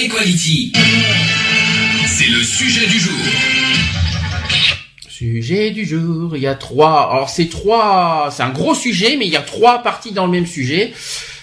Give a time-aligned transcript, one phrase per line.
[0.00, 0.72] Equality.
[2.06, 3.18] C'est le sujet du jour.
[5.08, 7.10] Sujet du jour, il y a trois.
[7.10, 10.30] Alors c'est trois, c'est un gros sujet, mais il y a trois parties dans le
[10.30, 10.92] même sujet.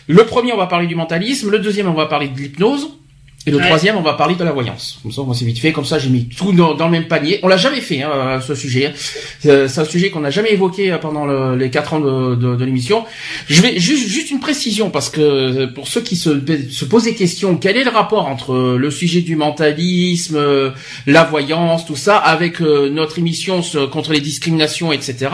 [0.08, 1.50] Le premier, on va parler du mentalisme.
[1.50, 2.92] Le deuxième, on va parler de l'hypnose.
[3.48, 3.64] Et le Ouais.
[3.66, 4.98] troisième, on va parler de la voyance.
[5.04, 5.72] Comme ça, moi, c'est vite fait.
[5.72, 7.40] Comme ça, j'ai mis tout dans, dans le même panier.
[7.44, 8.92] On l'a jamais fait, hein, ce sujet.
[9.46, 12.34] Euh, C'est un sujet qu'on n'a jamais évoqué euh, pendant le- les quatre ans de,
[12.36, 13.06] de- de l'émission.
[13.48, 16.30] Je vais juste, juste une précision parce que euh, pour ceux qui se,
[16.72, 20.72] se posent des questions, quel est le rapport entre euh, le sujet du mentalisme, euh,
[21.06, 25.28] la voyance, tout ça, avec euh, notre émission contre les discriminations, etc.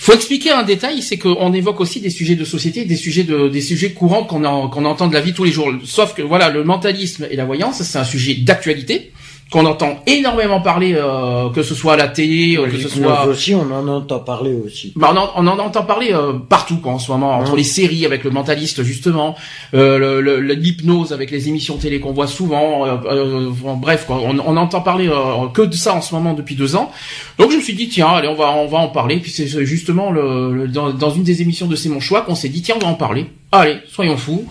[0.00, 3.22] Il faut expliquer un détail, c'est qu'on évoque aussi des sujets de société, des sujets
[3.22, 5.70] de, des sujets courants qu'on qu'on entend de la vie tous les jours.
[5.84, 9.12] Sauf que voilà, le mentalisme et la voyance, c'est un sujet d'actualité
[9.50, 13.24] qu'on entend énormément parler, euh, que ce soit à la télé, euh, que ce soit
[13.26, 14.92] aussi, on en entend parler aussi.
[14.94, 17.64] bah, on, en, on en entend parler euh, partout quoi, en ce moment, entre les
[17.64, 19.34] séries avec le mentaliste justement,
[19.74, 23.74] euh, le- le- le- l'hypnose avec les émissions télé qu'on voit souvent, euh, euh, bon,
[23.76, 26.76] bref quoi, on, on entend parler euh, que de ça en ce moment depuis deux
[26.76, 26.92] ans.
[27.38, 29.16] Donc je me suis dit tiens allez on va on va en parler.
[29.18, 32.20] Puis c'est c'est justement le, le- dans, dans une des émissions de C'est mon choix
[32.22, 33.26] qu'on s'est dit tiens on va en parler.
[33.52, 34.50] Allez soyons fous.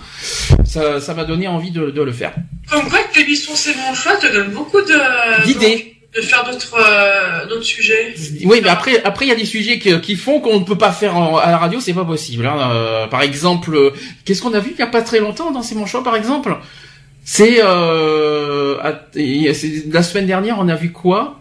[0.65, 2.33] Ça ça m'a donné envie de, de le faire.
[2.69, 5.45] Comme quoi que l'émission C'est mon choix te donne beaucoup de...
[5.45, 5.95] D'idées.
[6.15, 8.13] De faire d'autres euh, d'autres sujets.
[8.43, 10.77] Oui, mais après, après, il y a des sujets que- qui font qu'on ne peut
[10.77, 12.47] pas faire en- à la radio, c'est pas possible.
[12.47, 12.71] hein.
[12.73, 13.91] Euh, par exemple, euh,
[14.25, 16.15] qu'est-ce qu'on a vu il y a pas très longtemps dans C'est mon choix, par
[16.15, 16.57] exemple?
[17.23, 18.75] C'est euh,
[19.13, 21.39] c'est- la semaine dernière, on a vu quoi?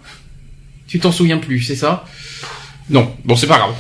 [0.87, 2.05] Tu t'en souviens plus, c'est ça?
[2.91, 3.75] Non, bon, c'est pas grave.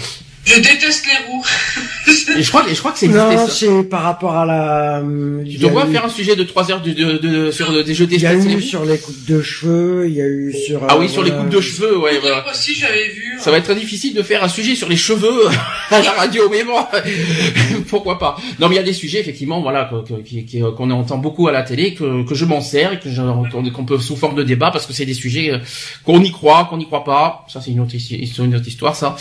[0.47, 1.45] Je déteste les roues.
[2.37, 4.99] Et je crois, et je crois que c'est Non, c'est par rapport à la.
[5.01, 7.95] euh, Tu dois eu- faire un sujet de 3 heures de, de, de- sur des
[7.95, 10.81] jeux Il y a eu sur les coupes de cheveux, il y a eu sur.
[10.89, 12.43] Ah euh, oui, sur les coupes de cheveux, ouais, voilà.
[12.43, 13.39] Moi aussi j'avais vu.
[13.41, 15.47] Ça va être très difficile de faire un sujet sur les cheveux
[15.91, 16.75] à la radio, mais bon,
[17.89, 18.37] pourquoi pas.
[18.59, 19.91] Non, mais il y a des sujets effectivement, voilà,
[20.25, 23.09] qui- qu'on entend beaucoup à la télé, que, que je m'en sers et que
[23.71, 25.59] qu'on peut sous forme de débat parce que c'est des sujets euh,
[26.05, 27.45] qu'on y croit, qu'on n'y croit pas.
[27.49, 27.95] Ça, c'est une autre,
[28.43, 29.17] une autre histoire, ça.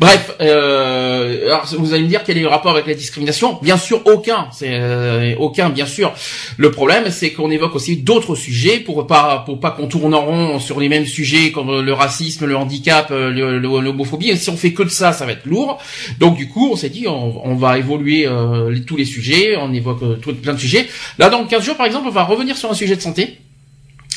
[0.00, 3.78] Bref, euh, alors vous allez me dire quel est le rapport avec la discrimination Bien
[3.78, 4.48] sûr, aucun.
[4.52, 6.12] C'est euh, aucun, bien sûr.
[6.58, 10.20] Le problème, c'est qu'on évoque aussi d'autres sujets pour pas pour pas qu'on tourne en
[10.26, 14.36] rond sur les mêmes sujets comme euh, le racisme, le handicap, euh, l'homophobie.
[14.36, 15.78] Si on fait que de ça, ça va être lourd.
[16.20, 19.56] Donc du coup, on s'est dit, on, on va évoluer euh, les- tous les sujets.
[19.56, 20.86] On évoque euh, tout- plein de sujets.
[21.18, 23.38] Là, dans 15 jours, par exemple, on va revenir sur un sujet de santé.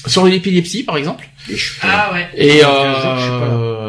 [0.08, 1.30] Sur l'épilepsie, par exemple.
[1.84, 2.28] Ah ouais.
[2.36, 2.68] Et, Dans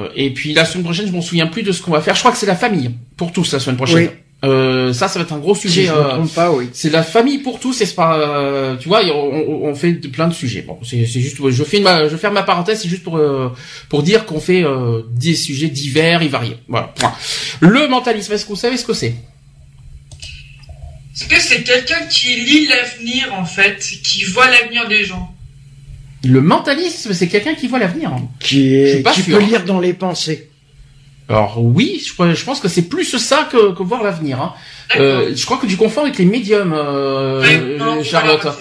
[0.02, 1.62] 15 jours, je suis pas euh, et puis la semaine prochaine, je m'en souviens plus
[1.62, 2.14] de ce qu'on va faire.
[2.14, 3.98] Je crois que c'est la famille pour tous la semaine prochaine.
[3.98, 4.08] Oui.
[4.44, 5.84] Euh, ça, ça va être un gros Si sujet.
[5.86, 6.68] je me euh, trompe pas, oui.
[6.72, 10.62] c'est la famille pour tous, c'est pas, euh, tu vois, on, fait plein de sujets.
[10.62, 13.52] Bon, c'est juste, je fais ma, je ferme ma parenthèse, c'est juste pour euh,
[13.88, 16.56] pour dire qu'on fait euh, des sujets divers et variés.
[16.66, 16.88] Voilà.
[16.88, 17.14] point.
[17.60, 19.14] Le mentalisme, est-ce que vous savez ce que c'est?
[21.14, 25.31] Est-ce que c'est quelqu'un qui lit l'avenir en fait, qui voit l'avenir des gens?
[26.24, 28.12] Le mentalisme, c'est quelqu'un qui voit l'avenir.
[28.40, 29.38] Qui, Je est, suis pas qui sûr.
[29.38, 30.48] peut lire dans les pensées.
[31.28, 34.40] Alors oui, je, je pense que c'est plus ça que, que voir l'avenir.
[34.40, 34.52] Hein.
[34.96, 38.42] Euh, je crois que tu confonds avec les médiums, euh, non, Charlotte.
[38.42, 38.58] voilà.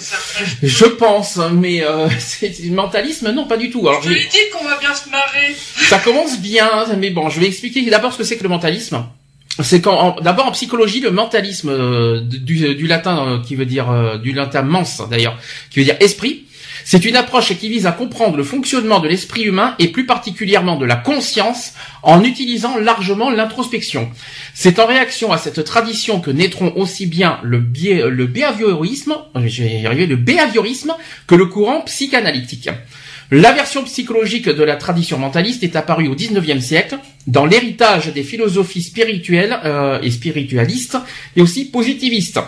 [0.64, 3.88] Je pense, mais euh, c'est mentalisme, non, pas du tout.
[3.88, 5.54] Alors Je lui dis qu'on va bien se marrer.
[5.90, 9.04] Ça commence bien, mais bon, je vais expliquer d'abord ce que c'est que le mentalisme.
[9.60, 13.92] C'est quand, d'abord en psychologie, le mentalisme euh, du, du latin euh, qui veut dire
[13.92, 15.38] euh, du latin mens d'ailleurs,
[15.70, 16.46] qui veut dire esprit.
[16.84, 20.78] C'est une approche qui vise à comprendre le fonctionnement de l'esprit humain et plus particulièrement
[20.78, 24.10] de la conscience en utilisant largement l'introspection.
[24.54, 29.42] C'est en réaction à cette tradition que naîtront aussi bien le, biais, le behaviorisme, euh,
[29.42, 30.94] le behaviorisme
[31.28, 32.70] que le courant psychanalytique.
[33.34, 38.24] La version psychologique de la tradition mentaliste est apparue au XIXe siècle dans l'héritage des
[38.24, 40.98] philosophies spirituelles euh, et spiritualistes
[41.38, 42.42] et aussi positivistes.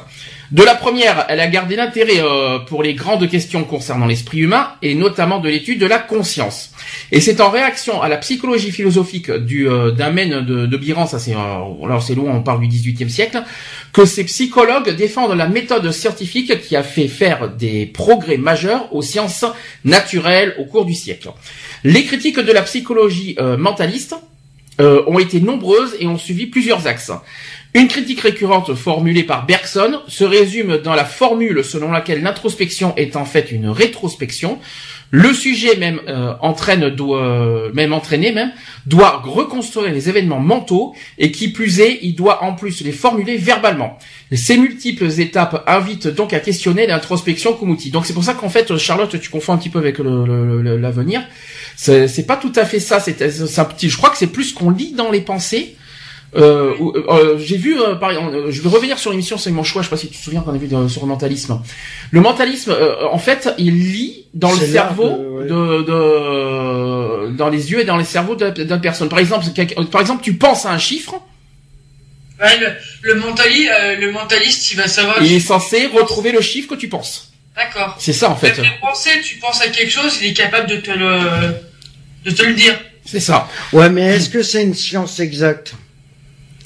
[0.53, 4.69] De la première, elle a gardé l'intérêt euh, pour les grandes questions concernant l'esprit humain
[4.83, 6.71] et notamment de l'étude de la conscience.
[7.11, 11.17] Et c'est en réaction à la psychologie philosophique du euh, d'Amen de, de Biran, ça
[11.17, 13.41] c'est euh, c'est loin, on parle du XVIIIe siècle,
[13.93, 19.01] que ces psychologues défendent la méthode scientifique qui a fait faire des progrès majeurs aux
[19.01, 19.45] sciences
[19.83, 21.29] naturelles au cours du siècle.
[21.83, 24.15] Les critiques de la psychologie euh, mentaliste
[24.81, 27.11] euh, ont été nombreuses et ont suivi plusieurs axes.
[27.75, 33.15] Une critique récurrente formulée par Bergson se résume dans la formule selon laquelle l'introspection est
[33.15, 34.59] en fait une rétrospection.
[35.09, 38.51] Le sujet même euh, entraîne doit même entraîné même
[38.85, 43.37] doit reconstruire les événements mentaux et qui plus est, il doit en plus les formuler
[43.37, 43.97] verbalement.
[44.31, 47.91] Ces multiples étapes invitent donc à questionner l'introspection comme outil.
[47.91, 51.23] Donc c'est pour ça qu'en fait Charlotte, tu confonds un petit peu avec l'avenir.
[51.75, 52.99] C'est pas tout à fait ça.
[52.99, 53.29] C'est un.
[53.29, 55.75] Je crois que c'est plus qu'on lit dans les pensées.
[56.35, 59.51] Euh, où- euh, j'ai vu, euh, par exemple, euh, je vais revenir sur l'émission, c'est
[59.51, 59.81] mon choix.
[59.83, 61.61] Je sais pas si tu te souviens qu'on a vu de- sur le mentalisme.
[62.09, 65.45] Le mentalisme, euh, en fait, il lit dans le cerveau de- ouais.
[65.45, 69.09] de, de- dans les yeux et dans les cerveaux d'une personne.
[69.09, 69.45] Par exemple,
[69.91, 71.15] par exemple, tu penses à un chiffre,
[72.41, 75.21] Ouais, le, le, mentali- euh, le mentaliste, il va savoir.
[75.21, 77.31] il est censé retrouver le chiffre que tu penses.
[77.55, 77.95] D'accord.
[77.99, 78.57] C'est ça en fait.
[78.59, 81.19] Même penser, tu penses à quelque chose, il est capable de te le,
[82.25, 82.73] de te le dire.
[83.05, 83.47] C'est ça.
[83.71, 85.75] Ouais, mais est-ce que c'est une science exacte?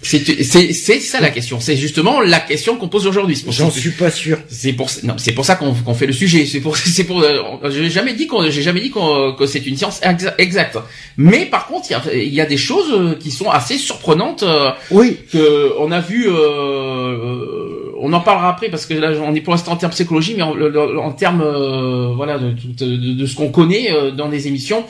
[0.01, 1.59] C'est ça la question.
[1.59, 3.41] C'est justement la question qu'on pose aujourd'hui.
[3.49, 4.38] J'en suis pas sûr.
[4.47, 6.45] C'est pour non, c'est pour ça qu'on fait le sujet.
[6.45, 7.21] C'est pour c'est pour.
[7.23, 10.77] euh, j'ai jamais dit qu'on j'ai jamais dit qu'on que c'est une science exa- exacte.
[11.17, 14.44] Mais par contre, il y a, y a des choses euh, qui sont assez surprenantes
[14.44, 16.27] euh, Oui, que on a vu.
[16.29, 20.35] Euh, on en parlera après parce que là on est pour l'instant en termes psychologie,
[20.38, 20.53] mais en,
[20.97, 24.85] en termes euh, voilà de, de, de- ce qu'on connaît dans des émissions.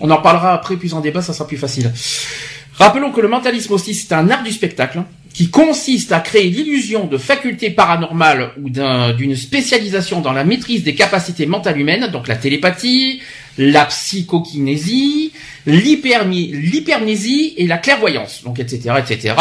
[0.00, 1.92] On en parlera après plus en débat, ça sera plus facile.
[2.76, 6.48] Rappelons que le mentalisme aussi, c'est un art du spectacle hein, qui consiste à créer
[6.50, 12.08] l'illusion de facultés paranormales ou d'un- d'une spécialisation dans la maîtrise des capacités mentales humaines,
[12.12, 13.20] donc la télépathie,
[13.58, 15.32] la psychokinésie,
[15.66, 19.34] l'hypermnésie et la clairvoyance, donc etc., etc.,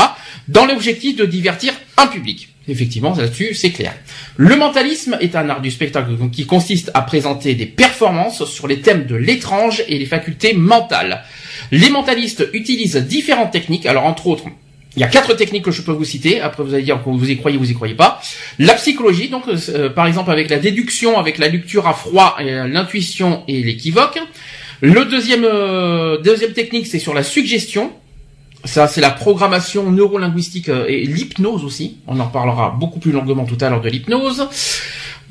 [0.47, 2.49] dans l'objectif de divertir un public.
[2.67, 3.93] Effectivement, là-dessus, c'est clair.
[4.37, 8.79] Le mentalisme est un art du spectacle qui consiste à présenter des performances sur les
[8.79, 11.23] thèmes de l'étrange et les facultés mentales.
[11.71, 14.45] Les mentalistes utilisent différentes techniques, alors entre autres,
[14.95, 16.39] il y a quatre techniques que je peux vous citer.
[16.39, 18.21] Après, vous allez dire que vous y croyez, vous y croyez pas.
[18.59, 22.67] La psychologie, donc euh, par exemple avec la déduction, avec la lecture à froid, euh,
[22.67, 24.19] l'intuition et l'équivoque.
[24.81, 27.91] Le deuxième euh, deuxième technique, c'est sur la suggestion.
[28.65, 31.97] Ça, c'est la programmation neurolinguistique euh, et l'hypnose aussi.
[32.07, 34.47] On en parlera beaucoup plus longuement tout à l'heure de l'hypnose.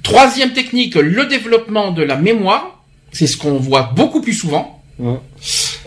[0.03, 2.83] Troisième technique, le développement de la mémoire.
[3.13, 4.83] C'est ce qu'on voit beaucoup plus souvent.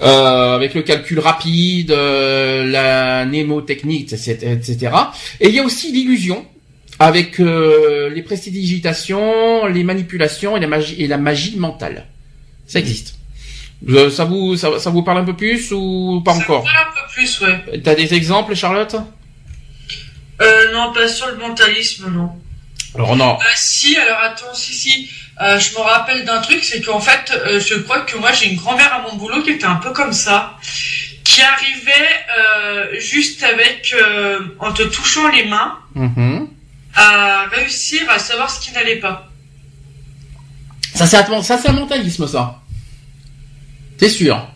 [0.01, 4.91] Euh, avec le calcul rapide, euh, la mnémotechnique, etc., etc.
[5.39, 6.45] Et il y a aussi l'illusion,
[6.99, 12.07] avec euh, les prestidigitations, les manipulations et la magie, et la magie mentale.
[12.67, 13.15] Ça existe.
[13.89, 16.71] Euh, ça vous ça, ça vous parle un peu plus ou pas Ça encore me
[16.71, 17.81] parle un peu plus, ouais.
[17.81, 18.95] T'as des exemples, Charlotte?
[20.41, 22.31] Euh, non, pas sur le mentalisme, non.
[22.95, 23.35] Alors non.
[23.35, 25.09] Euh, si, alors attends, si, si.
[25.41, 28.47] Euh, je me rappelle d'un truc, c'est qu'en fait, euh, je crois que moi j'ai
[28.51, 30.57] une grand-mère à mon boulot qui était un peu comme ça,
[31.25, 31.91] qui arrivait
[32.39, 36.47] euh, juste avec, euh, en te touchant les mains, Mhm.
[36.95, 39.29] à réussir à savoir ce qui n'allait pas.
[40.93, 42.61] Ça c'est un, ça c'est un mentalisme ça.
[43.99, 44.47] C'est sûr?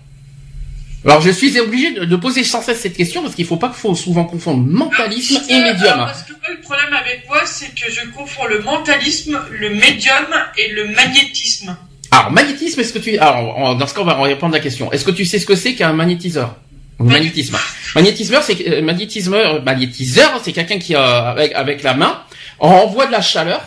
[1.05, 3.69] Alors je suis obligé de, de poser sans cesse cette question parce qu'il faut pas
[3.69, 5.97] qu'il faut souvent confondre mentalisme et Euh, médium.
[5.97, 10.27] Parce que moi, le problème avec moi, c'est que je confonds le mentalisme, le médium
[10.57, 11.77] et le magnétisme.
[12.11, 14.91] Alors magnétisme, est-ce que tu alors dans ce cas on va répondre à la question.
[14.91, 16.55] Est-ce que tu sais ce que c'est qu'un magnétiseur?
[16.99, 17.57] Magnétisme.
[17.95, 22.23] Magnétismeur, c'est euh, magnétismeur, magnétiseur, c'est quelqu'un qui euh, avec avec la main
[22.59, 23.61] envoie de la chaleur.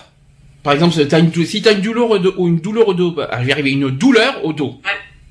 [0.63, 3.11] Par exemple, si une, si t'as une douleur au dos, ou une douleur au dos,
[3.13, 4.81] bah, il va arriver une douleur au dos.
[4.85, 4.91] Ouais.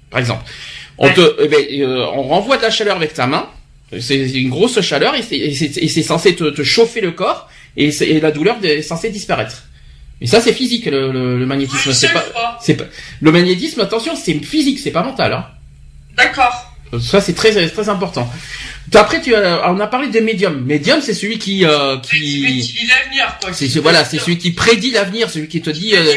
[0.10, 0.44] Par exemple,
[1.04, 1.14] on Ouais.
[1.14, 3.48] te, eh ben, euh, on renvoie de la chaleur avec ta main.
[4.00, 8.32] C'est une grosse chaleur et c'est- censé te, te chauffer le corps et, et la
[8.32, 9.64] douleur est censée disparaître.
[10.22, 11.90] Mais ça, c'est physique le, le, le magnétisme.
[11.90, 12.24] Oui, c'est pas,
[12.62, 12.86] c'est pas
[13.20, 13.82] le magnétisme.
[13.82, 15.34] Attention, c'est physique, c'est pas mental.
[15.34, 15.46] Hein.
[16.16, 16.71] D'accord.
[17.00, 18.30] Ça, c'est très très important.
[18.94, 20.62] Après, tu as, on a parlé des médiums.
[20.66, 23.54] Médium, c'est celui qui euh, Qui, qui qui lit l'avenir, quoi.
[23.54, 26.16] c'est Qui- voilà, c'est celui qui prédit l'avenir, celui qui te dit, euh,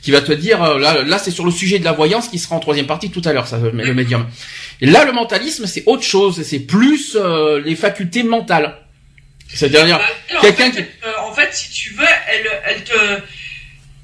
[0.00, 2.38] qui va te dire euh, là, là c'est sur le sujet de la voyance qui
[2.38, 4.26] sera en troisième partie tout à l'heure, ça, le médium.
[4.80, 8.78] Et là, le mentalisme, c'est autre chose, c'est plus euh, les facultés mentales.
[9.52, 12.92] C'est-à-dire, Bah, en quelqu'un fait, euh, en fait, si tu veux, elle, elle te,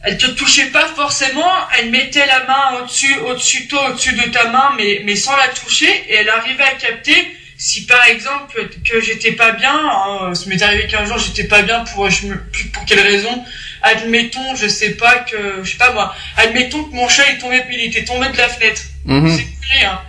[0.04, 1.50] elle te touchait pas forcément.
[1.78, 5.37] Elle mettait la main au-dessus, au-dessus de toi, au-dessus de ta main, mais, mais sans
[5.37, 9.73] la toucher, et elle arrivait à capter si par exemple que j'étais pas bien.
[9.73, 12.37] hein, ça m'est arrivé qu'un jour j'étais pas bien pour, je me,
[12.73, 13.44] pour quelle raison.
[13.82, 16.14] Admettons, je sais pas que, je sais pas moi.
[16.37, 18.82] Admettons que mon chat est tombé, il était tombé de la fenêtre.
[19.04, 20.00] mhm, C'est vrai, hein.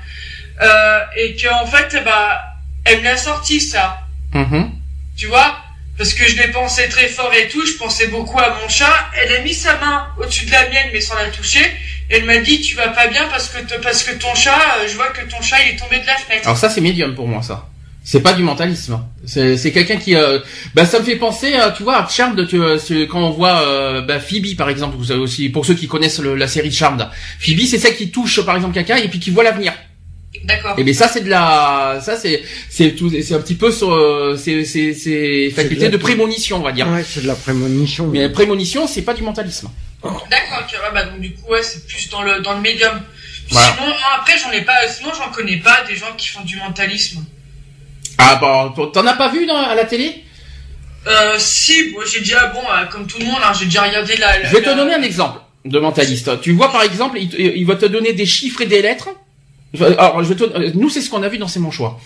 [0.62, 2.42] Euh, et que en fait, bah,
[2.86, 4.00] elle me l'a sorti ça
[4.34, 4.72] mhm.
[5.18, 5.63] tu vois?
[5.98, 9.10] Parce que je l'ai pensé très fort et tout, je pensais beaucoup à mon chat.
[9.22, 11.66] Elle a mis sa main au-dessus de la mienne, mais sans la toucher.
[12.10, 14.96] Elle m'a dit, tu vas pas bien parce que, parce que ton chat, euh, je
[14.96, 16.46] vois que ton chat il est tombé de la fenêtre.
[16.46, 17.68] alors ça, c'est médium pour moi, ça.
[18.06, 19.00] C'est pas du mentalisme.
[19.26, 20.40] C'est c'est quelqu'un qui, euh,
[20.76, 22.46] bah ça me fait penser, tu vois, à Charmed.
[22.48, 22.78] Tu, euh,
[23.10, 26.20] quand on voit euh, bah, Phoebe par exemple, vous savez aussi, pour ceux qui connaissent
[26.20, 27.08] la série Charmed,
[27.40, 29.72] Phoebe c'est celle qui touche par exemple quelqu'un et puis qui voit l'avenir.
[30.44, 30.76] D'accord.
[30.78, 33.94] Et bien ça c'est de la, ça c'est c'est tout, c'est un petit peu sur,
[33.94, 36.88] euh, c'est c'est c'est faculté de de prémonition on va dire.
[36.90, 38.08] Ouais, c'est de la prémonition.
[38.08, 39.70] Mais la prémonition c'est pas du mentalisme.
[40.04, 42.92] D'accord, tu vois, bah donc du coup, ouais, c'est plus dans le, dans le médium.
[43.50, 43.74] Voilà.
[43.78, 47.24] Sinon, après, j'en ai pas, sinon, j'en connais pas des gens qui font du mentalisme.
[48.18, 50.24] Ah bon, t'en as pas vu dans, à la télé?
[51.08, 54.18] Euh, si, bon, j'ai déjà, bon, euh, comme tout le monde, hein, j'ai déjà regardé
[54.18, 56.42] la, la- Je vais te donner un exemple de mentaliste.
[56.42, 59.08] Tu vois par exemple, il va te donner des chiffres et des lettres.
[59.80, 62.00] Alors, je te- euh, nous c'est ce qu'on a vu dans C'est mon choix.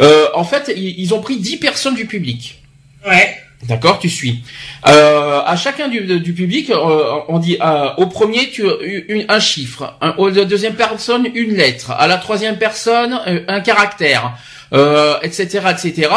[0.00, 2.60] Euh, en fait, ils, ont pris 10 personnes du public.
[3.06, 3.36] Ouais.
[3.68, 4.42] D'accord, tu suis.
[4.88, 8.64] Euh, à chacun du, du public, euh, on dit euh, au premier tu
[9.08, 13.18] une- un chiffre, un, au deuxième personne une lettre, à la troisième personne
[13.48, 14.36] un caractère,
[14.74, 16.10] euh, etc., etc.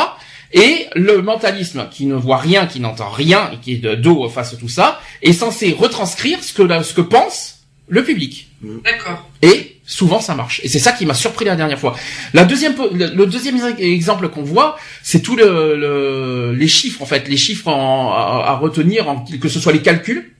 [0.54, 4.28] Et le mentalisme, qui ne voit rien, qui n'entend rien et qui est de dos
[4.30, 7.57] face à tout ça, est censé retranscrire ce que ce que pense
[7.88, 8.48] le public.
[8.84, 9.28] D'accord.
[9.42, 10.60] Et souvent ça marche.
[10.64, 11.96] Et c'est ça qui m'a surpris la dernière fois.
[12.34, 17.06] La deuxième, le, le deuxième exemple qu'on voit, c'est tout le, le- les chiffres en
[17.06, 20.34] fait, les chiffres en- à, à retenir, en, que ce soit les calculs.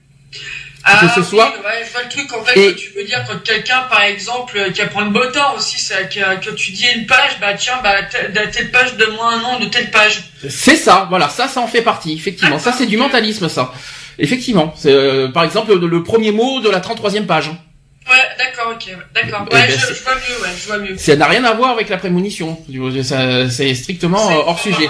[0.84, 3.04] Ah, ce oui, soit- ouais, je vois le truc, en fait, Et- que tu veux
[3.04, 6.50] dire quand quelqu'un, par exemple, euh, qui apprend le beau temps aussi, ça, que, que
[6.54, 10.30] tu dis une page, bah tiens, bah, telle, page, donne-moi un nom de telle page.
[10.48, 12.58] C'est ça, voilà, ça, ça en fait partie, effectivement.
[12.58, 13.72] Ça, c'est du mentalisme, ça.
[14.18, 17.50] Effectivement, c'est euh, par exemple le, premier mot de la 33e page.
[18.10, 19.44] Ouais, d'accord, ok, d'accord.
[19.50, 20.96] Eh Ouais, ben, je, je vois mieux, ouais, je vois mieux.
[20.96, 22.58] Ça n'a rien à voir avec la prémonition.
[23.02, 24.88] Ça- C'est strictement hors sujet.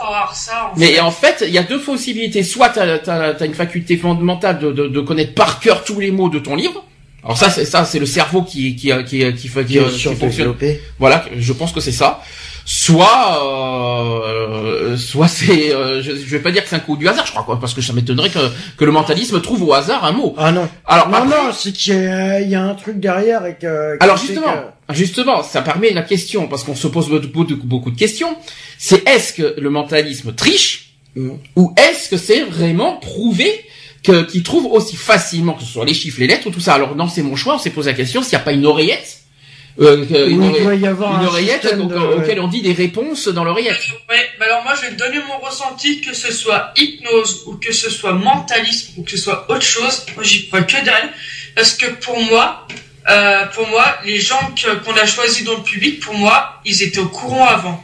[0.00, 1.00] Avoir ça, en Mais fait.
[1.00, 2.42] en fait, il y a deux possibilités.
[2.42, 6.28] Soit tu as, une faculté fondamentale de, de, de connaître par cœur tous les mots
[6.28, 6.84] de ton livre.
[7.24, 10.54] Alors ça, c'est ça, c'est le cerveau qui qui qui qui, qui, Qui fonctionne.
[10.98, 12.20] Voilà, je pense que c'est ça.
[12.66, 17.06] Soit, euh, soit c'est, euh, je, je vais pas dire que c'est un coup du
[17.08, 18.38] hasard, je crois, quoi, parce que ça m'étonnerait que
[18.76, 20.34] que le mentalisme trouve au hasard un mot.
[20.38, 20.68] Ah non.
[20.86, 23.56] Alors Non, après- non, c'est qu'il y, a- il y a un truc derrière et
[23.60, 23.96] que...
[24.00, 24.52] Alors justement,
[24.88, 28.34] que- justement, ça permet la question parce qu'on se pose beaucoup, de- beaucoup de questions.
[28.78, 30.80] C'est est-ce que le mentalisme triche
[31.16, 31.30] Mm.
[31.54, 33.64] ou est-ce que c'est vraiment prouvé
[34.04, 36.74] que qu'il trouve aussi facilement que ce soit les chiffres, les lettres ou tout ça.
[36.74, 37.54] Alors non, c'est mon choix.
[37.54, 39.18] On s'est posé la question s'il n'y a pas une oreillette,
[39.80, 42.46] euh, que- une, Oui, il doit y avoir une un oreillette au- de- auquel on
[42.48, 43.80] dit des réponses dans l'oreillette.
[44.10, 47.54] Ouais, bah alors moi je vais te donner mon ressenti, que ce soit hypnose ou
[47.56, 51.10] que ce soit mentalisme ou que ce soit autre chose, moi j'y crois que dalle,
[51.56, 52.66] parce que pour moi,
[53.10, 54.38] euh, pour moi, les gens
[54.84, 57.82] qu'on a choisis dans le public, pour moi, ils étaient au courant avant.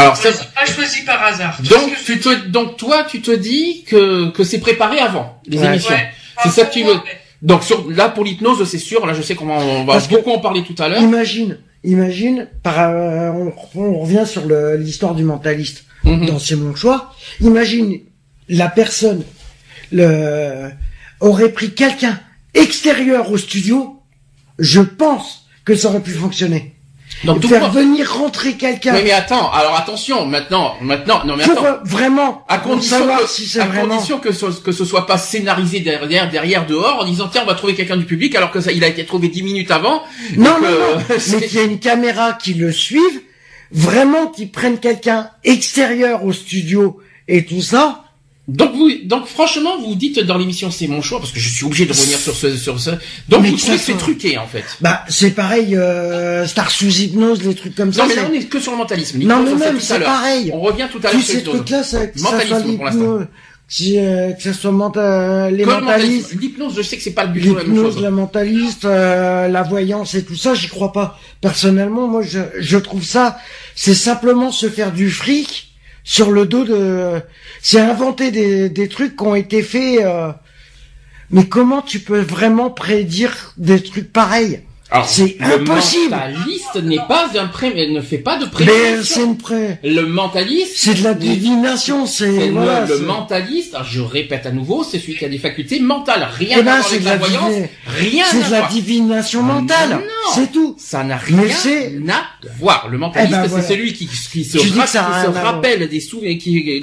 [0.00, 1.58] Alors ça, pas choisis par hasard.
[1.62, 5.58] Donc que tu te, donc toi tu te dis que que c'est préparé avant les
[5.58, 5.66] Ouais.
[5.66, 5.90] émissions.
[5.94, 6.10] Ouais.
[6.42, 6.96] C'est ça que tu veux.
[7.42, 9.06] Donc sur là pour l'hypnose c'est sûr.
[9.06, 11.00] Là je sais comment on va Parce que- beaucoup en parler tout à l'heure.
[11.02, 14.42] Imagine, imagine, par, euh, on, on revient sur
[14.78, 16.26] l'histoire du mentaliste Mhm.
[16.26, 17.14] dans C'est mon choix.
[17.40, 17.98] Imagine,
[18.48, 19.22] la personne
[19.92, 20.70] le,
[21.20, 22.18] aurait pris quelqu'un
[22.54, 24.00] extérieur au studio,
[24.58, 26.74] je pense que ça aurait pu fonctionner.
[27.24, 31.64] Donc Faire venir rentrer quelqu'un Oui, mais attends, alors attention, maintenant, maintenant, non mais pour
[31.64, 33.94] euh, vraiment à condition savoir que, si c'est à vraiment...
[33.94, 37.46] condition que ce, que ce soit pas scénarisé derrière, derrière, dehors, en disant tiens, on
[37.46, 40.02] va trouver quelqu'un du public, alors que ça, il a été trouvé dix minutes avant.
[40.36, 43.20] Non, Donc, non, euh, non, mais qu'il y a une caméra qui le suive,
[43.70, 48.04] vraiment qu'ils prennent quelqu'un extérieur au studio et tout ça.
[48.50, 51.64] Donc vous, donc franchement, vous dites dans l'émission c'est mon choix parce que je suis
[51.64, 52.90] obligé de revenir sur ce, sur ce.
[53.28, 54.64] Donc Mais vous trouvez que c'est truqué en fait.
[54.80, 58.02] Bah, c'est pareil, euh, Star sous hypnose, les trucs comme ça.
[58.02, 59.18] Non mais là on est que sur le mentalisme.
[59.22, 60.50] Non, mais même, c'est pareil.
[60.52, 63.18] On revient tout à l'heure Tous sur ces trucs-là, c'est Mentalisme pour l'instant.
[63.98, 66.34] euh, que ça soit menta- les Que le mentalistes.
[66.40, 70.24] L'hypnose, je sais que c'est pas la même l'hypnose, la mentaliste, euh, la voyance et
[70.24, 71.18] tout ça, j'y crois pas.
[71.40, 73.38] Personnellement, moi, je, je trouve ça,
[73.76, 75.69] c'est simplement se faire du fric
[76.04, 77.20] sur le dos de,
[77.60, 80.32] c'est inventer des, des trucs qui ont été faits, euh,
[81.30, 84.62] mais comment tu peux vraiment prédire des trucs pareils?
[84.92, 86.10] Alors, c'est le impossible.
[86.10, 89.34] mentaliste n'est pas un pré, elle ne fait pas de Mais prédiction.
[89.36, 94.46] pré, Le mentaliste, c'est de la divination, c'est, c'est voilà, le c'est- mentaliste, je répète
[94.46, 96.26] à nouveau, c'est celui qui a des facultés mentales.
[96.36, 97.54] Rien Eh à ben, voir c'est avec de la la voyance,
[97.86, 98.70] rien c'est à de la voir.
[98.70, 99.98] divination mentale, non.
[100.34, 100.74] c'est tout.
[100.78, 102.22] Ça n'a rien Mais c'est- à
[102.58, 102.88] voir.
[102.90, 105.44] Le mentaliste, Eh ben, c'est celui qui, qui se, ra- qui se à voir.
[105.44, 106.36] rappelle des souvenirs.
[106.40, 106.82] Qui,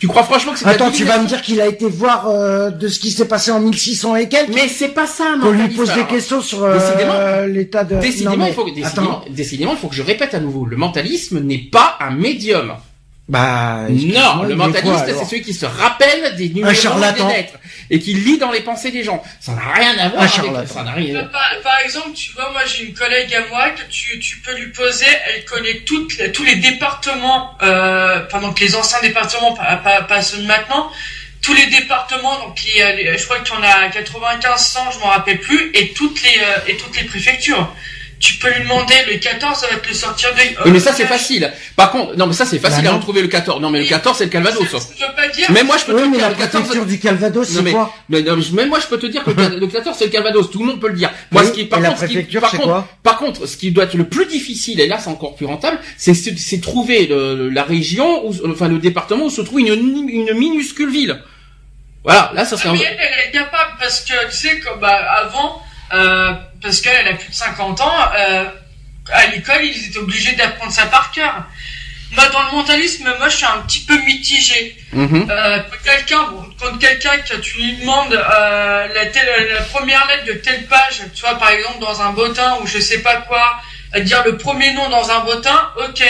[0.00, 2.70] tu crois franchement que c'est Attends, tu vas me dire qu'il a été voir euh,
[2.70, 4.52] de ce qui s'est passé en 1600 et quelques?
[4.54, 5.76] Mais c'est pas ça, un Qu'on lui mentaliste.
[5.76, 7.54] pose des questions sur euh, Décidément.
[7.54, 7.96] l'état de...
[8.00, 10.66] Décidément, Non, mais- il faut que, décidément, décidément, il faut que je répète à nouveau.
[10.66, 12.74] Le mentalisme n'est pas un médium.
[13.26, 17.54] Bah, Non, le mentaliste, c'est celui qui se rappelle des numéros des lettres
[17.90, 19.22] et qui lit dans les pensées des gens.
[19.40, 20.74] Ça n'a rien à voir Un avec charlatan.
[20.74, 21.24] ça n'a rien.
[21.24, 24.54] Par, par exemple, tu vois, moi j'ai une collègue à moi que tu, tu peux
[24.58, 29.76] lui poser, elle connaît toutes, tous les départements, euh, enfin donc les anciens départements, pas,
[29.76, 30.90] pas, pas ceux de maintenant,
[31.44, 34.66] tous les départements, donc il y a les- je crois qu'il y en a 95,
[34.66, 37.68] 100, je m'en rappelle plus, et toutes les euh, et toutes les préfectures.
[38.20, 40.40] Tu peux lui demander le 14, ça va te le sortir de.
[40.64, 41.52] Oui, mais ça c'est facile.
[41.76, 43.60] Par contre, non mais ça c'est facile Bah à retrouver le 14.
[43.60, 44.66] Non mais le 14 c'est le Calvados.
[44.70, 44.78] ça.
[44.98, 45.50] Je peux pas dire.
[45.50, 46.64] Même moi je peux Oui, te mais dire la le 14.
[46.64, 49.24] préfecture du Calvados, c'est mais, quoi mais non, mais même moi je peux te dire
[49.24, 51.10] que le le 14 c'est le Calvados, tout le monde peut le dire.
[51.32, 53.46] Moi Oui, ce qui par contre, ce qui- préfecture, par c'est contre, quoi par contre,
[53.46, 56.60] ce qui doit être le plus difficile et là c'est encore plus rentable, c'est c'est
[56.62, 59.68] trouver le- la région ou enfin le département où se trouve une,
[60.08, 61.20] une minuscule ville.
[62.04, 64.78] Voilà, là ça serait Ah, mais elle, elle est capable parce que tu sais comme
[64.78, 65.62] bah, avant,
[65.94, 66.32] euh,
[66.62, 68.44] parce qu'elle elle a plus de 50 ans, euh,
[69.12, 71.44] à l'école ils étaient obligés d'apprendre ça par cœur.
[72.12, 74.76] Moi dans le mentalisme, moi je suis un petit peu mitigé.
[74.92, 75.26] Mhm.
[75.30, 80.06] Euh, quand quelqu'un, bon, quand quelqu'un que tu lui demandes euh, la, telle- la première
[80.06, 83.16] lettre de telle page, tu vois par exemple dans un bottin ou je sais pas
[83.16, 83.56] quoi,
[83.92, 86.02] à dire le premier nom dans un bottin, ok.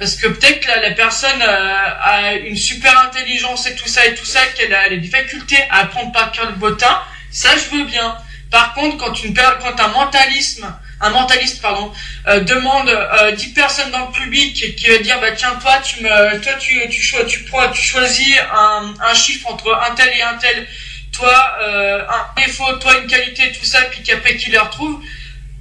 [0.00, 4.14] Parce que peut-être que la, personne euh, a une super intelligence et tout ça et
[4.14, 7.84] tout ça, qu'elle a, des facultés à apprendre par cœur le bottin, ça je veux
[7.84, 8.16] bien.
[8.50, 11.92] Par contre, quand une quand un mentalisme, un mentaliste pardon,
[12.28, 16.02] euh, demande euh, 10 personnes dans le public qui va dire bah tiens toi tu
[16.02, 20.08] me toi tu tu choisis tu prends tu choisis un, un chiffre entre un tel
[20.16, 20.66] et un tel,
[21.12, 25.02] toi euh, un défaut, toi une qualité tout ça puis qu'après qu'il les retrouve.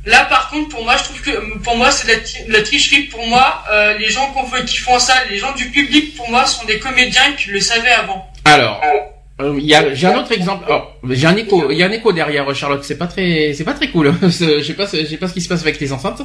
[0.05, 3.03] Là, par contre, pour moi, je trouve que pour moi, c'est la, la tricherie.
[3.03, 6.29] Pour moi, euh, les gens qu'on veut- qui font ça, les gens du public, pour
[6.29, 8.25] moi, sont des comédiens qui le savaient avant.
[8.45, 8.81] Alors,
[9.41, 10.63] euh, il a, j'ai un autre exemple.
[10.67, 12.83] Alors, j'ai un écho, il y a un écho derrière Charlotte.
[12.83, 14.13] C'est pas très, c'est pas très cool.
[14.23, 16.21] Je sais pas, je sais pas ce qui se passe avec les enceintes.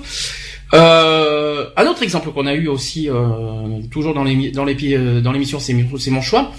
[0.72, 5.20] Euh, un autre exemple qu'on a eu aussi, euh, toujours dans les, dans les, euh,
[5.20, 5.74] dans l'émission, c'est
[6.10, 6.52] mon choix.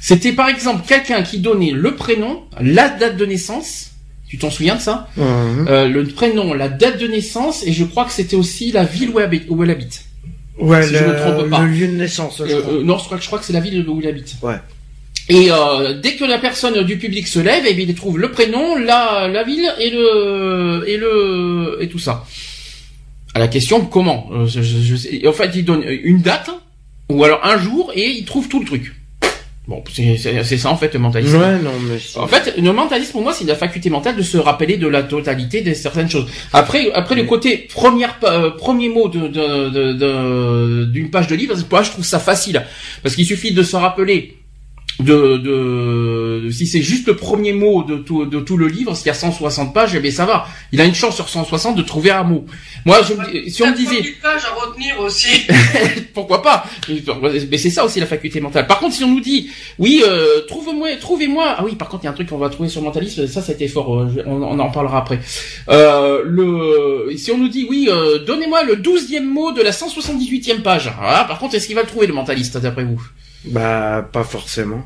[0.00, 3.91] C'était par exemple quelqu'un qui donnait le prénom, la date de naissance.
[4.32, 5.66] Tu t'en souviens de ça Mhm.
[5.68, 9.10] Euh, Le prénom, la date de naissance, et je crois que c'était aussi la ville
[9.10, 9.44] où elle habite.
[9.50, 10.06] Où elle habite.
[10.58, 11.60] Ouais, si je me trompe le, pas.
[11.60, 12.72] le lieu de naissance, je Euh, crois.
[12.72, 14.36] euh, non, je crois, je crois que c'est la ville où il habite.
[14.40, 14.54] Ouais.
[15.28, 18.30] Et euh, dès que la personne du public se lève, eh bien, il trouve le
[18.30, 22.24] prénom, la, la ville et le et le et tout ça.
[23.34, 24.30] À la question comment?
[24.46, 26.48] Je, je- je sais- En fait, il donne une date
[27.10, 28.94] ou alors un jour et il trouve tout le truc.
[29.68, 31.36] Bon, c'est ça en fait le mentalisme.
[31.40, 34.36] Ouais, non, mais En fait, le mentalisme pour moi, c'est la faculté mentale de se
[34.36, 36.26] rappeler de la totalité de certaines choses.
[36.52, 41.36] Après, après le côté première, euh, premier mot de de- de- de- d'une page de
[41.36, 42.64] livre, moi, je trouve ça facile
[43.04, 44.36] parce qu'il suffit de se rappeler
[45.00, 49.06] de, de si c'est juste le premier mot de tout de tout le livre, s'il
[49.06, 50.46] y a 160 pages, eh bien ça va.
[50.72, 52.44] Il a une chance sur 160 de trouver un mot.
[52.84, 55.46] Moi, je me si on me disait 90 pages à retenir aussi.
[56.14, 56.64] pourquoi pas?
[57.50, 58.66] Mais c'est ça aussi la faculté mentale.
[58.66, 61.54] Par contre, si on nous dit, oui, euh, trouve-moi, trouvez-moi.
[61.58, 63.26] Ah oui, par contre, il y a un truc qu'on va trouver sur le mentalisme.
[63.26, 63.94] Ça, été fort.
[64.00, 65.20] euh, je- on, on en parlera après.
[65.68, 70.62] Euh, le, si on nous dit, oui, euh, donnez-moi le douzième mot de la 178e
[70.62, 70.92] page.
[71.00, 73.02] Ah, par contre, est-ce qu'il va le trouver le mentaliste d'après vous?
[73.44, 74.84] Bah, pas forcément.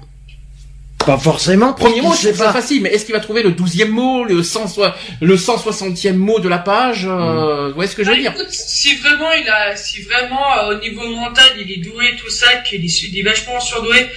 [1.04, 1.72] Pas forcément.
[1.72, 2.82] Premier mot, c'est pas facile.
[2.82, 6.48] Mais est-ce qu'il va trouver le douzième mot, le 100, soi- le 160e mot de
[6.48, 9.76] la page euh, Où est-ce que je veux Ah, dire écoute, si vraiment il a,
[9.76, 13.22] si vraiment euh, au niveau mental il est doué tout ça, qu'il est, il est
[13.22, 14.08] vachement surdoué.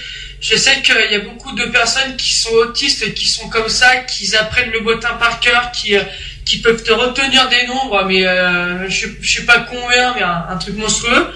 [0.41, 3.97] Je sais qu'il y a beaucoup de personnes qui sont autistes qui sont comme ça,
[3.97, 6.01] qui apprennent le bottin par cœur, qui euh,
[6.45, 10.45] qui peuvent te retenir des nombres, mais euh, je, je sais pas combien, mais un,
[10.49, 11.27] un truc monstrueux.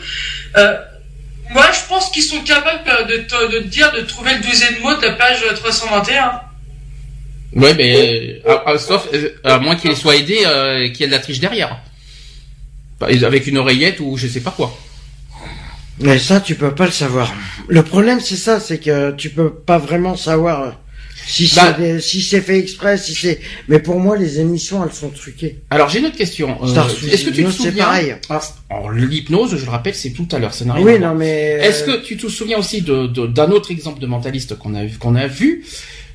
[0.58, 0.78] Euh,
[1.54, 4.80] moi, je pense qu'ils sont capables de te, de te dire de trouver le douzième
[4.82, 6.42] mot de la page 321.
[7.56, 11.04] Ouais, mais euh, à, à- sauf euh, à moins qu'il soit aidé, euh, qu'il y
[11.04, 11.78] ait de la triche derrière,
[13.00, 14.76] Bah, avec une oreillette ou je sais pas quoi.
[16.00, 17.32] Mais ça, tu peux pas le savoir.
[17.68, 20.72] Le problème, c'est ça, c'est que tu peux pas vraiment savoir euh,
[21.26, 23.40] si c'est Bah- des- si c'est fait exprès, si c'est.
[23.68, 25.60] Mais pour moi, les émissions, elles sont truquées.
[25.70, 26.58] Alors j'ai une autre question.
[26.64, 26.68] Euh,
[27.12, 28.16] Est-ce que tu te Hypnose, c'est souviens pareil.
[28.70, 30.54] Alors, l'hypnose, je le rappelle, c'est tout à l'heure.
[30.54, 31.58] Ça n'a rien Oui, non, mais.
[31.62, 34.86] Est-ce que tu te souviens aussi de de- d'un autre exemple de mentaliste qu'on a
[34.86, 35.66] vu qu'on a vu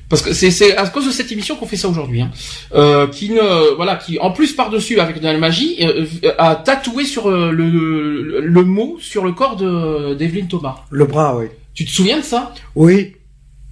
[0.09, 2.31] parce que c'est c'est à cause de cette émission qu'on fait ça aujourd'hui, hein.
[2.73, 6.31] euh, qui ne voilà qui en plus par dessus avec de la magie euh, euh,
[6.39, 10.77] a tatoué sur euh, le, le le mot sur le corps de d'Evelyne Thomas.
[10.89, 11.45] Le bras, oui.
[11.75, 12.55] Tu te souviens de ça?
[12.73, 13.13] Oui.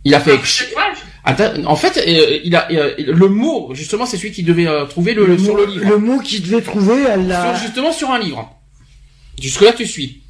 [0.05, 0.35] Il a fait
[1.65, 5.13] En fait, euh, il a euh, le mot justement, c'est celui qui devait euh, trouver
[5.13, 7.55] le, sur mot, le livre, le mot qu'il devait trouver, elle Sur- l'a.
[7.55, 8.49] justement sur un livre.
[9.41, 10.21] Jusque là, tu suis.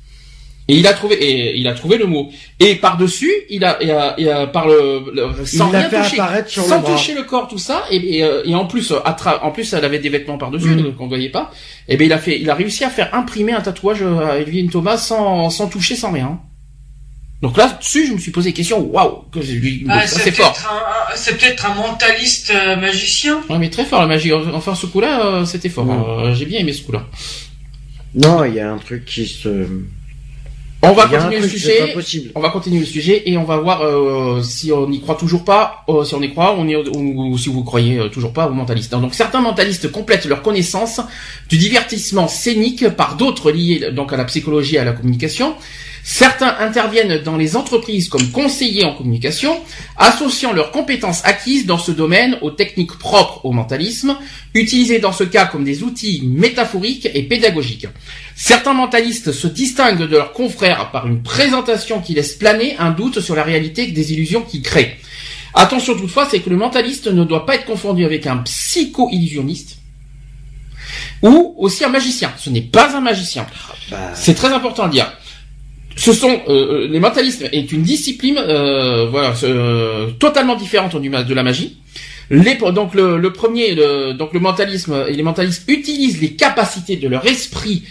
[0.69, 2.29] Et il a trouvé, et il a trouvé le mot.
[2.60, 5.89] Et par dessus, il a, il a, il a par le, le- sans Il rien
[5.89, 7.86] fait toucher, apparaître sur sans le toucher le corps, tout ça.
[7.89, 10.67] Et, et, et en plus, à tra- en plus, elle avait des vêtements par dessus
[10.75, 10.93] Mm.
[10.95, 11.51] qu'on voyait pas.
[11.88, 14.69] Et ben, il a fait, il a réussi à faire imprimer un tatouage à Evelyne
[14.69, 16.38] Thomas sans, sans toucher, sans rien.
[17.41, 18.80] Donc là, dessus, je me suis posé des questions.
[18.80, 20.56] Waouh, que j'ai dit, Ah, c'est fort.
[21.15, 23.41] c'est peut-être un mentaliste euh, magicien.
[23.50, 24.34] Ouais, mais très fort la magie.
[24.34, 25.86] Enfin, ce coup-là, euh, c'était fort.
[25.88, 26.30] Ouais.
[26.30, 27.06] Euh, j'ai bien aimé ce coup-là.
[28.15, 29.67] Non, il y a un truc qui se.
[30.84, 31.95] On va continuer le sujet.
[32.36, 35.43] On va continuer le sujet et on va voir euh, si on n'y croit toujours
[35.43, 38.32] pas, euh, si on y croit, on y, ou, ou si vous croyez euh, toujours
[38.32, 38.91] pas aux mentalistes.
[38.91, 41.02] Donc certains mentalistes complètent leur connaissance
[41.50, 45.56] du divertissement scénique par d'autres liés donc à la psychologie et à la communication.
[46.10, 49.60] Certains interviennent dans les entreprises comme conseillers en communication,
[49.98, 54.17] associant leurs compétences acquises dans ce domaine aux techniques propres au mentalisme,
[54.54, 57.88] utilisées dans ce cas comme des outils métaphoriques et pédagogiques.
[58.38, 63.20] Certains mentalistes se distinguent de leurs confrères par une présentation qui laisse planer un doute
[63.20, 64.96] sur la réalité des illusions qu'ils créent.
[65.56, 69.80] Attention toutefois, c'est que le mentaliste ne doit pas être confondu avec un psycho-illusionniste
[71.22, 72.32] ou aussi un magicien.
[72.38, 73.46] Ce n'est pas un magicien.
[73.91, 75.12] Bah, C'est très important à dire.
[75.97, 81.10] Ce sont euh, euh, les mentalistes est une discipline euh, voilà euh, totalement différente du
[81.10, 81.77] de la magie.
[82.29, 86.97] Les, donc le, le premier le- donc le mentalisme et les mentalistes utilisent les capacités
[86.97, 87.83] de leur esprit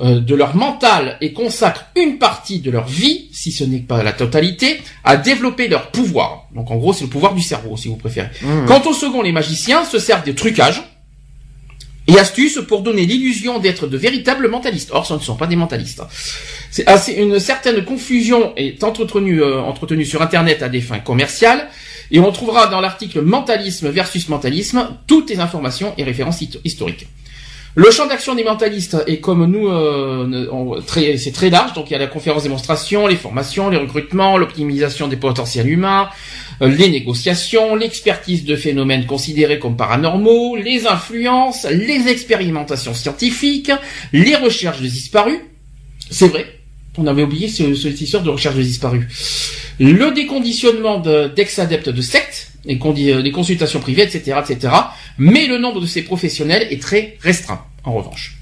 [0.00, 4.02] euh, de leur mental et consacrent une partie de leur vie, si ce n'est pas
[4.02, 6.48] la totalité, à développer leur pouvoir.
[6.54, 8.28] Donc en gros, c'est le pouvoir du cerveau, si vous préférez.
[8.44, 8.66] hum.
[8.66, 10.82] Quant au second, les magiciens se servent de trucages
[12.06, 14.90] et astuces pour donner l'illusion d'être de véritables mentalistes.
[14.92, 16.02] Or, ce ne sont pas des mentalistes.
[16.70, 21.68] C'est assez, une certaine confusion est entretenue, euh, entretenue sur Internet à des fins commerciales,
[22.10, 27.06] et on trouvera dans l'article Mentalisme versus mentalisme toutes les informations et références historiques.
[27.76, 30.80] Le champ d'action des mentalistes est comme nous, euh,
[31.16, 31.72] c'est très large.
[31.72, 36.08] Donc il y a la conférence démonstration, les formations, les recrutements, l'optimisation des potentiels humains,
[36.60, 43.70] les négociations, l'expertise de phénomènes considérés comme paranormaux, les influences, les expérimentations scientifiques,
[44.12, 45.38] les recherches de disparus.
[46.10, 46.46] C'est vrai.
[46.96, 49.04] On avait oublié ce, ce- cette histoire de recherche de disparus.
[49.80, 52.78] Le déconditionnement de- d'ex-adeptes de sectes, les,
[53.10, 54.72] euh, les consultations privées, etc., etc.
[55.18, 58.36] Mais le nombre de ces professionnels est très restreint, en revanche.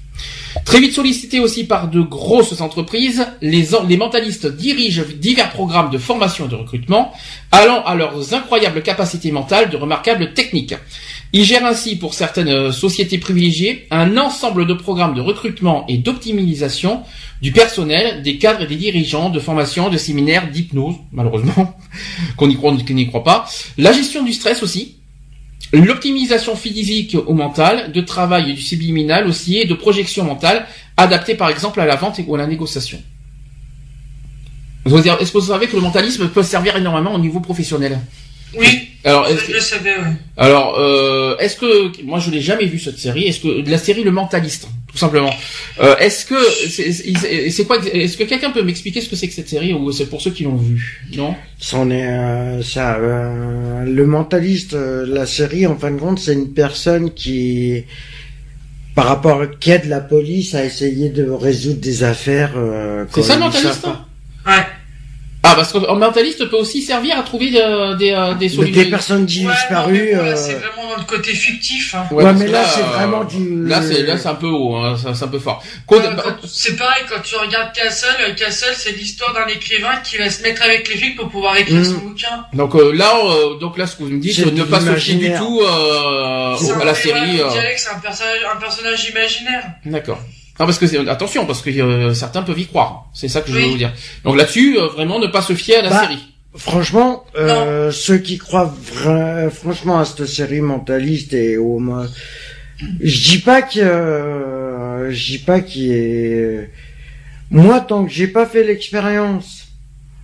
[0.65, 5.89] Très vite sollicité aussi par de grosses entreprises, les, en- les mentalistes dirigent divers programmes
[5.89, 7.11] de formation et de recrutement,
[7.51, 10.75] allant à leurs incroyables capacités mentales de remarquables techniques.
[11.35, 15.97] Ils gèrent ainsi, pour certaines euh, sociétés privilégiées, un ensemble de programmes de recrutement et
[15.97, 17.01] d'optimisation
[17.41, 21.75] du personnel, des cadres et des dirigeants, de formation, de séminaires, d'hypnose, malheureusement,
[22.37, 23.45] qu'on n'y croit, qu'on n'y croit pas.
[23.79, 24.97] La gestion du stress aussi,
[25.71, 31.49] l'optimisation physique ou mentale, de travail du subliminal aussi, et de projection mentale, adaptée par
[31.49, 33.01] exemple à la vente ou à la négociation.
[34.85, 37.99] Est-ce que vous savez que le mentalisme peut servir énormément au niveau professionnel?
[38.57, 40.13] Oui, Alors, je, est-ce que, je le savais, ouais.
[40.37, 44.03] alors, euh, est-ce que moi je l'ai jamais vu cette série Est-ce que la série
[44.03, 45.33] Le Mentaliste, tout simplement
[45.81, 46.35] euh, Est-ce que
[46.69, 50.05] c'est quoi Est-ce que quelqu'un peut m'expliquer ce que c'est que cette série ou c'est
[50.05, 51.35] pour ceux qui l'ont vu Non?
[51.57, 52.95] C'en est euh, ça.
[52.97, 57.83] euh, le mentaliste, euh, la série, en fin de compte, c'est une personne qui,
[58.95, 62.53] par rapport qui aide la police à essayer de résoudre des affaires.
[62.55, 63.85] Euh, C'est ça le mentaliste.
[64.45, 64.53] Ouais.
[65.53, 68.83] Ah, parce qu'un mentaliste peut aussi servir à trouver euh, des euh, des De- solutions.
[68.83, 70.13] Des personnes Ouais, disparues.
[70.15, 71.95] euh, c'est vraiment dans le côté fictif.
[71.95, 72.05] Hein.
[72.11, 74.95] Ouais, mais là, c'est euh, vraiment du- Là, c'est là, c'est un peu haut, hein,
[74.97, 75.63] c'est un peu fort.
[75.87, 78.07] Quand- Euh, quand- C'est pareil quand tu regardes Castle.
[78.27, 81.55] euh, Castle, c'est l'histoire d'un écrivain qui va se mettre avec les flics pour pouvoir
[81.57, 81.85] écrire Mm.
[81.85, 82.45] son bouquin.
[82.53, 84.95] donc euh, là, euh, donc là, ce que vous me dites, ne de pas se
[84.95, 87.39] fier du tout euh, à la série.
[87.41, 89.63] euh, c'est un personnage, un personnage imaginaire.
[89.85, 90.19] D'accord.
[90.59, 93.09] Non, parce que c'est- attention, parce que euh, certains peuvent y croire.
[93.13, 93.63] C'est ça que je Oui.
[93.63, 93.93] veux vous dire.
[94.23, 96.19] Donc là-dessus, euh, vraiment, ne pas se fier à la Bah, série.
[96.55, 101.81] Franchement, euh, ceux qui croient vra- franchement à cette série mentaliste et au
[103.01, 106.69] je dis pas que euh, je dis pas qu'il est
[107.49, 109.67] moi tant que j'ai pas fait l'expérience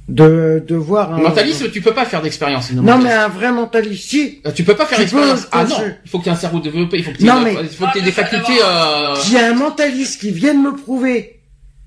[0.09, 2.71] de de voir un Mentaliste, tu peux pas faire d'expérience.
[2.71, 6.09] non mais un vrai mentaliste si Euh, tu peux pas faire peux, Ah non, il
[6.09, 7.69] faut que tu aies un cerveau développé, il faut que tu Non, aies, mais- il
[7.69, 8.59] faut que t'aies Ah, des mais facultés.
[8.63, 9.15] Euh...
[9.21, 11.41] qu'il y a un mentaliste qui vienne me prouver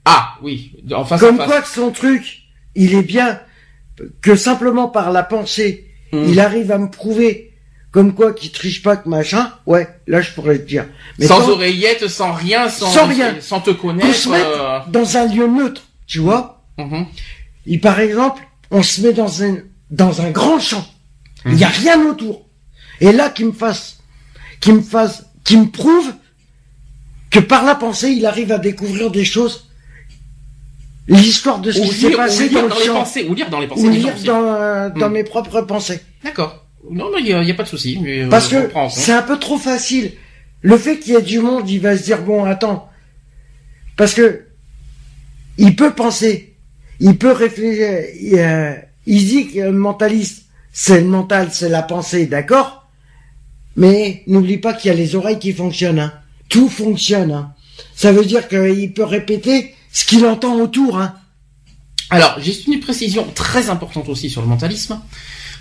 [0.04, 2.38] Ah oui, en face comme quoi que son truc
[2.74, 3.40] il est bien
[4.22, 6.24] que simplement par la pensée Hmm.
[6.28, 7.52] il arrive à me prouver
[7.90, 10.84] comme quoi qu'il triche pas que machin ouais là je pourrais te dire
[11.18, 13.34] mais sans tant- oreillette, sans rien, sans, Sans rien.
[13.40, 14.14] sans te connaître.
[14.14, 16.62] se euh, dans un lieu neutre, tu vois.
[16.78, 17.06] mhm.
[17.66, 19.58] Et par exemple, on se met dans un
[19.90, 20.84] dans un grand champ.
[21.46, 22.46] Il y a rien autour.
[23.00, 23.98] Et là, qu'il me fasse,
[24.60, 26.12] qu'il me fasse, qu'il me prouve
[27.30, 29.68] que par la pensée, il arrive à découvrir des choses.
[31.08, 32.94] L'histoire de ce Ou qui s'est passé dans dans le les champ.
[32.94, 35.12] pensées, ou lire dans les pensées Ou lire dans, euh, dans Hmm.
[35.12, 36.00] mes propres pensées.
[36.22, 36.64] D'accord.
[36.90, 37.98] Non, non, il y, a- a pas de souci.
[38.06, 38.88] euh, Parce que hein.
[38.88, 40.12] c'est un peu trop facile.
[40.60, 42.88] Le fait qu'il y ait du monde, il va se dire bon, attends,
[43.96, 44.46] parce que
[45.58, 46.51] il peut penser,
[47.02, 48.04] il peut réfléchir.
[48.20, 48.74] Il, euh,
[49.06, 52.86] il dit que le mentaliste, c'est le mental, c'est la pensée, d'accord?
[53.76, 55.98] Mais n'oublie pas qu'il y a les oreilles qui fonctionnent.
[55.98, 56.12] Hein.
[56.48, 57.32] Tout fonctionne.
[57.32, 57.52] Hein.
[57.94, 60.98] Ça veut dire qu'il peut répéter ce qu'il entend autour.
[60.98, 61.14] Hein.
[62.10, 65.00] Alors, j'ai une précision très importante aussi sur le mentalisme.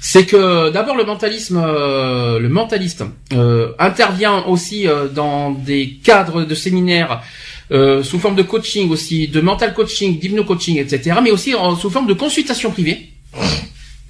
[0.04, 6.44] C'est que d'abord le mentalisme, euh, le mentaliste euh, intervient aussi euh, dans des cadres
[6.44, 7.22] de séminaires
[7.72, 11.18] sous forme de coaching aussi, de mental coaching, d'hypno coaching, etc.
[11.24, 13.10] Mais aussi sous forme de consultation privée.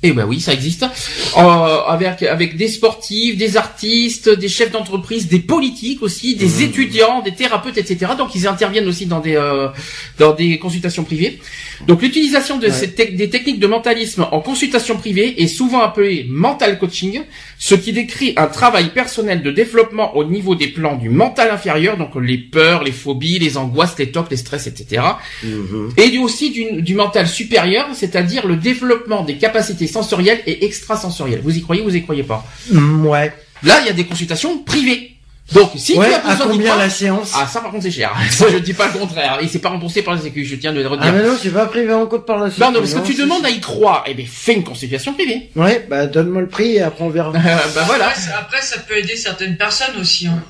[0.04, 0.84] Eh ben oui, ça existe.
[0.84, 6.62] Euh, avec avec des sportifs, des artistes, des chefs d'entreprise, des politiques aussi, des mmh.
[6.62, 8.14] étudiants, des thérapeutes, etc.
[8.18, 9.68] Donc ils interviennent aussi dans des euh,
[10.18, 11.40] dans des consultations privées.
[11.86, 16.80] Donc l'utilisation de ces des techniques de mentalisme en consultation privée est souvent appelée mental
[16.80, 17.22] coaching,
[17.60, 21.98] ce qui décrit un travail personnel de développement au niveau des plans du mental inférieur,
[21.98, 25.04] donc les peurs, les phobies, les angoisses, les tocs, les stress, etc.
[25.44, 25.90] Mmh.
[25.98, 31.42] Et aussi du, du mental supérieur, c'est-à-dire le développement des capacités sensorielles et extrasensorielles.
[31.42, 33.34] Vous y croyez, vous y croyez pas mmh, Ouais.
[33.64, 35.12] Là, il y a des consultations privées.
[35.54, 38.14] Donc, si tu as besoin à combien la séance Ah, ça par contre c'est cher.
[38.32, 39.40] ça, je dis pas le contraire.
[39.42, 40.46] Et c'est pas remboursé par la Sécu.
[40.46, 41.08] Je tiens de le redire.
[41.08, 42.62] Ah mais non, c'est pas privé en compte par la Sécu.
[42.62, 44.06] Non, non, parce que tu demandes à y croire.
[44.08, 45.50] Eh ben, fais une consultation privée.
[45.56, 47.32] Ouais, bah donne-moi le prix et après on verra.
[47.76, 48.14] bah voilà.
[48.40, 50.28] Après, ça peut aider certaines personnes aussi.
[50.28, 50.42] Hein.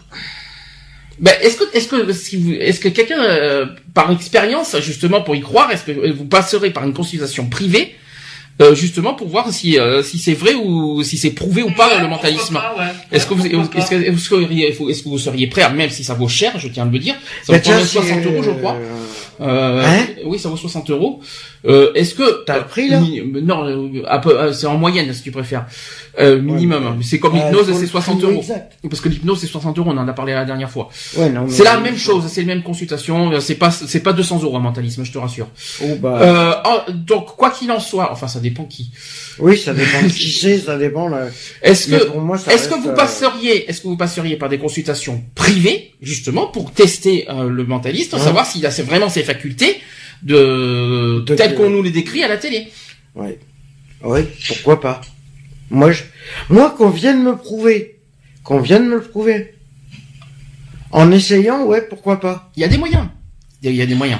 [1.19, 5.36] Ben, est-ce que est-ce que si vous est-ce que quelqu'un euh, par expérience justement pour
[5.36, 7.95] y croire est-ce que vous passerez par une consultation privée
[8.62, 12.00] euh, justement pour voir si euh, si c'est vrai ou si c'est prouvé ou pas
[12.00, 12.60] le mentalisme.
[13.12, 16.28] Est-ce que vous est-ce que, seriez est-ce que vous seriez prêt même si ça vaut
[16.28, 18.78] cher, je tiens à le dire, ça vaut 60 euros je crois.
[19.41, 21.19] Euh, hein oui, ça vaut 60 euros.
[21.65, 25.65] Euh, Est-ce que t'as le prix là Non, euh, c'est en moyenne si tu préfères.
[26.19, 27.00] Euh, minimum.
[27.02, 28.43] c'est comme l'hypnose, c'est 60 euros.
[28.89, 30.89] Parce que l'hypnose c'est 60 euros, on en a parlé la dernière fois.
[31.17, 33.39] Ouais, c'est la même chose, c'est la même consultation.
[33.39, 35.47] C'est pas c'est pas 200 euros un mentalisme, je te rassure.
[35.84, 36.19] Oh, bah.
[36.21, 38.91] euh, donc quoi qu'il en soit, enfin ça dépend qui.
[39.39, 41.10] Oui, ça dépend qui c'est, ça dépend.
[41.62, 46.47] Est-ce que est-ce que vous passeriez est-ce que vous passeriez par des consultations privées justement
[46.47, 49.78] pour tester le mentaliste, savoir s'il a vraiment ses facultés
[50.24, 52.67] de, tel qu'on nous les décrit à la télé?
[53.15, 53.30] Oui.
[54.04, 55.02] Oui, pourquoi pas.
[55.71, 56.03] Moi, je,
[56.49, 57.99] moi, qu'on vienne me prouver,
[58.43, 59.55] qu'on vienne me le prouver.
[60.91, 62.51] En essayant, ouais, pourquoi pas.
[62.55, 63.07] Il y a des moyens.
[63.63, 64.19] Il y a des moyens.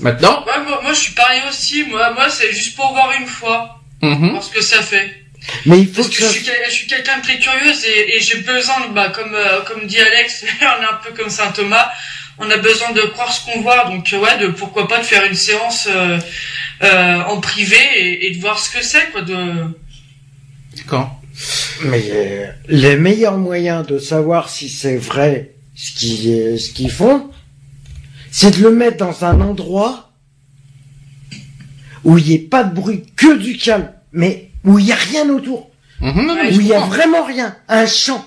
[0.00, 0.44] Maintenant.
[0.44, 1.84] moi, moi, je suis pareil aussi.
[1.84, 3.80] Moi, moi, c'est juste pour voir une fois.
[4.02, 5.24] Mm Voir ce que ça fait.
[5.66, 8.20] Mais il faut Parce que, je, suis, je suis quelqu'un de très curieuse et, et
[8.20, 11.88] j'ai besoin, bah, comme, euh, comme dit Alex, on est un peu comme Saint Thomas
[12.38, 13.84] on a besoin de croire ce qu'on voit.
[13.84, 16.18] Donc ouais, de pourquoi pas de faire une séance euh,
[16.82, 19.22] euh, en privé et, de voir ce que c'est quoi.
[19.22, 19.64] De...
[20.78, 21.20] D'accord.
[21.84, 27.30] Mais les meilleurs moyens de savoir si c'est vrai ce qu'ils ce qu'ils font,
[28.30, 30.10] c'est de le mettre dans un endroit
[32.04, 34.96] où il n'y ait pas de bruit, que du calme, mais où il n'y a
[34.96, 35.70] rien autour.
[36.00, 36.30] Mhm.
[36.30, 38.24] où il n'y a vraiment rien, un champ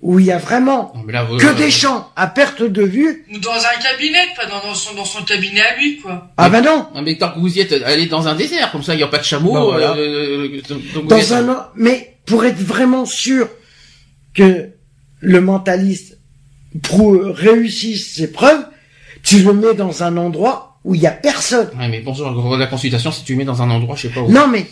[0.00, 0.92] où il y a vraiment
[1.38, 3.24] que des champs à perte de vue.
[3.32, 6.28] Ou dans un cabinet, pas dans, son, dans son cabinet à lui, quoi.
[6.36, 6.88] Ah bah non.
[7.02, 9.08] Mais tant que vous y êtes, allez dans un désert, comme ça il n'y a
[9.08, 9.52] pas de chameau.
[9.72, 10.60] Bah, euh,
[11.04, 13.48] dans un, mais pour être vraiment sûr
[14.34, 14.70] que
[15.20, 16.18] le mentaliste
[16.90, 18.66] réussisse ses preuves,
[19.22, 21.70] tu le mets dans un endroit où il y a personne.
[21.78, 24.20] Ouais, mais bonjour, la consultation, si tu le mets dans un endroit, je sais pas
[24.20, 24.30] où.
[24.30, 24.66] Non, mais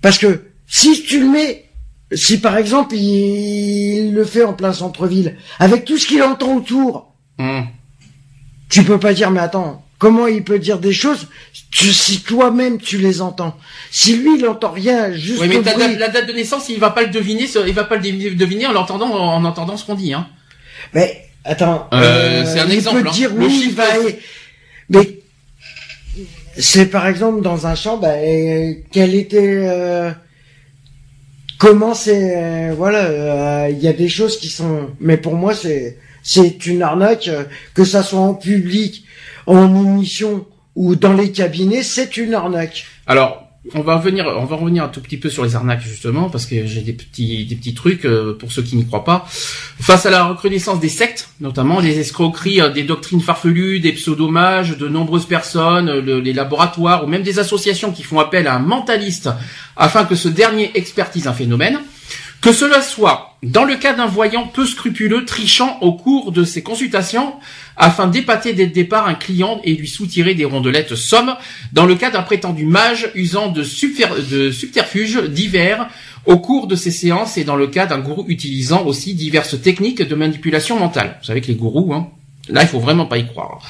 [0.00, 1.71] parce que si tu le mets
[2.14, 7.12] si par exemple il le fait en plein centre-ville, avec tout ce qu'il entend autour,
[7.38, 7.62] hmm.
[8.68, 11.28] tu peux pas dire mais attends, comment il peut dire des choses
[11.70, 13.56] si toi-même tu les entends?
[13.90, 15.62] Si lui il entend rien, juste oui, mais
[15.96, 18.72] la, date de naissance, il va pas le deviner, il va pas le deviner en
[18.72, 20.28] l'entendant, en entendant ce qu'on dit, hein.
[20.94, 23.02] Mais attends, euh, euh c'est un il exemple.
[23.04, 23.84] Peut dire oui, il va,
[24.88, 25.20] mais
[26.58, 28.14] c'est par exemple dans un champ, bah,
[28.90, 30.10] quel était euh,
[31.62, 35.54] comment c'est euh, voilà euh, il y a des choses qui sont mais pour moi
[35.54, 39.04] c'est c'est une arnaque euh, que ça soit en public
[39.46, 40.44] en émission
[40.74, 42.84] ou dans les cabinets c'est une arnaque.
[43.06, 43.41] Alors
[43.74, 46.46] on va revenir, on va revenir un tout petit peu sur les arnaques justement parce
[46.46, 49.24] que j'ai des petits, des petits trucs euh, pour ceux qui n'y croient pas.
[49.28, 54.76] Face à la recrudescence des sectes, notamment des escroqueries, euh, des doctrines farfelues, des pseudomages,
[54.76, 58.58] de nombreuses personnes, euh, les laboratoires ou même des associations qui font appel à un
[58.58, 59.30] mentaliste
[59.76, 61.78] afin que ce dernier expertise un phénomène,
[62.42, 66.62] que cela soit dans le cas d'un voyant peu scrupuleux trichant au cours de ses
[66.62, 67.34] consultations
[67.76, 71.34] afin d'épater dès le départ un client et lui soutirer des rondelettes sommes,
[71.72, 75.88] dans le cas d'un prétendu mage usant de, subterfuges divers
[76.26, 80.02] au cours de ses séances et dans le cas d'un gourou utilisant aussi diverses techniques
[80.02, 81.18] de manipulation mentale.
[81.20, 82.08] Vous savez que les gourous, hein,
[82.48, 83.60] là il faut vraiment pas y croire.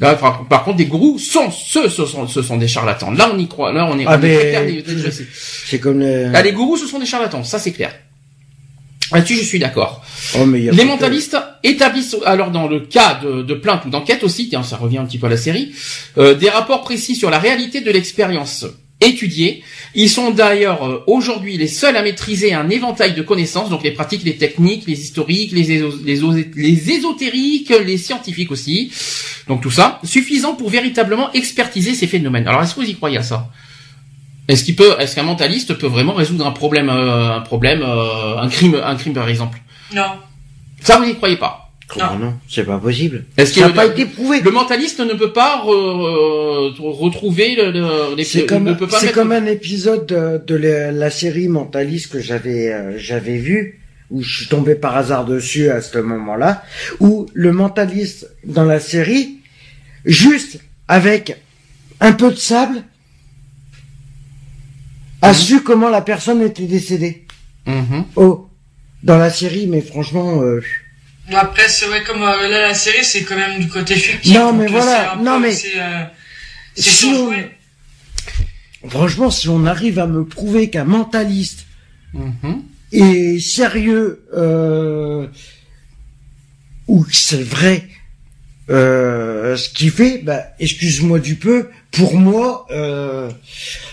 [0.00, 3.10] Là, par, par contre, des gourous sont ce, ce sont, ce sont des charlatans.
[3.12, 3.72] Là, on y croit.
[3.72, 4.04] Là, on est.
[4.06, 4.38] Ah, on mais-
[4.82, 5.12] clair
[5.66, 6.24] C'est comme les...
[6.28, 7.44] Là, les gourous, ce sont des charlatans.
[7.44, 7.94] Ça, c'est clair.
[9.12, 10.02] Là-dessus, je suis d'accord.
[10.36, 14.48] Oh, Les que- mentalistes établissent, alors dans le cas de, de plainte ou d'enquête aussi,
[14.48, 15.72] tiens, ça revient un petit peu à la série,
[16.18, 18.64] euh, des rapports précis sur la réalité de l'expérience
[19.04, 19.62] étudiée.
[19.94, 23.92] Ils sont d'ailleurs euh, aujourd'hui les seuls à maîtriser un éventail de connaissances, donc les
[23.92, 26.00] pratiques, les techniques, les historiques, les, éso-
[26.56, 28.90] les ésotériques, les scientifiques aussi.
[29.46, 32.48] Donc tout ça, suffisant pour véritablement expertiser ces phénomènes.
[32.48, 33.50] Alors est-ce que vous y croyez à ça?
[34.48, 38.38] Est-ce qu'il peut, est-ce qu'un mentaliste peut vraiment résoudre un problème, euh, un problème, euh,
[38.38, 39.58] un crime, un crime par exemple?
[39.94, 40.02] Non.
[40.82, 41.63] Ça vous n'y croyez pas?
[41.86, 43.24] Comment non C'est pas possible.
[43.36, 44.40] Est-ce n'a que pas le- été prouvé.
[44.40, 48.86] Le mentaliste ne peut pas re- re- retrouver le, le- les C'est ne comme, peut
[48.86, 52.98] pas c'est mettre- comme un épisode de, de la, la série Mentaliste que j'avais euh,
[52.98, 56.62] j'avais vu où je suis tombé par hasard dessus à ce moment-là
[57.00, 59.38] où le mentaliste dans la série
[60.06, 61.36] juste avec
[62.00, 62.82] un peu de sable
[65.22, 65.34] a Mhm.
[65.34, 67.24] su comment la personne était décédée.
[67.66, 68.04] Mhm.
[68.16, 68.48] Oh,
[69.02, 70.60] dans la série, mais franchement, euh,
[71.32, 74.34] Après, c'est vrai, comme euh, là, la série, c'est quand même du côté fictif.
[74.34, 75.14] Non, mais voilà.
[75.14, 76.04] c'est un Non, peu- mais- C'est euh,
[76.76, 77.06] si
[78.82, 81.66] on, franchement, si on arrive à me prouver qu'un mentaliste
[82.12, 82.62] Mhm.
[82.92, 85.26] est sérieux euh,
[86.86, 87.84] ou que c'est vrai
[88.70, 91.68] euh, ce qu'il fait, bah, excuse-moi du peu.
[91.96, 93.30] Pour moi, euh,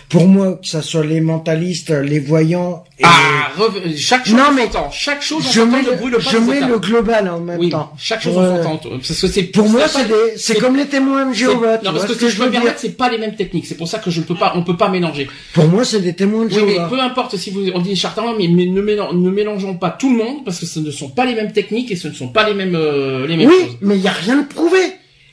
[0.09, 3.51] pour moi, que ça soit les mentalistes, les voyants, et Ah,
[3.95, 4.89] chaque chose Non, en mais temps.
[4.91, 7.91] Chaque chose en je mets, le, je mets le global en même Oui, temps.
[7.97, 8.77] chaque chose en euh, temps.
[8.77, 11.77] Parce que c'est Pour moi, c'est des, c'est comme les témoins de Jéhovah.
[11.83, 13.65] Non, parce que ce que je veux me dire c'est pas les mêmes techniques.
[13.67, 15.29] C'est pour ça que je ne peux pas, on peut pas mélanger.
[15.53, 16.87] Pour moi, c'est des témoins de Oui, mais Jéhovah.
[16.89, 20.11] peu importe si vous, on dit charlatan, mais, mais ne, mélan- ne mélangeons pas tout
[20.11, 22.29] le monde parce que ce ne sont pas les mêmes techniques et ce ne sont
[22.29, 23.77] pas les mêmes, euh, les mêmes Oui, choses.
[23.81, 24.79] mais il y a rien de prouvé.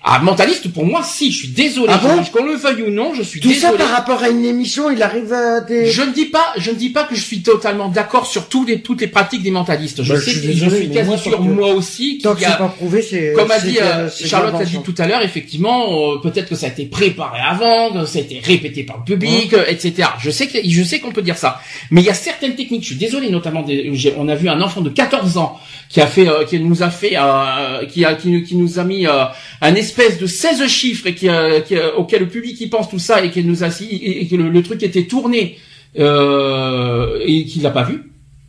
[0.05, 1.89] Ah, mentaliste, pour moi, si, je suis désolé.
[1.93, 3.79] Ah bon qu'on le veuille ou non, je suis Tout ça désolé.
[3.79, 5.91] par rapport à une émission, il arrive à des.
[5.91, 8.65] Je ne dis pas, je ne dis pas que je suis totalement d'accord sur tous
[8.65, 10.05] les, toutes les pratiques des mentalistes.
[10.05, 12.19] Je Bah, sais je suis que je désolé, suis quasi moi, sûr que- moi aussi
[12.19, 14.81] qu'il y a, pas prouvé, comme a dit euh, Charlotte a l'invention.
[14.81, 18.19] dit tout à l'heure, effectivement, euh, peut-être que ça a été préparé avant, que ça
[18.21, 20.09] a été répété par le public, Hein euh, etc.
[20.21, 22.83] Je sais que je sais qu'on peut dire ça, mais il y a certaines techniques.
[22.83, 25.59] Je suis désolé, notamment, des- on a vu un enfant de 14 ans
[25.89, 28.85] qui a fait, euh, qui nous a fait, euh, qui a, qui, qui nous a
[28.85, 29.25] mis euh,
[29.61, 32.89] un espèce de 16 chiffres et qui, euh, qui, euh, auquel le public y pense
[32.89, 35.57] tout ça et qui nous a et, et que le, le truc était tourné
[35.99, 38.03] euh, et qu'il l'a pas vu.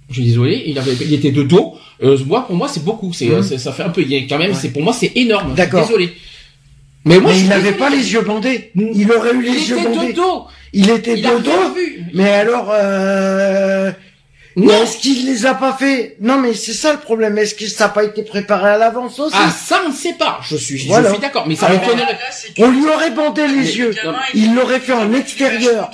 [0.10, 1.76] Je suis désolé, il avait, il était de dos.
[2.02, 3.14] Euh, moi, pour moi, c'est beaucoup.
[3.14, 3.44] C'est, Mhm.
[3.44, 4.02] ça fait un peu.
[4.02, 4.58] Il y a quand même, Ouais.
[4.60, 5.54] c'est pour moi, c'est énorme.
[5.56, 5.86] D'accord.
[5.88, 6.10] Désolé.
[7.06, 8.72] Mais moi, Mais il n'avait pas les yeux bandés.
[8.76, 10.08] Il aurait eu Il les yeux était bandés.
[10.14, 10.44] de dos.
[10.74, 11.74] Il était Il de dos.
[11.76, 12.04] vu.
[12.14, 13.92] Mais alors, euh...
[14.66, 14.74] Non.
[14.84, 16.16] est-ce qu'il les a pas fait?
[16.22, 17.38] Non, mais c'est ça le problème.
[17.38, 19.36] Est-ce que ça n'a pas été préparé à l'avance aussi?
[19.38, 20.40] Ah, ça, on ne sait pas.
[20.44, 21.10] Je suis, Voilà.
[21.10, 21.46] je suis d'accord.
[21.48, 21.82] Mais ça Alors.
[21.96, 22.06] Là,
[22.58, 23.92] On lui aurait bandé les le yeux.
[23.92, 25.90] gamin, Il l'aurait fait en extérieur.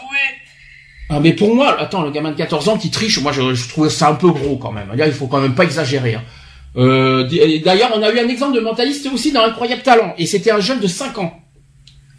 [1.09, 3.69] Ah, mais pour moi, attends, le gamin de 14 ans qui triche, moi, je, je
[3.69, 4.91] trouve ça un peu gros quand même.
[4.95, 6.15] Là, il faut quand même pas exagérer.
[6.15, 6.23] hein.
[6.77, 7.29] Euh,
[7.63, 10.13] D'ailleurs, on a eu un exemple de mentaliste aussi dans Incroyable Talent.
[10.17, 11.39] Et c'était un jeune de 5 ans.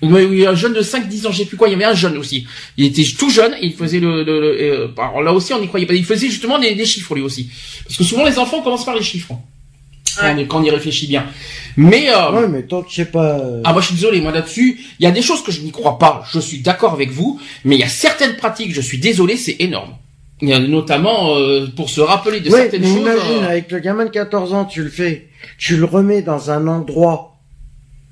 [0.02, 1.68] Oui, oui, un jeune de 5-10 ans, je sais plus quoi.
[1.68, 2.46] Il y avait un jeune aussi.
[2.76, 4.24] Il était tout jeune et il faisait le...
[4.24, 5.94] le, le- euh, alors là aussi, on n'y croyait pas.
[5.94, 7.48] Il faisait justement des, des chiffres, lui aussi.
[7.85, 9.35] Parce que souvent, les enfants commencent par les chiffres.
[10.18, 11.24] Quand, on, y- quand on y réfléchit bien.
[11.78, 12.09] Mais...
[12.11, 13.38] Euh, Ouais, mais tant que c'est pas.
[13.38, 15.61] euh, ah moi je suis désolé, moi là-dessus, il y a des choses que je
[15.61, 18.80] n'y crois pas, je suis d'accord avec vous, mais il y a certaines pratiques, je
[18.80, 19.94] suis désolé, c'est énorme.
[20.40, 22.96] Il y a notamment euh, pour se rappeler de ouais, certaines mais choses.
[22.98, 25.28] imagine euh, avec le gamin de 14 ans, tu le fais,
[25.59, 27.37] tu le remets dans un endroit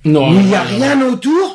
[0.05, 1.54] Non, où il n'y a rien autour,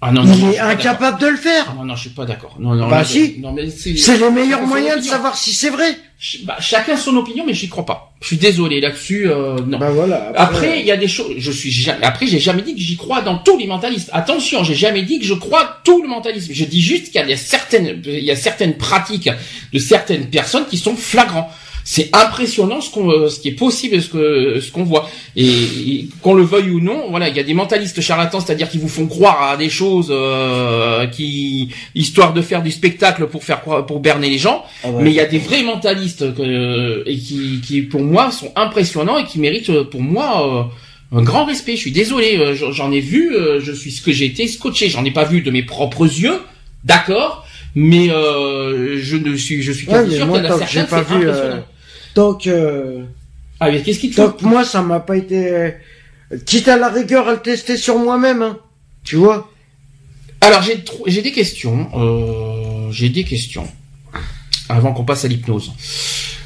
[0.00, 1.74] Ah non, non, il est incapable de le faire.
[1.74, 2.54] non, non, je suis pas d'accord.
[2.60, 3.36] Non, non, Bah si.
[3.40, 3.96] Non, mais c'est.
[3.96, 5.98] C'est les meilleurs moyens de savoir si c'est vrai.
[6.44, 8.12] Bah, chacun son opinion, mais j'y crois pas.
[8.20, 9.28] Je suis désolé là-dessus.
[9.28, 9.78] Euh, non.
[9.78, 10.32] Bah voilà.
[10.36, 11.34] Après, il y a des choses.
[11.38, 12.04] Je suis jamais.
[12.04, 14.10] Après, j'ai jamais dit que j'y crois dans tous les mentalistes.
[14.12, 16.52] Attention, j'ai jamais dit que je crois tout le mentalisme.
[16.52, 19.30] Je dis juste qu'il y a certaines, il y a certaines pratiques
[19.72, 21.50] de certaines personnes qui sont flagrants.
[21.90, 25.08] C'est impressionnant ce qu'on, euh, ce qui est possible, ce que, ce qu'on voit.
[25.36, 28.68] Et, et qu'on le veuille ou non, voilà, il y a des mentalistes charlatans, c'est-à-dire
[28.68, 33.42] qui vous font croire à des choses, euh, qui, histoire de faire du spectacle pour
[33.42, 34.64] faire pour berner les gens.
[34.84, 35.02] Ah ouais.
[35.02, 39.16] Mais il y a des vrais mentalistes que, et qui, qui, pour moi, sont impressionnants
[39.16, 40.68] et qui méritent, pour moi,
[41.14, 41.76] euh, un grand respect.
[41.76, 44.90] Je suis désolé, euh, j'en ai vu, euh, je suis ce que j'ai été scotché.
[44.90, 46.42] J'en ai pas vu de mes propres yeux,
[46.84, 50.66] d'accord, mais euh, je ne suis, je suis Ouais, quasi sûr qu'il y en a
[50.66, 51.56] certains, pas vu, euh,
[52.18, 53.04] tant que,
[53.60, 55.70] Ah, mais qu'est-ce qui te que moi, ça m'a pas été, euh,
[56.46, 58.58] quitte à la rigueur à le tester sur moi-même, hein.
[59.04, 59.50] Tu vois?
[60.40, 63.66] Alors j'ai j'ai des questions, euh, j'ai des questions
[64.68, 65.72] avant qu'on passe à l'hypnose.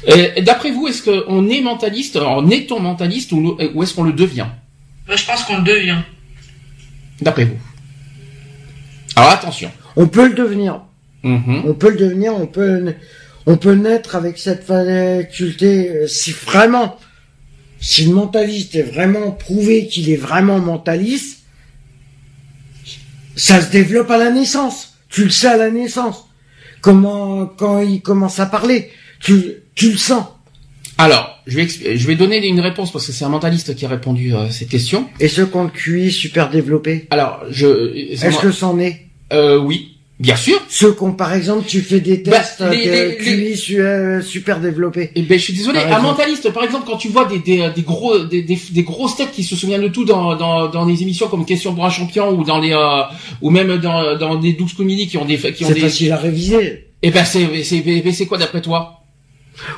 [0.09, 4.13] Euh, D'après vous, est-ce qu'on est mentaliste, en est-on mentaliste ou, ou est-ce qu'on le
[4.13, 4.47] devient?
[5.07, 6.01] Je pense qu'on le devient.
[7.21, 7.59] D'après vous.
[9.15, 9.71] Alors attention.
[9.95, 10.81] On peut le devenir.
[11.23, 11.63] Mhm.
[11.65, 12.95] On peut le devenir, on peut,
[13.45, 16.97] on peut naître avec cette faculté, euh, si vraiment,
[17.79, 21.39] si le mentaliste est vraiment prouvé qu'il est vraiment mentaliste,
[23.35, 24.95] ça se développe à la naissance.
[25.09, 26.25] Tu le sais à la naissance.
[26.81, 28.89] Comment, quand il commence à parler,
[29.19, 30.25] tu, tu le sens.
[30.97, 33.89] Alors, je vais, je vais donner une réponse parce que c'est un mentaliste qui a
[33.89, 35.07] répondu à cette question.
[35.19, 38.15] Et ont le QI super développé, Alors, je...
[38.15, 39.07] c'est est-ce que c'en est?
[39.31, 39.92] Euh, oui,
[40.23, 40.59] bien sûr.
[40.69, 43.81] Ceux qui ont, par exemple, tu fais des Bah, tests les- de les- QI su-
[43.81, 45.11] euh, super développé.
[45.15, 45.79] Eh ben, je suis désolé.
[45.79, 46.07] Par Un exemple.
[46.07, 49.31] mentaliste, par exemple, quand tu vois des, des, des gros, des, des, des grosses têtes
[49.31, 52.29] qui se souviennent de tout dans, dans, dans des émissions comme Question pour un champion
[52.31, 53.01] ou dans les, euh,
[53.41, 56.11] ou même dans, dans des 12 communis qui ont des, qui ont C'est des, facile
[56.13, 56.87] à réviser.
[57.03, 59.02] eh ben, c'est, c'est, c'est quoi d'après toi?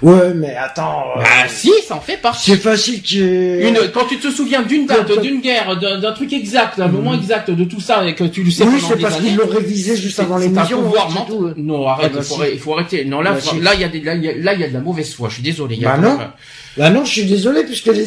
[0.01, 1.03] Ouais, mais attends.
[1.17, 2.51] euh, Bah, si, ça en fait partie.
[2.51, 3.67] c'est facile que...
[3.67, 7.13] Une, quand tu te souviens d'une date, d'une guerre, d'un, d'un truc exact, d'un moment
[7.13, 8.63] exact de tout ça et que tu le sais.
[8.63, 10.81] Oui, c'est parce qu'ils l'ont révisé juste avant l'émission.
[10.81, 11.53] pouvoir hein, tout.
[11.57, 12.39] Non, arrête, Ah bah il, faut, si.
[12.41, 13.05] arrêter- il faut arrêter.
[13.05, 13.61] Non, là, Bah faut- si.
[13.61, 14.79] là, il y a des, là, il y a, là, il y a de la
[14.79, 15.27] mauvaise foi.
[15.29, 15.75] Je suis désolé.
[15.75, 16.17] il y a Bah non.
[16.77, 18.05] Bah non, je suis désolé puisque les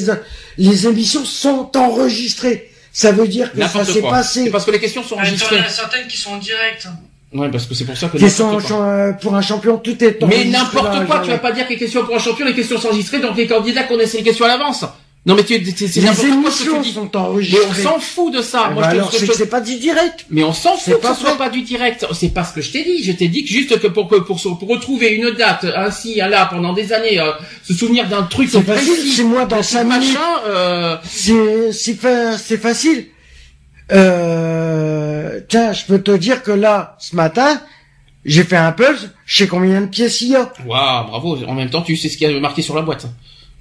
[0.59, 2.71] les émissions sont enregistrées.
[2.93, 4.45] Ça veut dire que ça s'est passé.
[4.45, 5.59] C'est parce que les questions sont Attends, il y enregistrées.
[5.61, 6.89] en a certaines qui sont en direct.
[7.35, 8.19] Ouais, parce que c'est pour ça que.
[8.19, 11.73] Champ- euh, pour un champion, tout est Mais n'importe quoi, tu vas pas dire que
[11.73, 14.47] les questions pour un champion, les questions sont enregistrées, donc les candidats connaissent les questions
[14.47, 14.85] à l'avance.
[15.27, 16.95] Non, mais tu, c'est c'est Les n'importe quoi ce que émissions tu dis.
[16.95, 17.67] sont Mais enregistrées.
[17.69, 18.69] on s'en fout de ça.
[18.71, 20.25] Eh Moi, ben je te- alors, je c'est te- que c'est pas du direct.
[20.31, 22.07] Mais on s'en C'est fout que pas ce soit pas du direct.
[22.15, 23.03] C'est pas ce que je t'ai dit.
[23.05, 26.73] Je t'ai dit que juste que pour que pour, retrouver une date ainsi là pendant
[26.73, 30.19] des années, euh, se souvenir d'un truc C'est facile, précis, c'est moi dans cinq machin,
[30.47, 33.09] euh, C'est c'est fa- c'est facile.
[33.93, 37.61] Euh, tiens, je peux te dire que là, ce matin,
[38.25, 39.11] j'ai fait un puzzle.
[39.27, 40.53] Je sais combien de pièces il y a.
[40.67, 41.39] Waouh, bravo.
[41.47, 43.07] En même temps, tu sais ce qu'il y a marqué sur la boîte.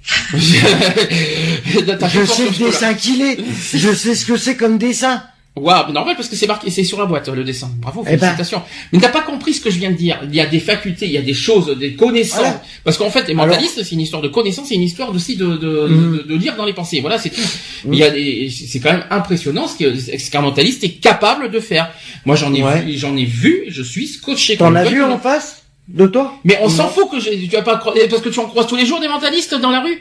[0.34, 3.38] Je sais le dessin qu'il est.
[3.74, 5.22] Je sais ce que c'est comme dessin.
[5.58, 7.70] Waouh, mais normal parce que c'est marqué, c'est sur la boîte le dessin.
[7.80, 8.18] Bravo, Eh ben.
[8.18, 8.62] félicitations.
[8.92, 10.18] Mais t'as pas compris ce que je viens de dire.
[10.24, 12.38] Il y a des facultés, il y a des choses, des connaissances.
[12.40, 12.62] Voilà.
[12.84, 15.46] Parce qu'en fait, les mentalistes, c'est une histoire de connaissances, c'est une histoire aussi de
[15.56, 16.16] de, Mhm.
[16.18, 17.00] de, de lire dans les pensées.
[17.00, 17.40] Voilà, c'est tout.
[17.86, 21.60] Mais Il y a des, c'est quand même impressionnant ce qu'un mentaliste est capable de
[21.60, 21.90] faire.
[22.24, 22.84] Moi, j'en ai Ouais.
[22.96, 24.56] j'en ai vu, je suis scotché.
[24.56, 26.34] T'en as vu en face de toi?
[26.44, 28.76] Mais on s'en fout que je, tu vas pas parce que tu en croises tous
[28.76, 29.98] les jours des mentalistes dans la rue?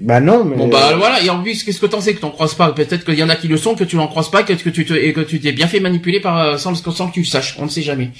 [0.00, 2.30] Bah non, mais Bon bah voilà, et en plus qu'est-ce que t'en sais que t'en
[2.30, 2.72] croises pas?
[2.72, 4.68] Peut-être qu'il y en a qui le sont, que tu n'en croises pas, que, que
[4.70, 7.20] tu te, et que tu t'es bien fait manipuler par euh, sans, sans que tu
[7.20, 7.54] le saches.
[7.58, 8.10] On ne sait jamais.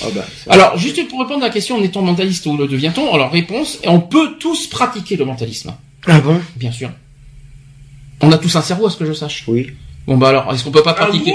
[0.00, 3.12] Ah bah, Alors juste pour répondre à la question, est-on mentaliste ou le devient-on?
[3.12, 5.74] Alors réponse, on peut tous pratiquer le mentalisme,
[6.06, 6.40] Ah bon?
[6.56, 6.90] Bien sûr.
[8.20, 9.44] On a tous un cerveau, à ce que je sache.
[9.48, 9.72] Oui.
[10.08, 11.34] Bon bah alors, est-ce qu'on peut pas Ah pratiquer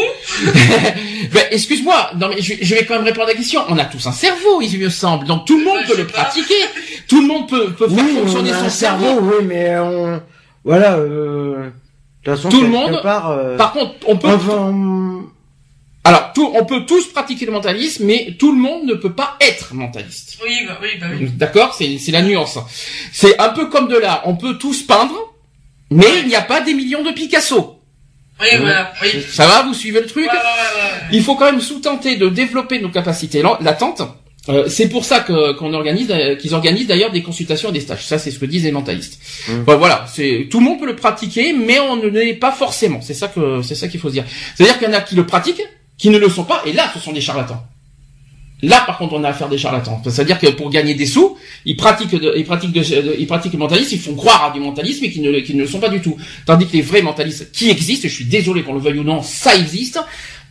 [1.31, 3.61] Ben, excuse-moi, non mais je, je vais quand même répondre à la question.
[3.69, 6.01] On a tous un cerveau, il me semble, donc tout le monde Ouais, peut je
[6.01, 6.55] le pratiquer.
[7.07, 9.05] Tout le monde peut, peut faire Oui, on fonctionner a son un cerveau.
[9.05, 10.21] cerveau, oui, mais on...
[10.65, 11.69] Voilà, euh...
[12.25, 15.25] De toute façon, Tout le monde- part, euh, Par contre, on peut enfin, on-
[16.03, 19.35] Alors, tout, on peut tous pratiquer le mentalisme, mais tout le monde ne peut pas
[19.39, 20.39] être mentaliste.
[20.43, 21.29] Oui, bah oui, bah oui.
[21.35, 22.57] D'accord C'est c'est la nuance.
[23.11, 24.21] C'est un peu comme de l'art.
[24.25, 25.13] On peut tous peindre,
[25.91, 27.72] mais il n'y a pas des millions de Picasso.
[28.43, 29.23] Oui, voilà, oui.
[29.29, 31.07] Ça va Vous suivez le truc Ouais, ouais, ouais, ouais.
[31.11, 34.03] Il faut quand même sous-tenter de développer nos capacités latentes.
[34.49, 37.79] Euh, c'est pour ça que qu'on organise, euh, qu'ils organisent d'ailleurs des consultations et des
[37.79, 38.05] stages.
[38.05, 39.19] Ça, c'est ce que disent les mentalistes.
[39.47, 39.63] Mm.
[39.63, 42.99] Bon, voilà, c'est tout le monde peut le pratiquer, mais on ne l'est pas forcément.
[43.01, 44.25] C'est ça que c'est ça qu'il faut se dire.
[44.55, 45.63] C'est-à-dire qu'il y en a qui le pratiquent,
[45.97, 47.63] qui ne le sont pas, et là, ce sont des charlatans.
[48.63, 50.01] Là, par contre, on a affaire des charlatans.
[50.05, 53.53] C'est-à-dire que pour gagner des sous, ils pratiquent, de- ils pratiquent, de- de- ils pratiquent
[53.53, 55.67] le mentalisme, ils font croire à du mentalisme et qui ne, le- qui ne le
[55.67, 56.15] sont pas du tout.
[56.45, 59.21] Tandis que les vrais mentalistes qui existent, je suis désolé qu'on le veuille ou non,
[59.21, 59.99] ça existe.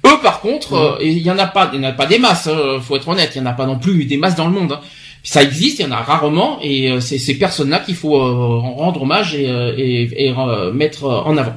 [0.07, 2.07] Eux, par contre, euh, et il y en a pas, il y en a pas
[2.07, 2.49] des masses.
[2.49, 4.53] hein, faut être honnête, il y en a pas non plus des masses dans le
[4.53, 4.73] monde.
[4.73, 4.81] hein.
[5.25, 8.21] Ça existe, il y en a rarement, et euh, c'est ces personnes-là qu'il faut euh,
[8.21, 11.55] en rendre hommage et, euh, et, et, euh, mettre euh, en avant.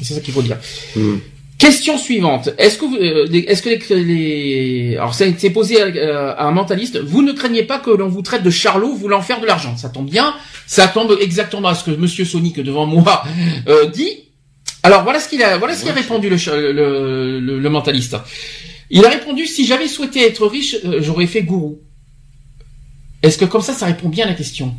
[0.00, 0.56] C'est ça qu'il faut dire.
[0.96, 1.16] Hmm.
[1.62, 2.48] Question suivante.
[2.58, 5.84] Est-ce que vous, euh, les- est-ce que les, les- alors ça a été posé à,
[5.86, 6.98] euh, à un mentaliste.
[6.98, 9.76] Vous ne craignez pas que l'on vous traite de charlot voulant faire de l'argent.
[9.76, 10.34] Ça tombe bien.
[10.66, 13.22] Ça tombe exactement à ce que Monsieur Sonic devant moi
[13.68, 14.10] euh, dit.
[14.82, 16.36] Alors voilà ce qu'il a, voilà ce qu'il a répondu le,
[16.72, 18.16] le, le, le mentaliste.
[18.90, 21.78] Il a répondu si j'avais souhaité être riche, j'aurais fait gourou.
[23.22, 24.74] Est-ce que comme ça, ça répond bien à la question?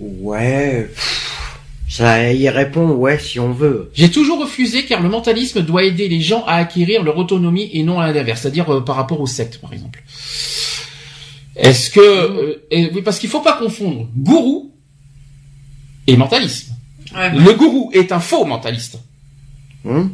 [0.00, 0.88] Ouais...
[0.92, 1.27] pff,
[1.98, 3.90] Ça y répond, ouais, si on veut.
[3.92, 7.82] J'ai toujours refusé car le mentalisme doit aider les gens à acquérir leur autonomie et
[7.82, 10.00] non à l'inverse, c'est-à-dire euh, par rapport aux sectes, par exemple.
[11.56, 14.72] Est-ce que euh, et- oui, parce qu'il faut pas confondre gourou
[16.06, 16.72] et mentalisme.
[17.16, 17.30] Ouais.
[17.36, 19.00] Le gourou est un faux mentaliste.
[19.84, 20.12] Hum?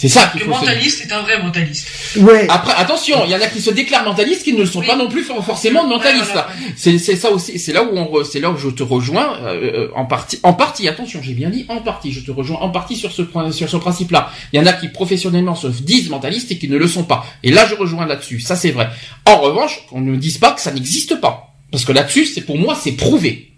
[0.00, 0.68] C'est ça qu'il Le faut se dire.
[0.70, 1.86] mentaliste est un vrai mentaliste.
[2.16, 2.46] Ouais.
[2.48, 4.86] Après, attention, il y en a qui se déclarent mentalistes qui ne le sont Oui.
[4.86, 6.28] pas non plus for- forcément mentalistes.
[6.28, 6.98] Ouais, voilà, ouais.
[6.98, 9.88] C'est ça aussi, c'est là où on re- c'est là où je te rejoins euh,
[9.88, 12.70] euh, en partie en partie attention, j'ai bien dit en partie, je te rejoins en
[12.70, 14.32] partie sur ce point sur ce principe-là.
[14.54, 17.26] Il y en a qui professionnellement se disent mentalistes et qui ne le sont pas.
[17.42, 18.88] Et là je rejoins là-dessus, ça c'est vrai.
[19.26, 22.56] En revanche, qu'on ne dise pas que ça n'existe pas parce que là-dessus, c'est pour
[22.56, 23.50] moi c'est prouvé.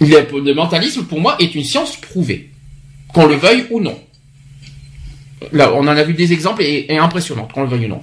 [0.00, 2.50] Le, le mentalisme pour moi est une science prouvée.
[3.12, 3.98] Qu'on le veuille ou non.
[5.52, 8.00] Là, on en a vu des exemples et, et impressionnantes, qu'on le veuille ou non.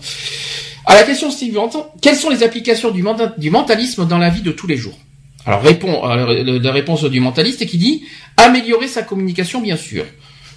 [0.86, 4.42] À la question suivante, quelles sont les applications du, menta- du mentalisme dans la vie
[4.42, 4.98] de tous les jours?
[5.46, 8.04] Alors, répond, euh, la réponse du mentaliste qui dit
[8.38, 10.04] améliorer sa communication, bien sûr.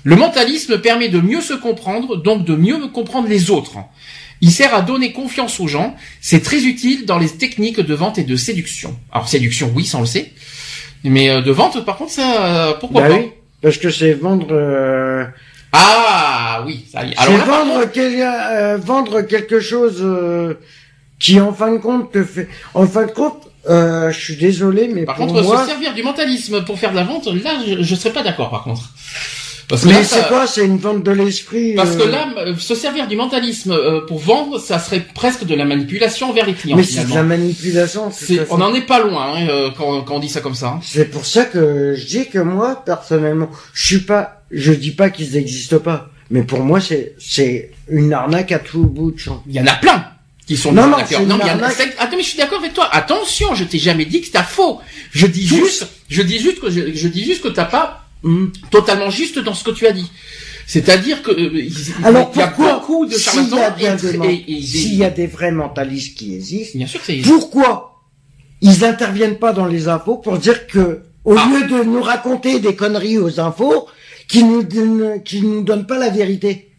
[0.04, 3.76] Le mentalisme permet de mieux se comprendre, donc de mieux comprendre les autres.
[4.40, 5.94] Il sert à donner confiance aux gens.
[6.20, 8.98] C'est très utile dans les techniques de vente et de séduction.
[9.12, 10.32] Alors, séduction, oui, ça on le sait.
[11.04, 13.26] Mais euh, de vente, par contre, ça, euh, pourquoi Bah pas oui.
[13.60, 14.48] Parce que c'est vendre.
[14.50, 15.24] euh,
[15.72, 17.18] Ah oui, ça y est.
[17.18, 20.54] Alors là, vendre, quel- euh, vendre quelque chose euh,
[21.18, 22.48] qui, en fin de compte, te fait.
[22.74, 25.62] En fin de compte, euh, je suis désolé, mais Par pour contre, moi.
[25.62, 28.50] se servir du mentalisme pour faire de la vente, là, je, je serais pas d'accord,
[28.50, 28.82] par contre.
[29.68, 30.46] Parce que Mais c'est quoi?
[30.46, 31.74] C'est une vente de l'esprit.
[31.74, 35.44] parce que euh, là, euh, se servir du mentalisme euh, pour vendre, ça serait presque
[35.44, 36.76] de la manipulation vers les clients.
[36.76, 38.10] Mais c'est de la manipulation.
[38.12, 40.66] c'est on n'en est pas loin hein, quand, quand on dit ça comme ça.
[40.76, 40.80] hein.
[40.82, 45.10] C'est pour ça que je dis que moi, personnellement, je suis pas, je dis pas
[45.10, 49.42] qu'ils n'existent pas, mais pour moi, c'est, c'est une arnaque à tout bout de champ.
[49.48, 50.06] Il y en a plein
[50.46, 51.20] qui sont Non, des non, arnaqueurs.
[51.22, 51.66] il y en a-
[51.98, 52.88] Attends, mais je suis d'accord avec toi.
[52.92, 54.80] Attention, je t'ai jamais dit que c'était faux.
[55.12, 55.56] Je dis Tous.
[55.56, 58.52] juste, je dis juste que je, je dis juste que t'as pas Hum.
[58.70, 60.08] totalement juste dans ce que tu as dit.
[60.66, 61.68] C'est-à-dire que euh,
[62.04, 66.78] Alors il y a beaucoup de charlatans s'il y a des vrais mentalistes qui existent,
[66.78, 68.00] Bien sûr que c'est pourquoi
[68.60, 71.48] ils interviennent pas dans les infos pour dire que, au Ah.
[71.50, 73.88] lieu de nous raconter des conneries aux infos,
[74.28, 76.70] qui nous donnent, qui nous donnent pas la vérité,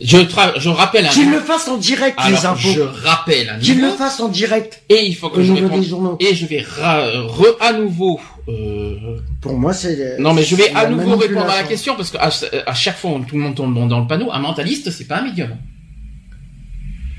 [0.00, 0.18] Je,
[0.58, 3.80] je rappelle un qu'ils le fassent en direct les Alors, infos, je rappelle un qu'ils
[3.80, 6.16] le fassent en direct Et il faut que je réponde.
[6.20, 8.18] Et je vais re à nouveau.
[8.48, 12.10] euh, Pour moi, c'est Non, mais je vais à nouveau répondre à la question parce
[12.10, 12.30] que à,
[12.66, 14.32] à chaque fois, tout le monde tombe dans, le panneau.
[14.32, 15.50] Un mentaliste, c'est pas un médium.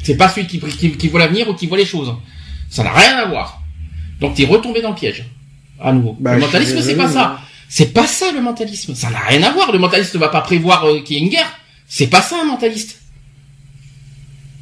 [0.03, 2.11] C'est pas celui qui, qui, qui voit l'avenir ou qui voit les choses.
[2.69, 3.61] Ça n'a rien à voir.
[4.19, 5.25] Donc, t'es retombé dans le piège.
[5.79, 6.15] À nouveau.
[6.19, 7.39] Bah, le mentalisme, c'est pas ça.
[7.73, 8.93] C'est pas ça le mentalisme.
[8.95, 9.71] Ça n'a rien à voir.
[9.71, 11.49] Le mentaliste ne va pas prévoir euh, qu'il y ait une guerre.
[11.87, 12.99] C'est pas ça un mentaliste.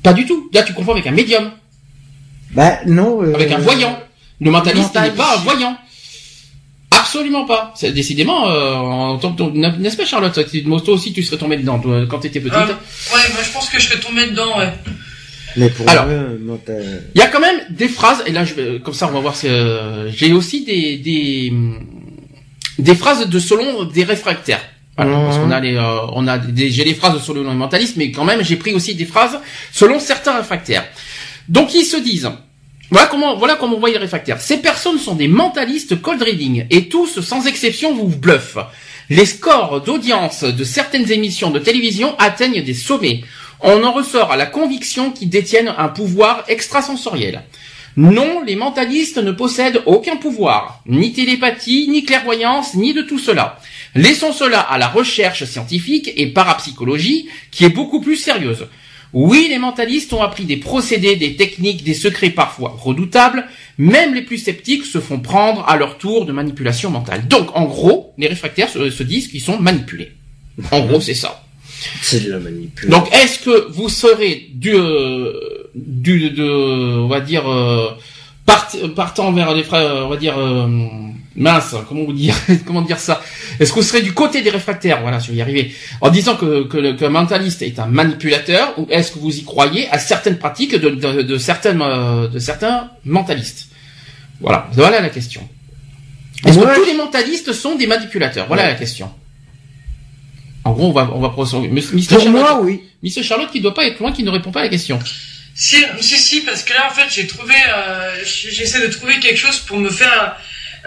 [0.03, 0.47] Pas du tout.
[0.53, 1.51] Là, tu confonds avec un médium,
[2.51, 3.23] Bah non.
[3.23, 3.97] euh, avec un voyant.
[4.39, 5.75] Le mentaliste n'est pas un voyant.
[6.91, 7.73] Absolument pas.
[7.75, 11.57] C'est décidément, euh, en tant que n'est-ce pas Charlotte, tu- toi aussi tu serais tombé
[11.57, 12.53] dedans toi, quand t'étais petite.
[12.55, 14.71] Euh, ouais, moi je pense que je serais tombé dedans, ouais.
[15.57, 16.05] Mais pour Alors.
[16.09, 19.19] Il y a quand même des phrases, et là je vais, comme ça on va
[19.19, 19.35] voir.
[19.35, 21.51] si, euh, J'ai aussi des des
[22.79, 24.61] des phrases de selon des réfractaires.
[24.97, 27.95] Voilà, parce qu'on a les, euh, on a des, j'ai les phrases selon les mentalistes,
[27.95, 29.39] mais quand même j'ai pris aussi des phrases
[29.71, 30.85] selon certains réfractaires.
[31.47, 32.29] Donc ils se disent,
[32.91, 34.41] voilà comment, voilà comment on voit les réfractaires.
[34.41, 38.57] Ces personnes sont des mentalistes cold reading et tous, sans exception, vous bluffent.
[39.09, 43.23] Les scores d'audience de certaines émissions de télévision atteignent des sommets.
[43.61, 47.43] On en ressort à la conviction qu'ils détiennent un pouvoir extrasensoriel.
[47.99, 53.59] Non, les mentalistes ne possèdent aucun pouvoir, ni télépathie, ni clairvoyance, ni de tout cela.
[53.93, 58.67] Laissons cela à la recherche scientifique et parapsychologie, qui est beaucoup plus sérieuse.
[59.11, 63.45] Oui, les mentalistes ont appris des procédés, des techniques, des secrets parfois redoutables.
[63.77, 67.27] Même les plus sceptiques se font prendre à leur tour de manipulation mentale.
[67.27, 70.13] Donc, en gros, les réfractaires se, se disent qu'ils sont manipulés.
[70.71, 71.43] En gros, c'est ça.
[72.01, 72.97] c'est de la manipulation.
[72.97, 76.43] Donc, est-ce que vous serez du, euh, du, de,
[76.99, 77.89] on va dire, euh,
[78.45, 80.67] part- partant vers des frères, on va dire, euh,
[81.35, 83.21] mince, comment vous dire, comment dire ça?
[83.59, 85.01] Est-ce que vous serez du côté des réfractaires?
[85.01, 85.73] Voilà, je vais y arriver.
[86.01, 89.87] En disant que, que, qu'un mentaliste est un manipulateur, ou est-ce que vous y croyez
[89.89, 93.67] à certaines pratiques de, de, de certaines, euh, de certains mentalistes?
[94.41, 95.47] Voilà, voilà la question.
[96.45, 98.47] Est-ce que tous les mentalistes sont des manipulateurs?
[98.47, 99.11] Voilà la question.
[100.63, 101.67] En gros, on va, on va procéder.
[102.07, 102.81] Pour Charlotte- moi, oui.
[103.03, 104.99] Monsieur Charlotte qui doit pas être loin, qui ne répond pas à la question.
[105.61, 109.35] Si, si, si, parce que là, en fait, j'ai trouvé, euh, j'essaie de trouver quelque
[109.37, 110.37] chose pour me faire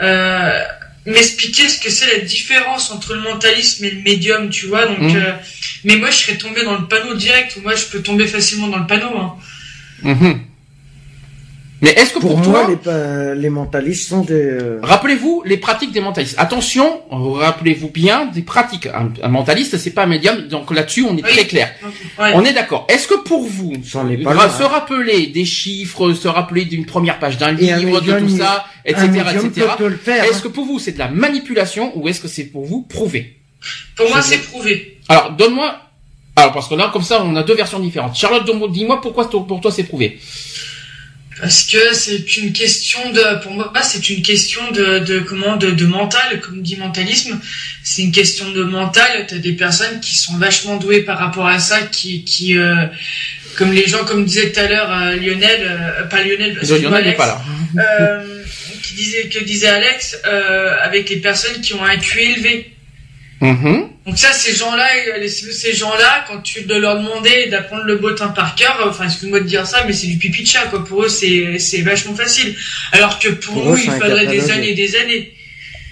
[0.03, 0.65] euh,
[1.05, 4.87] m'expliquer ce que c'est la différence entre le mentalisme et le médium, tu vois.
[4.87, 5.17] Donc, Mhm.
[5.17, 5.33] euh,
[5.85, 7.59] mais moi, je serais tombé dans le panneau direct.
[7.63, 9.15] Moi, je peux tomber facilement dans le panneau.
[9.19, 9.35] Hein.
[10.03, 10.41] Mhm.
[11.83, 12.69] Mais est-ce que pour, Pour toi,
[13.35, 14.35] les, mentalistes sont des.
[14.35, 16.37] euh, rappelez-vous les pratiques des mentalistes.
[16.39, 18.87] Attention, rappelez-vous bien des pratiques.
[18.87, 21.31] Un, un mentaliste, c'est pas un médium, donc là-dessus, on est Oui.
[21.33, 21.73] très clair.
[22.19, 22.87] On est d'accord.
[22.89, 24.69] Est-ce que pour vous, est pas se hein.
[24.69, 29.67] rappeler des chiffres, se rappeler d'une première page d'un livre, de tout ça, etc., etc.
[30.07, 30.41] Est-ce hein.
[30.45, 33.39] que pour vous c'est de la manipulation ou est-ce que c'est pour vous prouvé
[33.97, 34.99] Pour moi, c'est prouvé.
[35.09, 35.77] Alors, donne-moi.
[36.37, 38.15] Alors, parce que là, comme ça, on a deux versions différentes.
[38.15, 40.19] Charlotte, dis-moi pourquoi pour toi c'est prouvé.
[41.43, 45.73] Parce que c'est une question de, pour moi, c'est une question de, de comment, de,
[45.73, 47.41] de mental, comme dit mentalisme.
[47.83, 49.27] C'est une question de mental.
[49.29, 52.87] T'as des personnes qui sont vachement douées par rapport à ça, qui, qui, euh,
[53.57, 56.91] comme les gens, comme disait tout à l'heure euh, Lionel, euh, pas Lionel, Lionel excuse-moi,
[57.03, 57.43] n'est Alex, pas là.
[58.01, 58.45] euh,
[58.85, 62.73] qui disait, que disait Alex, euh, avec les personnes qui ont un QI élevé.
[63.41, 63.89] Mhm.
[64.07, 68.29] Donc ça, ces gens-là, euh, ces gens-là, quand tu de leur demander d'apprendre le bottin
[68.29, 70.85] par cœur, euh, enfin, excuse-moi de dire ça, mais c'est du pipi de chat, quoi.
[70.85, 72.57] Pour eux, c'est, c'est vachement facile.
[72.91, 75.33] Alors que pour, Pour nous, eux, il faudrait des années et des années.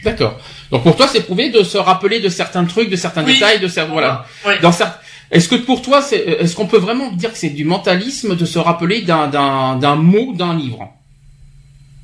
[0.03, 0.41] D'accord.
[0.73, 3.35] Donc pour toi, c'est prouvé de se rappeler de certains trucs, de certains Oui.
[3.35, 4.27] détails, de certains voilà.
[4.45, 4.59] Ouais.
[4.61, 4.99] Dans certains.
[5.31, 8.45] Est-ce que pour toi, c'est, est-ce qu'on peut vraiment dire que c'est du mentalisme de
[8.45, 10.89] se rappeler d'un d'un d'un mot d'un livre?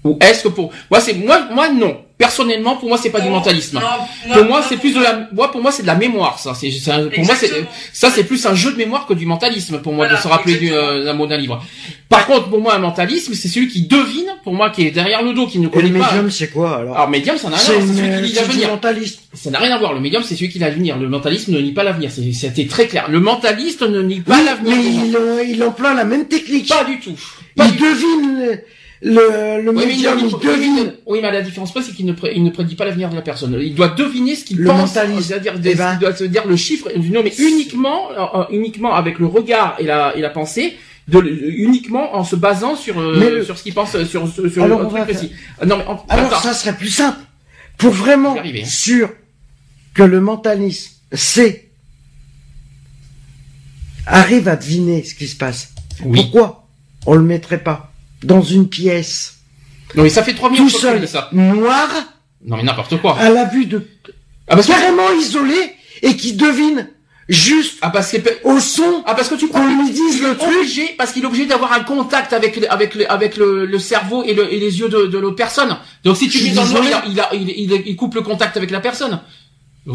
[0.04, 2.05] Ou est-ce que pour moi c'est moi moi non.
[2.18, 3.78] Personnellement, pour moi, c'est pas du Non, mentalisme.
[3.78, 6.54] non, pour moi, c'est plus de la moi pour moi c'est de la mémoire ça.
[6.54, 6.70] C'est
[7.14, 7.50] pour moi c'est
[7.92, 10.28] ça c'est plus un jeu de mémoire que du mentalisme pour moi Voilà, de se
[10.28, 10.88] rappeler du, exactement.
[10.92, 11.62] euh, d'un mot d'un livre.
[12.08, 15.22] Par contre, pour moi, un mentalisme, c'est celui qui devine, pour moi, qui est derrière
[15.22, 16.06] le dos, qui ne Et le connaît pas.
[16.06, 17.86] médium, c'est quoi alors Alors médium, ça n'a rien à C'est voir.
[17.86, 18.68] C'est celui une- qui lit c'est du l'avenir.
[18.70, 19.20] mentaliste.
[19.34, 19.92] Ça n'a rien à voir.
[19.92, 20.96] Le médium, c'est celui qui lit l'avenir.
[20.98, 22.10] Le mentaliste ne lit pas l'avenir.
[22.10, 23.06] C'est- C'était très clair.
[23.10, 24.74] Le mentaliste ne lit pas Oui, l'avenir.
[24.76, 26.68] mais il, il emploie la même technique.
[26.68, 27.16] Pas du tout.
[27.56, 28.50] Pas il du tout.
[29.02, 30.92] Le, le Oui, il il devine.
[31.06, 33.14] Oui, mais la différence pas, c'est qu'il ne, pré- il ne prédit pas l'avenir de
[33.14, 33.56] la personne.
[33.60, 34.92] Il doit deviner ce qu'il pense.
[34.92, 35.92] C'est-à-dire, Eh ben.
[35.94, 36.88] il doit se dire le chiffre.
[36.96, 40.76] Non, mais uniquement, euh, euh, uniquement avec le regard et la, et la pensée.
[41.08, 44.80] De, uniquement en se basant sur euh, le- sur ce qu'il pense sur sur, Alors,
[44.80, 45.30] un truc précis.
[45.64, 46.40] Non mais en- Alors attends.
[46.40, 47.20] ça serait plus simple.
[47.78, 48.68] Pour vraiment arriver, hein.
[48.68, 49.10] sûr
[49.94, 51.68] que le mentaliste sait,
[54.06, 55.72] arrive à deviner ce qui se passe.
[56.04, 56.22] Oui.
[56.22, 56.66] Pourquoi
[57.06, 57.92] on le mettrait pas?
[58.26, 59.36] Dans une pièce
[59.94, 61.28] Non mais ça fait trois tout minutes que je seul, ça.
[61.32, 61.88] noir,
[62.44, 63.16] Non mais n'importe quoi.
[63.18, 63.86] à la vue de
[64.48, 65.56] Ah parce que carrément isolé
[66.02, 66.88] et qui devine
[67.28, 70.48] juste ah parce que au son ah parce que tu qu'on lui dise le truc.
[70.58, 73.78] obligé parce qu'il est obligé d'avoir un contact avec le, avec le, avec le, le
[73.80, 75.76] cerveau et, le, et les yeux de, de l'autre personne.
[76.04, 78.70] Donc si tu suis dans le noir, a- il, il, il coupe le contact avec
[78.70, 79.18] la personne.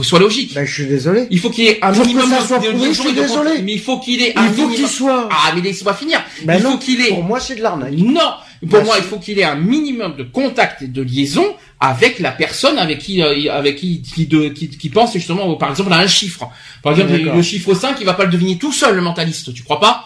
[0.03, 0.53] Sois logique.
[0.53, 1.27] Ben, je suis désolé.
[1.31, 3.27] Il faut qu'il y ait un minimum ça de- soit de, je suis désolé.
[3.49, 3.63] contact.
[3.63, 5.27] Mais il faut qu'il ait un Il faut minimum- qu'il soit.
[5.29, 6.23] Ah mais laisse-moi finir.
[6.45, 7.91] Ben il non, faut qu'il ait Pour moi, c'est de l'arnaque.
[7.93, 8.19] non,
[8.61, 11.45] pour Bah, moi, il faut qu'il ait un minimum de contact et de liaison
[11.81, 15.69] avec la personne avec qui, euh, avec qui, qui, de- qui, qui pense justement, par
[15.71, 16.47] exemple, à un chiffre.
[16.83, 17.35] Par exemple, D'accord.
[17.35, 20.05] le chiffre 5, il va pas le deviner tout seul, le mentaliste, tu crois pas?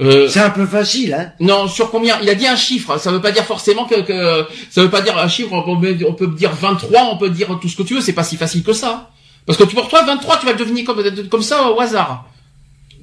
[0.00, 1.32] Euh, C'est un peu facile, hein.
[1.40, 2.18] Non, sur combien?
[2.22, 2.96] Il a dit un chiffre.
[2.98, 5.52] Ça veut pas dire forcément que, que ça veut pas dire un chiffre.
[5.52, 8.00] On peut, on peut dire 23, on peut dire tout ce que tu veux.
[8.00, 9.10] C'est pas si facile que ça.
[9.50, 12.30] Parce que tu pour toi 23, tu vas le deviner comme comme ça au hasard.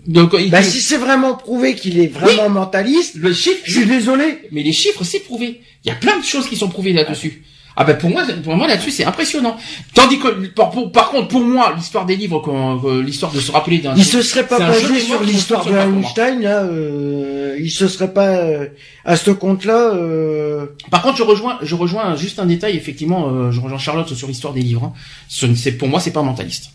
[0.06, 3.86] Donc il dit- si c'est vraiment prouvé qu'il est vraiment mentaliste, le chiffre, je suis
[3.86, 4.48] désolé.
[4.54, 5.60] mais les chiffres, c'est prouvé.
[5.84, 7.44] Il y a plein de choses qui sont prouvées là-dessus.
[7.44, 7.48] Ah
[7.84, 9.56] ben pour moi, pour moi là-dessus, c'est impressionnant.
[9.94, 13.52] Tandis que par, pour- par contre, pour moi, l'histoire des livres, que l'histoire de se
[13.52, 13.94] rappeler d'un.
[13.96, 15.72] Il se serait pas basé sur l'histoire de.
[16.08, 18.68] Einstein, là, euh, il se serait pas, euh,
[19.06, 22.76] à ce compte-là, euh, Par contre, je rejoins, je rejoins juste un détail.
[22.78, 24.86] Effectivement, euh, je rejoins Charlotte sur l'histoire des livres.
[24.86, 25.54] hein.
[25.56, 26.72] C'est pour moi, c'est pas un mentaliste.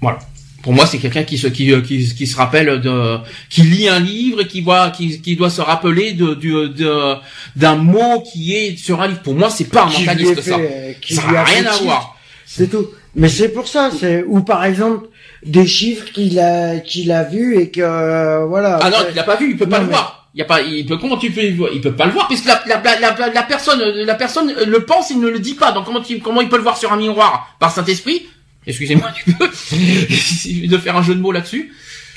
[0.00, 0.18] Voilà.
[0.62, 3.88] Pour moi, c'est quelqu'un qui se qui, euh, qui, qui se rappelle de qui lit
[3.88, 7.14] un livre et qui voit qui, qui doit se rappeler de du de
[7.56, 9.22] d'un mot qui est sur un livre.
[9.22, 10.58] Pour moi, c'est pas un mentaliste ça.
[10.58, 12.16] fait, qui Ça n'a rien à voir.
[12.44, 12.88] C'est tout.
[13.14, 15.08] Mais c'est pour ça, c'est, ou par exemple,
[15.44, 18.78] des chiffres qu'il a, qu'il a vus et que, euh, voilà.
[18.82, 20.28] Ah non, il l'a pas vu, il peut pas le voir.
[20.32, 21.70] Il y a pas, il peut comment tu peux, le voir?
[21.72, 24.84] Il peut pas le voir puisque la, la, la, la, la personne, la personne le
[24.84, 25.72] pense, il ne le dit pas.
[25.72, 27.56] Donc comment tu, comment il peut le voir sur un miroir?
[27.58, 28.28] Par Saint Esprit
[28.66, 31.72] Excusez-moi du peu de faire un jeu de mots là-dessus.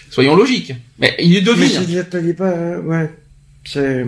[0.09, 0.73] Soyons logiques.
[0.99, 2.33] Mais il Mais devine.
[2.37, 3.09] pas, euh, ouais.
[3.65, 4.05] C'est,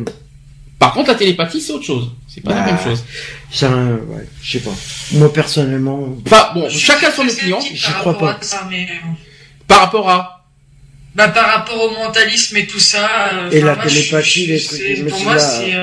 [0.78, 2.12] Par contre, la télépathie, c'est autre chose.
[2.28, 3.04] C'est pas la Bah, même chose.
[3.52, 4.76] c'est un, ouais, je sais pas.
[5.14, 8.38] Moi, personnellement, Enfin bon, Je chacun son opinion par crois pas.
[8.42, 9.08] ça, mais, euh,
[9.68, 10.46] par rapport à.
[11.16, 13.30] Bah, par rapport au mentalisme et tout ça.
[13.34, 15.74] euh, Et la moi, je- télépathie, je- les trucs, Pour moi, c'est.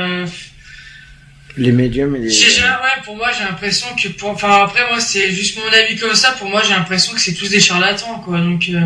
[1.57, 4.09] Les médiums et les, j'ai- ouais, pour moi, j'ai l'impression que.
[4.09, 6.33] Pour, enfin, après, moi, c'est juste mon avis comme ça.
[6.33, 8.39] Pour moi, j'ai l'impression que c'est tous des charlatans, quoi.
[8.39, 8.65] Donc.
[8.71, 8.81] euh,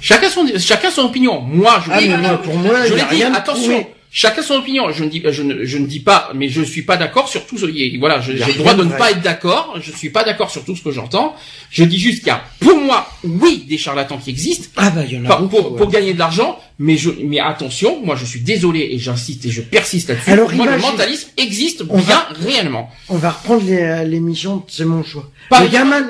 [0.00, 1.40] Chacun son, chacun son opinion.
[1.40, 3.62] Moi, je Ah, mais moi, pour moi, je il y l'ai a dit, rien attention,
[3.80, 3.93] prouvé.
[4.14, 4.90] Chacun son opinion.
[4.92, 7.44] Je ne dis, je ne, je ne dis pas, mais je suis pas d'accord sur
[7.46, 8.98] tout ce, et voilà, j'ai le droit de ne vrai.
[8.98, 11.34] pas être d'accord, je suis pas d'accord sur tout ce que j'entends.
[11.70, 15.02] Je dis juste qu'il y a, pour moi, oui, des charlatans qui existent, Ah bah,
[15.06, 15.78] il y en a pour, beaucoup, pour, ouais.
[15.78, 19.50] pour gagner de l'argent, mais je, mais attention, moi je suis désolé et j'insiste et
[19.50, 20.30] je persiste là-dessus.
[20.30, 22.90] Alors, moi, le mentalisme existe On bien va- réellement.
[23.08, 25.28] On va reprendre euh, l'émission, c'est mon choix.
[25.50, 26.06] Le le- gamin,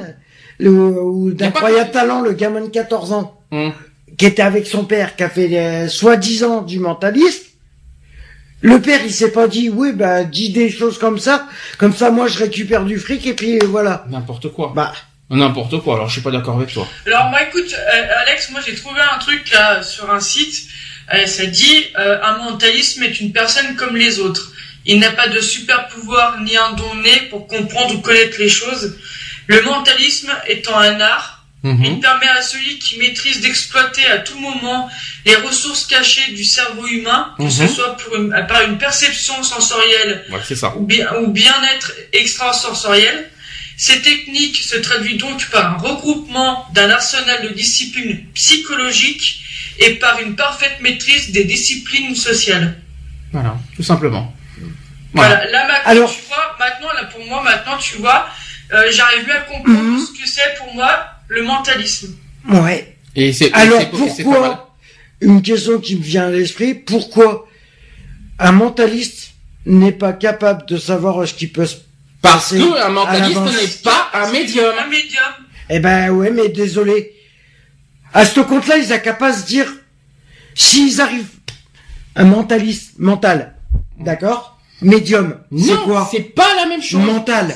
[0.59, 3.73] le, ou d'incroyable talent, le gamin de 14 ans, Hum.
[4.19, 7.44] qui était avec son père, qui a fait euh, soi-disant du mentaliste.
[8.65, 11.47] Le père, il s'est pas dit, oui, bah, dis des choses comme ça,
[11.77, 14.07] comme ça, moi, je récupère du fric, et puis euh, voilà.
[14.09, 14.73] N'importe quoi.
[14.75, 14.93] Bah,
[15.31, 15.95] N'importe quoi.
[15.97, 16.87] Alors je suis pas d'accord avec toi.
[17.07, 20.69] Alors moi écoute, euh, Alex, moi j'ai trouvé un truc là sur un site.
[21.15, 24.53] Euh, ça dit euh, un mentalisme est une personne comme les autres.
[24.85, 28.51] Il n'a pas de super pouvoir ni un don né pour comprendre ou connaître les
[28.51, 28.99] choses.
[29.47, 31.34] Le mentalisme étant un art,
[31.65, 31.85] Mhm.
[31.85, 34.89] il permet à celui qui maîtrise d'exploiter à tout moment
[35.25, 37.51] les ressources cachées du cerveau humain, que Mhm.
[37.51, 40.75] ce soit pour une- par une perception sensorielle Ouais, c'est ça.
[40.77, 43.31] ou bien ou bien-être extrasensoriel.
[43.77, 49.41] Ces techniques se traduisent donc par un regroupement d'un arsenal de disciplines psychologiques
[49.79, 52.77] et par une parfaite maîtrise des disciplines sociales.
[53.33, 54.33] Voilà, tout simplement.
[55.15, 55.37] Voilà.
[55.37, 58.29] Voilà, là maintenant Alors- tu vois, maintenant là pour moi maintenant tu vois,
[58.73, 60.07] euh, j'arrive mieux à comprendre Mhm.
[60.07, 62.15] ce que c'est pour moi le mentalisme.
[62.49, 62.97] Ouais.
[63.17, 64.77] Et c'est Alors et pourquoi
[65.21, 66.75] Une question qui me vient à l'esprit.
[66.75, 67.49] Pourquoi
[68.39, 69.33] un mentaliste
[69.67, 71.77] n'est pas capable de savoir ce qui peut se
[72.21, 74.75] Parce passer que un à mentaliste n'est pas un médium.
[74.79, 75.23] Un médium.
[75.71, 77.15] Eh ben ouais, mais désolé.
[78.13, 79.67] À ce compte-là, ils n'ont qu'à pas se dire
[80.55, 81.27] s'ils arrivent
[82.17, 83.55] un mentaliste mental,
[83.99, 84.54] d'accord?
[84.85, 87.01] Médium, c'est quoi c'est pas la même chose.
[87.01, 87.55] Mental.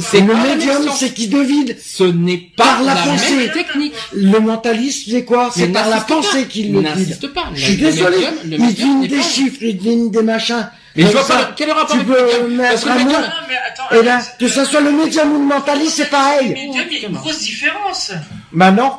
[0.00, 1.74] C'est- Le médium, c'est qui devine.
[1.82, 3.36] Ce n'est pas Par la la, pensée.
[3.36, 3.94] même technique.
[4.12, 7.44] Le mentaliste, c'est quoi C'est par la pensée qu'il le pas.
[7.54, 8.16] Je suis Le désolé.
[8.16, 10.68] médium- le il devine des pas- chiffres, il devine des machins.
[10.94, 12.58] Mais je Comme vois ça, pas quel est le rapport tu le peux médium.
[12.58, 13.06] Parce mettre que un le mot.
[13.06, 15.96] médium, Non, mais attends, Et là, Alex, que ça soit le médium ou le mentaliste,
[15.96, 16.48] c'est Le pareil.
[16.50, 18.12] médium, il y a une grosse différence.
[18.52, 18.92] Bah non.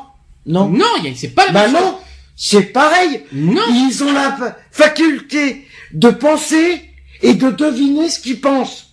[0.46, 0.68] Non.
[0.68, 0.84] Non,
[1.14, 1.80] c'est pas la Bah même chose.
[1.84, 1.98] non.
[2.36, 3.22] C'est pareil.
[3.32, 3.62] Non.
[3.70, 6.82] Ils ont la fa- faculté de penser
[7.24, 8.86] et de deviner ce qu'ils pensent.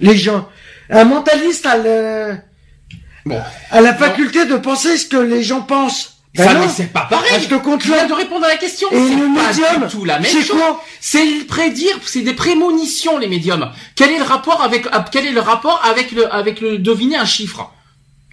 [0.00, 0.48] Les gens.
[0.90, 2.36] Un mentaliste a le,
[3.24, 3.40] Bon.
[3.70, 6.18] a la faculté de penser ce que les gens pensent.
[6.34, 7.46] Ben Ça, c'est pas pareil.
[7.62, 8.06] Compte Je viens là.
[8.06, 8.88] de répondre à la question.
[8.90, 10.56] Et C'est le pas médium, du tout la même c'est chose.
[10.56, 13.70] quoi C'est le prédire, c'est des prémonitions les médiums.
[13.96, 17.16] Quel est le rapport avec ah, quel est le rapport avec le avec le deviner
[17.16, 17.70] un chiffre?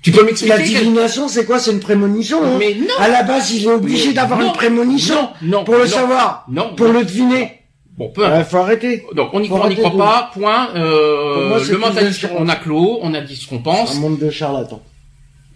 [0.01, 1.59] Tu peux m'expliquer La quel- divination, c'est quoi?
[1.59, 2.41] C'est une prémonition.
[2.41, 2.55] hein?
[2.57, 2.95] Mais non.
[2.99, 5.89] À la base, il est obligé d'avoir une prémonition Non, non, pour le non.
[5.91, 6.73] savoir, Non.
[6.75, 7.58] pour le deviner.
[7.99, 8.49] Bon, peu importe.
[8.49, 9.05] Faut arrêter.
[9.13, 10.31] Donc on croit, on n'y croit de- pas.
[10.33, 10.69] Point.
[10.75, 12.37] Euh, moi, le différent.
[12.39, 13.91] on a clos, on a dit ce qu'on pense.
[13.97, 14.81] Un monde de charlatans.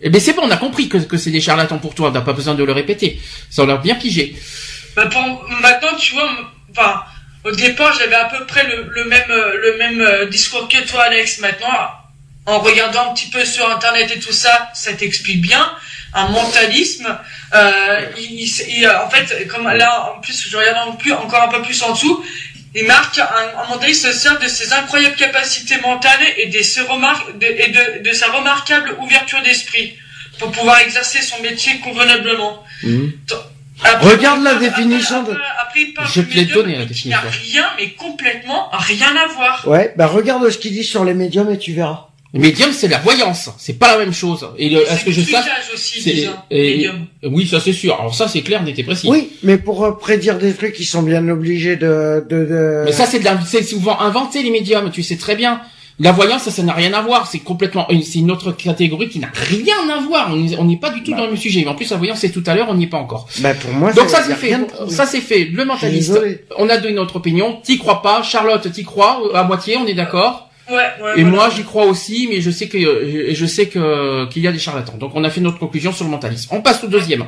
[0.01, 2.11] Eh ben c'est bon, on a compris que, que c'est des charlatans pour toi.
[2.13, 3.17] T'as pas besoin de le répéter.
[3.49, 4.35] Ça on l'a bien pigé.
[4.97, 5.21] Bah, pour,
[5.61, 6.29] maintenant, tu vois,
[6.71, 7.01] enfin,
[7.45, 10.85] au départ, j'avais à peu près le, le même, euh, le même euh, discours que
[10.85, 11.39] toi, Alex.
[11.39, 11.69] Maintenant,
[12.45, 15.65] en regardant un petit peu sur Internet et tout ça, ça t'explique bien.
[16.16, 17.18] Un mentalisme,
[17.55, 21.43] euh, il, il- il- en fait, comme là, en plus, je regarde en plus, encore
[21.43, 22.24] un peu plus en dessous,
[22.76, 23.26] il marque un,
[23.64, 27.70] un mentaliste se sert de ses incroyables capacités mentales et, de ses remar- de, et
[27.70, 29.95] de, de sa remarquable ouverture d'esprit
[30.39, 32.64] pour pouvoir exercer son métier convenablement.
[33.84, 36.28] Après, Regarde la après, définition après, de- il Je te
[36.74, 37.41] la mais qui n'a définition.
[37.53, 39.68] rien, mais complètement rien à voir.
[39.68, 42.07] Ouais, bah regarde ce qu'il dit sur les médiums et tu verras.
[42.34, 43.49] Le médium c'est la voyance.
[43.59, 44.47] C'est pas la même chose.
[44.57, 46.01] Et le- est-ce C'est que je sache aussi,
[46.49, 47.05] et- médium.
[47.23, 47.95] Oui, ça c'est sûr.
[47.99, 49.07] Alors ça c'est clair, n'était précis.
[49.07, 52.25] Oui, mais pour euh, prédire des trucs, ils sont bien obligés de...
[52.29, 52.81] de, de...
[52.86, 55.61] Mais ça, c'est de la- c'est souvent inventé les médiums, tu sais très bien.
[55.99, 57.27] La voyance, ça, ça n'a rien à voir.
[57.27, 60.29] C'est complètement, une- c'est une autre catégorie qui n'a rien à voir.
[60.31, 61.17] On n'est- on pas du tout Bah.
[61.17, 61.61] dans le même sujet.
[61.61, 63.27] Mais en plus, la voyance, c'est tout à l'heure, on n'y est pas encore.
[63.41, 64.57] Bah pour moi, Donc ça, c'est a fait.
[64.57, 64.89] de.
[64.89, 65.45] Ça, c'est fait.
[65.53, 66.19] Le mentaliste.
[66.57, 67.59] On a donné notre opinion.
[67.63, 68.23] T'y crois pas.
[68.23, 69.77] Charlotte, t'y crois à moitié.
[69.77, 70.49] On est d'accord.
[70.70, 71.24] Ouais, ouais, Et voilà.
[71.24, 74.51] moi, j'y crois aussi, mais je sais que, euh, je sais que, qu'il y a
[74.51, 74.97] des charlatans.
[74.97, 76.49] Donc, on a fait notre conclusion sur le mentalisme.
[76.55, 77.26] On passe au deuxième.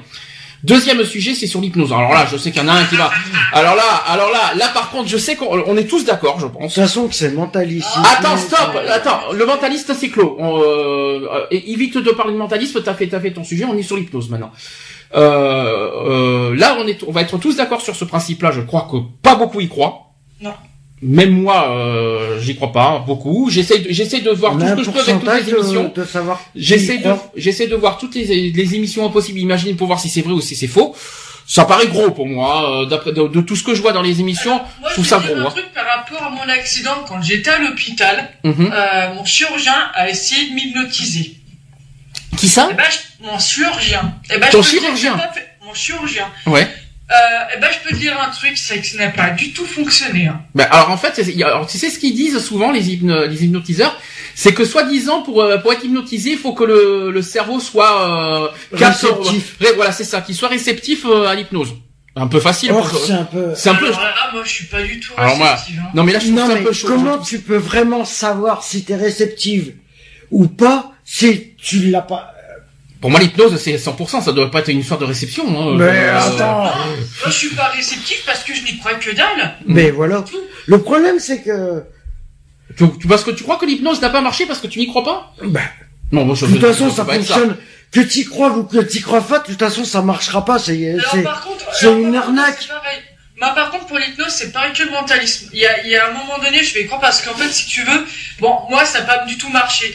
[0.63, 1.91] Deuxième sujet, c'est sur l'hypnose.
[1.93, 3.11] Alors là, je sais qu'il y en a un qui va.
[3.53, 6.47] Alors là, alors là, là, par contre, je sais qu'on on est tous d'accord, je
[6.47, 6.73] De pense.
[6.73, 7.87] toute façon, que c'est mentaliste.
[8.17, 9.31] Attends, stop, attends.
[9.33, 10.35] Le mentaliste, c'est clos.
[10.39, 12.81] On, euh, évite de parler de mentalisme.
[12.83, 13.65] T'as fait, t'as fait ton sujet.
[13.65, 14.51] On est sur l'hypnose maintenant.
[15.13, 15.91] Euh,
[16.51, 18.51] euh, là, on est, on va être tous d'accord sur ce principe-là.
[18.51, 20.13] Je crois que pas beaucoup y croient.
[20.41, 20.53] Non.
[21.07, 23.49] Même moi, euh, j'y crois pas beaucoup.
[23.51, 25.91] J'essaie, de, j'essaie de voir On tout ce que je peux avec toutes les émissions.
[25.95, 26.41] de, de savoir.
[26.55, 30.21] J'essaie de, j'essaie de voir toutes les, les émissions possibles, imaginer pour voir si c'est
[30.21, 30.95] vrai ou si c'est faux.
[31.47, 34.01] Ça paraît gros pour moi, euh, d'après de, de tout ce que je vois dans
[34.01, 34.55] les émissions.
[34.55, 35.35] Moi, je je trouve vais ça gros.
[35.35, 35.51] un hein.
[35.51, 38.29] truc par rapport à mon accident quand j'étais à l'hôpital.
[38.43, 38.71] Mhm.
[38.73, 41.35] Euh, mon chirurgien a essayé de m'hypnotiser.
[42.35, 42.69] Qui ça?
[42.71, 44.15] Eh ben, je- mon chirurgien.
[44.33, 46.25] Eh ben, Ton je chirurgien j'ai pas fait- Mon chirurgien.
[46.47, 46.67] Ouais.
[47.11, 47.13] Euh,
[47.55, 49.65] eh ben, je peux te dire un truc, c'est que ça n'a pas du tout
[49.65, 50.25] fonctionné.
[50.27, 50.41] Hein.
[50.55, 53.95] Ben, alors en fait, alors, tu sais ce qu'ils disent souvent les, hypno- les hypnotiseurs,
[54.33, 58.01] c'est que soi-disant pour euh, pour être hypnotisé, il faut que le, le cerveau soit
[58.01, 59.55] euh, Réceptif.
[59.61, 61.75] Ré- voilà, c'est ça, qu'il soit réceptif euh, à l'hypnose.
[62.15, 62.71] Un peu facile.
[62.71, 63.53] Or, pour- c'est un peu...
[63.55, 63.87] C'est un peu.
[63.87, 65.81] Alors là, moi, je suis pas du tout Alors, moi- hein.
[65.93, 66.87] Non mais là je trouve Non ça un peu chaud.
[66.87, 69.75] comment tu peux vraiment savoir si t'es réceptive
[70.31, 72.33] ou pas si tu l'as pas
[73.05, 75.43] Pour moi l'hypnose c'est 100%, ça doit pas être une sorte de réception.
[75.47, 76.73] Hein, Mais Euh, attends moi,
[77.27, 79.53] je suis pas réceptif parce que je n'y crois que dalle.
[79.67, 80.25] Mais voilà.
[80.65, 81.83] Le problème c'est que
[82.75, 84.87] Tu, tu- parce que tu crois que l'hypnose n'a pas marché parce que tu n'y
[84.87, 85.35] crois pas?
[85.43, 85.59] Bah,
[86.11, 87.55] Non, moi, je De toute façon, ça fonctionne.
[87.91, 90.57] Que t'y crois ou que t'y crois pas, de toute façon, ça marchera pas.
[90.57, 92.67] C'est, c'est, par contre, c'est alors, une par contre, arnaque.
[93.39, 95.49] Moi, par contre, pour l'hypnose, c'est pareil que le mentalisme.
[95.53, 97.35] Il y a, il y a un moment donné, je vais y croire parce qu'en
[97.35, 98.03] fait, si tu veux,
[98.39, 99.93] bon, moi, ça n'a pas du tout marché.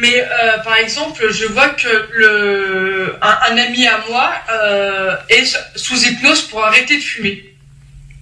[0.00, 5.44] Mais euh, par exemple, je vois que le un, un ami à moi euh, est
[5.76, 7.44] sous hypnose pour arrêter de fumer.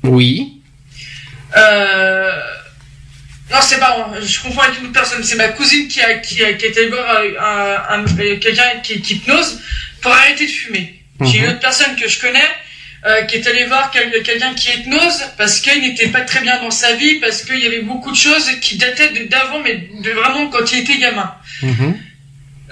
[0.03, 0.61] Oui.
[1.57, 2.33] Euh...
[3.51, 5.25] Non, c'est pas je confonds avec une autre personne.
[5.25, 8.37] C'est ma cousine qui a, qui a, qui a été voir euh, un, un- euh,
[8.39, 9.61] quelqu'un qui, qui hypnose
[10.01, 11.03] pour arrêter de fumer.
[11.23, 11.51] J'ai une Mhm.
[11.51, 12.49] autre personne que je connais
[13.07, 16.61] euh, qui est allée voir quel- quelqu'un qui hypnose parce qu'il n'était pas très bien
[16.63, 19.89] dans sa vie, parce qu'il y avait beaucoup de choses qui dataient de- d'avant, mais
[20.03, 21.35] de vraiment quand il était gamin.
[21.63, 21.99] Mhm.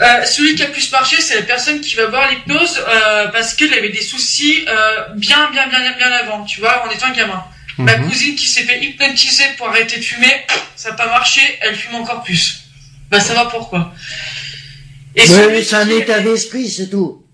[0.00, 3.54] Euh, celui qui a plus marché, c'est la personne qui va voir l'hypnose euh, parce
[3.54, 7.42] qu'il avait des soucis euh, bien, bien, bien, bien avant, tu vois, en étant gamin.
[7.78, 8.08] Ma Mhm.
[8.08, 10.44] cousine qui s'est fait hypnotiser pour arrêter de fumer,
[10.76, 12.60] ça n'a pas marché, elle fume encore plus.
[13.10, 13.94] Bah ça va pourquoi?
[15.16, 17.24] Et Ouais, celui c'est un qui- état d'esprit, c'est tout.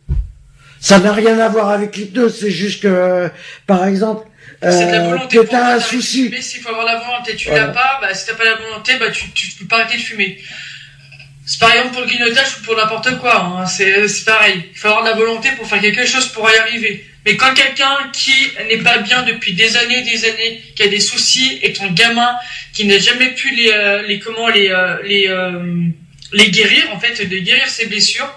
[0.85, 3.31] Ça n'a rien à voir avec l'hypnose, c'est juste que,
[3.67, 4.29] par exemple,
[4.61, 6.27] c'est de la euh, volonté que pour t'as un souci.
[6.27, 7.69] fumer, s'il faut avoir la volonté, tu Voilà.
[7.69, 10.03] l'as pas, bah si t'as pas la volonté, bah tu, tu peux pas arrêter de
[10.03, 10.39] fumer.
[11.47, 13.67] C'est par exemple pour le grignotage ou pour n'importe quoi, hein.
[13.67, 14.63] c'est pareil.
[14.73, 17.03] Il faut avoir de la volonté pour faire quelque chose pour y arriver.
[17.25, 18.35] Mais quand quelqu'un qui
[18.69, 22.31] n'est pas bien depuis des années, des années, qui a des soucis, est un gamin
[22.75, 25.63] qui n'a jamais pu les, euh, les comment les euh, les euh,
[26.33, 28.31] les guérir en fait, de guérir ses blessures.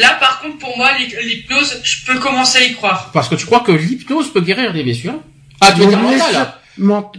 [0.00, 3.10] Là, par contre, pour moi, l'hy- l'hypnose, je peux commencer à y croire.
[3.12, 5.20] Parce que tu crois que l'hypnose peut guérir des blessures
[5.60, 7.12] Ah, tu veux dire Mais mental ça- ment-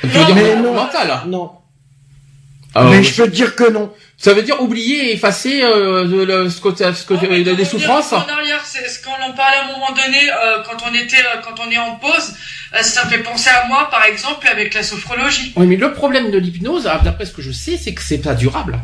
[0.00, 0.74] Tu veux dire mais men- non.
[0.74, 1.52] mental Non.
[2.90, 3.90] Mais je peux te dire que non.
[4.18, 7.12] Ça veut dire oublier et effacer euh, de- ce côté, ce
[7.60, 10.62] des souffrances revenir En arrière, c'est ce qu'on en parlait à un moment donné euh,
[10.66, 12.34] quand on était euh, quand on est en pause.
[12.74, 15.52] euh, ça me fait penser à moi, par exemple, avec la sophrologie.
[15.56, 18.18] Oui, mais le problème de l'hypnose, ah, d'après ce que je sais, c'est que c'est
[18.18, 18.78] pas durable.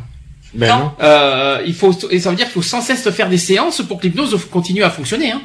[0.54, 0.92] Ben Non.
[1.00, 3.98] Euh, il faut et ça veut dire qu'il faut sans cesse faire des séances pour
[3.98, 5.30] que l'hypnose continue à fonctionner.
[5.32, 5.42] Hein.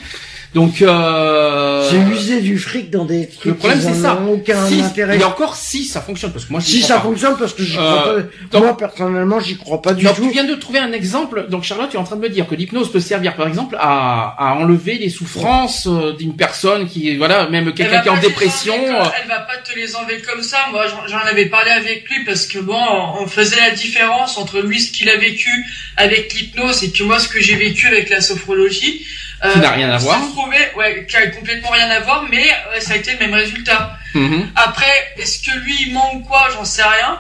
[0.55, 4.19] Donc euh, C'est user du fric dans des trucs le problème qui c'est ça.
[4.27, 5.19] aucun Si- intérêt.
[5.19, 7.01] et encore si ça fonctionne parce que moi Si ça pas.
[7.01, 8.21] fonctionne, parce que j'y Euh, crois pas.
[8.51, 11.47] donc- Moi, personnellement, j'y crois pas du Donc tu viens de trouver un exemple.
[11.49, 13.75] Donc Charlotte, tu es en train de me dire que l'hypnose peut servir, par exemple,
[13.79, 18.15] à, à enlever les souffrances euh, d'une personne qui, voilà, même quelqu'un qui est en
[18.15, 18.73] pas dépression.
[18.73, 20.57] euh, comme- Elle va pas te les enlever comme ça.
[20.71, 22.79] Moi, j'en- j'en avais parlé avec lui parce que bon,
[23.19, 25.49] on faisait la différence entre lui ce qu'il a vécu
[25.97, 29.05] avec l'hypnose et que moi ce que j'ai vécu avec la sophrologie.
[29.45, 30.19] Euh, Qui n'a rien à voir.
[30.33, 32.43] trouvait, ouais, qui a complètement rien à voir, mais
[32.75, 33.95] euh, ça a été le même résultat.
[34.15, 34.49] mhm.
[34.55, 37.19] Après, est-ce que lui il manque quoi J'en sais rien.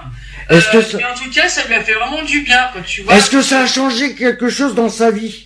[0.49, 2.69] Est-ce que Euh, ça- Mais en tout cas, ça lui a fait vraiment du bien,
[2.73, 3.15] quoi, tu vois.
[3.15, 5.43] Est-ce que ça a changé quelque chose dans sa vie?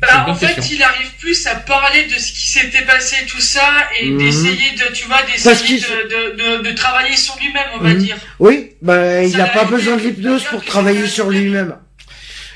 [0.00, 0.76] Bah, en fait, question.
[0.76, 3.62] il arrive plus à parler de ce qui s'était passé, tout ça,
[4.00, 4.18] et Mhm.
[4.18, 7.98] d'essayer de, tu vois, d'essayer de, de, de, de travailler sur lui-même, on va Mhm.
[7.98, 8.16] dire.
[8.38, 11.76] Oui, ben il n'a a pas besoin de l'hypnose pour travailler sur lui-même.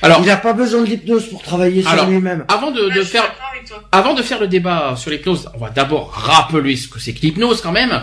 [0.03, 2.44] Alors, Il n'a pas besoin de l'hypnose pour travailler sur Alors, lui-même.
[2.48, 3.24] avant de, Ouais, faire,
[3.92, 7.20] avant de faire le débat sur l'hypnose, on va d'abord rappeler ce que c'est que
[7.20, 8.01] l'hypnose quand même.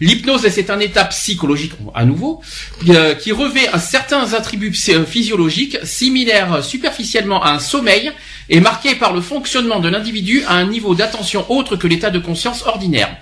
[0.00, 2.40] L'hypnose, c'est un état psychologique, à nouveau,
[2.88, 8.10] euh, qui revêt certains attributs psy- physiologiques similaires superficiellement à un sommeil
[8.48, 12.18] et marqué par le fonctionnement de l'individu à un niveau d'attention autre que l'état de
[12.18, 13.14] conscience ordinaire.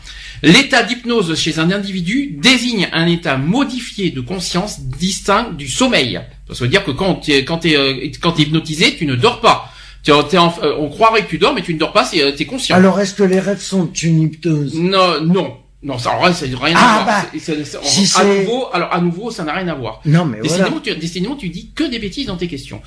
[0.44, 6.20] L'état d'hypnose chez un individu désigne un état modifié de conscience distinct du sommeil.
[6.54, 9.40] Ça veut dire que quand tu es, quand t'es, euh, quand hypnotisé, tu ne dors
[9.40, 9.68] pas.
[10.08, 10.18] En-
[10.62, 12.74] euh, on croirait que tu dors, mais tu ne dors pas, c'est, euh, t'es conscient.
[12.76, 14.74] Alors, est-ce que les rêves sont une hypnose?
[14.74, 15.56] Non, non.
[15.84, 17.06] Non, ça, n'a rien Ah, à voir.
[17.06, 19.74] bah, C'est- c'est- c'est- si à c'est- nouveau, alors, à nouveau, ça n'a rien à
[19.74, 20.00] voir.
[20.04, 20.42] Non, mais voilà.
[20.64, 22.80] Décidément, tu, décidément, tu dis que des bêtises dans tes questions.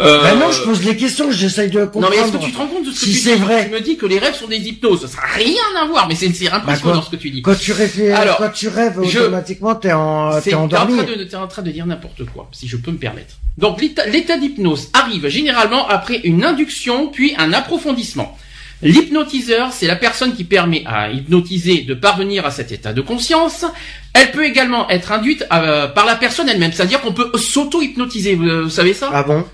[0.00, 2.08] Euh, Ben non, je pose les questions, j'essaye de non, comprendre.
[2.10, 3.42] mais est-ce que tu te rends compte de ce que Si tu c'est dis?
[3.42, 3.66] vrai.
[3.66, 5.06] Tu me dis que les rêves sont des hypnoses.
[5.06, 7.42] Ça n'a rien à voir, mais c'est c'est impressionnant quoi ce que tu dis.
[7.42, 10.94] Quand tu rêves, Alors, quand tu rêves, automatiquement, t'es en, t'es endormi.
[11.00, 13.34] en train de, t'es en train de dire n'importe quoi, si je peux me permettre.
[13.58, 18.38] Donc l'état d'hypnose arrive généralement après une induction puis un approfondissement.
[18.82, 23.64] L'hypnotiseur, c'est la personne qui permet à hypnotiser de parvenir à cet état de conscience.
[24.12, 28.34] Elle peut également être induite euh, par la personne elle-même, c'est-à-dire qu'on peut s'auto-hypnotiser.
[28.34, 29.10] Vous, vous savez ça?
[29.12, 29.44] Ah bon?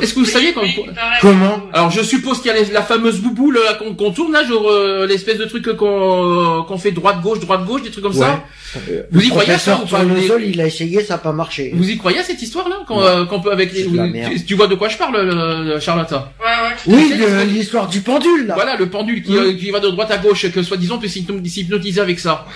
[0.00, 0.76] Est-ce que vous saviez quand Oui.
[1.20, 4.44] Comment alors je suppose qu'il y a les- la fameuse bouboule là, qu'on tourne là,
[4.44, 8.12] genre euh, l'espèce de truc qu'on qu'on fait droite gauche droite gauche, des trucs comme
[8.12, 8.44] ça.
[8.88, 11.32] Euh, Vous y croyez à ça ou pas Tournesol, il a essayé, ça n'a pas
[11.32, 11.72] marché.
[11.74, 13.06] Vous y croyez à cette histoire-là qu'on Ouais.
[13.06, 14.32] euh, qu'on peut avec les C'est de la tu- merde.
[14.46, 16.96] tu, vois de quoi je parle, le, le Charlotte Ouais, ouais.
[16.96, 18.54] Oui, histoire l'histoire du pendule, là.
[18.54, 19.36] Voilà le pendule qui, Mm.
[19.36, 22.46] euh, qui va de droite à gauche, que soi-disant peut s'hypno- s'hypnotiser avec ça.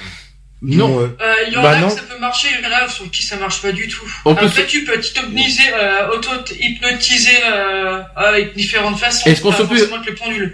[0.67, 0.99] Non.
[1.01, 1.89] Euh, Il y en Bah a non.
[1.89, 4.05] que ça peut marcher, il y en a sur qui ça marche pas du tout.
[4.25, 9.29] Peut Après, tu peux t'hypnotiser, euh, auto-hypnotiser euh, avec différentes façons.
[9.31, 9.89] Est-ce qu'on se peut-.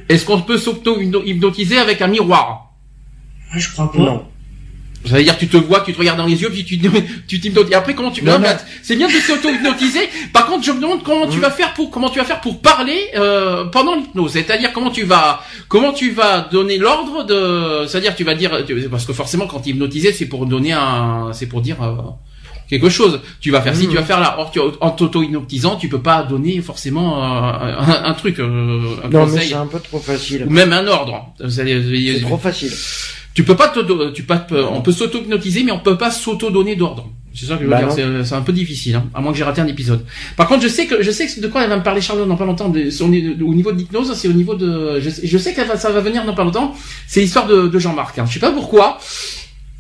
[0.09, 2.73] Est-ce qu'on peut s'auto-hypnotiser avec un miroir?
[3.55, 3.99] Ouais, Je crois pas.
[3.99, 4.29] Non.
[5.05, 6.79] Ça veut dire tu te vois, tu te regardes dans les yeux, puis tu
[7.29, 7.73] tu t'hypnotises.
[7.73, 8.39] Et après comment tu Non,
[8.83, 10.09] c'est bien de s'auto-hypnotiser.
[10.33, 12.61] Par contre, je me demande comment tu vas faire pour comment tu vas faire pour
[12.61, 14.33] parler euh, pendant l'hypnose.
[14.33, 19.05] C'est-à-dire comment tu vas comment tu vas donner l'ordre de c'est-à-dire tu vas dire parce
[19.05, 21.95] que forcément quand tu es hypnotisé, c'est pour donner un c'est pour dire euh,
[22.69, 23.21] quelque chose.
[23.41, 24.37] Tu vas faire ci, tu vas faire là.
[24.39, 29.09] Or tu, en t'auto-hypnotisant, tu peux pas donner forcément euh, un, un truc euh, un
[29.09, 30.45] Non, mais conseil c'est un peu trop facile.
[30.47, 31.35] ou même un ordre.
[31.49, 32.71] C'est trop facile.
[33.35, 37.09] Tu peux pas t'auto- tu pas, on peut s'auto-hypnotiser, mais on peut pas s'auto-donner d'ordre.
[37.35, 37.89] C'est ça que je veux Bah dire.
[37.89, 37.95] non.
[37.95, 40.05] C'est, c'est un peu difficile, hein, à moins que j'ai raté un épisode.
[40.37, 42.29] Par contre, je sais que je sais que de quoi elle va me parler Charlotte
[42.29, 42.69] dans pas longtemps.
[42.69, 45.01] De, au, au niveau de l'hypnose, c'est au niveau de.
[45.01, 46.75] Je, sais- je sais que ça va venir dans pas longtemps.
[47.07, 48.19] C'est l'histoire de, de Jean-Marc.
[48.19, 48.27] Hein.
[48.29, 48.99] Je sais pas pourquoi.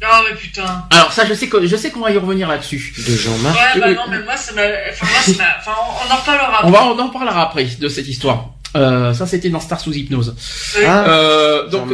[0.04, 0.64] Ah mais putain.
[0.90, 2.94] Alors ça, je sais que je sais qu'on va y revenir là-dessus.
[3.06, 3.54] De Jean-Marc.
[3.54, 4.62] Ouais, bah euh, non, mais moi, ça m'a.
[4.90, 5.48] Enfin, moi, ça m'a.
[5.60, 6.60] Enfin, on, on en reparlera.
[6.66, 8.48] On va on en parlera après de cette histoire.
[8.74, 10.34] Euh, ça, c'était dans Star sous hypnose.
[10.76, 10.82] Oui.
[10.86, 11.90] Ah, Euh, donc.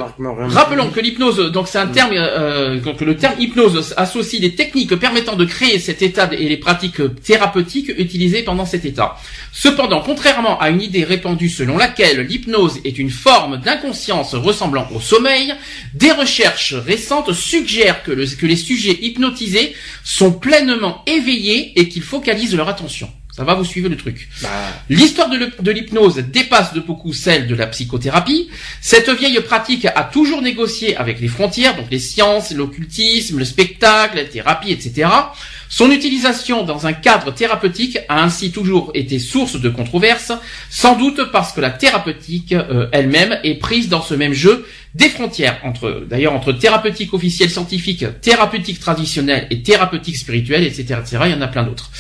[0.55, 4.95] Rappelons que l'hypnose, donc c'est un terme, euh, que le terme hypnose associe les techniques
[4.97, 9.17] permettant de créer cet état et les pratiques thérapeutiques utilisées pendant cet état.
[9.53, 15.01] Cependant, contrairement à une idée répandue selon laquelle l'hypnose est une forme d'inconscience ressemblant au
[15.01, 15.55] sommeil,
[15.95, 19.75] des recherches récentes suggèrent que, le- que les sujets hypnotisés
[20.05, 23.11] sont pleinement éveillés et qu'ils focalisent leur attention.
[23.39, 24.29] Ça va, vous suivez le truc.
[24.43, 24.49] Bah,
[24.91, 28.51] L'histoire de l'hypnose dépasse de beaucoup celle de la psychothérapie.
[28.81, 34.17] Cette vieille pratique a toujours négocié avec les frontières, donc les sciences, l'occultisme, le spectacle,
[34.17, 35.09] la thérapie, etc.
[35.69, 40.33] Son utilisation dans un cadre thérapeutique a ainsi toujours été source de controverses,
[40.71, 45.09] sans doute parce que la thérapeutique euh, elle-même est prise dans ce même jeu des
[45.09, 51.19] frontières entre, d'ailleurs, entre thérapeutique officielle scientifique, thérapeutique traditionnelle et thérapeutique spirituelle, etc., etc.
[51.27, 51.91] Il y en a plein d'autres.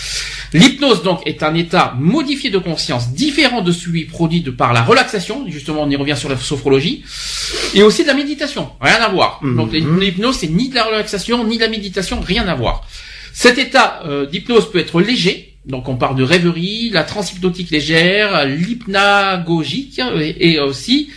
[0.54, 4.82] L'hypnose donc est un état modifié de conscience différent de celui produit de par la
[4.82, 7.04] relaxation, justement on y revient sur la sophrologie,
[7.74, 9.40] et aussi de la méditation, rien à voir.
[9.42, 9.56] Mhm.
[9.56, 12.86] Donc l'hypnose c'est ni de la relaxation ni de la méditation, rien à voir.
[13.42, 18.44] Cet état euh, d'hypnose peut être léger, donc on parle de rêverie, la transhypnotique légère,
[18.46, 21.10] l'hypnagogique et, et aussi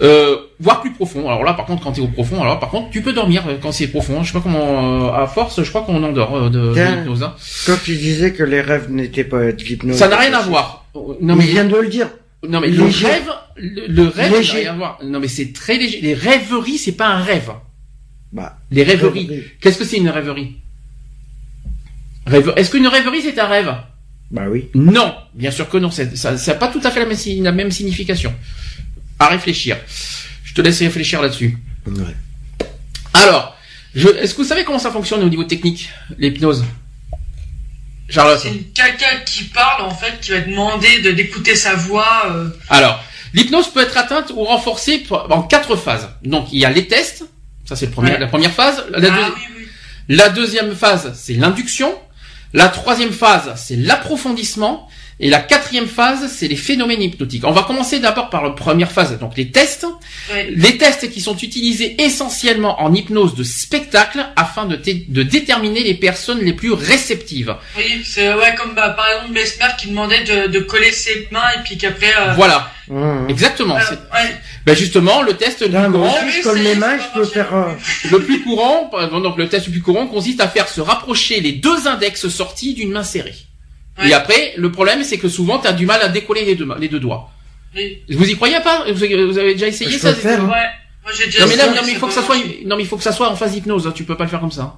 [0.00, 1.28] euh, voire plus profond.
[1.28, 3.42] Alors là, par contre, quand tu es au profond, alors par contre, tu peux dormir
[3.48, 4.22] euh, quand c'est profond.
[4.22, 7.24] Je sais pas comment, euh, à force, je crois qu'on endort euh, de, de l'hypnose.
[7.24, 7.34] hein.
[7.66, 9.96] quand tu disais que les rêves n'étaient pas de l'hypnose.
[9.96, 10.86] Ça n'a rien à voir.
[11.20, 12.10] Non mais Il vient de le dire.
[12.48, 13.06] non mais le Léger.
[13.08, 14.98] rêve, le, le rêve n'a rien à voir.
[15.02, 16.00] Non mais c'est très léger.
[16.00, 17.50] Les rêveries, c'est pas un rêve.
[18.32, 19.26] Bah, Les rêveries.
[19.26, 19.42] rêverie.
[19.60, 20.56] Qu'est-ce que c'est une rêverie?
[22.26, 22.52] Rêve.
[22.56, 23.74] Est-ce qu'une rêverie c'est un rêve?
[24.30, 24.68] Bah oui.
[24.74, 25.90] Non, bien sûr que non.
[25.90, 28.34] c'est- Ça n'a pas tout à fait la même, si- la même signification.
[29.18, 29.76] À réfléchir.
[30.44, 31.56] Je te laisse réfléchir là-dessus.
[31.86, 32.02] Ouais.
[33.14, 33.56] Alors,
[33.94, 36.64] je, est-ce que vous savez comment ça fonctionne au niveau technique, l'hypnose?
[38.08, 38.38] Charlotte.
[38.40, 42.24] C'est quelqu'un qui parle, en fait, qui va demander de d'écouter sa voix.
[42.30, 43.02] euh, Alors,
[43.34, 46.08] l'hypnose peut être atteinte ou renforcée en quatre phases.
[46.24, 47.24] Donc, il y a les tests.
[47.64, 48.18] Ça, c'est le premier, Ouais.
[48.18, 48.84] la première phase.
[48.90, 49.66] La, Ah deux- oui, oui.
[50.08, 51.92] la deuxième phase, c'est l'induction.
[52.52, 54.88] La troisième phase, c'est l'approfondissement.
[55.18, 57.44] Et la quatrième phase, c'est les phénomènes hypnotiques.
[57.46, 59.86] On va commencer d'abord par la première phase, donc les tests.
[60.30, 60.48] Ouais.
[60.54, 64.76] Les tests qui sont utilisés essentiellement en hypnose de spectacle afin de,
[65.22, 67.54] déterminer les personnes les plus réceptives.
[67.78, 71.48] Oui, c'est ouais, comme bah, par exemple Mesmer qui demandait de, de coller ses mains
[71.58, 72.12] et puis qu'après.
[72.18, 73.28] Euh, Voilà, Mmh.
[73.30, 73.76] exactement.
[73.76, 74.36] euh, ouais.
[74.64, 77.52] Ben justement, le test le plus courant, oui, les mains, je peux faire.
[77.54, 77.72] euh,
[78.12, 81.52] le plus courant, donc le test le plus courant consiste à faire se rapprocher les
[81.52, 83.34] deux index sortis d'une main serrée.
[83.98, 84.08] Ouais.
[84.10, 86.68] Et après, le problème, c'est que souvent, tu as du mal à décoller les deux,
[86.78, 87.30] les deux doigts.
[87.74, 88.02] Oui.
[88.10, 90.50] Vous y croyez pas vous avez, vous avez déjà essayé Je ça faire, Ouais.
[90.54, 90.70] hein.
[91.02, 92.76] Moi j'ai déjà Non mais là, non, mais il c'est faut que ça soit, non
[92.76, 93.86] mais il faut que ça soit en phase hypnose.
[93.86, 94.76] hein, tu peux pas le faire comme ça.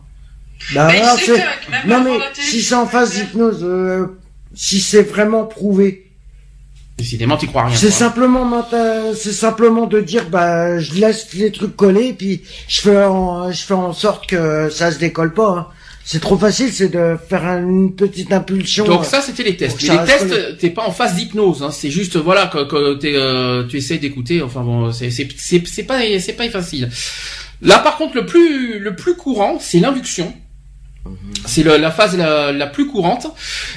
[0.75, 1.43] Bah, Mais c'est-
[1.87, 4.07] Non mais si c'est en phase d'hypnose, euh,
[4.55, 6.11] si c'est vraiment prouvé,
[6.97, 7.77] Décidément, tu crois rien.
[7.77, 7.97] c'est toi.
[7.97, 13.05] simplement menta- c'est simplement de dire bah je laisse les trucs coller puis je fais
[13.05, 15.51] en, je fais en sorte que ça se décolle pas.
[15.51, 15.66] hein.
[16.11, 18.87] C'est trop facile, c'est de faire une petite impulsion.
[18.87, 19.83] Donc euh, ça, c'était les tests.
[19.87, 21.63] Mais les tests, t'es pas en phase d'hypnose.
[21.63, 21.71] Hein.
[21.71, 24.41] C'est juste, voilà, que, que t'es, euh, tu essaies d'écouter.
[24.41, 26.89] Enfin bon, c'est c'est c'est c'est pas c'est pas facile.
[27.61, 30.33] Là, par contre, le plus le plus courant, c'est l'induction.
[31.45, 33.27] C'est le- la phase la, la plus courante.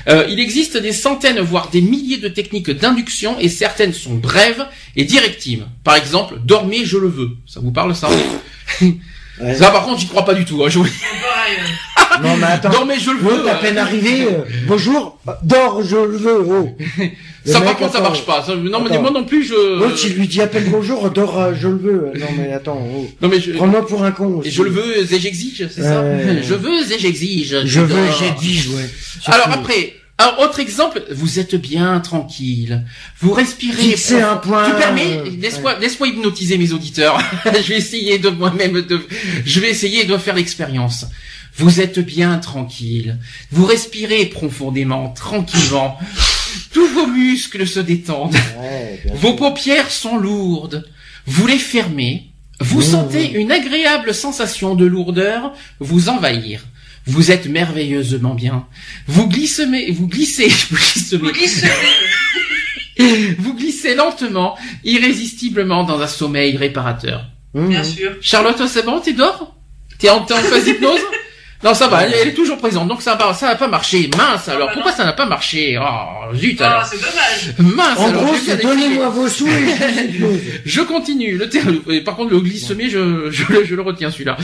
[0.08, 4.66] Euh, il existe des centaines, voire des milliers de techniques d'induction et certaines sont brèves
[4.96, 5.66] et directives.
[5.84, 7.32] Par exemple, dormez, je le veux.
[7.46, 8.08] Ça vous parle ça?
[8.10, 9.56] Ouais.
[9.56, 10.64] Ça, par contre, j'y crois pas du tout.
[10.64, 10.70] Hein.
[10.70, 10.80] Je
[12.12, 12.28] C'est euh.
[12.28, 12.70] Non mais attends.
[12.70, 13.48] Dormez, je le veux.
[13.48, 13.62] À euh.
[13.62, 16.42] peine arrivé, euh, bonjour, euh, dors, je le veux.
[16.48, 16.76] Oh.
[17.44, 18.44] Le Ça, mec, par contre, ça attends, marche pas.
[18.44, 19.80] Ça, non, mais moi non plus, je.
[19.80, 22.12] L'autre, il lui dit à peine bonjour, dors, euh, je le veux.
[22.16, 23.10] Non mais attends, oh.
[23.20, 23.54] Non, mais je.
[23.54, 24.42] prends-moi pour un con.
[24.46, 26.04] Et je le veux et j'exige, c'est ça.
[26.44, 27.66] Je veux et j'exige.
[27.66, 28.88] Je veux, j'ai dit, ouais.
[29.26, 32.84] Alors après, Alors, autre exemple, vous êtes bien tranquille.
[33.22, 33.82] Vous respirez.
[33.82, 34.70] Fixez un point.
[34.70, 37.20] Tu permets euh, Laisse-moi, laisse-moi hypnotiser mes auditeurs.
[37.46, 39.00] je vais essayer de moi-même de,
[39.46, 41.06] je vais essayer de faire l'expérience.
[41.58, 43.18] Vous êtes bien tranquille.
[43.52, 45.98] Vous respirez profondément, tranquillement.
[46.74, 48.36] Tous vos muscles se détendent.
[48.60, 50.90] Ouais, Vos paupières sont lourdes.
[51.28, 52.28] Vous les fermez.
[52.60, 52.84] Vous Mmh.
[52.84, 56.62] sentez une agréable sensation de lourdeur vous envahir.
[57.08, 58.68] Vous êtes merveilleusement bien.
[59.08, 61.68] Vous glissez, vous glissez, vous glissez, Vous glissez.
[63.40, 67.26] vous glissez lentement, irrésistiblement dans un sommeil réparateur.
[67.54, 67.68] Mmh.
[67.70, 68.12] Bien sûr.
[68.22, 69.56] Charlotte, c'est bon, t'es dehors?
[69.98, 71.00] T'es en, t'es en phase d'hypnose?
[71.64, 74.10] Non, ça va, elle, elle est toujours présente, donc ça va, ça n'a pas marché.
[74.18, 74.98] Mince alors, bah pourquoi non.
[74.98, 76.86] ça n'a pas marché Oh, zut Ah, alors.
[76.86, 77.76] c'est dommage.
[77.76, 79.52] Mince En alors, gros, donnez-moi vos sous et
[80.66, 81.38] je continue.
[81.38, 81.50] Le
[81.94, 84.38] et Par contre, le glissement, je, je, le- je le retiens celui-là.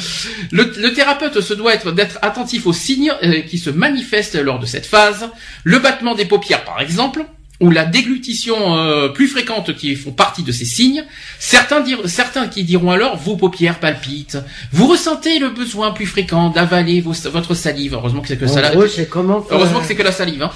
[0.51, 4.59] Le, le thérapeute se doit être d'être attentif aux signes euh, qui se manifestent lors
[4.59, 5.29] de cette phase.
[5.63, 7.25] Le battement des paupières, par exemple,
[7.59, 11.03] ou la déglutition euh, plus fréquente qui font partie de ces signes.
[11.39, 14.37] Certains, certains qui diront alors vos paupières palpitent.
[14.71, 17.93] Vous ressentez le besoin plus fréquent d'avaler vos- votre salive.
[17.95, 18.59] Heureusement que c'est que ça.
[18.59, 18.69] En là.
[18.75, 20.43] gros, c'est comment faire- Heureusement que c'est que la salive.
[20.43, 20.51] Hein.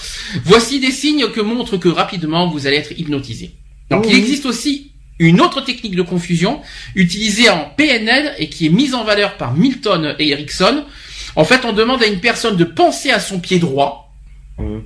[0.46, 3.52] Voici des signes que montrent que rapidement vous allez être hypnotisé.
[3.90, 6.62] Donc il existe aussi une autre technique de confusion
[6.96, 10.86] utilisée en PNL et qui est mise en valeur par Milton et Erickson.
[11.36, 14.14] En fait, on demande à une personne de penser à son pied droit,
[14.58, 14.84] Mhm.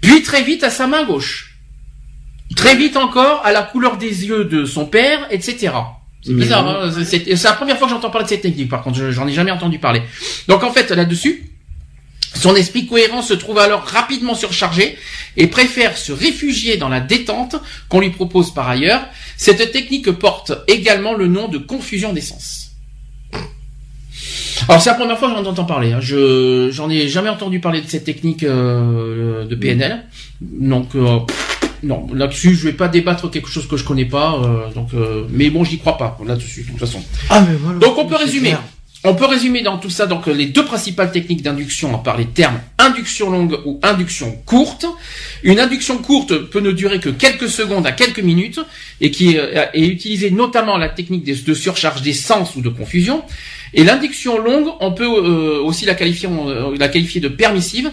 [0.00, 1.49] puis très vite à sa main gauche,
[2.56, 5.72] très vite encore à la couleur des yeux de son père, etc.
[6.22, 8.68] C'est bizarre, hein, c'est c'est la première fois que j'entends parler de cette technique.
[8.68, 10.02] Par contre, je- j'en ai jamais entendu parler.
[10.48, 11.50] Donc en fait, là-dessus,
[12.34, 14.96] son esprit cohérent se trouve alors rapidement surchargé
[15.38, 17.56] et préfère se réfugier dans la détente
[17.88, 19.00] qu'on lui propose par ailleurs.
[19.38, 22.66] Cette technique porte également le nom de confusion des sens.
[24.68, 25.92] Alors c'est la première fois que j'en entends parler.
[25.92, 26.00] hein.
[26.00, 30.04] Je j'en ai jamais entendu parler de cette technique euh, de PNL.
[30.42, 31.20] Donc euh,
[31.82, 34.34] non, là-dessus je vais pas débattre quelque chose que je connais pas.
[34.34, 37.02] euh, donc euh, mais bon j'y crois pas là-dessus de toute façon.
[37.28, 37.78] Ah, mais voilà.
[37.78, 38.50] Donc on peut résumer.
[38.50, 38.62] clair.
[39.02, 42.60] On peut résumer dans tout ça donc les deux principales techniques d'induction par les termes
[42.76, 44.84] induction longue ou induction courte.
[45.42, 48.60] Une induction courte peut ne durer que quelques secondes à quelques minutes
[49.00, 53.22] et qui est, est utilisée notamment la technique de, surcharge des sens ou de confusion.
[53.72, 57.90] Et l'induction longue, on peut euh, aussi la qualifier, euh, la qualifier de permissive,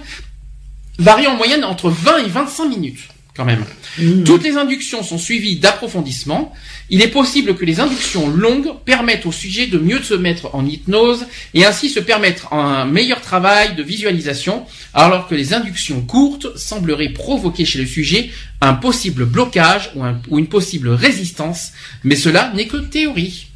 [0.97, 3.07] varie en moyenne entre 20 et 25 minutes
[3.37, 3.63] quand même.
[3.99, 4.23] Mmh.
[4.23, 6.53] Toutes les inductions sont suivies d'approfondissements.
[6.89, 10.65] Il est possible que les inductions longues permettent au sujet de mieux se mettre en
[10.65, 16.57] hypnose et ainsi se permettre un meilleur travail de visualisation, alors que les inductions courtes
[16.57, 18.29] sembleraient provoquer chez le sujet
[18.61, 21.73] un possible blocage ou, un- ou une possible résistance,
[22.03, 23.47] mais cela n'est que théorie.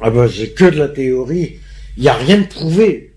[0.00, 1.56] Ah bah, c'est que de la théorie.
[1.96, 3.07] Il y a rien de prouvé.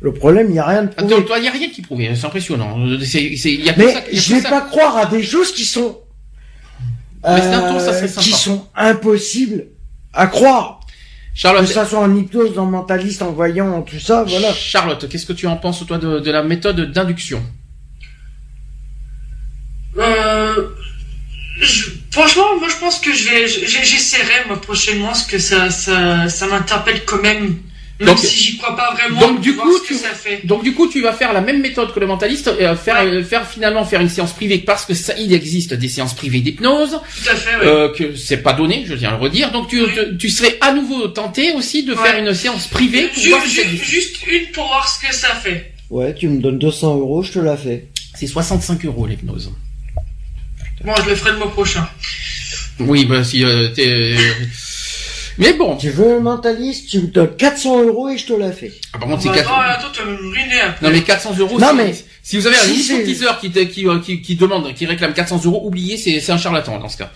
[0.00, 1.12] Le problème, il y a rien de prouvé.
[1.14, 2.76] Attends, toi, il n'y a rien qui prouve, c'est impressionnant.
[3.04, 4.48] C'est- c'est- il y a que Mais ça- y a je que vais ça.
[4.50, 5.98] pas croire à des choses qui sont
[7.24, 9.66] euh, tour, ça qui sont impossibles
[10.12, 10.80] à croire.
[10.86, 14.52] Que Charlotte, ça soit en hypnose, en mentaliste, en voyant, en tout ça, voilà.
[14.52, 17.42] Charlotte, qu'est-ce que tu en penses toi de, de la méthode d'induction?
[19.96, 20.68] Euh,
[21.60, 25.70] je- franchement, moi je pense que je vais, j'ai- j'essaierai moi prochainement parce que ça,
[25.70, 27.56] ça, ça m'interpelle quand même.
[28.00, 29.18] Même Donc- si j'y crois pas vraiment.
[29.20, 30.40] donc, du voir coup, ce que tu- ça fait.
[30.46, 33.06] Donc du coup, tu vas faire la même méthode que le mentaliste, euh, faire, Ouais.
[33.10, 36.38] euh, faire finalement faire une séance privée parce que ça, il existe des séances privées
[36.40, 37.66] d'hypnose, Tout à fait, ouais.
[37.66, 39.50] euh, que c'est pas donné, je viens de le redire.
[39.50, 39.92] Donc tu, Oui.
[39.94, 42.02] te- tu serais à nouveau tenté aussi de Ouais.
[42.04, 43.84] faire une séance privée pour Ju- voir si ça ju- existe.
[43.84, 45.72] juste une pour voir ce que ça fait.
[45.90, 47.88] Ouais, tu me donnes 200 euros, je te la fais.
[48.14, 49.52] C'est 65 euros l'hypnose.
[50.84, 51.88] Bon, je le ferai le mois prochain.
[52.78, 54.14] Oui, bah si euh, t'es.
[55.38, 58.50] Mais bon, Tu veux un mentaliste, tu me donnes 400 euros et je te la
[58.52, 58.72] fais.
[58.92, 59.50] ah, par contre c'est Bah, 4...
[59.52, 60.86] attends, attends, tu vas me ruiner après.
[60.86, 61.58] Non mais 400 euros.
[61.58, 64.84] Non, si, mais- si vous avez un si teaser qui, qui, qui, qui demande, qui
[64.84, 67.10] réclame 400 euros, oubliez, c'est c'est un charlatan dans ce cas.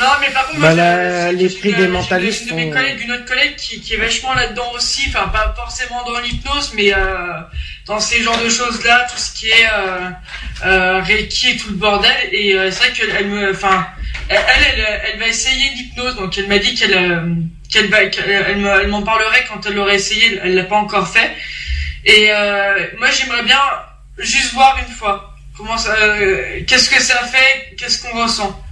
[0.00, 2.54] Non, mais par contre, Bah, moi, les prix une- des j'ai une- mentalistes Une de
[2.54, 6.02] mes sont- collègues, une autre collègue qui, qui est vachement là-dedans aussi, enfin, pas forcément
[6.06, 6.96] dans l'hypnose, mais euh,
[7.86, 10.10] dans ces genres de choses-là, tout ce qui est euh,
[10.66, 12.10] euh, Reiki et tout le bordel.
[12.32, 13.86] Et euh, c'est vrai qu'elle elle me, enfin,
[14.28, 17.34] elle, elle, elle, elle va essayer l'hypnose, donc elle m'a dit qu'elle, euh,
[17.68, 20.38] qu'elle va, elle me- elle m'en parlerait quand elle l'aurait essayé.
[20.42, 21.30] Elle l'a pas encore fait.
[22.04, 23.60] Et euh, moi, j'aimerais bien
[24.18, 28.62] juste voir une fois comment ça, euh, qu'est-ce que ça fait, qu'est-ce qu'on ressent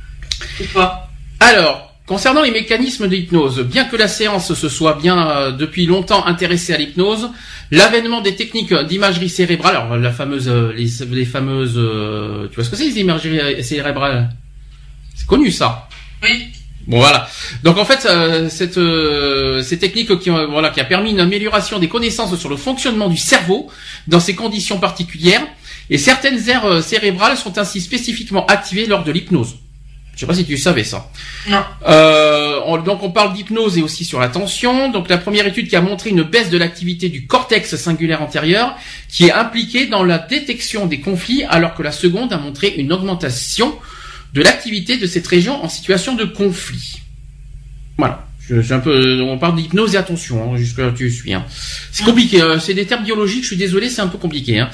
[0.61, 1.11] ou pas.
[1.41, 5.87] Alors, concernant les mécanismes de l'hypnose, bien que la séance se soit bien euh, depuis
[5.87, 7.31] longtemps intéressée à l'hypnose,
[7.73, 12.65] l'avènement des techniques d'imagerie cérébrale, alors la fameuse, euh, les, les fameuses, euh, tu vois
[12.65, 14.31] ce que c'est les imageries cérébrales?
[15.17, 15.89] C'est connu ça?
[16.23, 16.47] Oui.
[16.87, 17.29] Bon voilà.
[17.65, 21.21] Donc en fait, euh, cette euh, ces techniques qui ont- voilà qui a permis une
[21.21, 23.69] amélioration des connaissances sur le fonctionnement du cerveau
[24.07, 25.45] dans ces conditions particulières
[25.91, 29.57] Et certaines aires cérébrales sont ainsi spécifiquement activées lors de l'hypnose.
[30.15, 31.11] Je sais pas si tu savais ça.
[31.49, 31.63] Non.
[31.87, 34.91] Euh, donc on parle d'hypnose et aussi sur l'attention.
[34.91, 38.75] Donc la première étude qui a montré une baisse de l'activité du cortex singulaire antérieur,
[39.09, 42.93] qui est impliqué dans la détection des conflits, alors que la seconde a montré une
[42.93, 43.77] augmentation
[44.37, 47.01] de l'activité de cette région en situation de conflit.
[47.97, 48.27] Voilà.
[48.49, 51.35] Je, un peu, on parle d'hypnose et attention, hein, jusque là tu suis.
[51.35, 51.45] Hein.
[51.91, 53.43] C'est compliqué, euh, c'est des termes biologiques.
[53.43, 54.61] Je suis désolé, c'est un peu compliqué.
[54.61, 54.69] Hein.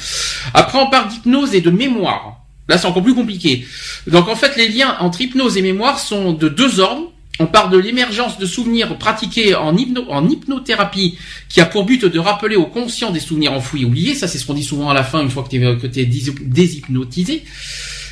[0.53, 2.45] Après, on parle d'hypnose et de mémoire.
[2.69, 3.65] Là, c'est encore plus compliqué.
[4.09, 7.13] Donc, en fait, les liens entre hypnose et mémoire sont de deux ordres.
[7.39, 9.75] On parle de l'émergence de souvenirs pratiqués en,
[10.09, 11.17] en hypnothérapie
[11.49, 14.15] qui a pour but de rappeler au conscient des souvenirs enfouis oubliés.
[14.15, 17.45] Ça, c'est ce qu'on dit souvent à la fin, une fois que tu es, déshypnotisé,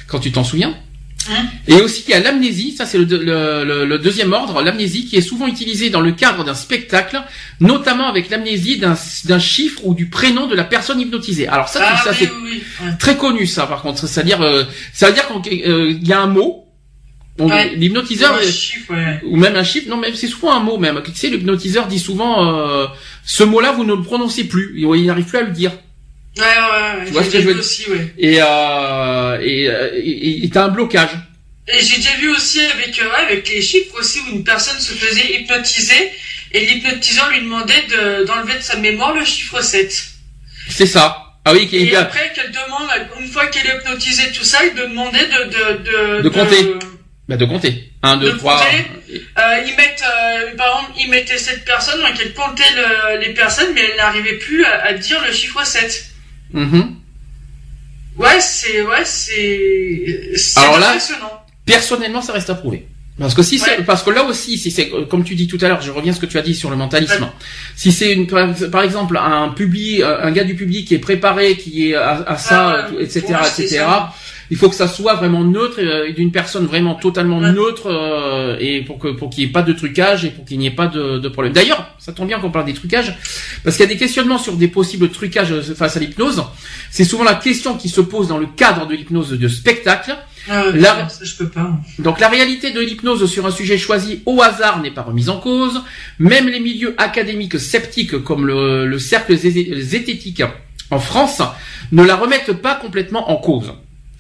[0.06, 0.74] quand tu t'en souviens.
[1.68, 5.46] Et aussi il y a l'amnésie, ça c'est le, deuxième ordre, l'amnésie qui est souvent
[5.46, 7.20] utilisée dans le cadre d'un spectacle,
[7.60, 11.46] notamment avec l'amnésie d'un chiffre ou du prénom de la personne hypnotisée.
[11.46, 12.30] Alors ça, ah ça c'est
[12.98, 16.26] très connu ça par contre, c'est-à-dire euh, ça veut dire qu'il euh, y a un
[16.26, 16.66] mot.
[17.74, 18.38] L'hypnotiseur
[19.24, 21.00] ou même un chiffre, non mais c'est souvent un mot même.
[21.02, 22.86] Tu sais, l'hypnotiseur dit souvent euh,
[23.24, 25.72] ce mot-là vous ne le prononcez plus, il n'arrive plus à le dire.
[26.40, 27.06] Ouais, ouais, ouais.
[27.06, 28.14] Tu vois ce que je veux aussi, ouais.
[28.18, 31.10] Et, euh, et, euh, et, t'as un blocage.
[31.68, 34.92] Et j'ai déjà vu aussi avec, euh, avec les chiffres aussi où une personne se
[34.94, 36.12] faisait hypnotiser
[36.52, 37.84] et l'hypnotiseur lui demandait
[38.26, 40.04] d'enlever de, sa mémoire le chiffre 7.
[40.68, 41.26] C'est ça.
[41.44, 42.88] Ah oui, et après qu'elle demande,
[43.18, 46.74] une fois qu'elle est hypnotisée, tout ça, il demandait de, de, de, de compter.
[47.28, 47.90] Bah de compter.
[48.02, 48.56] 1, 2, 3.
[48.56, 49.22] Compter.
[49.38, 53.32] Euh, ils mettent, euh, par exemple, ils mettaient cette personne, donc elle comptait le, les
[53.32, 56.09] personnes, mais elle n'arrivait plus à, à, dire le chiffre 7.
[56.52, 56.96] Mhm.
[58.18, 60.96] Ouais, c'est ouais, c'est Alors là,
[61.64, 62.86] personnellement, ça reste à prouver.
[63.18, 65.68] Parce que si c'est, parce que là aussi, si c'est, comme tu dis tout à
[65.68, 67.28] l'heure, je reviens à ce que tu as dit sur le mentalisme.
[67.76, 71.90] Si c'est une, par exemple, un public, un gars du public qui est préparé, qui
[71.90, 73.84] est à, ça, etc., etc
[74.50, 78.82] il faut que ça soit vraiment neutre euh, d'une personne vraiment totalement neutre euh, et
[78.82, 80.88] pour que pour qu'il n'y ait pas de trucage et pour qu'il n'y ait pas
[80.88, 81.52] de, de problème.
[81.52, 83.14] D'ailleurs, ça tombe bien qu'on parle des trucages
[83.62, 86.42] parce qu'il y a des questionnements sur des possibles trucages face à l'hypnose.
[86.90, 90.16] C'est souvent la question qui se pose dans le cadre de l'hypnose de spectacle.
[90.48, 91.06] Ah, la...
[91.22, 91.78] je peux pas.
[91.98, 95.38] Donc la réalité de l'hypnose sur un sujet choisi au hasard n'est pas remise en
[95.38, 95.82] cause.
[96.18, 100.42] Même les milieux académiques sceptiques comme le, le cercle zététique
[100.90, 101.42] en France
[101.92, 103.72] ne la remettent pas complètement en cause.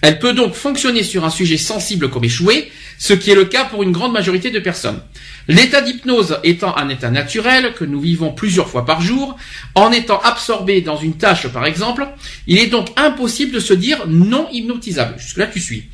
[0.02, 3.64] Elle peut donc fonctionner sur un sujet sensible comme échoué, ce qui est le cas
[3.64, 5.00] pour une grande majorité de personnes.
[5.48, 9.36] L'état d'hypnose étant un état naturel que nous vivons plusieurs fois par jour,
[9.74, 12.06] en étant absorbé dans une tâche par exemple,
[12.46, 15.16] il est donc impossible de se dire non hypnotisable.
[15.18, 15.88] Jusque-là tu suis.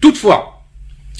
[0.00, 0.64] Toutefois,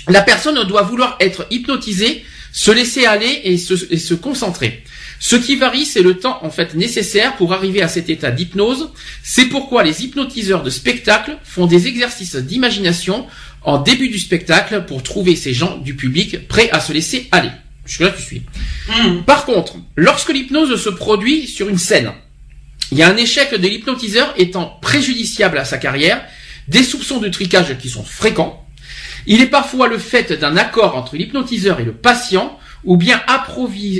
[0.08, 4.82] la personne doit vouloir être hypnotisée, se laisser aller et se, et se concentrer.
[5.18, 8.90] Ce qui varie, c'est le temps en fait nécessaire pour arriver à cet état d'hypnose.
[9.22, 13.26] C'est pourquoi les hypnotiseurs de spectacle font des exercices d'imagination
[13.62, 17.50] en début du spectacle pour trouver ces gens du public prêts à se laisser aller.
[17.86, 18.42] Je là, tu suis.
[18.88, 19.22] Hmm.
[19.22, 22.12] Par contre, lorsque l'hypnose se produit sur une scène,
[22.92, 26.24] il y a un échec de l'hypnotiseur étant préjudiciable à sa carrière,
[26.68, 28.64] des soupçons de tricage qui sont fréquents.
[29.26, 33.20] Il est parfois le fait d'un accord entre l'hypnotiseur et le patient ou bien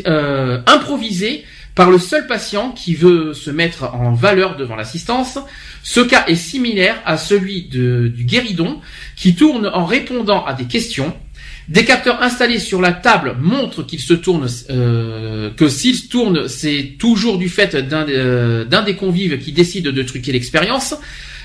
[0.06, 1.44] euh, improvisé
[1.74, 5.38] par le seul patient qui veut se mettre en valeur devant l'assistance.
[5.82, 8.80] Ce cas est similaire à celui du guéridon
[9.14, 11.14] qui tourne en répondant à des questions.
[11.68, 16.94] Des capteurs installés sur la table montrent qu'il se tourne, euh, que s'il tourne, c'est
[16.98, 20.94] toujours du fait euh, d'un des convives qui décide de truquer l'expérience.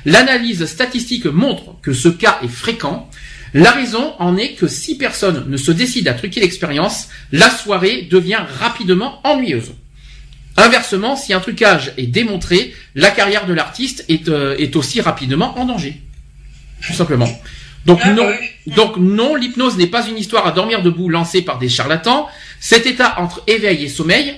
[0.06, 3.10] L'analyse statistique montre que ce cas est fréquent.
[3.54, 8.08] La raison en est que si personne ne se décide à truquer l'expérience, la soirée
[8.10, 9.74] devient rapidement ennuyeuse.
[10.58, 15.58] Inversement, si un trucage est démontré, la carrière de l'artiste est, euh, est aussi rapidement
[15.60, 16.02] en danger.
[16.86, 17.30] Tout simplement.
[17.86, 18.30] Donc ah, non,
[18.68, 22.28] donc non, l'hypnose n'est pas une histoire à dormir debout lancée par des charlatans.
[22.60, 24.36] Cet état entre éveil et sommeil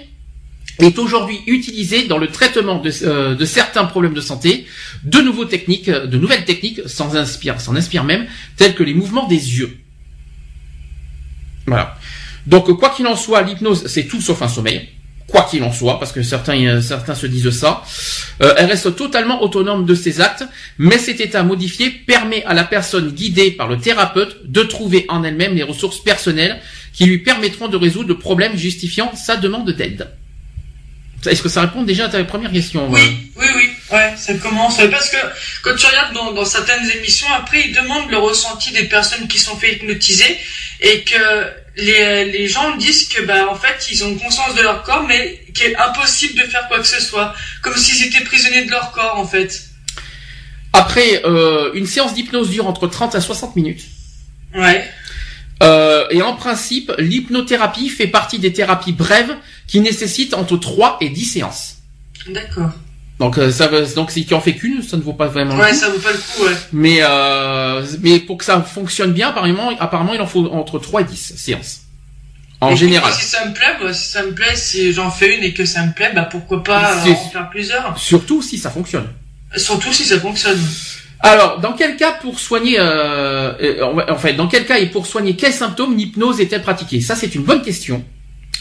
[0.80, 4.66] est aujourd'hui utilisé dans le traitement de, euh, de, certains problèmes de santé,
[5.04, 8.26] de nouveaux techniques, de nouvelles techniques, sans inspire, sans inspire même,
[8.58, 9.78] telles que les mouvements des yeux.
[11.68, 11.98] Voilà.
[12.48, 14.90] Donc quoi qu'il en soit, l'hypnose c'est tout sauf un sommeil.
[15.28, 17.84] Quoi qu'il en soit, parce que certains, euh, certains se disent ça,
[18.42, 20.44] euh, elle reste totalement autonome de ses actes,
[20.78, 25.24] mais cet état modifié permet à la personne guidée par le thérapeute de trouver en
[25.24, 26.60] elle-même les ressources personnelles
[26.92, 30.10] qui lui permettront de résoudre le problème justifiant sa demande d'aide.
[31.26, 33.70] Est-ce que ça répond déjà à ta première question Oui, oui, oui.
[33.92, 34.78] Ouais, ça commence.
[34.90, 35.18] Parce que
[35.64, 39.40] quand tu regardes dans, dans certaines émissions, après, ils demandent le ressenti des personnes qui
[39.40, 40.38] sont fait hypnotiser
[40.82, 41.48] et que
[41.78, 45.42] les, les gens disent que, bah, en fait, ils ont conscience de leur corps, mais
[45.54, 47.34] qu'il est impossible de faire quoi que ce soit.
[47.62, 49.64] Comme s'ils étaient prisonniers de leur corps, en fait.
[50.74, 53.84] Après, euh, une séance d'hypnose dure entre 30 à 60 minutes.
[54.56, 54.90] Ouais.
[55.62, 59.36] Euh, et en principe, l'hypnothérapie fait partie des thérapies brèves
[59.68, 61.76] qui nécessitent entre 3 et 10 séances.
[62.30, 62.72] D'accord.
[63.20, 65.56] Donc euh, ça veut- donc si tu en fais qu'une, ça ne vaut pas vraiment
[65.56, 65.76] le Ouais, coup.
[65.78, 66.58] ça vaut pas le coup, ouais.
[66.74, 71.02] Mais euh, mais pour que ça fonctionne bien, apparemment, apparemment il en faut entre 3
[71.02, 71.82] et 10 séances.
[72.60, 73.14] En Et général.
[73.14, 75.66] Si ça me plaît, bah, si ça me plaît, si j'en fais une et que
[75.66, 77.98] ça me plaît, bah pourquoi pas en faire plusieurs?
[77.98, 79.08] Surtout si ça fonctionne.
[79.56, 80.60] Surtout si ça fonctionne.
[81.26, 85.08] Alors, dans quel cas pour soigner, euh, euh, en fait, dans quel cas et pour
[85.08, 87.00] soigner quels symptômes l'hypnose est-elle pratiquée?
[87.00, 88.04] Ça, c'est une bonne question.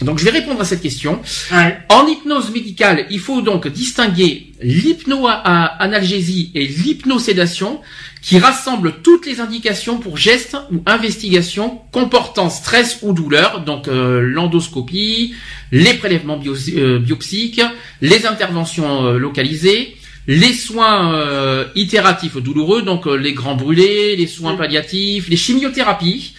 [0.01, 1.21] Donc, je vais répondre à cette question.
[1.53, 1.79] Ouais.
[1.89, 7.81] En hypnose médicale, il faut donc distinguer l'hypno-analgésie et l'hypnosédation
[8.21, 14.21] qui rassemblent toutes les indications pour gestes ou investigations comportant stress ou douleur, donc euh,
[14.21, 15.35] l'endoscopie,
[15.73, 17.61] les prélèvements bio- euh, biopsiques,
[18.01, 24.55] les interventions localisées, les soins euh, itératifs douloureux, donc euh, les grands brûlés, les soins
[24.55, 24.59] Mm.
[24.59, 26.35] palliatifs, les chimiothérapies,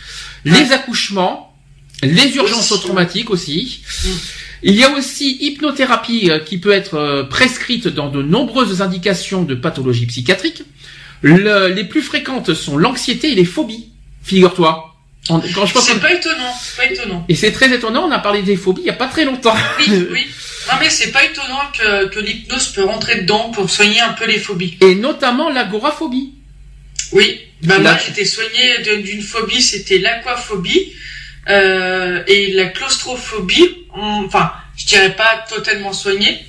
[0.45, 1.53] les accouchements,
[2.01, 3.81] les urgences traumatiques aussi.
[4.05, 4.09] Mm.
[4.65, 9.43] Il y a aussi hypnothérapie euh, qui peut être euh, prescrite dans de nombreuses indications
[9.43, 10.63] de pathologies psychiatriques.
[11.21, 13.89] Le- les plus fréquentes sont l'anxiété et les phobies.
[14.23, 14.89] Figure-toi.
[15.27, 17.25] Quand je pense C'est pas étonnant, c'est pas étonnant.
[17.29, 19.55] et c'est très étonnant, on a parlé des phobies il y a pas très longtemps.
[19.79, 20.19] Oui, oui.
[20.71, 24.25] Non mais c'est pas étonnant que, que l'hypnose peut rentrer dedans pour soigner un peu
[24.25, 24.77] les phobies.
[24.81, 26.33] Et notamment l'agoraphobie.
[27.11, 27.41] Oui.
[27.63, 30.93] Bah moi j'étais soignée d'une phobie, c'était l'aquaphobie
[31.49, 33.85] euh, et la claustrophobie.
[33.95, 36.43] on- Enfin, je dirais pas totalement soignée,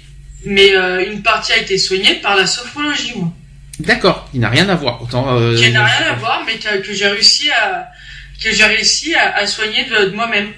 [0.45, 3.33] mais euh, une partie a été soignée par la sophrologie, moi.
[3.81, 5.03] D'accord, il n'a rien à voir.
[5.03, 7.89] Autant, euh, qui n'a rien à voir, mais que, que j'ai réussi à
[8.43, 10.53] que j'ai réussi à, à soigner de, de moi-même.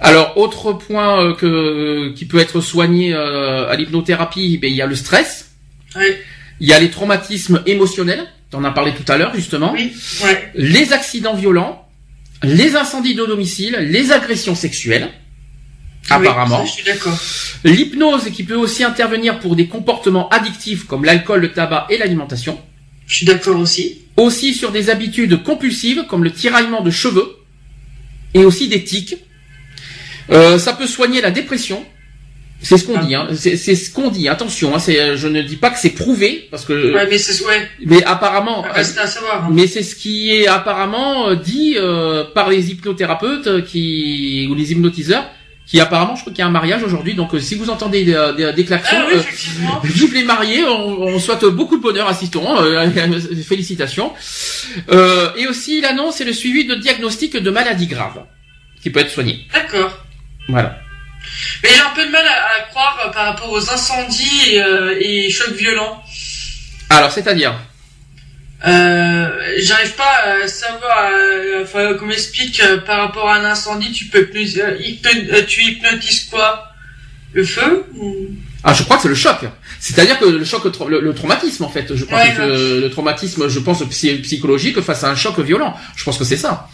[0.00, 4.82] Alors, autre point euh, que qui peut être soigné euh, à l'hypnothérapie, ben, il y
[4.82, 5.50] a le stress,
[5.94, 6.20] Ouais.
[6.60, 9.92] il y a les traumatismes émotionnels, on en a parlé tout à l'heure justement, Oui.
[10.22, 10.50] Ouais.
[10.54, 11.86] les accidents violents,
[12.42, 15.08] les incendies de domicile, les agressions sexuelles,
[16.10, 16.60] apparemment.
[16.62, 17.18] Oui, ça, je suis d'accord.
[17.64, 22.60] L'hypnose qui peut aussi intervenir pour des comportements addictifs comme l'alcool, le tabac et l'alimentation.
[23.06, 24.02] Je suis d'accord aussi.
[24.18, 27.36] Aussi sur des habitudes compulsives comme le tiraillement de cheveux
[28.34, 29.16] et aussi des tics.
[30.30, 31.84] Euh, ça peut soigner la dépression.
[32.62, 33.02] C'est ce qu'on Ah.
[33.04, 33.14] dit.
[33.14, 33.28] Hein.
[33.34, 34.28] C'est ce qu'on dit.
[34.28, 37.44] Attention, hein, c'est, je ne dis pas que c'est prouvé parce que, Ouais, mais c'est
[37.44, 37.68] ouais.
[37.84, 39.44] mais apparemment, Reste à savoir.
[39.44, 39.48] hein.
[39.52, 44.54] mais c'est ce qui est apparemment euh, dit euh, par les hypnothérapeutes euh, qui ou
[44.54, 45.26] les hypnotiseurs
[45.66, 47.14] qui apparemment, je crois qu'il y a un mariage aujourd'hui.
[47.14, 49.62] Donc, euh, si vous entendez des, des, des klaxons, Ah oui, euh.
[49.84, 52.88] Vive les mariés, on, on souhaite beaucoup de bonheur à Citron, euh,
[53.46, 54.12] félicitations.
[54.92, 58.22] Euh, et aussi l'annonce et le suivi de diagnostic de maladies graves,
[58.82, 59.40] qui peut être soigné.
[59.52, 60.05] D'accord.
[60.48, 60.78] Voilà.
[61.62, 64.62] Mais j'ai un peu de mal à, à croire euh, par rapport aux incendies et,
[64.62, 66.02] euh, et chocs violents.
[66.90, 67.54] Alors, c'est-à-dire
[68.66, 69.28] Euh,
[69.58, 71.10] J'arrive pas à savoir,
[71.62, 76.72] enfin, qu'on m'explique par rapport à un incendie, tu peux euh, hypno- tu hypnotises quoi?
[77.32, 78.28] Le feu ou-
[78.64, 79.36] Ah, je crois que c'est le choc.
[79.78, 81.94] C'est-à-dire que le choc, le, le traumatisme, en fait.
[81.94, 85.38] Je crois Ouais, que le, le traumatisme, je pense, psy- psychologique face à un choc
[85.40, 85.74] violent.
[85.96, 86.68] Je pense que c'est ça.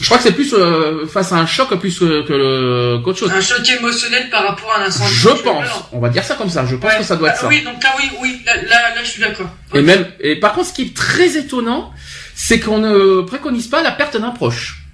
[0.00, 3.18] Je crois que c'est plus euh, face à un choc plus que, que le- qu'autre
[3.18, 3.30] chose.
[3.32, 5.12] Un choc émotionnel par rapport à un incendie.
[5.12, 5.66] Je pense.
[5.92, 6.64] On va dire ça comme ça.
[6.66, 6.98] Je pense Ouais.
[6.98, 7.48] que ça doit être Ah ça.
[7.48, 9.48] Oui, donc là, oui, oui, là, là, là, je suis d'accord.
[9.74, 11.92] Et même, et par contre, ce qui est très étonnant,
[12.34, 14.84] c'est qu'on ne préconise pas la perte d'un proche.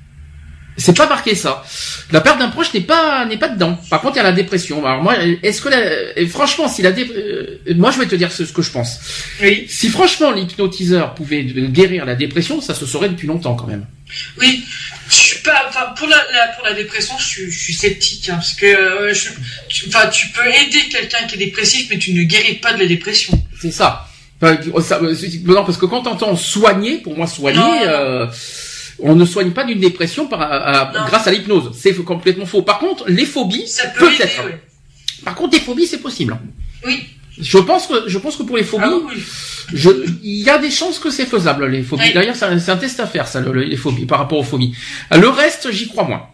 [0.77, 1.63] C'est pas marqué ça.
[2.11, 3.79] La perte d'un proche n'est pas n'est pas dedans.
[3.91, 4.85] Par contre, il y a la dépression.
[4.85, 8.17] Alors moi, est-ce que la, et franchement, si la dé, euh, moi je vais te
[8.17, 8.99] dire ce, ce que je pense.
[9.41, 13.87] Oui, Si franchement l'hypnotiseur pouvait guérir la dépression, ça se saurait depuis longtemps quand même.
[14.41, 14.65] Oui.
[15.09, 18.29] Je suis pas, enfin, pour la, la- pour la dépression, je suis, je suis sceptique,
[18.31, 19.29] hein, parce que, euh, je,
[19.69, 23.39] tu, peux aider quelqu'un qui est dépressif, mais tu ne guéris pas de la dépression.
[23.61, 24.09] C'est ça.
[24.41, 28.27] Enfin, ça- c'est- non, parce que quand t'entends soigner, pour moi soigner, euh,
[28.99, 31.05] on ne soigne pas d'une dépression par, à- Non.
[31.07, 31.77] grâce à l'hypnose.
[31.79, 32.63] C'est complètement faux.
[32.63, 34.61] Par contre, les phobies, Ça peut aider, ouais.
[35.25, 36.37] Par contre, des phobies, c'est possible.
[36.87, 37.07] Oui.
[37.41, 39.23] Je pense que je pense que pour les phobies, Ah oui.
[39.73, 39.91] je,
[40.23, 42.05] il y a des chances que c'est faisable les phobies.
[42.07, 42.13] Oui.
[42.13, 44.75] D'ailleurs, c'est un, test à faire ça, le- le- les phobies par rapport aux phobies.
[45.11, 46.27] Le reste, j'y crois moins.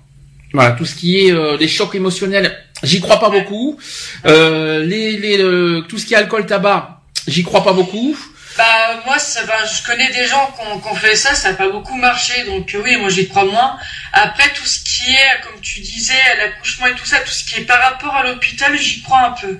[0.53, 3.79] Voilà, tout ce qui est euh, les chocs émotionnels, j'y crois pas beaucoup.
[4.27, 8.17] Euh, les, les euh, tout ce qui est alcool, tabac, j'y crois pas beaucoup.
[8.59, 8.65] Bah,
[9.07, 11.55] moi, ça va, je connais des gens qui ont, qui ont fait ça, ça n'a
[11.57, 13.77] pas beaucoup marché, donc euh, oui, moi j'y crois moins.
[14.13, 17.61] Après, tout ce qui est, comme tu disais, l'accouchement et tout ça, tout ce qui
[17.61, 19.57] est par rapport à l'hôpital, j'y crois un peu.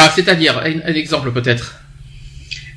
[0.00, 1.74] Ah, c'est-à-dire un, un exemple peut-être.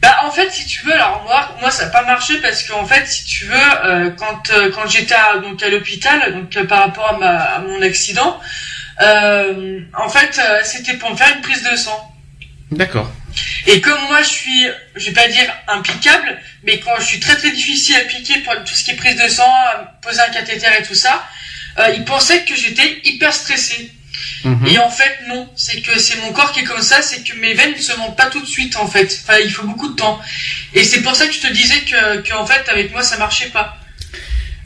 [0.01, 2.85] Bah en fait si tu veux alors moi moi ça n'a pas marché parce qu'en
[2.85, 6.65] fait si tu veux euh, quand euh, quand j'étais à, donc à l'hôpital donc euh,
[6.65, 8.37] par rapport à ma à mon accident
[8.99, 12.09] en fait c'était pour me faire une prise de sang
[12.71, 13.09] D'accord.
[13.67, 17.35] Et comme moi, je suis, je vais pas dire impiquable, mais quand je suis très
[17.35, 19.51] très difficile à piquer pour tout ce qui est prise de sang,
[20.01, 21.23] poser un cathéter et tout ça,
[21.95, 23.91] ils pensaient que j'étais hyper stressé.
[24.43, 24.67] Mhm.
[24.67, 25.47] Et en fait, non.
[25.55, 27.97] C'est que c'est mon corps qui est comme ça, c'est que mes veines ne se
[27.97, 29.19] montent pas tout de suite, en fait.
[29.23, 30.19] Enfin, il faut beaucoup de temps.
[30.73, 33.17] Et c'est pour ça que je te disais que, que en fait, avec moi, ça
[33.17, 33.77] marchait pas.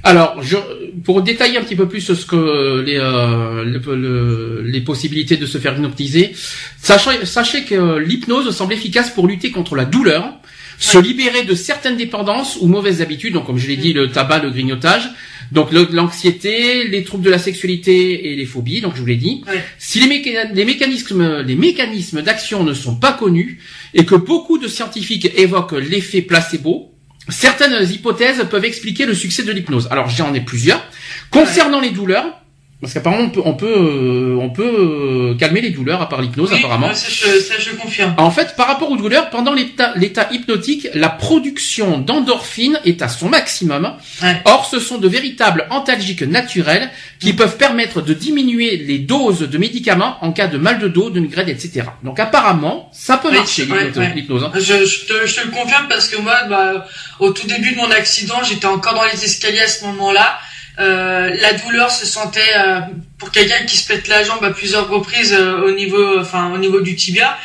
[0.04, 0.56] Alors, je,
[1.04, 5.46] pour détailler un petit peu plus ce que les, euh, le- le- les possibilités de
[5.46, 6.34] se faire hypnotiser,
[6.82, 10.32] sachez, sachez que l'hypnose semble efficace pour lutter contre la douleur,
[10.80, 14.40] se libérer de certaines dépendances ou mauvaises habitudes, donc comme je l'ai dit, le tabac,
[14.40, 15.10] le grignotage,
[15.52, 19.44] donc l'anxiété, les troubles de la sexualité et les phobies, donc je vous l'ai dit.
[19.48, 19.64] Ouais.
[19.78, 23.60] Si les, méca- les mécanismes, les mécanismes d'action ne sont pas connus
[23.94, 26.92] et que beaucoup de scientifiques évoquent l'effet placebo,
[27.30, 29.88] certaines hypothèses peuvent expliquer le succès de l'hypnose.
[29.92, 30.84] Alors j'en ai plusieurs.
[31.32, 32.42] Concernant les douleurs,
[32.80, 36.22] parce qu'apparemment on peut, on peut, euh, on peut euh, calmer les douleurs à part
[36.22, 36.94] l'hypnose Oui, apparemment.
[36.94, 38.14] ça, je, ça, je confirme.
[38.18, 43.30] En fait, par rapport aux douleurs, pendant l'état hypnotique, la production d'endorphines est à son
[43.30, 43.94] maximum.
[44.22, 44.42] Ouais.
[44.46, 46.90] Or, ce sont de véritables antalgiques naturels
[47.20, 51.10] qui peuvent permettre de diminuer les doses de médicaments en cas de mal de dos,
[51.10, 51.84] de migraine, etc.
[52.04, 53.98] Donc apparemment, ça peut marcher ouais, l'hypnose.
[53.98, 54.14] ouais.
[54.16, 54.52] l'hypnose, hein.
[54.56, 56.86] Je, je, te, je te le confirme parce que moi, bah,
[57.20, 60.38] au tout début de mon accident, j'étais encore dans les escaliers à ce moment-là.
[60.80, 62.80] Euh, la douleur se sentait euh,
[63.18, 66.58] pour quelqu'un qui se pète la jambe à plusieurs reprises euh, au niveau, enfin au
[66.58, 67.38] niveau du tibia.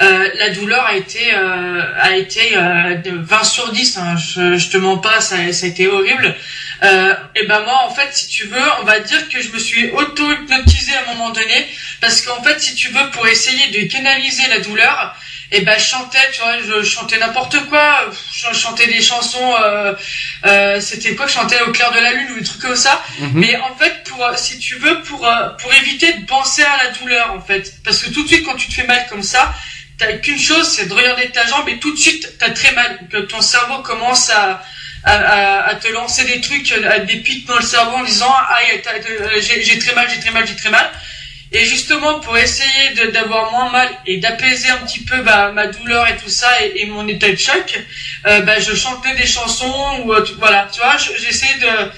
[0.00, 3.98] Euh, la douleur a été euh, a été euh, de 20 sur 10.
[3.98, 4.16] hein.
[4.16, 6.34] Je, je te mens pas, ça, ça a été horrible.
[6.82, 9.90] Et ben moi, en fait, si tu veux, on va dire que je me suis
[9.90, 11.66] auto-hypnotisé à un moment donné,
[12.00, 15.14] parce qu'en fait, si tu veux, pour essayer de canaliser la douleur,
[15.52, 19.92] et ben je chantais, tu vois, je chantais n'importe quoi, je chantais des chansons, euh,
[20.46, 23.02] euh, c'était quoi, je chantais au clair de la lune ou des trucs comme ça.
[23.18, 23.30] Mhm.
[23.34, 26.84] Mais en fait, pour, euh, si tu veux, pour euh, pour éviter de penser à
[26.84, 29.24] la douleur, en fait, parce que tout de suite quand tu te fais mal comme
[29.24, 29.52] ça,
[29.98, 33.00] t'as qu'une chose, c'est de regarder ta jambe et tout de suite t'as très mal,
[33.10, 34.62] que ton cerveau commence à
[35.02, 38.32] à, à, à te lancer des trucs, à des pics dans le cerveau en disant
[39.40, 40.90] j'ai j'ai très mal, j'ai très mal, j'ai très mal.
[41.52, 46.06] Et justement, pour essayer d'avoir moins mal et d'apaiser un petit peu bah, ma douleur
[46.08, 47.78] et tout ça et, et mon état de choc,
[48.26, 51.90] euh, bah, je chantais des chansons ou voilà, tu vois, je- j'essayais de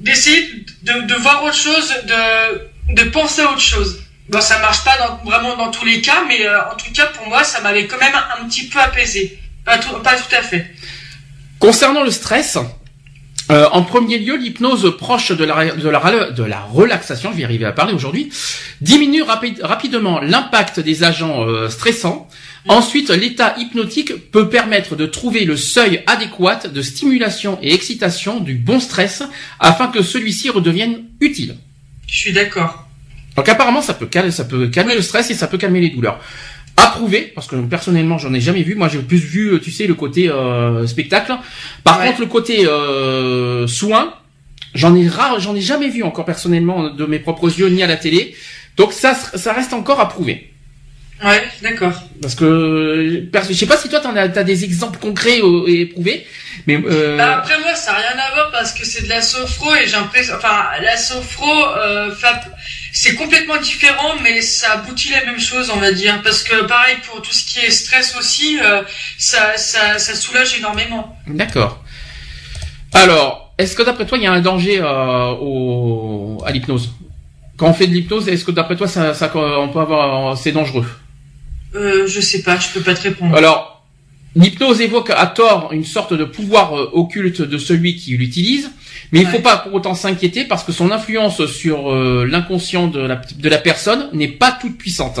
[0.00, 0.48] d'essayer
[0.82, 4.02] de, de voir autre chose, de de penser à autre chose.
[4.28, 7.06] Bon, ça marche pas dans, vraiment dans tous les cas, mais euh, en tout cas
[7.06, 9.38] pour moi, ça m'avait quand même un, petit peu apaisé.
[9.64, 10.70] Pas tout, pas tout à fait.
[11.58, 12.56] Concernant le stress,
[13.50, 17.44] euh, en premier lieu, l'hypnose proche de la, de, la, de la relaxation, je vais
[17.44, 18.30] arriver à parler aujourd'hui,
[18.80, 22.28] diminue rapi- rapidement l'impact des agents euh, stressants.
[22.68, 28.54] Ensuite, l'état hypnotique peut permettre de trouver le seuil adéquat de stimulation et excitation du
[28.54, 29.22] bon stress
[29.58, 31.56] afin que celui-ci redevienne utile.
[32.06, 32.86] Je suis d'accord.
[33.36, 35.90] Donc apparemment, ça peut calmer, ça peut calmer le stress et ça peut calmer les
[35.90, 36.20] douleurs.
[36.80, 38.74] Approuvé, parce que personnellement, j'en ai jamais vu.
[38.74, 41.32] Moi, j'ai plus vu, tu sais, le côté euh, spectacle.
[41.84, 42.06] Par Ouais.
[42.08, 44.14] contre, le côté euh, soin,
[44.74, 47.86] j'en ai rare, j'en ai jamais vu encore personnellement de mes propres yeux ni à
[47.86, 48.34] la télé.
[48.76, 50.46] Donc ça, ça reste encore approuvé.
[51.22, 51.92] Ouais, d'accord.
[52.22, 55.82] Parce que je sais pas si toi t'en as, t'as des exemples concrets euh, et
[55.82, 56.26] éprouvés,
[56.66, 59.20] mais euh, Bah, après moi, ça n'a rien à voir parce que c'est de la
[59.20, 61.46] sophro et j'ai l'impression, enfin, la sophro,
[61.76, 62.10] euh,
[62.92, 66.20] c'est complètement différent, mais ça aboutit la même chose, on va dire.
[66.22, 68.82] Parce que pareil pour tout ce qui est stress aussi, euh,
[69.18, 71.16] ça, ça, ça soulage énormément.
[71.26, 71.82] d'accord.
[72.92, 76.92] Alors, est-ce que d'après toi il y a un danger euh, au, à l'hypnose?
[77.56, 80.52] Quand on fait de l'hypnose, est-ce que d'après toi ça, ça on peut avoir c'est
[80.52, 80.86] dangereux?
[81.74, 83.36] Euh, je sais pas, je peux pas te répondre.
[83.36, 83.84] Alors,
[84.34, 88.70] l'hypnose évoque à tort une sorte de pouvoir euh, occulte de celui qui l'utilise,
[89.12, 89.32] mais il Ouais.
[89.32, 93.48] faut pas pour autant s'inquiéter parce que son influence sur euh, l'inconscient de la, de
[93.48, 95.20] la personne n'est pas toute puissante.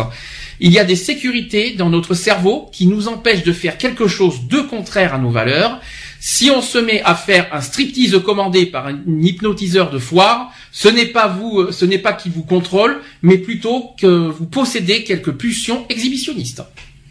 [0.62, 4.46] Il y a des sécurités dans notre cerveau qui nous empêchent de faire quelque chose
[4.46, 5.80] de contraire à nos valeurs.
[6.22, 10.88] Si on se met à faire un striptease commandé par un hypnotiseur de foire, ce
[10.88, 15.02] n'est pas vous, euh, ce n'est pas qui vous contrôle, mais plutôt que vous possédez
[15.02, 16.62] quelques pulsions exhibitionnistes.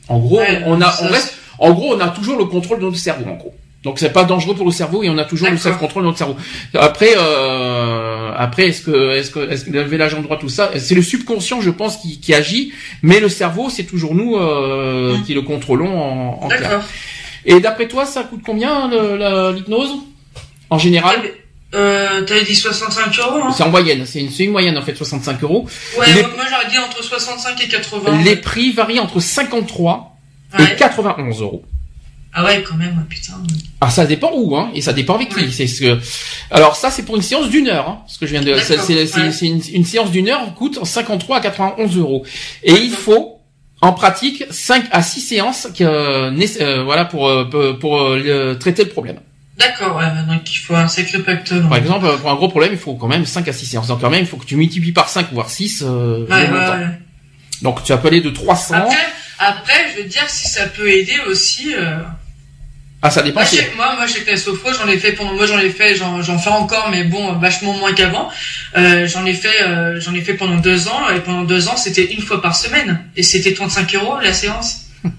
[0.09, 2.85] En gros, Ouais, on a, on reste, en gros, on a toujours le contrôle de
[2.85, 3.55] notre cerveau, en gros.
[3.83, 6.17] Donc c'est pas dangereux pour le cerveau et on a toujours le self-control de notre
[6.17, 6.35] cerveau.
[6.77, 10.71] Après, euh, après, est-ce que, est-ce que, est-ce que lever la jambe droite tout ça,
[10.77, 12.73] c'est le subconscient, je pense, qui, qui agit,
[13.03, 16.61] mais le cerveau, c'est toujours nous euh, qui le contrôlons en, en clair.
[16.61, 16.83] D'accord.
[17.45, 18.89] Et d'après toi, ça coûte combien
[19.53, 19.91] l'hypnose?
[20.69, 21.21] En général,
[21.75, 23.51] Euh, t'avais dit 65 euros, hein?
[23.55, 25.67] C'est en moyenne, c'est une, moyenne en fait, 65 euros.
[25.99, 28.23] Ouais, les- moi moi, j'aurais dit entre 65 et 80.
[28.23, 30.17] Les prix varient entre 53
[30.57, 30.65] Ouais.
[30.73, 31.63] et 91 euros.
[32.31, 33.33] Ah ouais, quand même, putain.
[33.81, 35.51] Ah, ça dépend où, hein, et ça dépend avec qui.
[35.51, 35.99] C'est ce que.
[36.51, 37.89] Alors ça, c'est pour une séance d'une heure.
[37.89, 38.55] Hein, ce que je viens de.
[38.57, 39.47] C'est ouais.
[39.47, 42.23] une, une séance d'une heure coûte 53 à 91 euros.
[42.63, 43.39] Et il faut
[43.81, 46.31] en pratique 5 à 6 séances euh,
[46.61, 49.19] euh, voilà pour euh, pour, pour, euh, traiter le problème.
[49.57, 51.67] D'accord, ouais, donc il faut un sacré pactole.
[51.67, 53.87] Par exemple, pour un gros problème, il faut quand même 5 à 6 séances.
[53.87, 56.87] Donc quand même, il faut que tu multiplies par 5 voire 6 euh, Ouais, ouais.
[57.61, 58.75] Donc tu as appelé de 300.
[58.75, 58.95] Après,
[59.39, 61.73] après, je veux dire, si ça peut aider aussi.
[61.75, 61.97] Euh...
[63.01, 63.39] Ah, ça dépend.
[63.39, 66.21] Moi, si- moi, moi, j'étais sophro, j'en ai fait pendant, moi, j'en ai fait, j'en,
[66.37, 68.29] fais encore, mais bon, vachement moins qu'avant.
[68.77, 71.77] Euh, j'en ai fait, euh, j'en ai fait pendant deux ans, et pendant deux ans,
[71.77, 74.87] c'était une fois par semaine, et c'était 35 euros la séance.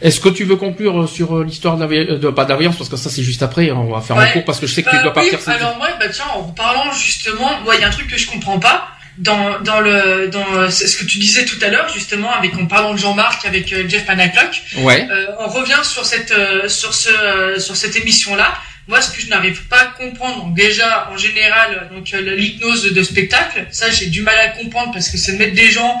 [0.00, 2.88] Est-ce que tu veux conclure sur l'histoire de, la de pas de la voyance parce
[2.90, 3.70] que ça c'est juste après.
[3.70, 4.32] On va faire un Ouais.
[4.32, 5.40] cours parce que je sais que tu Euh, dois oui, partir.
[5.40, 8.18] c'est- alors moi, bah tiens, en parlant justement, moi, il y a un truc que
[8.18, 8.88] je comprends pas
[9.22, 12.66] dans dans le dans euh, ce que tu disais tout à l'heure justement avec en
[12.66, 14.52] parlant de Jean-Marc avec euh, Jeff Panaclock.
[14.78, 15.06] Ouais.
[15.10, 18.52] Euh, on revient sur cette euh, sur ce euh, sur cette émission là.
[18.88, 23.02] Moi, ce que je n'arrive pas à comprendre, donc déjà en général, donc l'hypnose de
[23.04, 25.94] spectacle, ça j'ai du mal à comprendre parce que c'est de mettre des gens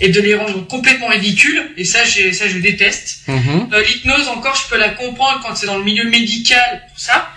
[0.00, 3.22] et de les rendre complètement ridicules, et ça j'ai ça je déteste.
[3.26, 3.70] Mhm.
[3.72, 7.28] Euh, L'hypnose encore, je peux la comprendre quand c'est dans le milieu médical, tout ça.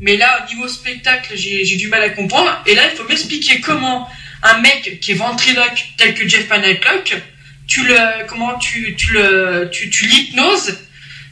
[0.00, 2.50] Mais là, au niveau spectacle, j'ai j'ai du mal à comprendre.
[2.66, 4.08] Et là, il faut m'expliquer comment
[4.46, 7.16] un mec qui est ventriloque tel que Jeff Panaclock,
[7.66, 10.78] tu le, comment tu, tu le, tu, tu l'hypnoses.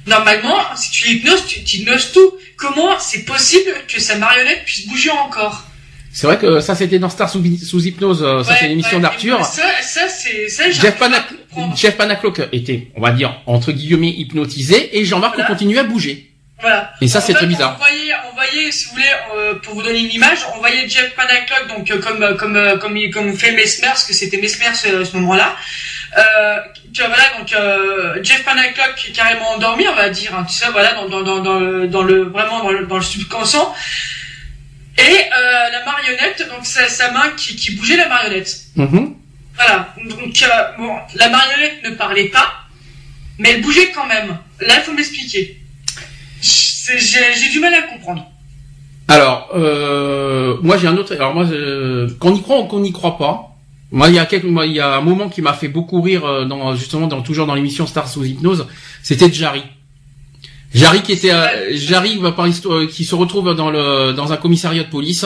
[0.07, 2.35] Normalement, si tu l'hypnoses, tu tu hypnoses tout.
[2.57, 5.65] Comment c'est possible que sa marionnette puisse bouger encore?
[6.12, 8.23] C'est vrai que ça c'était dans Star sous, sous hypnose.
[8.23, 9.45] euh, Ça Ouais, c'est l'émission ouais, d'Arthur.
[9.45, 11.24] Ça, ça c'est, ça, Jeff, Panac.
[11.74, 15.49] Jeff Panaclock était, on va dire, entre guillemets, hypnotisé et Jean-Marc Voilà.
[15.49, 16.31] continuait à bouger.
[16.61, 16.93] Voilà.
[17.01, 17.74] Et ça, c'est très bizarre.
[17.77, 18.12] On voyait,
[18.72, 22.01] si vous voulez, euh, pour vous donner une image, on voyait Jeff Panaclock, donc euh,
[22.01, 25.16] comme euh, comme euh, comme il comme fait Mesmer, parce que c'était Mesmer ce, ce
[25.16, 25.56] moment-là.
[26.93, 30.55] Tu vois, voilà, donc Jeff Panaclock qui est carrément endormi, on va dire, hein, tu
[30.55, 33.74] sais, voilà, dans dans dans dans le, dans le vraiment dans le dans le subconscient.
[34.97, 38.48] Et la marionnette, donc sa, sa main qui, qui bougeait la marionnette.
[38.76, 39.16] Mhm.
[39.56, 39.93] Voilà.
[40.05, 40.44] Donc
[40.78, 42.48] bon, la marionnette ne parlait pas,
[43.39, 44.39] mais elle bougeait quand même.
[44.60, 45.59] Là, il faut m'expliquer.
[46.40, 48.31] J'ai du mal à comprendre.
[49.09, 51.14] Alors, euh, moi j'ai un autre.
[51.14, 53.51] Alors moi, euh, qu'on y croit ou qu'on n'y croit pas.
[53.93, 56.02] Moi, il y a quelques, moi, il y a un moment qui m'a fait beaucoup
[56.02, 58.66] rire, euh, dans, justement, dans, toujours dans l'émission Star sous hypnose.
[59.05, 59.62] C'était Jarry.
[60.74, 64.36] Jarry qui était, euh, Jarry par histoire, euh, qui se retrouve dans le, dans un
[64.36, 65.24] commissariat de police,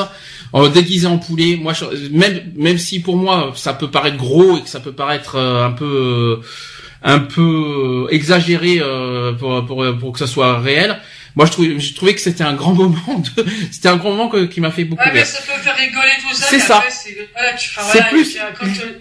[0.74, 1.56] déguisé en poulet.
[1.56, 4.92] Moi, je- même, même si pour moi ça peut paraître gros et que ça peut
[4.92, 6.40] paraître euh, un peu,
[7.02, 10.98] un peu exagéré euh, pour, pour, pour que ça soit réel.
[11.36, 13.22] Moi, je trouvais, je trouvais que c'était un grand moment.
[13.36, 15.76] De, c'était un grand moment que- qui m'a fait beaucoup Ouais, mais ça peut faire
[15.76, 16.46] rigoler tout ça.
[16.48, 16.82] C'est ça.
[16.90, 18.98] c'est voilà, tu, enfin, C'est voilà, plus- euh,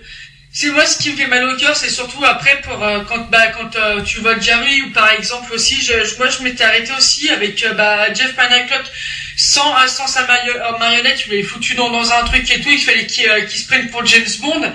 [0.51, 3.29] c'est moi ce qui me fait mal au cœur, c'est surtout après pour euh, quand
[3.29, 6.63] bah quand euh, tu vois Jerry ou par exemple aussi, je, je- moi je m'étais
[6.63, 8.83] arrêté aussi avec euh, bah Jeff Panaclock
[9.35, 12.69] sans euh, sans sa mario- marionnette, tu l'avais foutu dans, dans un truc et tout,
[12.71, 14.73] il fallait qu'il qu'il se prenne pour James Bond.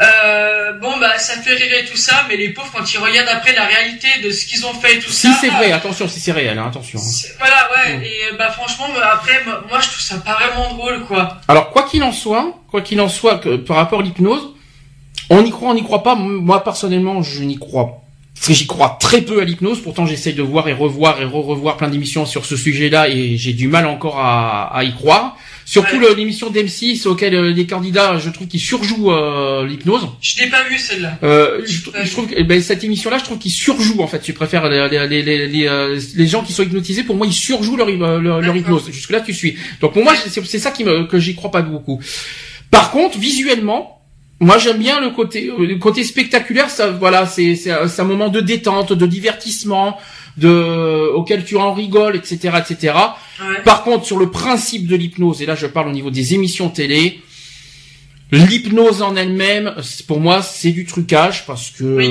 [0.00, 3.30] Euh, bon bah ça fait rire et tout ça, mais les pauvres quand ils regardent
[3.30, 5.36] après la réalité de ce qu'ils ont fait et tout Si ça.
[5.40, 6.98] c'est euh, vrai, attention, si c'est réel, hein, attention.
[7.00, 7.02] hein.
[7.02, 8.02] c'est- Voilà, ouais, Mm.
[8.04, 11.38] et euh, bah franchement, bah, après, moi, je trouve ça pas vraiment drôle, quoi.
[11.48, 14.54] Alors, quoi qu'il en soit, quoi qu'il en soit, que, par rapport à l'hypnose,
[15.30, 16.14] on y croit, on n'y croit pas.
[16.14, 18.02] Moi, personnellement, je n'y crois.
[18.36, 19.82] Parce que j'y crois très peu à l'hypnose.
[19.82, 23.52] Pourtant, j'essaie de voir et revoir et re-revoir plein d'émissions sur ce sujet-là et j'ai
[23.52, 25.36] du mal encore à, à y croire.
[25.68, 26.14] Surtout Ouais.
[26.14, 30.08] l'émission d'M6 auquel euh, les candidats, je trouve qu'ils surjouent euh, l'hypnose.
[30.22, 31.18] Je l'ai pas vu, celle-là.
[31.22, 34.22] Euh, je, trouve que eh ben, cette émission-là, je trouve qu'ils surjouent en fait.
[34.26, 37.02] Je préfère les, les, les, les, les, euh, les gens qui sont hypnotisés.
[37.02, 38.90] Pour moi, ils surjouent leur, euh, leur, leur hypnose.
[38.90, 39.58] Jusque là, tu suis.
[39.82, 42.00] Donc pour moi, c'est c'est ça qui me, que j'y crois pas beaucoup.
[42.70, 44.00] Par contre, visuellement,
[44.40, 46.70] moi j'aime bien le côté le côté spectaculaire.
[46.70, 49.98] Ça, voilà, c'est c'est un c'est un moment de détente, de divertissement,
[50.38, 52.94] de auquel tu en rigoles, etc., etc.
[53.40, 53.62] Ouais.
[53.64, 56.68] Par contre, sur le principe de l'hypnose, et là je parle au niveau des émissions
[56.70, 57.20] télé,
[58.30, 59.74] l'hypnose en elle-même,
[60.06, 62.06] pour moi, c'est du trucage parce que Oui,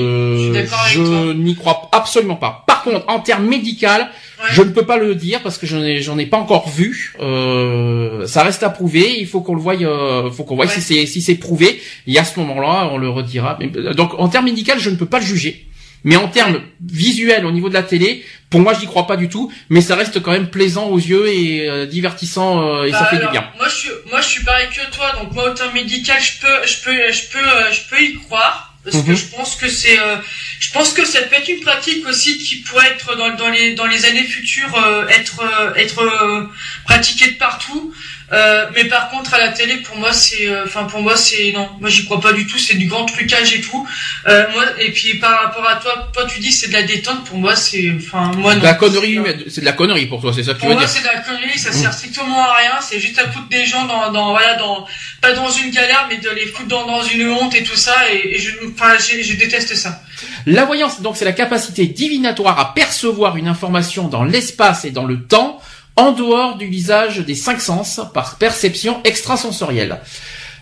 [0.90, 2.64] je n'y crois absolument pas.
[2.66, 4.10] Par contre, en termes médical,
[4.40, 4.44] Ouais.
[4.52, 7.14] je ne peux pas le dire parce que j'en ai, j'en ai pas encore vu.
[7.20, 9.18] Euh, ça reste à prouver.
[9.18, 9.74] Il faut qu'on le voie.
[9.74, 10.72] Euh, faut qu'on voie Ouais.
[10.72, 11.80] si c'est si c'est prouvé.
[12.06, 13.56] Et à ce moment-là, on le redira.
[13.58, 15.66] Mais, euh, donc, en termes médical, je ne peux pas le juger.
[16.04, 19.16] Mais en termes visuels, au niveau de la télé, pour moi, je n'y crois pas
[19.16, 19.52] du tout.
[19.68, 23.06] Mais ça reste quand même plaisant aux yeux et euh, divertissant euh, et ça Bah,
[23.06, 23.48] fait alors, du bien.
[23.56, 25.12] Moi, je suis, moi, je suis pareil que toi.
[25.20, 28.14] Donc, moi, au terme médical, je peux, je peux, je peux, euh, je peux y
[28.14, 28.64] croire.
[28.84, 29.16] Parce que Mhm.
[29.16, 30.16] je pense que c'est, euh,
[30.60, 33.74] je pense que ça peut être une pratique aussi qui pourrait être dans, dans les,
[33.74, 36.48] dans les années futures, euh, être, euh, être
[36.86, 37.92] pratiquée de partout.
[38.32, 41.50] Euh, mais par contre, à la télé, pour moi, c'est, euh, enfin, pour moi, c'est
[41.52, 41.68] non.
[41.80, 42.58] Moi, j'y crois pas du tout.
[42.58, 43.86] C'est du grand trucage et tout.
[44.26, 47.24] Euh, moi, et puis par rapport à toi, toi, tu dis c'est de la détente.
[47.24, 48.60] Pour moi, c'est, enfin, moi, non.
[48.60, 50.60] De la connerie, C'est- mais c'est de la connerie pour toi, c'est ça que tu
[50.60, 53.18] pour veux moi, dire c'est de la connerie, ça sert strictement à rien, c'est juste
[53.18, 54.86] à foutre des gens dans, dans, voilà, dans,
[55.22, 57.94] pas dans une galère, mais de les foutre dans, dans une honte et tout ça.
[58.12, 60.02] Et, et je, enfin, je, je déteste ça.
[60.46, 65.04] La voyance, donc, c'est la capacité divinatoire à percevoir une information dans l'espace et dans
[65.04, 65.60] le temps,
[65.98, 69.98] en dehors du visage des cinq sens, par perception extrasensorielle.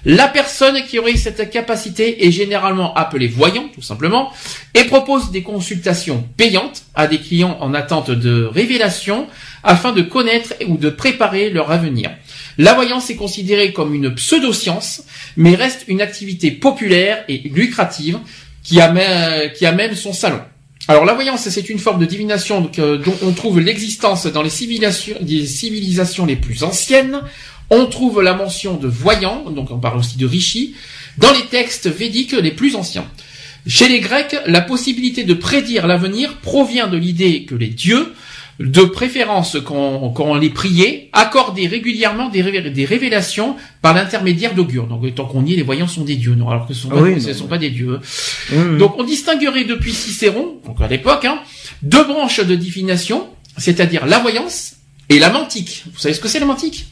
[0.07, 4.33] La personne qui aurait cette capacité est généralement appelée voyant, tout simplement,
[4.73, 9.27] et propose des consultations payantes à des clients en attente de révélation
[9.63, 12.11] afin de connaître ou de préparer leur avenir.
[12.57, 15.03] La voyance est considérée comme une pseudo-science,
[15.37, 18.19] mais reste une activité populaire et lucrative
[18.63, 20.41] qui a, même, qui a son salon.
[20.89, 24.51] Alors la voyance, c'est une forme de divination euh, dont on trouve l'existence dans les
[24.51, 27.23] civilisations, des civilisations les plus anciennes.
[27.71, 30.77] On trouve la mention de voyant, donc on parle aussi de rishi,
[31.19, 33.07] dans les textes védiques les plus anciens.
[33.67, 38.15] Chez les Grecs, la possibilité de prédire l'avenir provient de l'idée que les dieux,
[38.59, 44.55] de préférence quand, quand on les priait, accordaient régulièrement des, révé- des révélations par l'intermédiaire
[44.55, 44.87] d'augures.
[44.87, 46.89] Donc tant qu'on y est, les voyants sont des dieux, non Alors que ce sont
[46.89, 48.01] pas, Oui, ce non, sont pas des dieux.
[48.51, 48.79] Mmh.
[48.79, 51.41] Donc on distinguerait depuis Cicéron, donc à l'époque, hein,
[51.83, 53.29] deux branches de divination,
[53.59, 54.77] c'est-à-dire la voyance
[55.11, 55.85] et la mantique.
[55.93, 56.87] Vous savez ce que c'est la mantique?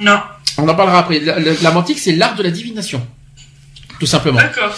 [0.00, 0.18] Non.
[0.58, 1.20] On en parlera après.
[1.20, 3.00] La, la- la mantique, c'est l'art de la divination.
[4.00, 4.38] Tout simplement.
[4.38, 4.74] D'accord.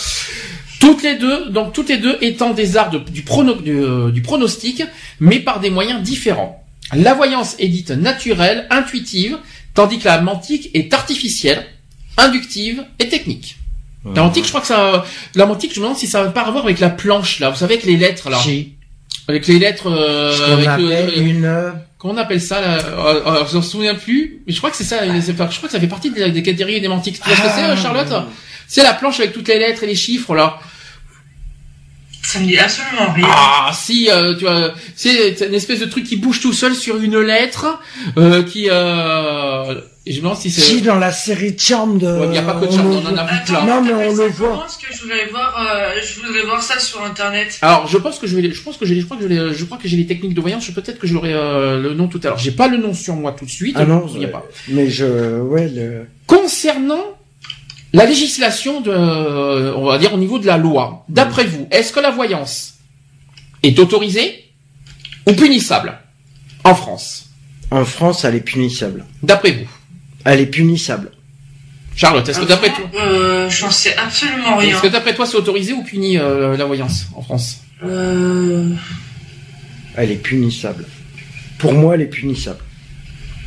[0.87, 4.11] Toutes les deux, donc toutes les deux étant des arts de- du, prono- du, euh,
[4.13, 4.83] du pronostic,
[5.21, 6.63] mais par des moyens différents.
[6.95, 9.39] La voyance est dite naturelle, intuitive,
[9.75, 11.67] tandis que la mantique est artificielle,
[12.17, 13.57] inductive et technique.
[14.15, 15.05] La mantique, je crois que ça,
[15.35, 17.51] la mantique, je me demande si ça va pas avoir avec la planche là.
[17.51, 18.39] Vous savez avec les lettres là,
[19.27, 21.45] avec les lettres, euh, avec appelle le, une...
[21.45, 22.79] euh, Comment on appelle ça là?
[22.79, 24.99] Euh, euh, Je m'en souviens plus, mais je crois que c'est ça.
[25.21, 27.19] c'est Je crois que ça fait partie des, des catégories des mantiques.
[27.21, 27.71] Tu vois ce que c'est, Ah.
[27.73, 28.13] euh, Charlotte?
[28.69, 30.61] C'est la planche avec toutes les lettres et les chiffres là.
[32.27, 33.27] Ça me dit absolument rien.
[33.31, 36.75] Ah si, euh, tu vois, c'est c'est une espèce de truc qui bouge tout seul
[36.75, 37.79] sur une lettre,
[38.19, 38.67] euh, qui.
[38.69, 40.61] Euh, et je me demande si c'est.
[40.61, 42.07] Si, dans la série de Charm de...
[42.07, 43.65] Ouais, mais y a pas que de on Charm, le on en a vu plein.
[43.65, 44.49] Non, mais on le voit.
[44.49, 47.59] comment Parce que je voudrais voir, euh, je voudrais voir ça sur internet.
[47.63, 49.65] Alors, je pense que je vais, je pense que j'ai, je crois que j'ai, je
[49.65, 50.65] crois que j'ai les techniques de voyance.
[50.65, 52.39] Je peut-être que j'aurai euh, le nom tout à l'heure.
[52.39, 53.77] J'ai pas le nom sur moi tout de suite.
[53.79, 54.45] Ah non, il y a pas.
[54.69, 55.41] mais je...
[55.41, 56.07] Ouais, le...
[56.27, 57.16] Concernant
[57.99, 61.93] la législation de, euh, on va dire au niveau de la loi, d'après vous, est-ce
[61.95, 62.75] que la voyance
[63.63, 64.45] est autorisée
[65.27, 65.99] ou punissable
[66.65, 67.31] en France?
[67.71, 69.05] En France, elle est punissable.
[69.23, 69.69] D'après vous,
[70.25, 71.11] Elle est punissable.
[71.97, 74.75] Charlotte, est-ce que d'après toi, Euh, j'en sais absolument rien.
[74.75, 77.61] est-ce que d'après toi c'est autorisé ou puni euh, la voyance en France?
[77.85, 78.69] Euh,
[79.97, 80.85] Elle est punissable.
[81.59, 82.61] Pour moi, elle est punissable.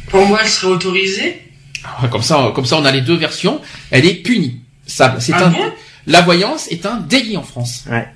[0.09, 1.39] pour moi, elle serait autorisée.
[1.83, 3.61] Ah, Comme ça, comme ça, on a les deux versions.
[3.91, 4.59] Elle est punie.
[4.85, 5.49] Ça, c'est Ah un.
[5.49, 5.71] bon
[6.07, 7.83] la voyance est un délit en France.
[7.89, 8.07] Ouais.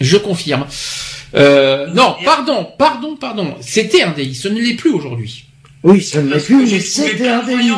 [0.00, 0.66] Je confirme.
[1.34, 3.56] Euh, non, pardon, pardon, pardon.
[3.60, 4.34] C'était un délit.
[4.36, 5.46] Ce ne l'est plus aujourd'hui.
[5.82, 7.72] Oui, ça ne l'est plus, mais c'était un délit.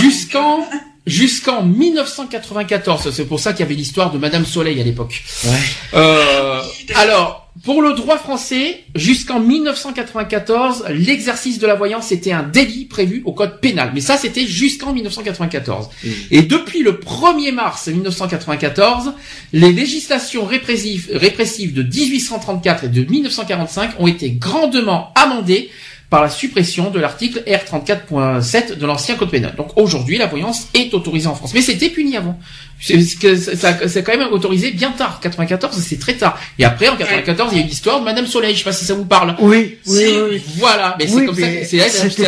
[0.00, 0.68] Jusqu'en
[1.06, 3.10] jusqu'en 1994.
[3.10, 5.22] C'est pour ça qu'il y avait l'histoire de Madame Soleil à l'époque.
[5.44, 5.50] Ouais.
[5.94, 6.62] Euh,
[6.94, 13.22] alors, pour le droit français, jusqu'en 1994, l'exercice de la voyance était un délit prévu
[13.24, 13.90] au code pénal.
[13.92, 15.88] Mais ça, c'était jusqu'en 1994.
[16.02, 16.12] Mhm.
[16.30, 19.12] Et depuis le 1er mars 1994,
[19.52, 25.70] les législations répressives, répressives de 1834 et de 1945 ont été grandement amendées
[26.10, 29.54] par la suppression de l'article R34.7 de l'ancien code pénal.
[29.56, 31.54] Donc aujourd'hui, la voyance est autorisée en France.
[31.54, 32.36] Mais c'était puni avant.
[32.80, 35.20] C'est ça- quand même autorisé bien tard.
[35.20, 36.36] 94, c'est très tard.
[36.58, 38.54] Et après, en 94, il y a eu l'histoire de Madame Soleil.
[38.54, 39.36] Je sais pas si ça vous parle.
[39.38, 40.42] Oui, oui, oui.
[40.56, 40.96] Voilà.
[40.98, 41.40] Mais c'est comme ça.
[41.46, 41.84] mais C'est la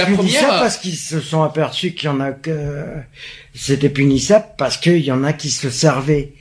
[0.06, 0.48] punissable première.
[0.60, 2.84] parce qu'ils se sont aperçus qu'il y en a que
[3.54, 6.32] c'était punissable parce qu'il y en a qui se servaient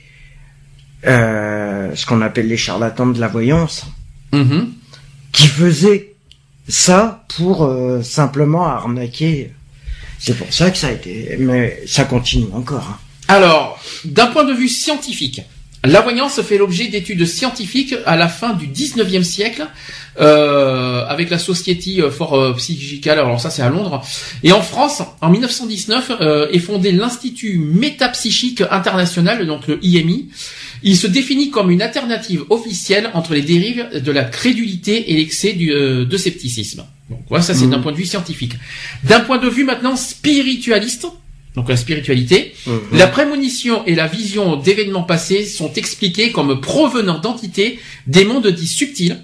[1.06, 3.86] euh, ce qu'on appelle les charlatans de la voyance,
[4.32, 4.72] Mhm.
[5.32, 6.11] qui faisaient
[6.72, 9.52] ça pour euh, simplement arnaquer.
[10.18, 12.88] C'est pour ça que ça a été, mais ça continue encore.
[12.90, 12.98] hein.
[13.28, 15.42] Alors, d'un point de vue scientifique,
[15.84, 19.66] la voyance fait l'objet d'études scientifiques à la fin du 19e siècle,
[20.20, 24.00] euh, avec la Society for euh, Psychical, alors ça c'est à Londres,
[24.42, 30.28] et en France, en 1919, euh, est fondé l'Institut Métapsychique International, donc le IMI.
[30.84, 35.52] Il se définit comme une alternative officielle entre les dérives de la crédulité et l'excès
[35.52, 36.84] du, euh, de scepticisme.
[37.10, 38.54] Donc voilà, ça c'est d'un point de vue scientifique.
[39.04, 41.06] D'un point de vue maintenant spiritualiste,
[41.54, 42.54] donc la spiritualité,
[42.92, 48.66] la prémonition et la vision d'événements passés sont expliquées comme provenant d'entités des mondes dits
[48.66, 49.18] subtils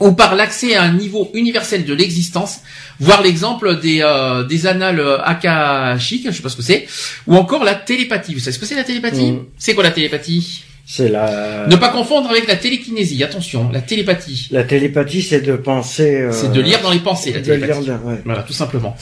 [0.00, 2.60] ou par l'accès à un niveau universel de l'existence,
[3.00, 6.86] voir l'exemple des, euh, des annales akashiques, je sais pas ce que c'est,
[7.26, 8.34] ou encore la télépathie.
[8.34, 9.32] Vous savez ce que c'est la télépathie?
[9.32, 9.44] Mm.
[9.56, 10.64] C'est quoi la télépathie?
[10.88, 11.66] C'est la.
[11.66, 14.46] Ne pas confondre avec la télékinésie, attention, la télépathie.
[14.52, 16.14] La télépathie, c'est de penser.
[16.20, 17.90] euh, C'est de lire dans les pensées, la de lire télépathie.
[17.90, 18.22] ouais.
[18.24, 18.96] Voilà, tout simplement.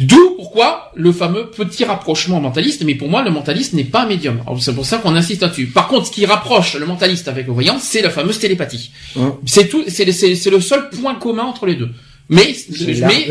[0.00, 4.06] D'où pourquoi le fameux petit rapprochement mentaliste, mais pour moi le mentaliste n'est pas un
[4.08, 4.40] médium.
[4.60, 5.66] C'est pour ça qu'on insiste là-dessus.
[5.66, 8.92] Par contre, ce qui rapproche le mentaliste avec le voyant, c'est la fameuse télépathie.
[9.16, 9.34] Hum.
[9.44, 10.04] C'est tout, c'est
[10.50, 11.90] le seul point commun entre les deux.
[12.30, 13.26] Mais, C'est mais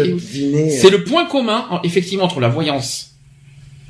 [0.92, 3.12] le point commun en- effectivement entre la voyance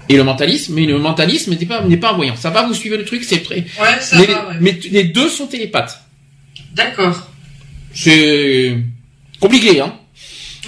[0.10, 2.36] et le mentalisme, mais le mentalisme n'est pas n'est pas un voyant.
[2.36, 3.58] Ça va, vous suivez le truc, c'est très.
[3.80, 4.56] Ouais, ça Mais, va, ouais.
[4.62, 6.02] mais les deux sont télépathes.
[6.74, 7.28] D'accord.
[7.94, 8.78] C'est
[9.40, 9.94] compliqué, hein.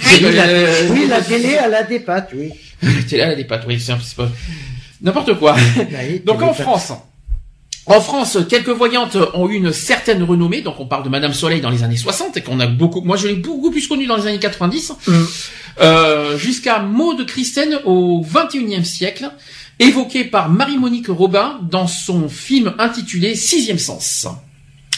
[0.04, 2.50] Oui, Oui, la, Euh, oui, la télé, elle a des pattes, oui.
[3.06, 4.28] C'est là, des pattes, oui, c'est pas
[5.02, 5.54] n'importe quoi.
[6.24, 6.54] Donc en.
[6.54, 6.92] France,
[7.86, 10.60] en France, quelques voyantes ont eu une certaine renommée.
[10.62, 13.00] Donc on parle de Madame Soleil dans les années 60 et qu'on a beaucoup.
[13.02, 15.12] Moi, je l'ai beaucoup plus connue dans les années 90, Mm.
[15.80, 19.30] Euh, jusqu'à Maud Christen au 21e siècle,
[19.78, 24.26] évoquée par Marie-Monique Robin dans son film intitulé Sixième Sens.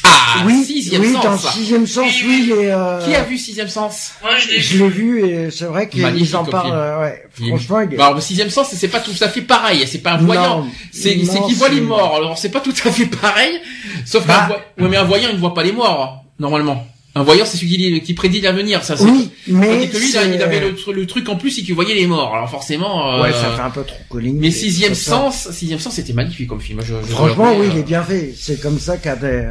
[0.05, 1.23] Ah, oui, Sixième oui, Sens.
[1.25, 4.79] dans sixième sens, oui, et, euh, Qui a vu Sixième Sens Moi, je l'ai je
[4.83, 7.23] l'ai vu et c'est vrai qu'ils Magnifique en parlent, euh, ouais.
[7.49, 7.97] Franchement, il est...
[7.97, 9.87] Bah, alors, le Sixième Sens, c'est pas tout à fait pareil.
[9.87, 10.67] C'est pas un voyant.
[10.93, 12.17] C'est qui voit les morts.
[12.17, 13.61] Alors c'est pas tout à fait pareil.
[14.05, 14.35] Sauf Bah.
[14.41, 16.85] qu'un voy- ouais, mais un voyant il ne voit pas les morts normalement.
[17.15, 18.83] Un voyant c'est celui qui, qui prédit l'avenir.
[18.85, 18.95] Ça.
[19.01, 21.75] Oui, mais Tandis que lui il, avait le, tr- le truc en plus c'est qu'il
[21.75, 22.35] voyait les morts.
[22.35, 23.17] Alors forcément.
[23.19, 24.39] euh, Ouais, ça fait un peu trop colline.
[24.39, 26.81] Mais sixième sens, sixième sens c'était magnifique comme film.
[26.81, 28.33] Je- je- Franchement, oui, euh, il est bien fait.
[28.39, 29.47] C'est comme ça qu'a des...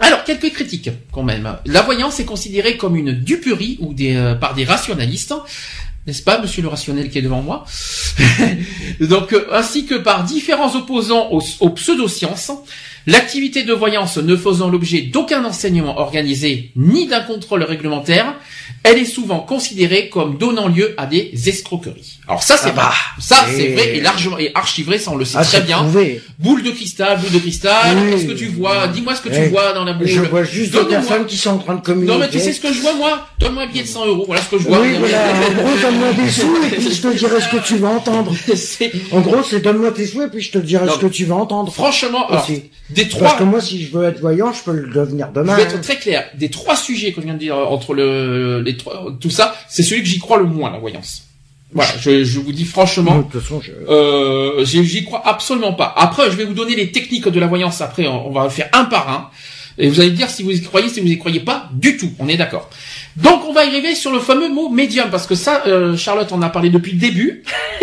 [0.00, 1.56] Alors quelques critiques quand même.
[1.66, 5.34] La voyance est considérée comme une duperie ou des euh, par des rationalistes.
[6.06, 7.64] N'est-ce pas, monsieur le rationnel qui est devant moi?
[9.00, 12.50] Donc, euh, ainsi que par différents opposants aux, aux pseudosciences,
[13.06, 18.34] l'activité de voyance ne faisant l'objet d'aucun enseignement organisé ni d'un contrôle réglementaire,
[18.84, 22.18] elle est souvent considérée comme donnant lieu à des escroqueries.
[22.28, 22.82] Alors ça, c'est Ah bah,
[23.16, 25.60] pas, ça c'est vrai et largement et archi vrai, ça on le sait Ah, très
[25.62, 25.78] bien.
[25.78, 26.22] prouvé.
[26.38, 27.96] Boule de cristal, boule de cristal.
[27.96, 28.10] Oui.
[28.12, 28.86] Qu'est-ce que tu vois?
[28.88, 29.48] Dis-moi ce que tu Oui.
[29.48, 30.06] vois dans la boule.
[30.06, 32.12] Je vois juste Donne-moi- personnes qui sont en train de communiquer.
[32.12, 33.26] non mais tu sais ce que je vois moi?
[33.40, 34.80] Donne-moi un billet de 100 euros, voilà ce que je vois.
[34.80, 35.18] Oui, voilà.
[35.18, 38.32] En gros, donne-moi des sous et puis je te dirai ce que tu vas entendre.
[39.12, 41.24] En gros, c'est donne-moi tes sous et puis je te dirai Non, ce que tu
[41.24, 41.72] vas entendre.
[41.72, 42.64] Franchement, alors, Aussi.
[42.90, 45.40] des Parce trois, que moi, si je veux être voyant, je peux le devenir je
[45.40, 45.56] demain.
[45.56, 45.66] vais hein.
[45.66, 49.06] être très clair, des trois sujets que je viens de dire entre le, les trois,
[49.20, 51.24] tout ça, c'est celui que j'y crois le moins, la voyance.
[51.72, 53.28] Voilà, je, je vous dis franchement,
[53.90, 55.92] euh, j'y j'y crois absolument pas.
[55.96, 57.80] Après, je vais vous donner les techniques de la voyance.
[57.82, 59.30] Après, on, on va le faire un par un.
[59.80, 61.96] Et vous allez me dire si vous y croyez, si vous y croyez pas du
[61.98, 62.10] tout.
[62.18, 62.68] On est d'accord.
[63.16, 66.40] Donc, on va arriver sur le fameux mot médium, parce que ça, euh, Charlotte en
[66.42, 67.42] a parlé depuis le début.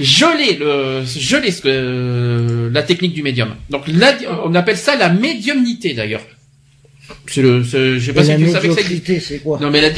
[0.00, 3.54] je l'ai, le, je l'ai, que- la technique du médium.
[3.70, 4.12] Donc, là,
[4.44, 6.22] on appelle ça la médiumnité, d'ailleurs.
[7.26, 9.88] C'est le, c'est- je sais pas si tu savais que c'est quoi Non, mais la,
[9.88, 9.94] Oui,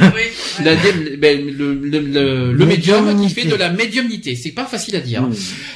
[0.00, 0.22] la oui.
[0.64, 3.40] la ben, le, le, le, le médium qui Médiumnité.
[3.42, 4.34] fait de la médiumnité.
[4.36, 5.22] C'est pas facile à dire.
[5.22, 5.34] Hmm.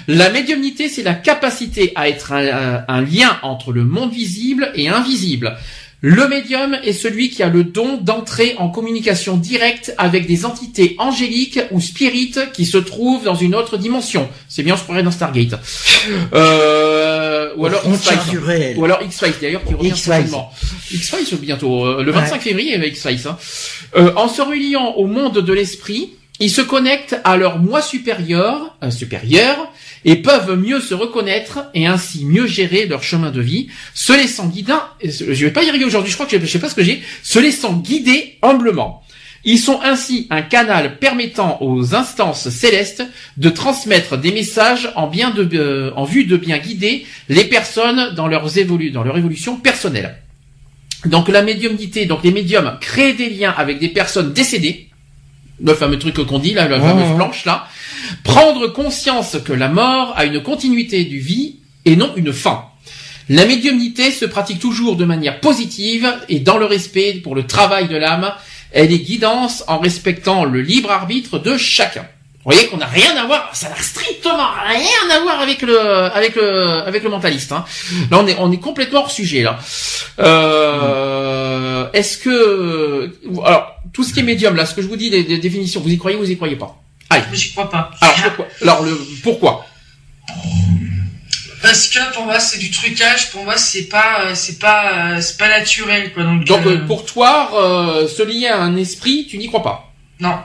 [0.08, 4.72] La médiumnité, c'est la capacité à être un, un- un lien entre le monde visible
[4.74, 5.56] et invisible.
[6.04, 10.96] Le médium est celui qui a le don d'entrer en communication directe avec des entités
[10.98, 14.28] angéliques ou spirites qui se trouvent dans une autre dimension.
[14.48, 15.54] C'est bien, on se croirait dans Stargate.
[16.34, 18.74] Euh, ou alors X-Files.
[18.76, 20.26] Ou alors X-Files d'ailleurs qui revient X-Files.
[20.92, 22.18] X-Files bientôt, euh, le Ouais.
[22.20, 23.28] 25 février avec X-Files.
[23.28, 23.36] hein.
[23.96, 26.10] Euh, en se reliant au monde de l'esprit,
[26.40, 29.70] ils se connectent à leur moi supérieur, euh, supérieur,
[30.04, 34.46] et peuvent mieux se reconnaître et ainsi mieux gérer leur chemin de vie, se laissant
[34.46, 36.82] guider, je vais pas y arriver aujourd'hui, je crois que je sais pas ce que
[36.82, 39.02] j'ai, se laissant guider humblement.
[39.44, 43.02] Ils sont ainsi un canal permettant aux instances célestes
[43.36, 48.14] de transmettre des messages en, bien de, euh, en vue de bien guider les personnes
[48.14, 50.18] dans leurs évolu dans leur évolution personnelle.
[51.06, 54.88] Donc la médiumnité, donc les médiums créent des liens avec des personnes décédées,
[55.64, 57.66] le fameux truc qu'on dit là, la fameuse planche là,
[58.24, 62.64] prendre conscience que la mort a une continuité du vie et non une fin.
[63.28, 67.88] La médiumnité se pratique toujours de manière positive et dans le respect pour le travail
[67.88, 68.32] de l'âme.
[68.72, 72.06] Elle est guidance en respectant le libre arbitre de chacun.
[72.44, 75.78] Vous voyez qu'on n'a rien à voir, ça n'a strictement rien à voir avec le
[75.78, 77.52] avec le avec le mentaliste.
[77.52, 77.64] Hein.
[78.10, 79.60] Là on est on est complètement hors sujet là.
[80.18, 83.14] Euh, Est-ce que
[83.44, 85.80] alors tout ce qui est médium là, ce que je vous dis des, des définitions,
[85.80, 87.24] vous y croyez ou vous y croyez pas Allez.
[87.30, 87.90] Mais j'y crois pas.
[88.00, 89.66] Alors pourquoi Alors le pourquoi
[91.60, 95.20] Parce que pour moi c'est du trucage, pour moi c'est pas euh, c'est pas euh,
[95.20, 96.44] c'est pas naturel quoi donc.
[96.44, 99.92] Donc euh, euh, pour toi, euh, se lier à un esprit, tu n'y crois pas.
[100.20, 100.38] non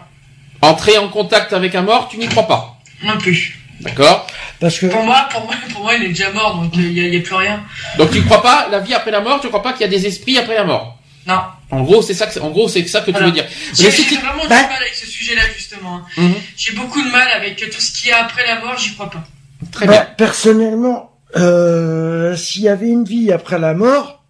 [0.61, 2.78] Entrer en contact avec un mort, tu n'y crois pas.
[3.03, 3.60] non plus.
[3.80, 4.26] D'accord
[4.60, 7.02] Parce que Pour moi pour moi pour moi il est déjà mort donc il y,
[7.02, 7.64] a, y a plus rien.
[7.98, 9.82] Donc tu ne crois pas la vie après la mort, tu ne crois pas qu'il
[9.82, 10.97] y a des esprits après la mort.
[11.27, 11.41] Non.
[11.71, 13.45] En gros, c'est ça que en gros, c'est ça que tu veux dire.
[13.73, 14.61] J'ai vraiment Bah.
[14.61, 15.97] du mal avec ce sujet-là justement.
[15.97, 16.05] hein.
[16.17, 16.33] Mhm.
[16.55, 19.23] J'ai beaucoup de mal avec tout ce qui est après la mort, j'y crois pas.
[19.71, 20.07] Très bah, bien.
[20.17, 24.23] personnellement, euh, s'il y avait une vie après la mort,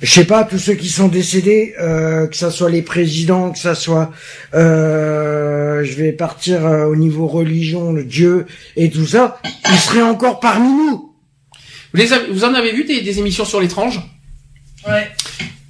[0.00, 3.58] je sais pas, tous ceux qui sont décédés, euh, que ça soit les présidents, que
[3.58, 4.10] ça soit,
[4.54, 8.46] euh, je vais partir euh, au niveau religion, le Dieu
[8.76, 9.38] et tout ça,
[9.70, 11.12] ils seraient encore parmi nous.
[11.92, 14.00] Vous, les avez- vous en avez vu des, des émissions sur l'étrange?
[14.88, 15.10] Ouais.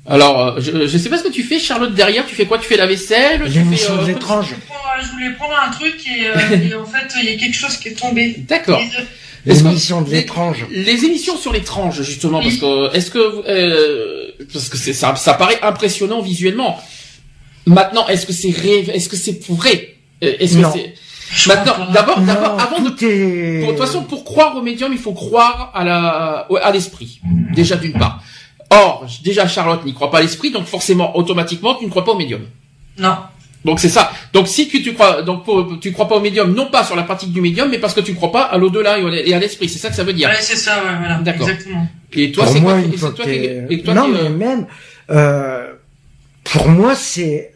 [0.08, 2.26] Alors, euh, je, je sais pas ce que tu fais, Charlotte, derrière.
[2.26, 2.58] Tu fais quoi?
[2.58, 3.42] Tu fais la vaisselle?
[3.44, 4.46] Tu fais, euh, étrange.
[4.50, 7.36] Je, prends- je voulais prendre un truc et, euh, et en fait il y a
[7.38, 8.34] quelque chose qui est tombé.
[8.48, 8.80] D'accord.
[8.98, 9.02] Euh,
[9.46, 10.66] L'émission de les- l'étrange.
[10.70, 13.18] Les émissions sur l'étrange, justement, parce que est-ce que
[13.48, 16.78] euh, parce que c'est ça, ça paraît impressionnant visuellement.
[17.66, 18.80] Maintenant, est-ce que c'est ré...
[18.92, 19.94] est-ce que c'est vrai?
[20.24, 20.72] Euh, Est-ce que Non.
[20.74, 20.94] c'est
[21.48, 23.60] maintenant d'abord Non, d'abord avant de est.
[23.62, 27.20] De toute façon, pour croire au médium, il faut croire à la, à l'esprit.
[27.54, 28.22] Déjà d'une part.
[28.70, 32.12] Or, déjà Charlotte n'y croit pas à l'esprit, donc forcément, automatiquement, tu ne crois pas
[32.12, 32.42] au médium.
[32.98, 33.16] Non.
[33.64, 34.10] Donc c'est ça.
[34.32, 36.97] Donc si tu, tu crois, donc pour- tu crois pas au médium, non pas sur
[36.97, 39.68] la pratique du médium, mais parce que tu crois pas à l'au-delà et à l'esprit.
[39.68, 40.28] C'est ça que ça veut dire.
[40.28, 41.18] Ouais, c'est ça, ouais, voilà.
[41.18, 41.48] D'accord.
[41.48, 41.86] Exactement.
[42.14, 44.05] Et toi, pour c'est moi, quoi une et toi que qui- t'es- et toi non,
[44.06, 44.66] qui, mais euh, même,
[45.10, 45.72] euh,
[46.44, 47.52] pour moi, c'est,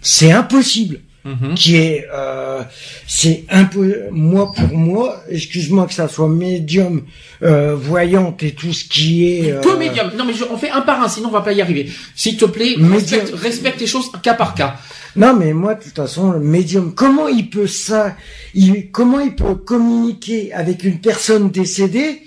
[0.00, 1.00] c'est impossible.
[1.24, 1.54] Mhm.
[1.54, 2.62] Qui est, euh,
[3.06, 7.02] c'est un peu, moi pour moi, excuse-moi que ça soit médium,
[7.42, 9.52] euh, voyante et tout ce qui est.
[9.52, 10.10] euh, médium.
[10.16, 11.90] Non mais je- on fait un par un, sinon on va pas y arriver.
[12.14, 14.76] S'il te plaît, respecte, respecte les choses cas par cas.
[15.16, 18.14] Non, mais moi, de toute façon, le médium, comment il peut ça,
[18.54, 22.22] il, comment il peut communiquer avec une personne décédée,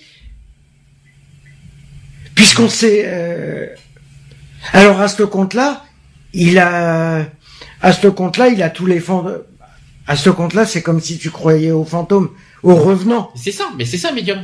[2.36, 3.68] puisqu'on sait, euh,
[4.74, 5.86] alors à ce compte-là,
[6.34, 7.26] il a,
[7.82, 9.42] à ce compte-là, il a tous les fantômes.
[10.08, 12.30] À ce compte-là, c'est comme si tu croyais aux fantômes,
[12.64, 13.32] aux revenants.
[13.36, 14.40] C'est ça, mais c'est ça médium.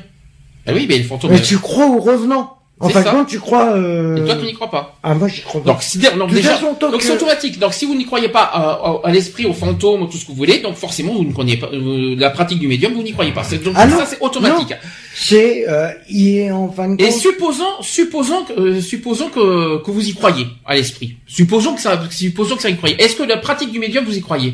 [0.65, 1.31] Ah oui, mais les fantômes.
[1.31, 2.56] Mais tu crois aux revenants.
[2.79, 3.71] En C'est fin de compte, tu crois.
[3.75, 4.17] Euh...
[4.17, 4.99] Et toi, tu n'y crois pas.
[5.01, 5.71] Ah, moi, j'y crois pas.
[5.71, 7.57] Donc, si, donc déjà, donc c'est automatique.
[7.57, 10.27] Donc, si vous n'y croyez pas à, à- à l'esprit, au fantôme, tout ce que
[10.29, 13.13] vous voulez, donc forcément, vous ne croyez pas euh, la pratique du médium, vous n'y
[13.13, 13.43] croyez pas.
[13.43, 14.75] C'est- Donc, Ah ça, c'est automatique.
[15.15, 17.17] C'est, euh, il est en fin de Et compte.
[17.19, 21.15] supposons, supposons que, euh, supposons que, que vous y croyez à l'esprit.
[21.25, 23.01] Supposons que ça, supposons que ça y croyez.
[23.01, 24.53] Est-ce que la pratique du médium, vous y croyez?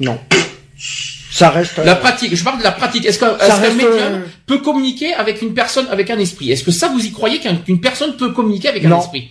[0.00, 0.18] Non.
[1.36, 1.76] Ça reste.
[1.84, 3.04] La pratique, je parle de la pratique.
[3.04, 6.50] Est-ce que- est-ce qu'un reste, médium euh, peut communiquer avec une personne, avec un esprit?
[6.50, 9.30] Est-ce que ça, vous y croyez qu'un- qu'une personne peut communiquer avec un esprit?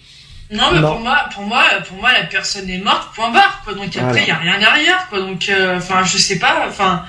[0.52, 0.92] Non, mais Non.
[0.92, 3.74] pour moi, pour moi, pour moi, la personne est morte, point barre, quoi.
[3.74, 4.28] Donc après, il Voilà.
[4.28, 5.20] y a rien derrière, quoi.
[5.20, 7.04] Donc, euh, enfin, je sais pas, enfin,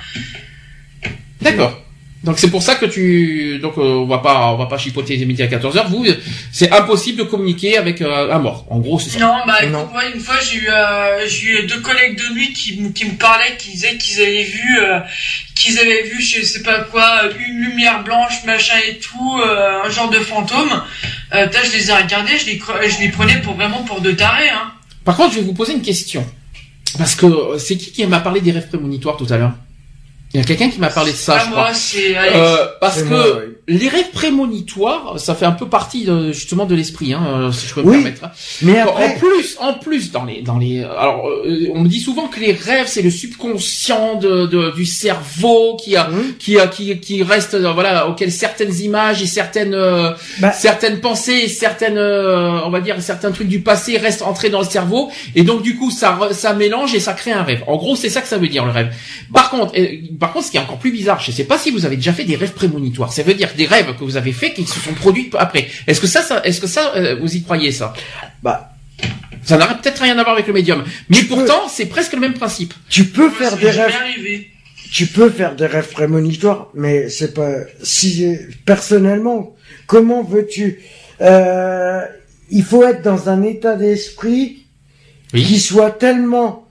[1.42, 1.78] D'accord.
[2.26, 5.16] Donc c'est pour ça que tu donc euh, on va pas on va pas chipoter
[5.16, 5.88] les midi à 14 heures.
[5.88, 6.04] Vous
[6.52, 8.66] c'est impossible de communiquer avec euh, un mort.
[8.68, 9.20] En gros c'est ça.
[9.20, 9.88] non, bah, Non.
[9.92, 13.04] moi, une fois, j'ai eu, euh, j'ai eu deux collègues de nuit qui, me- qui
[13.04, 14.98] me parlaient, qui disaient qu'ils avaient vu, euh,
[15.54, 19.90] qu'ils avaient vu, je sais pas quoi, une lumière blanche, machin et tout, euh, un
[19.90, 20.82] genre de fantôme.
[21.32, 24.48] Euh, je les ai regardés, je les, je les prenais pour vraiment pour deux tarés,
[24.50, 24.72] hein.
[25.04, 26.26] Par contre je vais vous poser une question
[26.98, 29.52] parce que euh, c'est qui qui m'a parlé des rêves prémonitoires tout à l'heure?
[30.36, 31.74] Il y a quelqu'un qui m'a parlé de ça je moi, crois.
[31.74, 32.36] c'est Alex.
[32.36, 33.54] Euh, parce que moi, oui.
[33.68, 37.66] les rêves prémonitoires, ça fait un peu partie de- justement de l'esprit, hein, euh, si
[37.66, 37.96] je peux me Oui.
[38.02, 38.28] permettre.
[38.60, 42.00] Mais En après, plus, en plus, dans les, dans les, alors, euh, on me dit
[42.00, 46.34] souvent que les rêves, c'est le subconscient de, de- du cerveau qui a, Hum.
[46.38, 50.52] qui a, qui, qui reste, euh, voilà, auquel certaines images et certaines, euh, Bah.
[50.52, 54.60] certaines pensées, et certaines, euh, on va dire, certains trucs du passé restent entrés dans
[54.60, 57.62] le cerveau, et donc du coup, ça, ça mélange et ça crée un rêve.
[57.66, 58.94] En gros, c'est ça que ça veut dire le rêve.
[59.32, 59.86] Par contre, euh,
[60.26, 62.12] par contre, ce qui est encore plus bizarre, je sais pas si vous avez déjà
[62.12, 63.12] fait des rêves prémonitoires.
[63.12, 65.68] Ça veut dire des rêves que vous avez fait qui se sont produits après.
[65.86, 67.94] Est-ce que ça, ça est-ce que ça, euh, vous y croyez ça?
[68.42, 68.72] Bah,
[69.44, 70.82] ça n'a peut-être rien à voir avec le médium.
[71.08, 72.74] Mais Tu peux- pourtant, c'est presque le même principe.
[72.88, 74.50] tu peux Moi, faire des rêves, arrivé.
[74.92, 79.54] tu peux faire des rêves prémonitoires, mais c'est pas, si, personnellement,
[79.86, 80.80] comment veux-tu,
[81.20, 82.00] euh,
[82.50, 84.64] il faut être dans un état d'esprit
[85.34, 85.44] Oui.
[85.44, 86.66] qui soit tellement,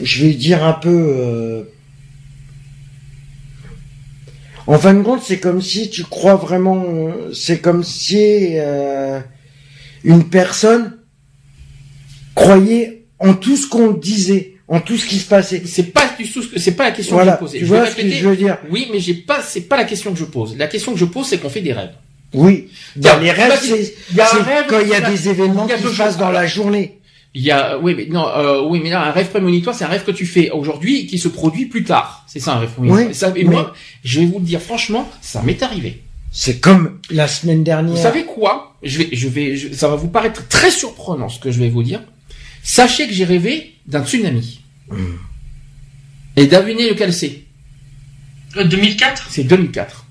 [0.00, 1.62] je vais dire un peu, euh,
[4.66, 6.84] en fin de compte, c'est comme si tu crois vraiment,
[7.34, 9.20] c'est comme si euh,
[10.04, 10.98] une personne
[12.34, 15.62] croyait en tout ce qu'on disait, en tout ce qui se passait.
[15.66, 17.58] C'est pas du tout, ce que- c'est pas la question Voilà, que je posais.
[17.58, 18.16] tu je vois ce que répéter.
[18.16, 18.58] je veux dire?
[18.70, 20.56] Oui, mais j'ai pas, c'est pas la question que je pose.
[20.56, 21.92] La question que je pose, c'est qu'on fait des rêves.
[22.34, 22.68] Oui.
[22.96, 23.94] Dans les rêves, c'est
[24.68, 26.98] quand il y a des événements qui se passent dans la journée.
[27.34, 29.88] Il y a, oui, mais non, euh, oui, mais là, un rêve prémonitoire, c'est un
[29.88, 32.24] rêve que tu fais aujourd'hui et qui se produit plus tard.
[32.28, 33.04] C'est ça un rêve prémonitoire.
[33.06, 33.72] Oui, Et ça, et moi,
[34.04, 36.02] je vais vous le dire franchement, ça m'est arrivé.
[36.30, 37.94] C'est comme la semaine dernière.
[37.94, 38.76] Vous savez quoi?
[38.82, 41.68] Je vais, je vais, je- ça va vous paraître très surprenant ce que je vais
[41.70, 42.02] vous dire.
[42.62, 44.60] Sachez que j'ai rêvé d'un tsunami.
[44.90, 44.96] Hmm.
[46.36, 47.42] Et devinez lequel c'est?
[48.56, 50.04] Euh, 2004 C'est 2004.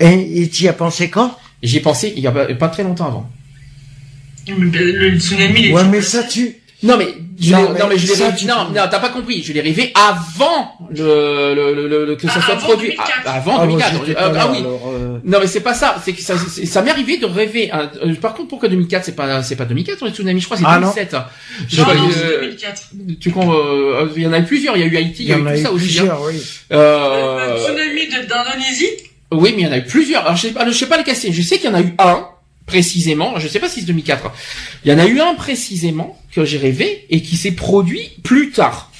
[0.00, 1.36] Et et tu y as pensé quand?
[1.62, 3.30] J'y ai pensé il y a pas, pas très longtemps avant.
[4.48, 6.56] Le, le tsunami, il est Ouais, mais ça tu.
[6.82, 7.08] Non mais
[7.40, 8.36] Je Non, l'ai- non, mais je l'ai ça, rêvé.
[8.38, 9.42] tu Non, non, t'as pas compris.
[9.42, 12.88] Je l'ai rêvé avant le, le, le, le- le- que ça Ah, soit avant produit.
[12.90, 13.10] 2004.
[13.26, 14.06] Ah, avant Ah, moi, 2004.
[14.06, 14.58] j'étais Ah, là, ah oui.
[14.58, 15.96] alors, euh, Non, mais c'est pas ça.
[16.04, 17.70] C'est que ça, c'est- ça m'est arrivé de rêver.
[17.72, 20.40] un- euh, par contre, pourquoi 2004 C'est pas, c'est pas 2004 le tsunami.
[20.40, 20.92] Je crois que c'est Ah, non.
[20.94, 21.16] 2007.
[21.68, 22.82] Je Non, crois, non, euh, c'est 2004.
[23.20, 24.76] tu euh, il y en a eu plusieurs.
[24.76, 25.98] Il y a eu Haïti, il y a eu tout ça aussi.
[25.98, 26.02] hein.
[26.02, 26.42] plusieurs, oui.
[26.72, 28.86] Euh, Le tsunami de- d'Indonésie?
[29.32, 30.22] Oui, mais il y en a eu plusieurs.
[30.24, 31.32] Alors, je sais pas, je sais pas les casser.
[31.32, 32.26] Je sais qu'il y en a eu un,
[32.68, 33.38] précisément.
[33.40, 34.30] Je sais pas si c'est 2004.
[34.84, 38.50] Il y en a eu un précisément que j'ai rêvé et qui s'est produit plus
[38.50, 38.92] tard.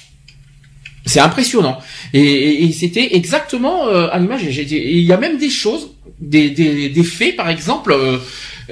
[1.06, 1.78] C'est impressionnant.
[2.12, 4.42] Et, c'était exactement euh, à l'image.
[4.44, 5.90] Il y a même des choses,
[6.20, 8.18] des, des, faits, par exemple, euh,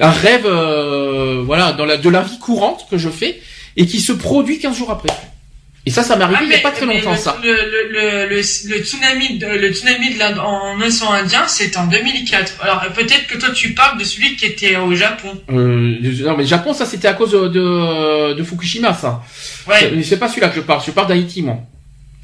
[0.01, 3.41] un rêve, euh, voilà, de la vie courante que je fais
[3.77, 5.15] et qui se produit 15 jours après.
[5.89, 7.17] Et ça, ça m'est arrivé Ah, il y a mais- pas très mais longtemps, le,
[7.17, 7.39] ça.
[7.45, 8.43] Le, le, le, le,
[8.83, 12.55] tsunami de, le tsunami de l'Inde en océan Indien, c'est en 2004.
[12.61, 15.41] Alors peut-être que toi tu parles de celui qui était au Japon.
[15.51, 19.23] Euh, non, mais le Japon, ça, c'était à cause de, de, de Fukushima, ça.
[19.69, 20.83] Ouais, C'est- pas celui-là que je parle.
[20.85, 21.59] Je parle d'Haïti, moi.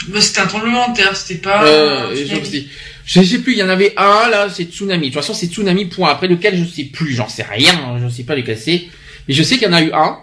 [0.09, 1.65] mais c'était un tremblement de terre, c'était pas.
[1.65, 2.67] Euh, je, sais-
[3.07, 3.53] je sais plus.
[3.53, 5.11] Il y en avait un là, c'est tsunami.
[5.11, 5.85] De toute façon, c'est tsunami.
[5.85, 6.11] Point.
[6.11, 7.13] Après lequel je sais plus.
[7.15, 7.97] J'en sais rien.
[8.03, 8.83] Je sais pas lequel c'est.
[9.29, 10.17] Mais je sais qu'il y en a eu un.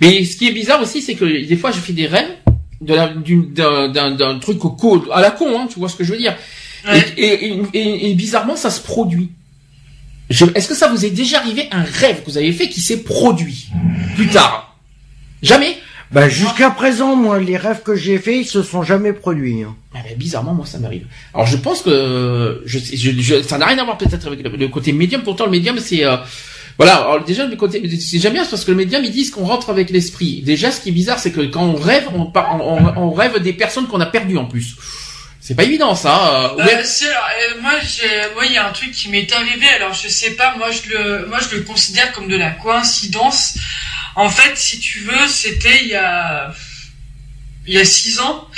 [0.00, 2.30] Mais ce qui est bizarre aussi, c'est que des fois, je fais des rêves
[2.84, 5.46] d'un d'un d'un truc au co- à la con.
[5.58, 6.36] Hein, tu vois ce que je veux dire
[6.86, 7.02] Ouais.
[7.16, 9.30] et, et, et, et bizarrement, ça se produit.
[10.30, 12.80] Je- Est-ce que ça vous est déjà arrivé un rêve que vous avez fait qui
[12.82, 13.68] s'est produit
[14.16, 14.76] plus tard?
[15.42, 15.76] Jamais?
[16.12, 19.62] Bah, jusqu'à présent, moi, les rêves que j'ai faits, ils se sont jamais produits.
[19.62, 19.74] hein.
[19.94, 21.06] Ah ben, bizarrement, moi, ça m'arrive.
[21.32, 24.42] Alors, je pense que je, sais- je, je- ça n'a rien à voir peut-être avec
[24.42, 25.22] le, le côté médium.
[25.22, 26.16] Pourtant, le médium, c'est euh,
[26.76, 26.96] voilà.
[26.96, 27.44] Alors, déjà,
[28.00, 30.42] c'est jamais bien parce que le médium, ils disent qu'on rentre avec l'esprit.
[30.42, 34.00] Déjà, ce qui est bizarre, c'est que quand on rêve, on, rêve des personnes qu'on
[34.00, 34.76] a perdues en plus.
[35.40, 36.52] C'est pas évident, ça.
[36.52, 36.56] Euh,
[37.04, 37.52] Euh,
[38.04, 39.68] euh, moi, il y a un truc qui m'est arrivé.
[39.76, 40.56] Alors, je sais pas.
[40.56, 43.58] Moi, je le, moi, je le considère comme de la coïncidence.
[44.16, 46.52] En fait, si tu veux, c'était il y a,
[47.66, 48.48] il y a six ans.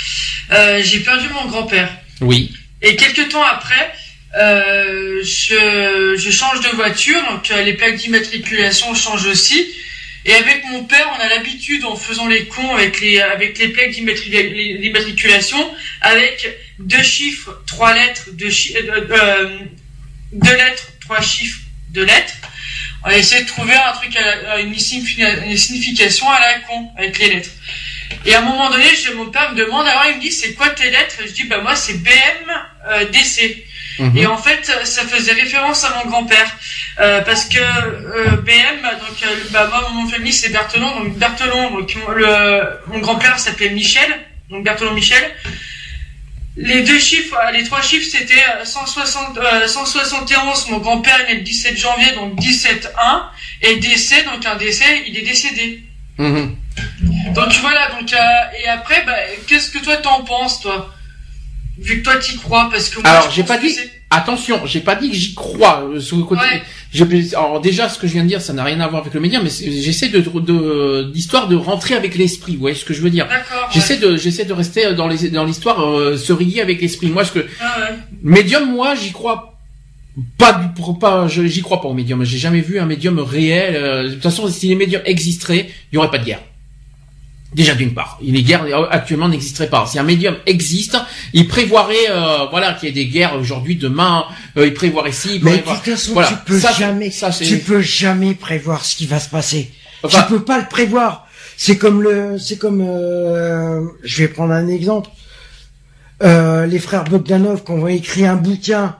[0.49, 1.91] J'ai perdu mon grand-père.
[2.21, 2.53] Oui.
[2.81, 3.93] Et quelques temps après,
[4.35, 9.67] euh, je, change de voiture, donc euh, les plaques d'immatriculation changent aussi.
[10.25, 13.69] Et avec mon père, on a l'habitude, en faisant les cons avec les avec les
[13.69, 16.49] plaques d'immatriculation, avec
[16.79, 19.49] deux chiffres, trois lettres, deux, chi- euh,
[20.33, 22.33] deux lettres, trois chiffres, deux lettres.
[23.03, 24.17] On a essayé de trouver un truc,
[24.59, 27.51] une, signifi- une signification à la con avec les lettres.
[28.25, 28.85] Et à un moment donné,
[29.15, 31.15] mon père me demande, alors il me dit, c'est quoi tes lettres?
[31.23, 33.63] Et Je dis, bah moi c'est BM DC.
[33.99, 34.17] Mhm.
[34.17, 36.49] Et en fait, ça faisait référence à mon grand-père.
[36.99, 40.89] Euh, parce que euh, BM, donc euh, bah, moi mon nom de famille c'est Berthelon,
[40.99, 44.09] donc Berthelon, donc mon- le, mon grand-père s'appelait Michel,
[44.49, 45.23] donc Berthelon Michel.
[46.55, 51.33] Les deux chiffres, euh, les trois chiffres c'était euh, 160, euh, 171, mon grand-père est
[51.33, 52.87] né le 17 janvier, donc 17-1,
[53.61, 55.83] et décès, donc un décès, il est décédé.
[56.17, 56.55] Mhm.
[57.35, 58.17] Donc voilà, donc euh,
[58.63, 59.13] et après, bah,
[59.47, 60.91] qu'est-ce que toi t'en penses, toi?
[61.79, 63.75] Vu que toi t'y crois, parce que moi, Alors, j'ai pas dit-
[64.09, 66.41] Attention, j'ai pas dit que j'y crois euh, sur le côté.
[66.41, 66.63] Ouais.
[66.93, 69.13] Je- alors déjà, ce que je viens de dire, ça n'a rien à voir avec
[69.13, 70.21] le médium, mais j'essaie de
[71.11, 72.53] d'histoire de, rentrer avec l'esprit.
[72.53, 73.27] Vous voyez ce que je veux dire?
[73.73, 73.99] J'essaie ouais.
[74.11, 77.07] de j'essaie de rester dans les dans l'histoire, euh, se relier avec l'esprit.
[77.07, 77.97] Moi, ce que Ah ouais.
[78.23, 79.59] médium, moi, j'y crois
[80.37, 81.27] pas du pour- pas.
[81.27, 82.23] J'y crois pas au médium.
[82.23, 83.75] J'ai jamais vu un médium réel.
[83.75, 86.39] euh, de toute façon, si les médiums existeraient, il y aurait pas de guerre.
[87.57, 89.87] Déjà d'une part, les guerres euh, actuellement n'existeraient pas.
[89.87, 90.95] Si un médium existe,
[91.33, 94.25] il prévoirait, euh, voilà, qu'il y ait des guerres aujourd'hui, demain,
[94.57, 96.27] euh, il prévoirait il Mais de toute façon, Voilà.
[96.27, 99.71] tu peux Ça, jamais, ça, tu peux jamais prévoir ce qui va se passer.
[100.03, 101.27] Enfin- tu peux pas le prévoir.
[101.57, 105.09] C'est comme le, c'est comme, euh, je vais prendre un exemple.
[106.21, 108.95] Euh, les frères Bogdanov qui ont écrit un bouquin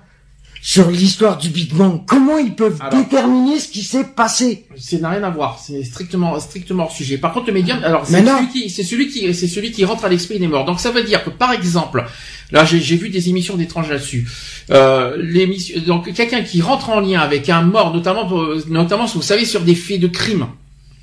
[0.62, 2.02] sur l'histoire du Big Bang.
[2.06, 3.00] Comment ils peuvent Alors.
[3.02, 4.66] déterminer ce qui s'est passé?
[4.78, 7.18] Ça n'a rien à voir, c'est strictement strictement hors sujet.
[7.18, 10.06] Par contre, le médium, alors c'est celui qui c'est celui qui c'est celui qui rentre
[10.06, 10.66] à l'esprit des morts.
[10.66, 12.06] Donc ça veut dire que par exemple,
[12.52, 14.28] là j'ai vu des émissions d'étranges là-dessus.
[14.70, 19.22] Euh, l'émission donc quelqu'un qui rentre en lien avec un mort, notamment pour- notamment vous
[19.22, 20.48] savez sur des faits de crime.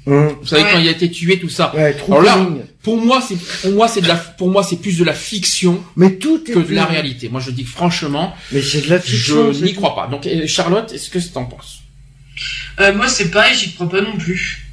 [0.06, 0.68] Vous savez Ouais.
[0.72, 1.74] quand il a été tué tout ça.
[1.74, 2.46] Ouais, trop Alors là,
[2.82, 5.82] pour moi c'est pour moi c'est de la pour moi c'est plus de la fiction
[5.96, 7.28] Mais tout est que de la réalité.
[7.30, 9.52] Moi je dis que franchement, Mais c'est de la fiction.
[9.52, 10.06] je n'y crois pas.
[10.08, 11.78] Donc euh, Charlotte, est-ce que t'en penses?
[12.80, 14.66] Euh, moi c'est pareil, j'y crois pas non plus.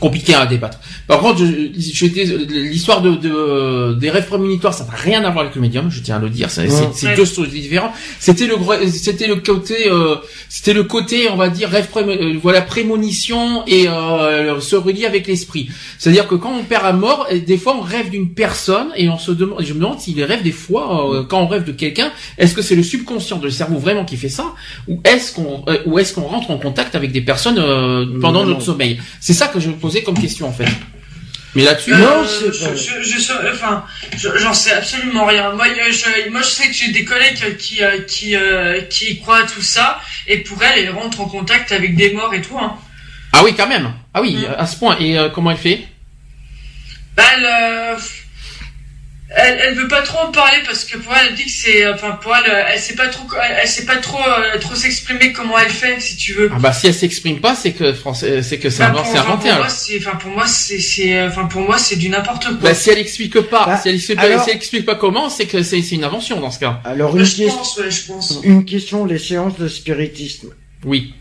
[0.00, 0.78] Compliqué à débattre.
[1.06, 1.46] Par contre, je,
[1.78, 5.60] je étais- l'histoire de, de- des rêves prémonitoires, ça n'a rien à voir avec le
[5.60, 5.90] médium.
[5.90, 6.50] Je tiens à le dire.
[6.50, 7.16] C'est c'est- c'est Ouais.
[7.16, 7.92] deux choses différentes.
[8.18, 8.54] C'était le
[8.88, 10.16] c'était le côté, euh,
[10.48, 15.04] c'était le côté, on va dire rêve prémo- euh, voilà prémonition et euh, se relier
[15.06, 15.68] avec l'esprit.
[15.98, 19.18] C'est-à-dire que quand on perd un mort, des fois on rêve d'une personne et on
[19.18, 22.10] se demande, je me demande s'il rêve des fois euh, quand on rêve de quelqu'un,
[22.38, 24.46] est-ce que c'est le subconscient de le cerveau vraiment qui fait ça,
[24.88, 28.40] ou est-ce qu'on euh, ou est-ce qu'on rentre en contact avec des personnes euh, pendant
[28.42, 28.64] Non, notre non.
[28.66, 28.98] sommeil?
[29.20, 29.70] C'est ça que je
[30.02, 30.68] comme question en fait.
[31.56, 33.84] Mais là-dessus, Euh, Non, c'est je, je, enfin,
[34.16, 35.52] je- j'en sais absolument rien.
[35.52, 39.18] Moi, euh, je, moi, je sais que j'ai des collègues qui, euh, qui, euh, qui
[39.18, 42.40] croient à tout ça, et pour elles, elles rentrent en contact avec des morts et
[42.40, 42.56] tout.
[42.56, 42.76] Hein.
[43.32, 43.92] ah oui, quand même.
[44.14, 44.54] Ah oui, Mm.
[44.58, 44.96] à ce point.
[45.00, 45.80] Et euh, comment elle fait?
[47.16, 47.96] Bah, elle, euh,
[49.36, 51.86] elle, elle veut pas trop en parler parce que pour elle, elle dit que c'est,
[51.88, 54.74] enfin, pour elle, euh, elle sait pas trop, elle, elle sait pas trop, euh, trop
[54.74, 56.50] s'exprimer comment elle fait, si tu veux.
[56.52, 59.06] Ah bah si elle s'exprime pas, c'est que français, c'est que c'est Bah, invent- pour-
[59.06, 59.48] c'est enfin, inventé.
[59.50, 62.56] pour moi, c'est, enfin, pour moi, c'est, c'est, enfin, pour moi, c'est du n'importe quoi.
[62.60, 65.30] Bah si elle explique pas, Bah, si elle explique, alors- si elle explique pas comment,
[65.30, 66.80] c'est que c'est c'est une invention dans ce cas.
[66.84, 68.40] Alors une, je question- pense, ouais, je pense.
[68.42, 70.48] une question, les séances de spiritisme.
[70.84, 71.14] Oui.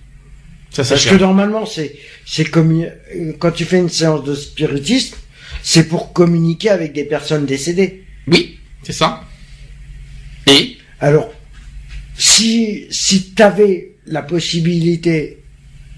[0.71, 1.95] Ça c'est Parce que normalement, c'est
[2.25, 5.15] c'est comme euh, quand tu fais une séance de spiritisme,
[5.63, 8.03] c'est pour communiquer avec des personnes décédées.
[8.27, 9.23] Oui, c'est ça.
[10.47, 11.33] Et Alors,
[12.17, 15.37] si si t'avais la possibilité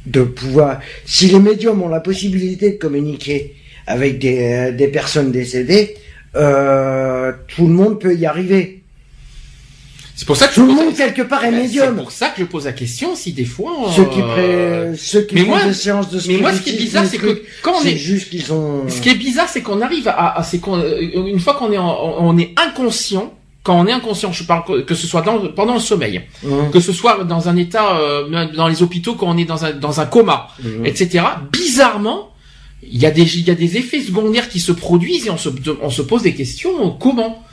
[0.06, 3.56] de pouvoir, si les médiums ont la possibilité de communiquer
[3.88, 5.96] avec des euh, des personnes décédées,
[6.36, 8.81] euh, tout le monde peut y arriver.
[10.22, 11.96] C'est pour ça que Tout le je pose- monde quelque part est Bah, C'est médium.
[11.96, 13.72] pour ça que je pose la question si des fois.
[13.96, 14.98] Ceux qui, euh, pré...
[14.98, 17.18] ceux qui mais font moi- des séances de Mais moi, ce qui est bizarre, c'est
[17.18, 18.88] que quand on c'est est, juste qu'ils ont.
[18.88, 21.72] ce qui est bizarre, c'est qu'on arrive à, à- c'est qu'on, euh, une fois qu'on
[21.72, 23.34] est, en- on est inconscient.
[23.64, 26.80] Quand on est inconscient, je parle que- ce soit dans, pendant le sommeil, Hum, que
[26.80, 30.00] ce soit dans un état euh, dans les hôpitaux quand on est dans un dans
[30.02, 30.86] un coma, hum.
[30.86, 31.24] etc.
[31.52, 32.30] Bizarrement,
[32.84, 35.38] il y a des il y a des effets secondaires qui se produisent et on
[35.38, 35.50] se
[35.82, 37.44] on se pose des questions comment?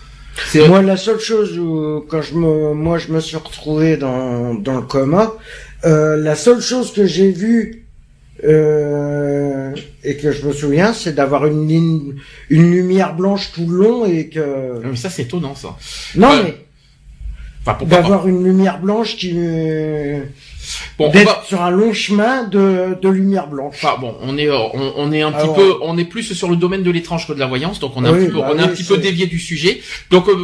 [0.47, 4.55] C'est Moi, la seule chose où, quand je me, moi, je me suis retrouvé dans,
[4.55, 5.35] dans le coma,
[5.85, 7.85] euh, la seule chose que j'ai vue,
[8.44, 9.74] euh,
[10.05, 12.15] et que je me souviens, c'est d'avoir une ligne,
[12.51, 15.77] une lumière blanche tout le long et que, mais ça c'est étonnant ça.
[16.15, 16.43] non, Ouais.
[16.44, 16.55] mais,
[17.62, 18.02] Enfin pourquoi pas.
[18.02, 20.20] d'avoir une lumière blanche qui, euh,
[20.98, 23.74] Bon, on d'être va- sur un long chemin de, de lumière blanche.
[23.82, 26.35] Enfin bon, on est euh, on, on est un petit Alors- peu on est plus
[26.35, 28.39] sur le domaine de l'étrange que de la voyance, donc on a un petit peu
[28.40, 29.80] bah on a un oui, petit peu c'est- dévié du sujet.
[30.10, 30.35] Donc euh,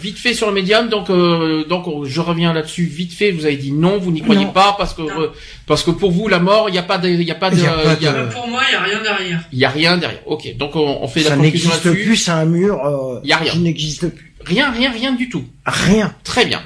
[0.00, 3.32] vite fait sur le médium, donc euh, donc on- je reviens là-dessus vite fait.
[3.32, 4.52] Vous avez dit non, vous n'y croyez Non.
[4.52, 5.28] pas parce que euh,
[5.66, 7.50] parce que pour vous la mort, il y a pas de il y a pas
[7.50, 8.80] de Il y a pas il y a- de- Euh, Pour moi, il y a
[8.82, 9.40] rien derrière.
[9.52, 10.20] il y a rien derrière.
[10.26, 13.36] Ok, donc on, on fait la Ça n'existe plus, c'est un mur, euh, Y a
[13.38, 13.52] rien.
[13.52, 14.31] qui n'existe plus.
[14.44, 15.44] Rien, rien, rien du tout.
[15.66, 16.14] Rien.
[16.24, 16.62] Très bien.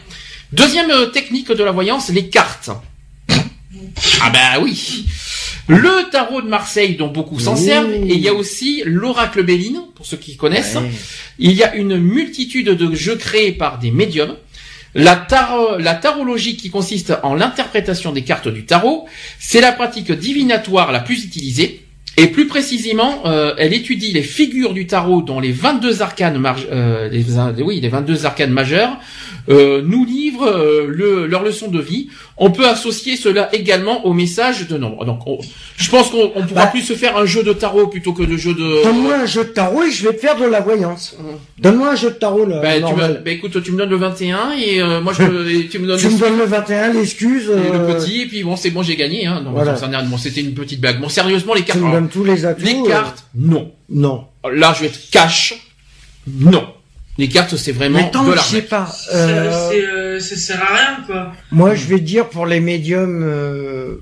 [0.53, 2.71] Deuxième euh, technique de la voyance, les cartes.
[4.23, 5.07] Ah bah oui.
[5.69, 7.65] Le tarot de Marseille dont beaucoup s'en Oui.
[7.65, 10.77] servent et il y a aussi l'oracle Béline pour ceux qui connaissent.
[10.77, 10.91] Ouais.
[11.39, 14.37] Il y a une multitude de jeux créés par des médiums.
[14.95, 19.07] La, tarot, la tarologie qui consiste en l'interprétation des cartes du tarot,
[19.39, 21.86] c'est la pratique divinatoire la plus utilisée.
[22.19, 27.09] Et plus précisément, euh, elle étudie les figures du tarot dont les 22 arcanes, euh,
[27.11, 28.99] les, oui, les 22 arcanes majeures
[29.49, 32.09] euh, nous livrent euh, le, leur leçon de vie.
[32.37, 35.05] On peut associer cela également au message de nombre.
[35.05, 35.39] Donc, on-
[35.77, 36.71] je pense qu'on on pourra Bah.
[36.71, 38.83] plus se faire un jeu de tarot plutôt que de jeu de.
[38.85, 41.17] Donne-moi un jeu de tarot et je vais te faire de la voyance.
[41.59, 43.97] Donne-moi un jeu de tarot, là, Bah, tu me, bah, écoute, tu me donnes le
[43.97, 46.93] 21 et euh, moi je te- et tu me donnes Tu me donnes le 21,
[46.93, 47.47] l'excuse.
[47.49, 47.61] le, le
[47.91, 49.41] euh, petit et puis bon c'est bon j'ai gagné hein.
[49.45, 49.73] Non, Voilà.
[50.05, 51.01] bon, c'était une petite blague.
[51.01, 51.79] Bon sérieusement les Tu cartes.
[51.81, 52.65] me alors, donnes tous les atouts.
[52.65, 53.73] les euh, cartes non.
[53.89, 54.25] Non.
[54.53, 55.55] Là je vais être cash.
[56.27, 56.65] Non.
[57.19, 58.87] Les cartes c'est vraiment Mais tant de que je sais pas.
[58.87, 61.33] Ça, euh, c'est, euh, ça sert à rien, quoi.
[61.51, 63.23] moi, je vais dire pour les médiums.
[63.23, 63.97] Euh...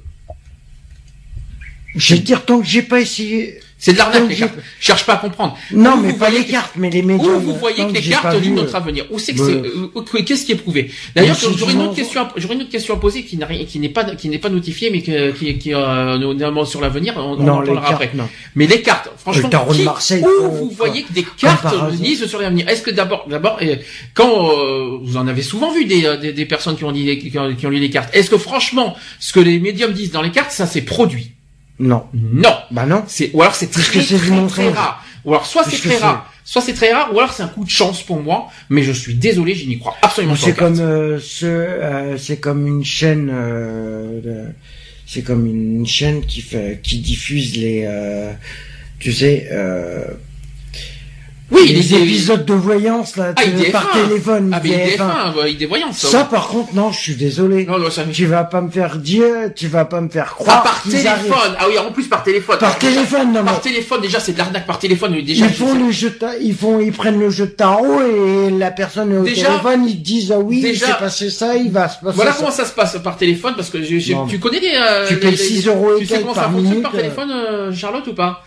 [1.95, 3.61] Je vais dire tant que j'ai pas essayé.
[3.85, 4.55] C'est de l'arnaque les cartes.
[4.81, 5.59] Cherche pas à comprendre.
[5.71, 7.37] Non, Où mais pas les cartes, mais les Où médiums.
[7.43, 10.23] vous voyez que les cartes livrent notre euh, avenir Où c'est que bah, c'est euh,
[10.23, 10.91] qu'est-ce qui est prouvé?
[11.15, 13.45] D'ailleurs, si j'aurais une autre question, à- j'aurais une autre question à poser qui n'a
[13.45, 16.81] rien, qui n'est pas, qui n'est pas notifiée, mais que- qui, qui, euh, notamment sur
[16.81, 18.11] l'avenir, on, on Non, en les parlera après.
[18.15, 18.27] non.
[18.55, 21.67] Mais les cartes, franchement, de Marseille, où euh, vous voyez que des cartes
[22.01, 22.67] lisent sur l'avenir?
[22.71, 23.77] Est-ce que d'abord, d'abord, euh,
[24.15, 27.03] quand euh, vous en avez souvent vu des, euh, des, des personnes qui ont, lu
[27.03, 29.93] les, qui, ont, qui ont lu les cartes, est-ce que franchement, ce que les médiums
[29.93, 31.33] disent dans les cartes, ça s'est produit?
[31.79, 32.05] Non.
[32.13, 32.55] Non.
[32.71, 33.05] Bah non.
[33.07, 35.05] C'est ou alors c'est très très, rare.
[35.25, 37.65] Ou alors soit c'est très rare, soit c'est très rare, ou alors c'est un coup
[37.65, 38.49] de chance pour moi.
[38.69, 40.41] Mais je suis désolé, je n'y crois absolument pas.
[40.41, 44.49] C'est comme euh, ce, euh, c'est comme une chaîne, euh,
[45.07, 48.33] c'est comme une chaîne qui fait, qui diffuse les, euh,
[48.99, 50.05] tu sais, euh,
[51.55, 53.71] oui, les épisodes de voyance là, Ah, IDF1.
[53.73, 54.51] par téléphone.
[54.55, 54.97] Ah, mais IDF1.
[54.97, 56.09] IDF1, ouais, IDF1, ça.
[56.09, 57.65] Ça, par contre, non, je suis désolé.
[57.67, 59.25] Non, non, ça Tu vas pas me faire dire,
[59.55, 60.63] tu vas pas me faire Ah, croire.
[60.63, 61.13] par qu'ils téléphone.
[61.13, 61.57] arrivent.
[61.59, 62.59] Ah oui, en plus par téléphone.
[62.59, 63.51] Par téléphone, non mais.
[63.51, 65.21] Par téléphone, déjà, c'est de l'arnaque par téléphone.
[65.23, 67.51] Déjà, Ils font je- le jeu, de ta- ils font, ils prennent le jeu de
[67.53, 70.87] tarot et la personne est au Déjà- téléphone, ils te disent ah oui, il déjà-
[70.87, 72.39] s'est passé ça, il va se passer Voilà ça.
[72.39, 75.15] comment ça se passe par téléphone, parce que j'ai- Non, tu connais les, euh, Tu
[75.15, 76.97] les- payes les- 6 euros et Tu sais comment ça par fonctionne par euh.
[76.99, 78.43] téléphone, euh, Charlotte, ou pas?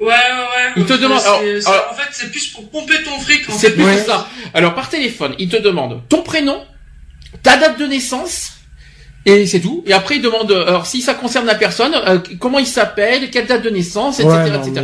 [0.00, 0.72] Ouais, ouais, ouais.
[0.76, 3.48] Il te demande- alors- alors- en fait, c'est plus pour pomper ton fric.
[3.50, 3.96] en C'est plus Ouais.
[4.04, 4.28] ça.
[4.54, 6.64] Alors par téléphone, il te demande ton prénom,
[7.42, 8.52] ta date de naissance
[9.28, 9.82] Et c'est tout.
[9.86, 13.30] Et après, il demande, euh, alors si ça concerne la personne, euh, comment il s'appelle,
[13.30, 14.34] quelle date de naissance, etc.
[14.44, 14.80] Ouais, non, etc.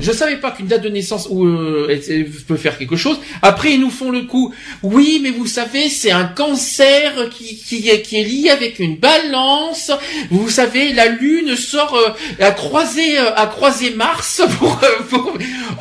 [0.00, 1.98] Je savais pas qu'une date de naissance ou euh,
[2.46, 3.18] peut faire quelque chose.
[3.42, 4.52] Après, ils nous font le coup.
[4.82, 8.96] Oui, mais vous savez, c'est un cancer qui, qui, est- qui est lié avec une
[8.96, 9.90] balance.
[10.30, 15.32] Vous savez, la Lune sort euh, à croiser euh, à croiser Mars pour, euh, pour-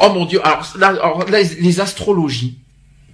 [0.01, 0.39] Oh mon Dieu.
[0.43, 2.55] Alors là, alors, là, les astrologies.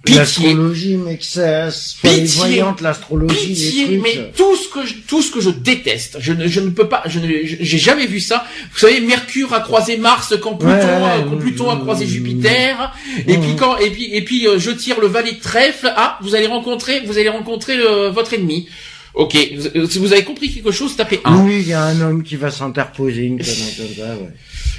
[0.04, 0.18] Pitié.
[0.18, 2.64] L'astrologie, mec, ça, c'est les Pitié.
[2.80, 4.02] l'astrologie, les Pitié, trucs.
[4.02, 6.88] mais tout ce que je, tout ce que je déteste, je ne, je ne peux
[6.88, 8.44] pas, je ne, j'ai jamais vu ça.
[8.72, 12.92] Vous savez, Mercure a croisé Mars quand Pluton, Ouais, ouais, quand Pluton a croisé Jupiter,
[13.28, 15.92] et puis quand, et puis, et puis, euh, je tire le valet de trèfle.
[15.96, 18.68] Ah, vous allez rencontrer, vous allez rencontrer euh, votre ennemi.
[19.14, 19.36] Ok,
[19.76, 21.44] euh, si vous avez compris quelque chose, tapez 1.
[21.44, 23.82] Oui, il y a un homme qui va s'interposer, une comme ça,
[24.16, 24.30] ouais.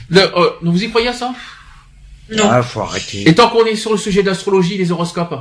[0.09, 1.33] Le, euh, vous y croyez à ça?
[2.35, 2.49] Non.
[2.49, 3.27] Ah, faut arrêter.
[3.27, 5.35] Et tant qu'on est sur le sujet d'astrologie, les horoscopes.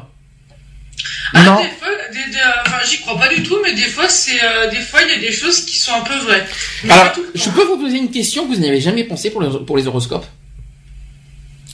[1.34, 1.56] Ah, Non.
[1.62, 4.68] des fois, des, des- enfin, j'y crois pas du tout, mais des fois, c'est, euh,
[4.70, 6.44] des fois, il y a des choses qui sont un peu vraies.
[6.84, 9.48] Mais Alors, je peux vous poser une question que vous n'avez jamais pensé pour les,
[9.64, 10.26] pour les horoscopes?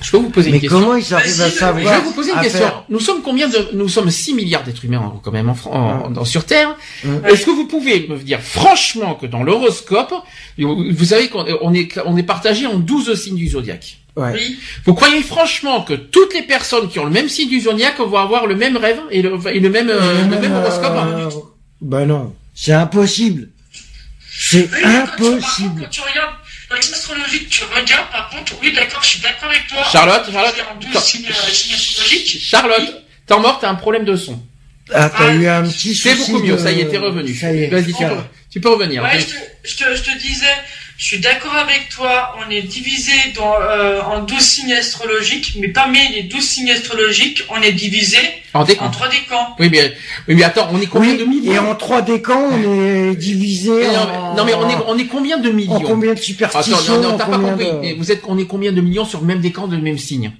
[0.01, 0.79] Je peux vous poser Mais une question.
[0.81, 2.61] comment ils arrivent à savoir Je vais vous poser une question.
[2.61, 5.57] faire- Nous sommes combien de, nous sommes 6 milliards d'êtres humains en- quand même en,
[5.73, 6.77] en- dans- sur Terre.
[7.25, 10.15] Est-ce que vous pouvez me dire franchement que dans l'horoscope,
[10.57, 13.98] vous savez qu'on on est, on est partagé en 12 signes du zodiaque?
[14.19, 14.33] Ouais.
[14.35, 14.59] Oui.
[14.85, 18.17] Vous croyez franchement que toutes les personnes qui ont le même signe du zodiaque vont
[18.19, 21.31] avoir le même rêve et le, et le même, euh, le même horoscope euh,
[21.81, 23.49] Bah non, c'est impossible.
[24.41, 25.83] C'est Oui, mais quand tu- par contre, impossible.
[25.83, 26.35] Quand tu regardes,
[26.71, 29.79] dans les astrologies que tu regardes, par contre, oui, d'accord, je suis d'accord avec toi.
[29.91, 30.55] Charlotte, Charlotte,
[30.91, 31.01] attends.
[31.01, 32.41] signes, euh, signes.
[32.41, 34.41] Charlotte, t'es mort, t'as un problème de son.
[34.93, 37.35] Ah, t'as eu un petit C'est beaucoup mieux, de- ça y est, t'es revenu.
[37.35, 37.69] Ça y est.
[37.69, 38.15] Vas-y, tu peux,
[38.51, 39.03] tu peux revenir.
[39.03, 39.33] Ouais, je te,
[39.65, 40.47] je, te, je te disais,
[40.99, 45.69] je suis d'accord avec toi, on est divisé dans, euh, en 12 signes astrologiques, mais
[45.69, 48.19] parmi les 12 signes astrologiques, on est divisé
[48.53, 48.91] En en décant.
[48.91, 49.55] trois décans.
[49.61, 49.95] Oui, mais,
[50.27, 53.15] oui, mais attends, on est combien Oui, de millions et en trois décans, on est
[53.15, 54.07] divisé en...
[54.35, 56.97] mais- non, mais on est, on est combien de millions en combien de Attends, superstitions
[57.01, 57.93] non, non, t'as pas combien compris.
[57.95, 59.99] de- Vous êtes, on est combien de millions sur le même décan de le même
[59.99, 60.33] signe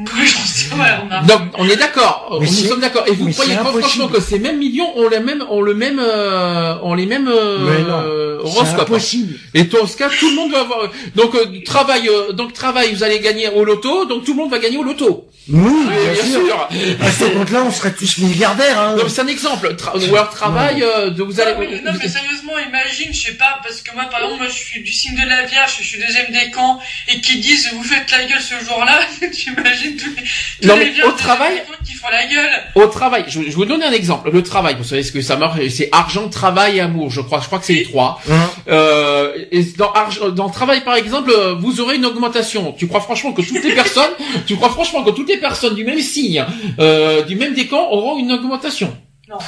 [0.00, 0.80] Oui, j'en sais, on
[1.12, 1.22] a.
[1.22, 2.38] Donc, on est d'accord.
[2.40, 3.04] Nous sommes d'accord.
[3.06, 3.82] Et vous mais croyez pas impossible.
[3.82, 7.28] franchement que ces mêmes millions ont le même, ont le même, euh, ont les mêmes
[7.28, 8.80] euh, horoscopes.
[8.82, 9.34] impossible.
[9.54, 10.90] Et dans ce cas, tout le monde va avoir.
[11.14, 14.04] Donc, euh, travail, euh, donc travail, vous allez gagner au loto.
[14.06, 15.26] Donc tout le monde va gagner au loto.
[15.52, 15.72] Oui,
[16.14, 16.68] bien, sûr.
[17.00, 18.78] À ce compte-là, on serait tous milliardaires.
[18.78, 18.96] Hein.
[19.08, 19.74] C'est un exemple.
[19.74, 21.54] Tra- ou alors travail, euh, de vous allez.
[21.54, 24.48] Non, mais, non, mais sérieusement, imagine, je sais pas, parce que moi, par exemple, moi,
[24.48, 26.78] je suis du signe de la Vierge, je suis deuxième décan,
[27.08, 29.00] et qui disent, vous faites la gueule ce jour-là,
[29.34, 29.89] tu imagines
[30.60, 32.50] tous Non, les mais au travail- deuxième décan qui font la gueule.
[32.74, 34.30] Au travail, je, je vous donner un exemple.
[34.30, 37.10] Le travail, vous savez ce que ça marche, c'est argent, travail et amour.
[37.10, 38.20] Je crois, je crois que c'est les trois.
[38.30, 38.50] Hein.
[38.68, 42.72] Euh, et dans, argent- dans travail, par exemple, euh, vous aurez une augmentation.
[42.78, 44.10] Tu crois franchement que toutes les personnes,
[44.46, 46.44] tu crois franchement que toutes les personnes du même signe,
[46.78, 48.96] euh, du même décan auront une augmentation
[49.28, 49.38] Non.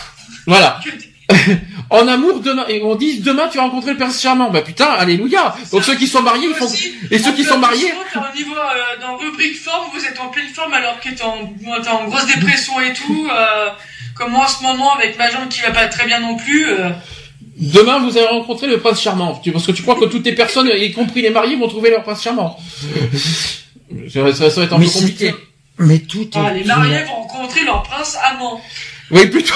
[0.46, 0.80] Voilà.
[1.90, 4.50] En amour, demain, et on dit demain tu vas rencontrer le prince charmant.
[4.50, 5.54] Bah putain, alléluia.
[5.72, 6.70] Donc ceux qui sont mariés, ils font.
[7.10, 7.92] Et ceux qui sont mariés.
[8.16, 11.46] au niveau, euh, dans rubrique forme, vous êtes en pleine forme alors que t'es en,
[11.82, 13.68] t'es en grosse dépression et tout, euh,
[14.14, 16.66] comme moi en ce moment avec ma jambe qui va pas très bien non plus,
[16.70, 16.88] euh,
[17.58, 19.34] Demain, vous allez rencontrer le prince charmant.
[19.44, 21.90] Tu- Parce que tu crois que toutes les personnes, y compris les mariés, vont trouver
[21.90, 22.58] leur prince charmant.
[24.12, 25.26] ça, va être un Mais peu compliqué.
[25.28, 25.34] c'est-
[25.78, 26.40] Mais tout est...
[26.40, 28.60] ah, les mariés vont rencontrer leur prince amant.
[29.12, 29.54] Oui, plutôt.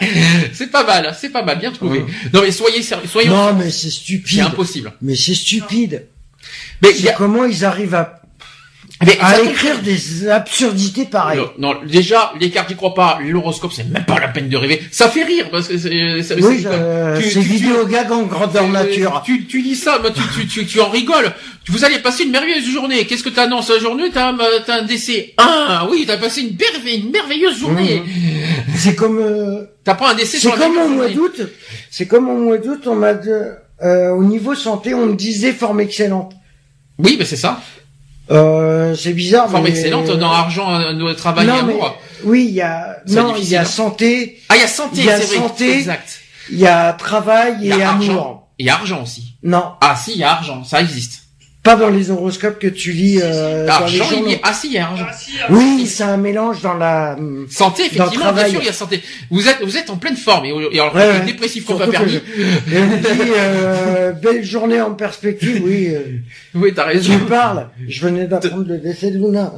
[0.52, 2.04] c'est pas mal, c'est pas mal, bien trouvé.
[2.32, 3.34] Non mais soyez sérieux, soyons.
[3.34, 4.40] Non, mais c'est C'est stupide.
[4.40, 4.92] impossible.
[5.02, 6.06] Mais c'est stupide.
[6.82, 8.17] Mais il y C'est a- comment ils arrivent à,
[9.06, 11.38] mais à écrire des absurdités pareilles.
[11.58, 13.18] Non, non, déjà, les cartes, j'y crois pas.
[13.24, 14.82] L'horoscope, c'est même pas la peine de rêver.
[14.90, 15.88] Ça fait rire parce que c'est.
[15.90, 19.22] Oui, c'est- euh, c'est vidéo gag en grandeur tu- nature.
[19.24, 21.32] Tu, tu dis ça, mais tu, tu, tu, tu en rigoles.
[21.68, 23.04] Vous allez passer une merveilleuse journée.
[23.06, 24.10] Qu'est-ce que t'annonces la journée?
[24.12, 25.34] T'as un, t'as un décès.
[25.36, 26.56] Ah oui, t'as passé une,
[26.90, 28.02] une merveilleuse journée.
[28.76, 31.40] C'est comme, euh, T'as pas un décès c'est comme au mois d'août.
[31.90, 33.14] C'est comme au mois d'août, on m'a
[33.82, 36.32] euh, au niveau santé, on me disait forme excellente.
[36.98, 37.60] Oui, mais c'est ça.
[38.30, 39.50] Euh, c'est bizarre.
[39.50, 41.96] Forme mais- excellente dans argent, euh, travail Non, et mais- amour.
[42.24, 43.64] Oui, il y a, non, il y a hein.
[43.64, 45.48] santé, Ah, il y a santé, il y a c'est vrai.
[45.48, 45.72] santé.
[45.78, 46.20] Exact.
[46.50, 48.08] il y a travail Il y et a amour.
[48.10, 48.48] argent.
[48.58, 49.36] Il y a argent aussi.
[49.42, 51.27] Non, Ah si, il y a argent, ça existe.
[51.62, 54.30] Pas dans les horoscopes que tu lis euh, dans les journaux.
[54.42, 54.88] ah si, il y a.
[54.96, 57.16] Ah, si, euh, Oui, c'est un mélange dans la.
[57.50, 59.02] Santé, Dans le effectivement, bien sûr, il y a santé.
[59.30, 62.12] Vous êtes, vous êtes en pleine forme et, et alors, Ouais, dépressif qu'on pas permis.
[62.12, 65.60] je- Et on me dit euh, belle journée en perspective.
[65.64, 66.00] Oui, euh,
[66.54, 67.12] Oui, t'as raison.
[67.12, 67.68] tu parles.
[67.86, 69.52] Je venais d'apprendre le décès de Luna.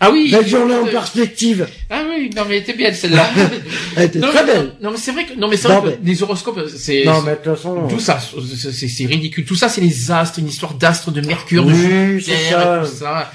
[0.00, 0.28] Ah oui.
[0.30, 1.66] Belle journée en perspective.
[1.96, 3.28] Ah oui, non mais elle était belle celle-là.
[3.96, 4.72] Elle était non, très mais, belle.
[4.82, 7.32] non mais c'est vrai que non mais c'est vrai que les horoscopes c'est Non, mais
[7.32, 7.86] de toute façon.
[7.88, 9.44] tout ça c'est- ridicule.
[9.44, 12.92] Tout ça c'est les astres, une histoire d'astres, de Mercure, de Oui, c'est Jupiter, ça.
[12.96, 13.32] ça.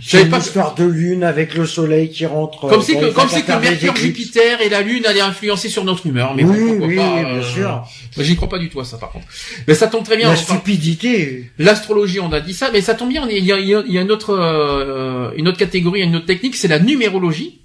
[0.00, 2.60] C'est une pas histoire de lune avec le soleil qui rentre.
[2.60, 3.96] comme euh, c'est dans que comme c'est que Mercure.
[3.96, 6.34] Jupiter et la Lune allaient influencer sur notre humeur.
[6.36, 7.84] Mais Oui, bon, pourquoi oui, pas, bien euh, sûr.
[8.16, 9.26] J'y crois pas du tout à ça par contre.
[9.66, 10.28] Mais ça tombe très bien.
[10.30, 11.50] La stupidité.
[11.58, 13.26] L'astrologie, on a dit ça, mais ça tombe bien.
[13.28, 16.00] Il y a, il y a- il y a une autre, euh, une autre catégorie,
[16.02, 17.60] une autre technique, c'est la numérologie.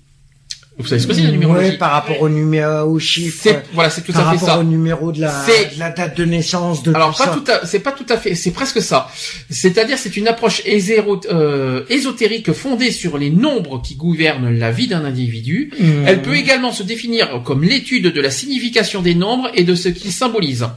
[0.80, 3.48] Vous savez ce que c'est la numérologie Ouais, par rapport au numéro, au chiffre.
[3.74, 4.60] Voilà, c'est tout par à fait rapport ça.
[4.60, 7.32] au numéro de la, de la date de naissance de Alors tout pas ça.
[7.62, 9.08] tout c'est pas tout à fait, c'est presque ça.
[9.52, 14.88] C'est-à-dire c'est une approche éséro- euh, ésotérique fondée sur les nombres qui gouvernent la vie
[14.88, 15.72] d'un individu.
[15.80, 15.86] Mmh.
[16.08, 19.90] Elle peut également se définir comme l'étude de la signification des nombres et de ce
[19.90, 20.68] qu'ils symbolisent.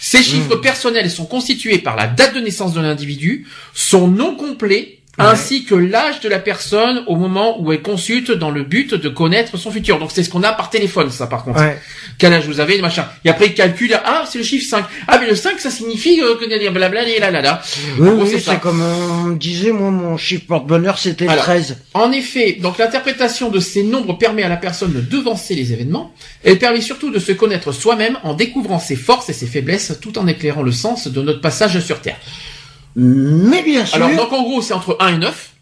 [0.00, 4.98] Ces chiffres personnels sont constitués par la date de naissance de l'individu, son nom complet,
[5.18, 9.08] ainsi que l'âge de la personne au moment où elle consulte dans le but de
[9.08, 9.98] connaître son futur.
[9.98, 11.60] Donc c'est ce qu'on a par téléphone, ça par contre.
[11.60, 11.78] Ouais.
[12.18, 13.06] Quel âge vous avez, machin.
[13.24, 14.84] Et après il calcule, ah c'est le chiffre 5.
[15.08, 17.62] Ah mais le 5 ça signifie euh, que blabla et là là là.
[17.98, 18.56] Oui, oui, c'est ça.
[18.56, 21.44] comme on disait, moi, mon chiffre porte-bonheur, c'était le Alors.
[21.44, 21.76] 13.
[21.94, 26.12] En effet, donc l'interprétation de ces nombres permet à la personne de devancer les événements.
[26.44, 30.18] Elle permet surtout de se connaître soi-même en découvrant ses forces et ses faiblesses tout
[30.18, 32.18] en éclairant le sens de notre passage sur Terre.
[32.96, 35.52] Mais bien sûr, Alors donc en gros c'est entre 1 et 9.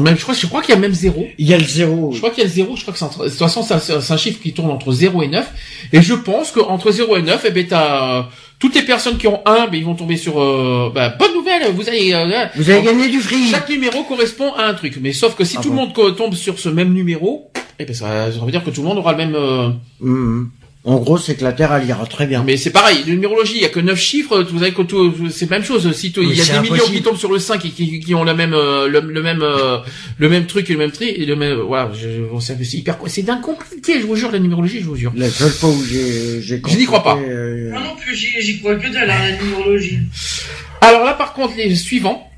[0.00, 1.26] Même, je crois, je crois qu'il y a même 0.
[1.36, 2.12] il y a le zéro.
[2.12, 3.24] Je crois qu'il y a le 0, je crois que c'est entre...
[3.24, 5.46] De toute façon c'est un, chiffre qui tourne entre 0 et 9.
[5.92, 8.18] Et je pense qu'entre 0 et 9, eh ben t'as...
[8.20, 8.22] euh,
[8.58, 10.40] Toutes les personnes qui ont 1, ben, ils vont tomber sur...
[10.40, 10.90] Euh...
[10.94, 12.10] bah, bonne nouvelle, vous allez...
[12.14, 13.50] euh, Vous avez gagné du fric.
[13.50, 16.16] Chaque numéro correspond à un truc, mais sauf que si Ah tout bon le monde
[16.16, 18.96] tombe sur ce même numéro, eh ben ça, ça veut dire que tout le monde
[18.96, 19.34] aura le même.
[19.34, 19.68] euh,
[20.00, 20.50] Mhm.
[20.84, 22.42] En gros, c'est que la Terre, elle ira très bien.
[22.44, 25.14] Mais c'est pareil, la numérologie, il y a que 9 chiffres, vous avez que tout,
[25.30, 25.92] c'est la même chose.
[25.92, 28.24] Si il y a des millions qui tombent sur le 5 et qui, qui ont
[28.24, 29.78] le même, euh, le, le même, euh,
[30.18, 32.78] le même truc et le même tri, et le même, voilà, je, bon, c'est c'est
[32.78, 35.12] hyper, c'est d'un compliqué, je vous jure, la numérologie, je vous jure.
[35.14, 37.16] La seule fois où j'ai, j'ai Je n'y crois pas.
[37.16, 40.00] euh, Moi non plus, j'y j'y crois que de la numérologie.
[40.80, 42.28] Alors là, par contre, les suivants,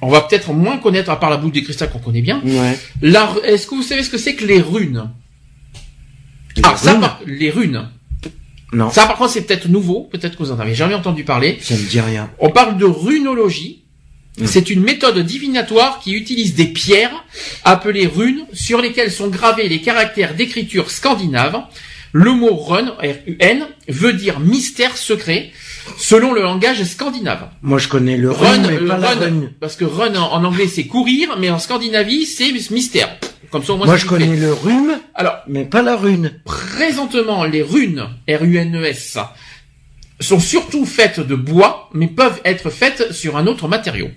[0.00, 2.40] on va peut-être moins connaître, à part la boule des cristals qu'on connaît bien.
[2.42, 2.78] Ouais.
[3.02, 5.10] La, est-ce que vous savez ce que c'est que les runes?
[6.62, 7.88] Les ah, ça, runes par- les runes.
[8.72, 8.90] Non.
[8.90, 10.08] Ça, par contre, c'est peut-être nouveau.
[10.10, 11.58] Peut-être que vous en avez jamais entendu parler.
[11.60, 12.30] Ça me dit rien.
[12.38, 13.82] On parle de runologie.
[14.38, 14.46] Mm.
[14.46, 17.24] C'est une méthode divinatoire qui utilise des pierres
[17.64, 21.62] appelées runes sur lesquelles sont gravés les caractères d'écriture scandinave.
[22.12, 25.50] Le mot run, R-U-N, veut dire mystère secret
[25.98, 27.48] selon le langage scandinave.
[27.62, 29.40] Moi, je connais le run, Run, mais pas la run, run.
[29.60, 33.08] parce que run en, en anglais c'est courir, mais en Scandinavie c'est mystère.
[33.50, 34.08] Comme ça, au moins, Moi, je fait.
[34.08, 36.40] connais le rhume, Alors, mais pas la rune.
[36.46, 39.18] Présentement, les runes, R-U-N-E-S,
[40.22, 44.08] sont surtout faites de bois, mais peuvent être faites sur un autre matériau.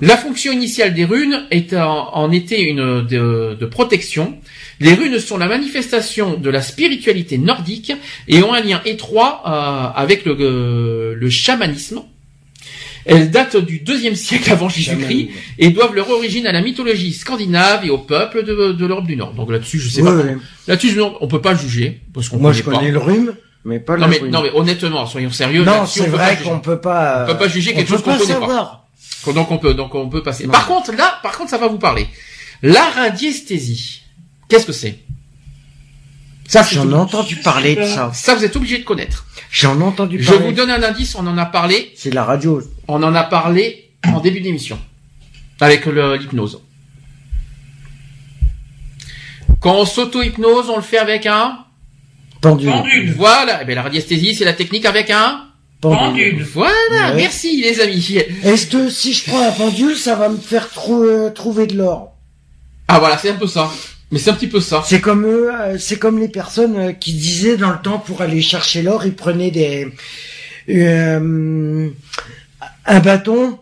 [0.00, 4.38] La fonction initiale des runes est en, en était une de, de protection.
[4.80, 7.92] Les runes sont la manifestation de la spiritualité nordique
[8.28, 12.02] et ont un lien étroit euh, avec le, euh, le chamanisme.
[13.04, 17.86] Elles datent du deuxième siècle avant Jésus-Christ et doivent leur origine à la mythologie scandinave
[17.86, 19.32] et au peuple de, de l'Europe du Nord.
[19.32, 20.16] Donc là-dessus, je sais Ouais, pas.
[20.16, 20.36] ouais.
[20.66, 22.80] Là-dessus, je- on peut pas juger parce qu'on Moi, je connaît pas.
[22.80, 25.64] connais le rhume, mais pas Non mais non mais honnêtement, soyons sérieux.
[25.64, 27.24] Non, c'est vrai qu'on peut pas.
[27.24, 28.86] On peut pas juger quelque chose qu'on connaît pas.
[29.34, 30.46] Donc on peut donc on peut passer.
[30.46, 30.52] Non.
[30.52, 32.06] Par contre là, par contre ça va vous parler.
[32.62, 34.02] La radiesthésie.
[34.48, 34.98] Qu'est-ce que c'est?
[36.46, 38.10] Ça J'en ai entendu parler de ça.
[38.14, 39.26] ça vous êtes obligé de connaître.
[39.50, 40.46] J'en ai entendu Je parler.
[40.46, 42.62] vous donne un indice, on en a parlé, C'est la radio.
[42.86, 44.78] on en a parlé en début d'émission
[45.60, 46.62] avec le- l'hypnose.
[49.60, 51.58] Quand on s'auto-hypnose, on le fait avec un
[52.40, 52.70] Pendule.
[52.70, 53.12] Pendule.
[53.16, 55.44] voilà, eh ben la radiesthésie c'est la technique avec un
[55.80, 56.44] Pendule.
[56.54, 56.72] voilà,
[57.10, 57.14] Ouais.
[57.16, 58.18] merci les amis.
[58.44, 61.76] Est-ce que si je prends un pendule, ça va me faire trou- euh, trouver de
[61.76, 62.14] l'or?
[62.88, 63.70] Ah voilà, c'est un peu ça.
[64.10, 64.82] Mais c'est un petit peu ça.
[64.86, 68.22] C'est comme eux, euh, c'est comme les personnes euh, qui disaient dans le temps pour
[68.22, 69.86] aller chercher l'or, ils prenaient des
[70.70, 71.88] euh,
[72.86, 73.58] un bâton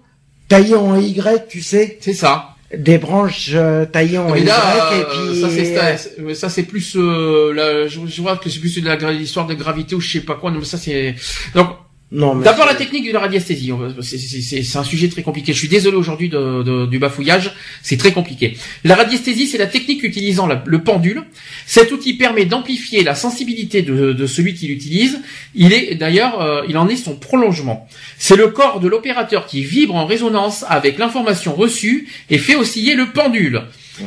[0.49, 2.56] taillé en Y, tu sais, C'est ça.
[2.75, 6.97] Des branches euh, taillées en Mais Y là, et euh, puis ça c'est ça, plus
[6.97, 10.13] euh, là, je, je vois que c'est plus de la l'histoire de gravité ou je
[10.13, 10.51] sais pas quoi.
[10.51, 11.15] Non mais ça c'est
[11.55, 11.69] donc
[12.13, 13.73] non d'abord la technique de la radiesthésie.
[14.01, 15.53] C'est un sujet très compliqué.
[15.53, 17.53] Je suis désolé aujourd'hui de, de- du bafouillage.
[17.83, 18.57] C'est très compliqué.
[18.85, 21.25] La radiesthésie c'est la technique utilisant la- le pendule.
[21.67, 25.19] Cet outil permet d'amplifier la sensibilité de, de celui qui l'utilise.
[25.57, 27.89] Il est d'ailleurs, euh, il en est son prolongement.
[28.19, 32.95] C'est le corps de l'opérateur qui vibre en résonance avec l'information reçue et fait osciller
[32.95, 33.63] le pendule.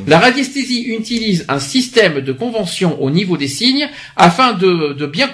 [0.07, 5.29] La radiesthésie utilise un système de convention au niveau des signes afin de, de bien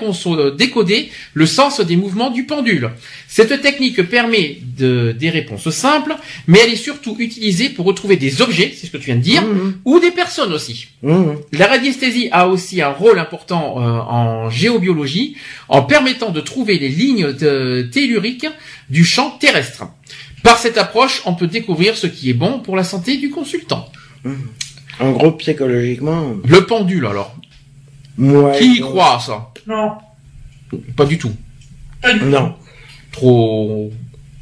[0.57, 2.89] décoder le sens des mouvements du pendule.
[3.27, 6.15] Cette technique permet de, des réponses simples,
[6.47, 9.21] mais elle est surtout utilisée pour retrouver des objets, c'est ce que tu viens de
[9.21, 9.77] dire, Mhm.
[9.85, 10.87] ou des personnes aussi.
[11.03, 11.37] Mhm.
[11.51, 15.35] La radiesthésie a aussi un rôle important euh, en géobiologie
[15.67, 18.47] en permettant de trouver les lignes de- telluriques
[18.89, 19.83] du champ terrestre.
[20.43, 23.89] Par cette approche, on peut découvrir ce qui est bon pour la santé du consultant.
[24.99, 27.35] En gros, psychologiquement, Le pendule alors.
[28.17, 28.51] moi.
[28.53, 29.51] qui y croit à ça?
[29.67, 29.91] Non.
[30.95, 31.31] Pas du tout.
[32.01, 32.25] Pas du tout.
[32.25, 32.55] Non.
[33.11, 33.91] Trop.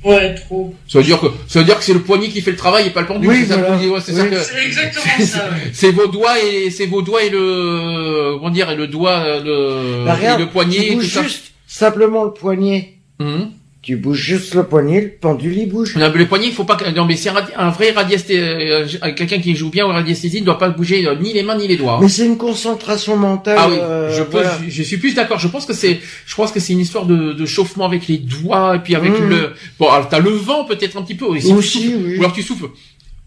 [0.03, 0.75] Ouais, trop.
[0.87, 2.87] Ça veut dire que ça veut dire que c'est le poignet qui fait le travail
[2.87, 3.29] et pas le pendule.
[3.29, 3.77] Oui, c'est voilà.
[3.77, 4.29] ouais, Oui.
[4.29, 5.49] que- exactement ça.
[5.49, 5.69] ouais.
[5.71, 10.03] C'est vos doigts et c'est vos doigts et le comment dire et le doigt le
[10.05, 11.23] Bah, regarde, et le poignet tu et tout bouges ça.
[11.23, 12.95] juste simplement le poignet.
[13.19, 13.51] Mhm.
[13.83, 15.97] Tu bouges juste le poignet, le pendule il bouge.
[15.97, 19.55] Non, mais le poignet, il faut pas non, mais c'est un, vrai radiesthésie, quelqu'un qui
[19.57, 21.95] joue bien au radiesthésie ne doit pas bouger euh, ni les mains ni les doigts.
[21.95, 21.99] hein.
[22.01, 23.57] Mais c'est une concentration mentale.
[23.59, 24.57] Ah oui, euh, je, peux- voilà.
[24.65, 25.37] je, je suis plus d'accord.
[25.37, 28.19] Je pense que c'est, je pense que c'est une histoire de, de chauffement avec les
[28.19, 29.27] doigts et puis avec Mhm.
[29.27, 31.25] le, bon, alors t'as le vent peut-être un petit peu.
[31.25, 32.15] Aussi, souffles- oui.
[32.15, 32.67] Ou alors tu souffles,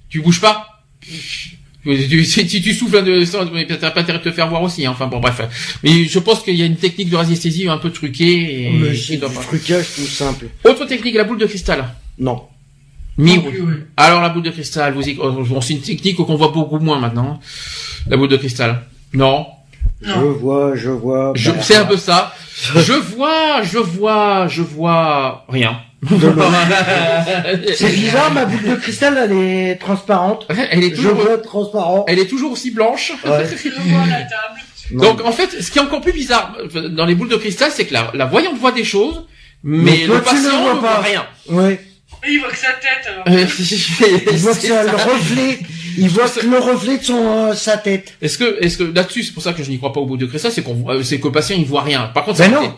[0.09, 0.67] tu bouges pas.
[1.87, 4.85] Tu- Si tu souffles de ça, mais t'as pas intérêt de te faire voir aussi.
[4.85, 4.91] hein.
[4.93, 5.41] Enfin bon, bref.
[5.85, 8.67] Mais je pense qu'il y a une technique de radiesthésie un peu truquée.
[8.67, 10.47] Et, Mais c'est du pas- trucage tout simple.
[10.65, 11.85] Autre technique, la boule de cristal.
[12.19, 12.43] Non.
[13.19, 13.53] Mi- ouais.
[13.97, 15.17] Alors la boule de cristal, vous y...
[15.21, 17.41] oh, c'est une technique qu'on voit beaucoup moins maintenant.
[18.09, 18.83] La boule de cristal.
[19.15, 19.47] Non?
[20.03, 20.33] Je Non.
[20.33, 21.33] vois, je vois.
[21.35, 21.51] Je...
[21.63, 22.35] C'est un peu ça.
[22.75, 25.79] Je vois, je vois, je vois rien.
[27.75, 30.47] C'est bizarre, ma boule de cristal, elle est transparente.
[30.71, 32.05] Elle est Je toujours, transparent.
[32.09, 33.13] elle est toujours aussi blanche.
[33.25, 33.45] Ouais.
[34.91, 34.99] La.
[34.99, 37.71] Donc en fait, ce qui est encore plus bizarre euh, dans les boules de cristal,
[37.75, 39.25] c'est que la, la voyante voit des choses,
[39.65, 40.41] mais, Mais toi, le ne patient
[40.75, 40.81] ne pas.
[40.81, 41.27] voit rien.
[41.49, 41.81] Ouais.
[42.29, 43.25] Il voit que sa tête, alors.
[43.29, 43.45] Euh,
[44.33, 44.97] Il voit que c'est c'est le ça.
[45.05, 45.59] reflet.
[45.99, 47.15] Il voit que le reflet de son,
[47.49, 48.15] euh, sa tête.
[48.23, 50.17] Est-ce que, est-ce que là-dessus, c'est pour ça que je n'y crois pas au bout
[50.17, 52.11] de cristal, c'est qu'on, euh, c'est que le patient il voit rien.
[52.15, 52.75] Par contre, Ben non.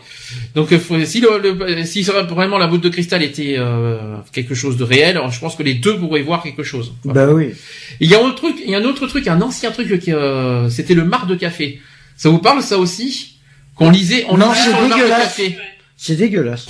[0.55, 4.55] Donc, euh, faut- si le, le- si vraiment la boule de cristal était euh, quelque
[4.55, 6.93] chose de réel, alors je pense que les deux pourraient voir quelque chose.
[7.05, 7.51] Bah oui.
[7.99, 9.99] Il y a un autre truc, il y a un autre truc, un ancien truc
[9.99, 11.79] qui, euh, c'était le marc de café.
[12.17, 13.35] Ça vous parle ça aussi?
[13.75, 15.23] Qu'on lisait, on Non, lisait sur le marc de dégueulasse.
[15.23, 15.57] café.
[15.97, 16.67] C'est dégueulasse.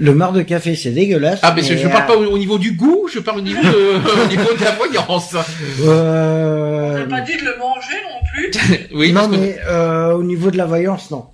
[0.00, 1.40] Le marc de café, c'est dégueulasse.
[1.42, 3.42] Ah, mais je, mais, je parle pas au, au niveau du goût, je parle au
[3.42, 5.34] niveau de, au niveau de la voyance.
[5.34, 6.98] On Euh...
[6.98, 8.88] n'a pas dit de le manger non plus.
[8.94, 11.24] Oui, non, que mais euh, au niveau de la voyance, non.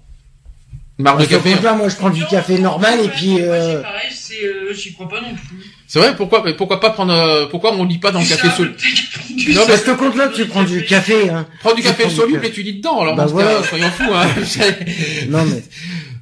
[0.98, 1.54] marc de café.
[1.62, 3.40] là, moi, je prends du café normal et puis.
[3.40, 3.76] Euh...
[3.76, 5.56] c'est pareil, c'est, euh, j'y crois pas non plus.
[5.86, 8.48] C'est vrai, pourquoi, mais pourquoi pas prendre, euh, pourquoi on lit pas dans le café
[8.48, 8.76] soluble
[9.48, 9.66] Non, sable.
[9.68, 11.46] Parce que compte là, tu prends du café, hein.
[11.60, 13.62] Prends du café soluble et tu lis dedans, alors Bah dans ce cas, voilà.
[13.62, 14.26] soyons fous, hein.
[15.28, 15.62] Non, mais.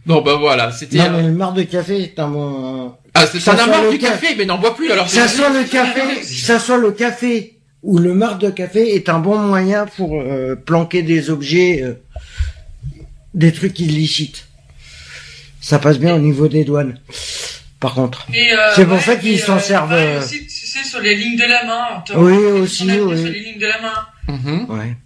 [0.06, 2.94] Non, bah voilà, c'était, Non, euh, mais le marc de café, c'est un bon.
[3.14, 4.90] ah, c'est- ça ça n'a sent marre le du ca- café, mais n'en bois plus,
[4.90, 8.94] alors Ça c'est- soit le café, ça soit le café ou le marc de café
[8.94, 11.94] est un bon moyen pour euh, planquer des objets, euh,
[13.34, 14.46] des trucs illicites.
[15.60, 16.98] Ça passe bien au niveau des douanes.
[17.78, 18.26] Par contre.
[18.30, 21.00] Euh, C'est pour ouais, ça qu'ils et, s'en euh, servent, euh, aussi, tu sais, sur
[21.00, 22.04] les lignes de la main.
[22.16, 23.16] Oui, aussi, oui.
[23.18, 24.06] Sur les lignes de la main.
[24.28, 24.66] Mhm.
[24.70, 24.96] Ouais.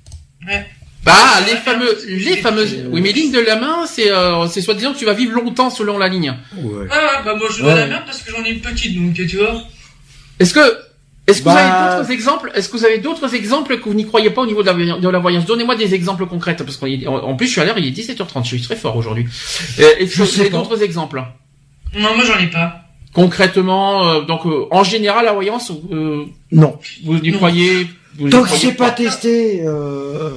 [1.07, 4.11] Bah, Ça les faire fameux, petit- les fameuses, oui, mais ligne de la main, c'est,
[4.11, 6.35] euh, c'est soi-disant que tu vas vivre longtemps selon la ligne.
[6.57, 6.81] Ouais.
[6.81, 6.89] Ouais,
[7.25, 7.75] bah moi je Ouais.
[7.75, 9.63] la merde parce que j'en ai une petite, donc tu vois.
[10.41, 10.61] Est-ce que,
[11.29, 13.95] est-ce que vous Bah- avez d'autres exemples Est-ce que vous avez d'autres exemples que vous
[13.95, 15.47] n'y croyez pas au niveau de la, de la voyance?
[15.47, 18.43] Donnez-moi des exemples concrets, parce qu'en en plus je suis à l'heure, il est 17h30,
[18.45, 19.27] je suis très fort aujourd'hui.
[19.79, 20.57] Euh, Est-ce Je que vous sais avez pas.
[20.59, 21.23] d'autres exemples?
[21.97, 22.83] Non, moi j'en ai pas.
[23.15, 26.79] Concrètement, euh, donc euh, en général la voyance, euh, Non.
[27.05, 27.37] vous y Non.
[27.39, 27.87] croyez
[28.19, 28.91] vous Tant que c'est pas?
[28.91, 30.31] testé, euh...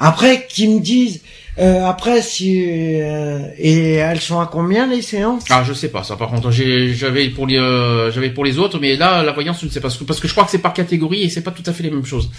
[0.00, 1.20] après qu'ils me disent,
[1.58, 2.62] euh, après si
[3.00, 5.44] euh, et elles sont à combien les séances?
[5.50, 6.16] Ah, je sais pas ça.
[6.16, 9.60] Par contre, j'ai- j'avais pour les, euh, j'avais pour les autres, mais là, la voyance,
[9.60, 11.28] je ne sais pas parce que, parce que je crois que c'est par catégorie et
[11.28, 12.30] c'est pas tout à fait les mêmes choses.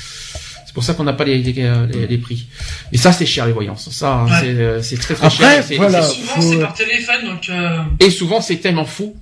[0.65, 2.47] C'est pour ça qu'on n'a pas les, les, les- les prix.
[2.93, 3.89] Mais ça, c'est cher les voyances.
[3.91, 4.31] Ça, hein, Ouais.
[4.39, 5.77] c'est, euh, c'est très très Après, cher.
[5.77, 5.99] voilà.
[5.99, 7.49] Et souvent faut- c'est par téléphone, donc.
[7.49, 7.79] Euh...
[7.99, 9.15] Et souvent, c'est tellement fou.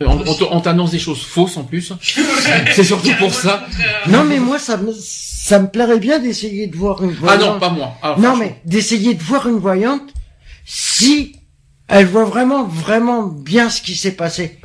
[0.00, 0.22] On,
[0.52, 1.92] on t'annonce des choses fausses en plus.
[2.72, 3.66] C'est surtout pour ça.
[4.06, 7.54] Non mais moi ça me ça me plairait bien d'essayer de voir une Ah voyante.
[7.54, 7.94] non, pas moi.
[8.02, 10.02] Ah, Non mais d'essayer de voir une voyante
[10.64, 11.34] si
[11.88, 14.60] elle voit vraiment vraiment bien ce qui s'est passé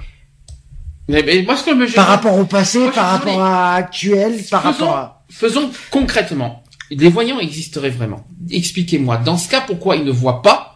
[1.08, 4.40] Mais, mais moi, ce que me par rapport au passé, Moi, par rapport à actuel,
[4.52, 6.64] par Faisons- rapport à Faisons concrètement.
[6.92, 8.28] Les voyants existeraient vraiment.
[8.52, 9.18] Expliquez-moi.
[9.18, 10.73] Dans ce cas, pourquoi ils ne voient pas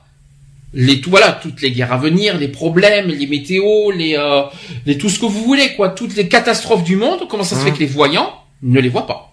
[0.79, 4.43] les tout voilà toutes les guerres à venir, les problèmes, les météos, les euh,
[4.85, 7.21] les tout ce que vous voulez quoi, toutes les catastrophes du monde.
[7.29, 8.31] Comment ça se fait que les voyants
[8.61, 9.23] ne les voient pas?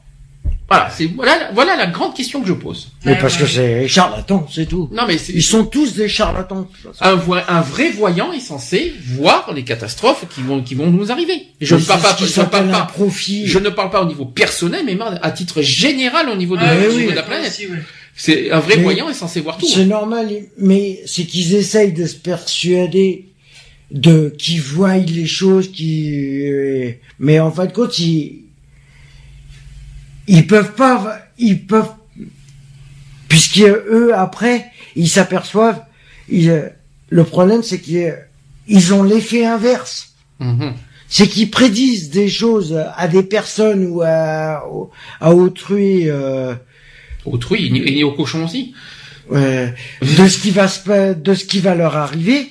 [0.70, 2.92] Voilà, c'est voilà, voilà la grande question que je pose.
[3.04, 4.88] Mais parce que c'est charlatan, c'est tout.
[4.92, 6.66] Non mais c'est Ils sont tous des charlatans.
[7.02, 7.18] un,
[7.48, 11.48] un vrai voyant est censé voir les catastrophes qui vont qui vont nous arriver.
[11.60, 13.46] Je Mais ne parle pas, je ne parle pas, profit.
[13.46, 16.86] je ne parle pas au niveau personnel, mais à titre général au niveau de, oui,
[16.86, 17.50] niveau oui, de la planète.
[17.50, 17.82] aussi, ouais.
[18.16, 19.66] C'est un vrai Mais voyant est censé voir tout.
[19.66, 23.26] C'est normal, mais c'est qu'ils essayent de se persuader
[23.90, 26.48] de qu'ils voient les choses, qui,
[27.18, 28.44] mais en fin de compte, ils
[30.26, 31.92] ils peuvent pas, ils peuvent,
[33.28, 34.66] puisqu'eux après,
[34.96, 35.82] ils s'aperçoivent,
[36.28, 36.72] ils,
[37.10, 40.14] le problème c'est qu'ils ont l'effet inverse.
[40.40, 40.72] Mhm.
[41.08, 44.64] C'est qu'ils prédisent des choses à des personnes ou à,
[45.20, 46.10] à autrui.
[46.10, 46.54] Euh,
[47.24, 48.74] Autrui, et, et aux cochons aussi.
[49.32, 49.68] euh,
[50.02, 52.46] de ce qui va se de ce qui va leur arriver,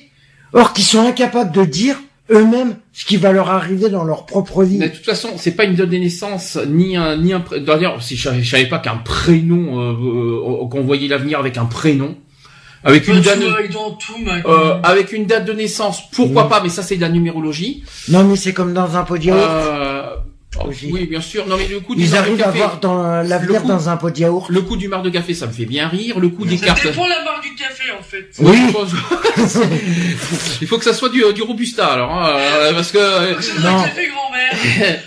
[0.52, 1.96] or qu'ils sont incapables de dire
[2.30, 4.78] eux-mêmes ce qui va leur arriver dans leur propre vie.
[4.78, 7.44] Mais de toute façon, c'est pas une date de naissance, ni un, ni un.
[7.64, 9.92] D'ailleurs, si je, savais- je savais pas qu'un prénom, euh,
[10.64, 12.16] euh, qu'on voyait l'avenir avec un prénom,
[12.82, 13.46] avec une date, de-
[14.46, 16.48] euh, avec une date de naissance, pourquoi Oui.
[16.50, 17.82] pas Mais ça, c'est de la numérologie.
[18.08, 19.38] Non mais c'est comme dans un yaourt.
[19.40, 19.93] Euh,
[20.60, 21.46] oh, oui, bien sûr.
[21.46, 23.68] Non, mais le coup du Ils marc de arrivent à café, voir dans l'avenir coup-
[23.68, 24.48] dans un pot de yaourt.
[24.50, 26.18] le coup du mar de café, ça me fait bien rire.
[26.20, 26.82] Le coup des Ça cartes.
[26.84, 28.28] dépend la marque du café, en fait.
[28.40, 28.58] Oui.
[28.68, 29.64] je pense-
[30.60, 33.58] Il faut que ça soit du, du robusta, alors, hein, euh, parce que euh, C'est
[33.62, 33.82] Non.
[33.82, 34.98] café grand-mère.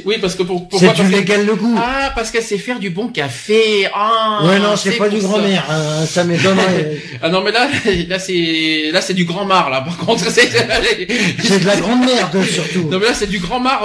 [0.04, 1.76] oui, parce que pour, C'est pourquoi du parce que- légal le goût.
[1.78, 3.88] Ah, parce qu'elle sait faire du bon café.
[3.94, 5.26] Ah, ouais non c'est pas du ça.
[5.26, 6.98] grand-mère, hein, ça m'étonnerait.
[7.22, 7.68] Ah non mais là
[8.08, 10.48] là c'est là c'est du grand mar là par contre c'est
[11.42, 12.88] c'est de la grande merde surtout.
[12.90, 13.82] non mais là c'est du grand mar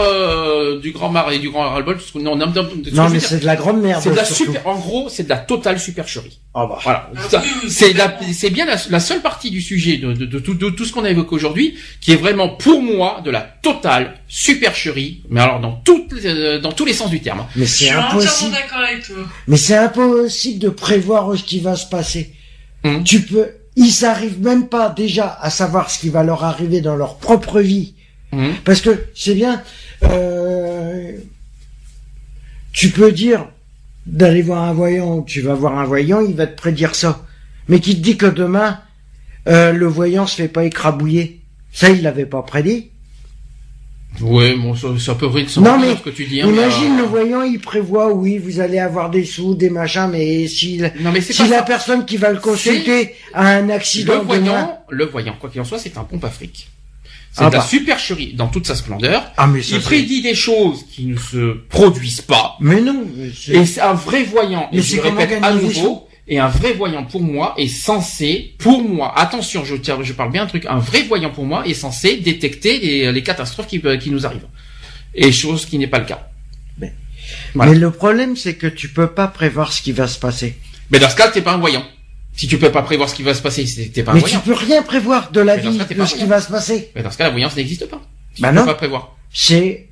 [0.65, 3.45] euh, du grand mar et du grand ras-le-bol non non, non, Non mais c'est de
[3.45, 4.45] la grande merde c'est de la surtout.
[4.53, 6.79] super en gros c'est de la totale supercherie Ah bah.
[6.83, 10.39] voilà Ah c'est la c'est bien la, la seule partie du sujet de, de, de,
[10.39, 13.41] tout- de tout ce qu'on a évoqué aujourd'hui qui est vraiment pour moi de la
[13.41, 17.65] totale supercherie mais alors dans toutes les- euh, dans tous les sens du terme Mais
[17.65, 18.51] Je c'est suis entièrement impossible.
[18.51, 19.15] d'accord avec toi.
[19.47, 22.33] Mais c'est impossible de prévoir ce qui va se passer.
[22.83, 23.03] Hum.
[23.03, 26.95] Tu peux, ils arrivent même pas déjà à savoir ce qui va leur arriver dans
[26.95, 27.93] leur propre vie.
[28.31, 28.53] Mhm.
[28.65, 29.61] Parce que c'est bien,
[30.03, 30.44] euh,
[32.75, 33.47] tu peux dire
[34.05, 37.25] d'aller voir un voyant, tu vas voir un voyant, il va te prédire ça.
[37.69, 38.79] Mais qui te dit que demain,
[39.47, 41.39] euh, le voyant se fait pas écrabouiller?
[41.71, 42.91] Ça, il l'avait pas prédit.
[44.19, 46.99] ouais bon ça, ça peut de Non, mais ce que tu dis hein, Imagine mais,
[46.99, 50.45] euh, le voyant, il prévoit, oui, vous allez avoir des sous, des machins, mais
[50.99, 51.63] non si la ça.
[51.63, 55.61] personne qui va le consulter a un Le accident demain, voyant, le voyant, quoi qu'il
[55.61, 56.69] en soit, c'est un pompe à fric.
[57.37, 57.65] C'est Ah de la bah.
[57.65, 59.29] supercherie dans toute sa splendeur.
[59.35, 62.55] ah mais ça, Il prédit des choses qui ne se produisent pas.
[62.61, 65.53] mais non, mais Et c'est un vrai voyant, et Mais je le comment répète à
[65.53, 70.13] nouveau, et un vrai voyant pour moi est censé, pour moi, attention, je, tiens- je
[70.13, 73.67] parle bien un truc, un vrai voyant pour moi est censé détecter les, les catastrophes
[73.67, 74.47] qui, qui nous arrivent.
[75.13, 76.29] Et chose qui n'est pas le cas.
[76.79, 76.93] Mais-
[77.53, 77.71] Voilà.
[77.73, 80.55] mais le problème c'est que tu peux pas prévoir ce qui va se passer.
[80.89, 81.83] Mais dans ce cas, t'es pas un voyant.
[82.35, 83.63] Si tu peux pas prévoir ce qui va se passer,
[83.93, 84.41] t'es pas un mais tu voyant.
[84.41, 86.17] peux rien prévoir de la Mais dans vie, ce cas, t'es de pas ce qui
[86.25, 86.35] voyant.
[86.35, 86.91] va se passer.
[86.95, 88.01] Mais dans ce cas, la voyance n'existe pas.
[88.35, 88.65] Tu Bah peux non.
[88.65, 89.15] pas prévoir.
[89.33, 89.87] C'est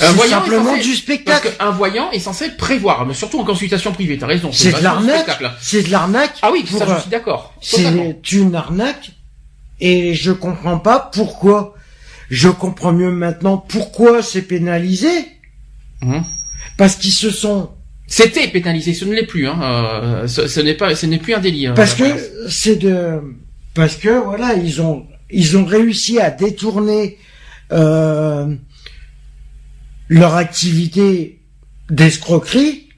[0.00, 1.52] Un c'est voyant est simplement censé- du Parce spectacle.
[1.58, 4.50] qu'un voyant est censé prévoir, mais surtout en consultation privée, t'as raison.
[4.52, 5.14] C'est de vachement l'arnaque.
[5.24, 5.50] spectacle.
[5.60, 6.34] C'est de l'arnaque.
[6.42, 7.52] Ah oui, pour, ça euh, je suis d'accord.
[7.68, 8.12] Totalement.
[8.22, 9.10] C'est une arnaque
[9.80, 11.74] et je comprends pas pourquoi.
[12.30, 15.08] Je comprends mieux maintenant pourquoi c'est pénalisé.
[16.02, 16.22] Mhm.
[16.76, 17.70] Parce qu'ils se sont
[18.10, 19.46] C'était pénalisé, ce ne l'est plus.
[19.46, 19.60] Hein.
[19.62, 21.66] euh, ce ce n'est pas, ce n'est plus un délit.
[21.66, 23.20] hein, parce la que c'est de
[23.74, 27.18] parce que voilà ils ont ils ont réussi à détourner
[27.70, 28.46] euh,
[30.08, 31.42] leur activité
[31.90, 32.88] d'escroquerie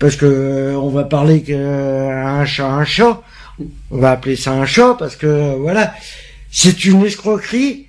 [0.00, 3.22] parce que euh, on va parler que un chat un chat
[3.92, 5.94] on va appeler ça un chat parce que voilà
[6.50, 7.86] c'est une escroquerie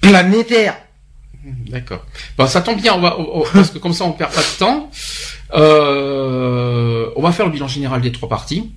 [0.00, 0.76] planétaire
[1.68, 2.04] D'accord.
[2.36, 4.58] Bon, ça tombe bien, on va, on- parce que comme ça on perd pas de
[4.58, 4.90] temps.
[5.54, 8.70] Euh, on va faire le bilan général des trois parties.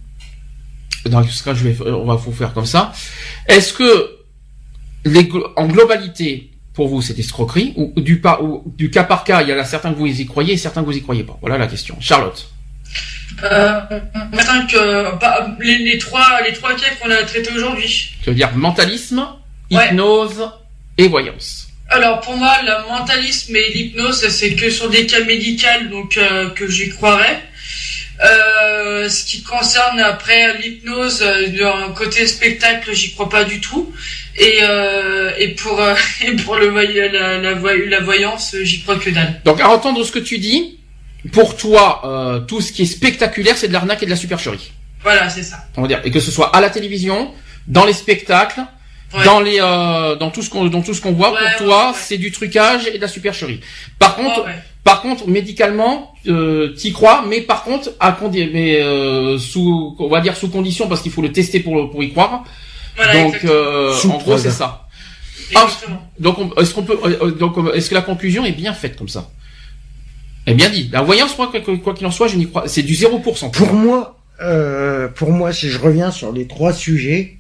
[1.06, 2.94] Dans ce cas, je vais, on va vous faire comme ça.
[3.48, 4.18] Est-ce que
[5.06, 9.42] les, en globalité, pour vous, c'est escroquerie ou du pas ou du cas par cas,
[9.42, 11.24] il y en a certains que vous y croyez et certains que vous y croyez
[11.24, 11.38] pas?
[11.42, 11.98] Voilà la question.
[12.00, 12.50] Charlotte.
[13.44, 13.82] Euh,
[14.32, 18.12] maintenant que bah, les, les trois les trois cas qu'on a traités aujourd'hui.
[18.22, 19.26] Tu veux dire mentalisme,
[19.72, 19.88] Ouais.
[19.88, 20.50] hypnose
[20.98, 21.63] et voyance.
[21.94, 26.50] Alors pour moi, le mentalisme et l'hypnose, c'est que sur des cas médicaux, donc euh,
[26.50, 27.40] que j'y croirais.
[28.24, 33.94] Euh, ce qui concerne après l'hypnose, euh, d'un côté spectacle, j'y crois pas du tout.
[34.38, 35.94] Et, euh, et pour euh,
[36.26, 39.40] et pour le la, la, la voyance, j'y crois que dalle.
[39.46, 40.80] Donc à entendre ce que tu dis,
[41.32, 44.72] pour toi, euh, tout ce qui est spectaculaire, c'est de l'arnaque et de la supercherie.
[45.04, 45.58] Voilà, c'est ça.
[45.78, 47.32] On va dire, et que ce soit à la télévision,
[47.68, 48.62] dans les spectacles,
[49.14, 49.26] Ouais.
[49.26, 51.32] dans les, euh, dans tout ce qu'on, dans tout ce qu'on voit.
[51.34, 53.60] Ouais, pour toi, ouais, c'est du trucage et de la supercherie.
[54.00, 54.46] Par contre.
[54.84, 60.10] Par contre, médicalement, euh, t'y crois, mais par contre, à condi- mais euh, sous, on
[60.10, 62.44] va dire sous condition parce qu'il faut le tester pour pour y croire.
[62.98, 64.88] Voilà, donc, euh, en gros, c'est ça.
[65.56, 66.02] Ah, Exactement.
[66.20, 68.98] donc, on- est-ce qu'on peut, euh, donc, euh, est-ce que la conclusion est bien faite
[68.98, 69.30] comme ça?
[70.48, 70.90] Est bien dit.
[70.92, 72.68] La voyance, moi, quoi quoi qu'il en soit, je n'y crois.
[72.68, 73.52] C'est du 0%.
[73.52, 77.38] Pour moi, euh, pour moi, si je reviens sur les trois sujets,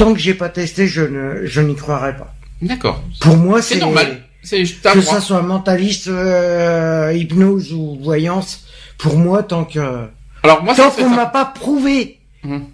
[0.00, 2.34] tant que j'ai pas testé, je ne, je n'y croirai pas.
[2.62, 3.04] D'accord.
[3.20, 4.22] Pour moi, C'est normal.
[4.42, 8.64] C'est que ça soit mentaliste, euh, hypnose ou voyance.
[8.96, 10.08] Pour moi, tant que
[10.42, 12.64] Alors moi, tant qu'on m'a pas prouvé Mhm.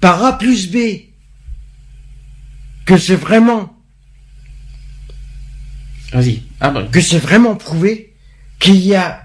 [0.00, 0.76] par A plus B
[2.84, 3.74] que c'est vraiment
[6.12, 6.42] Vas-y.
[6.60, 6.86] Ah ben.
[6.88, 8.14] que c'est vraiment prouvé
[8.60, 9.22] qu'il y a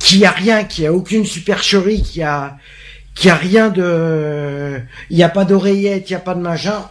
[0.00, 2.58] qu'il y a rien, qu'il y a aucune supercherie, qu'il y a
[3.16, 4.80] qu'il y a rien de
[5.10, 6.84] il y a pas d'oreillette, il y a pas de machin.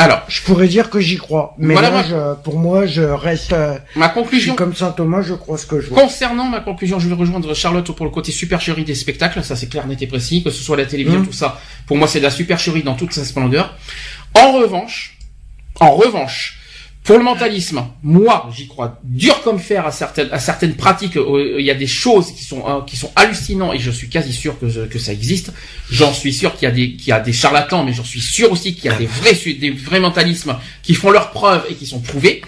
[0.00, 3.02] Alors, Je pourrais dire que j'y crois, mais Voilà, là, moi- je, pour moi, je
[3.02, 4.54] reste euh, ma je suis conclusion.
[4.54, 6.00] comme Saint Thomas, je crois ce que je vois.
[6.02, 9.66] Concernant ma conclusion, je vais rejoindre Charlotte pour le côté supercherie des spectacles, ça c'est
[9.68, 11.26] clair, net et précis, que ce soit la télévision, Mhm.
[11.26, 11.60] tout ça.
[11.86, 13.76] Pour moi, c'est de la supercherie dans toute sa splendeur.
[14.34, 15.18] En revanche,
[15.80, 16.57] en revanche,
[17.08, 21.16] pour le mentalisme, moi, j'y crois dur comme fer à certaines, pratiques.
[21.16, 24.10] euh, Il y a des choses qui sont euh, qui sont hallucinantes et je suis
[24.10, 25.50] quasi sûr que ça existe.
[25.90, 28.20] J'en suis sûr qu'il y a des qu'il y a des charlatans, mais j'en suis
[28.20, 31.76] sûr aussi qu'il y a des vrais des vrais mentalismes qui font leurs preuves et
[31.76, 32.42] qui sont prouvés.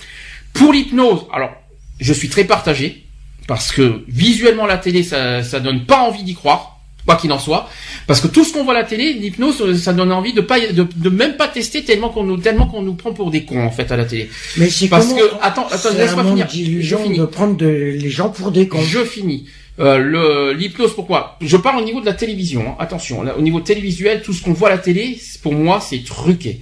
[0.53, 1.53] Pour l'hypnose, alors
[1.99, 3.07] je suis très partagé
[3.49, 6.80] parce que visuellement la télé ça ça donne pas envie d'y croire
[7.11, 7.69] quoi qu'il en soit.
[8.07, 10.41] Parce que tout ce qu'on voit à la télé l'hypnose euh, ça donne envie de
[10.41, 13.45] pas de, de même pas tester tellement qu'on nous tellement qu'on nous prend pour des
[13.45, 14.31] cons en fait à la télé.
[14.57, 16.47] Mais c'est parce comment- que attends attends laisse-moi finir.
[16.81, 17.19] Je finis.
[17.19, 18.81] de prendre de, les gens pour des cons.
[18.81, 19.47] je finis.
[19.79, 21.37] Euh, l'hypnose pourquoi?
[21.41, 22.75] Je parle au niveau de la télévision hein.
[22.79, 26.05] attention là, au niveau télévisuel tout ce qu'on voit à la télé pour moi c'est
[26.05, 26.61] truqué.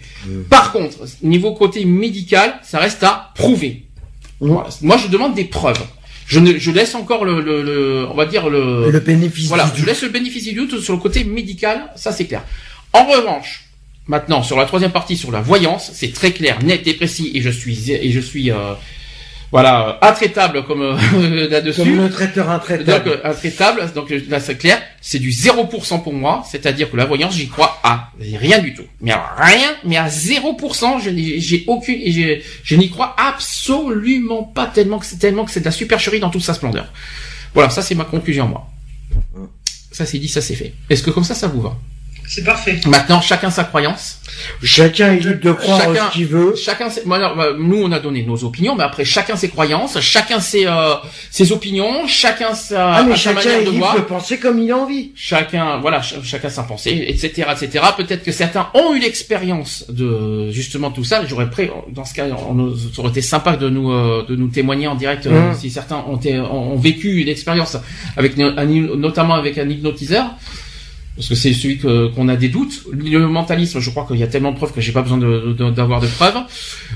[0.48, 3.84] Par contre niveau côté médical ça reste à prouver.
[4.40, 5.82] Moi je demande des preuves
[6.28, 9.64] je ne je laisse encore le, le, le- on va dire le Le bénéfice voilà,
[9.74, 12.42] du je laisse le bénéfice du doute sur le côté médical, ça c'est clair.
[12.92, 13.64] En revanche,
[14.06, 17.40] maintenant sur la troisième partie sur la voyance, c'est très clair, net et précis, et
[17.40, 18.74] je suis et je suis euh,
[19.50, 21.80] voilà euh, intraitable comme euh, là-dessus.
[21.82, 23.08] Comme le traiteur Donc intraitable.
[23.10, 27.06] euh, intraitable, donc euh, là c'est clair, c'est du 0% pour moi, c'est-à-dire que la
[27.06, 28.84] voyance j'y crois à rien du tout.
[29.00, 31.98] Mais à rien, mais à 0%, je n'ai j'ai aucune
[32.62, 36.30] je n'y crois absolument pas tellement que c'est tellement que c'est de la supercherie dans
[36.30, 36.92] toute sa splendeur.
[37.54, 38.68] Voilà, ça c'est ma conclusion moi.
[39.90, 40.74] Ça c'est dit, ça c'est fait.
[40.90, 41.76] Est-ce que comme ça ça vous va?
[42.28, 42.78] C'est parfait.
[42.86, 44.20] Maintenant chacun sa croyance.
[44.62, 46.54] Chacun est libre de croire Chacun- ce qu'il veut.
[46.54, 49.98] Chacun, ses- moi, bah, nous on a donné nos opinions, mais après chacun ses croyances,
[50.00, 50.94] chacun ses euh,
[51.30, 53.96] ses opinions, chacun sa, Ah, mais a sa chacun manière est de libre voir.
[53.96, 55.10] de penser comme il a envie.
[55.16, 60.50] chacun voilà ch- chacun sa pensée etc etc peut-être que certains ont eu l'expérience de
[60.50, 63.68] justement tout ça j'aurais prêt dans ce cas on, nous- ça aurait été sympa de
[63.68, 65.54] nous euh, de nous témoigner en direct euh, Mm.
[65.58, 67.76] si certains ont, ont, ont vécu une expérience
[68.16, 70.26] avec notamment avec un hypnotiseur
[71.18, 72.84] parce que c'est celui qu'on a des doutes.
[72.92, 75.52] Le mentalisme, je crois qu'il y a tellement de preuves que j'ai pas besoin de-
[75.58, 76.36] de- d'avoir de, preuves.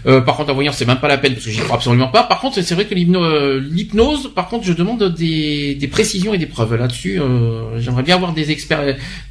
[0.07, 2.07] Euh, par contre, la voyance, c'est même pas la peine parce que j'y crois absolument
[2.07, 2.23] pas.
[2.23, 6.39] Par contre, c'est vrai que l'hypno- l'hypnose, par contre, je demande des, des précisions et
[6.39, 7.21] des preuves là-dessus.
[7.21, 8.47] euh, j'aimerais bien avoir des,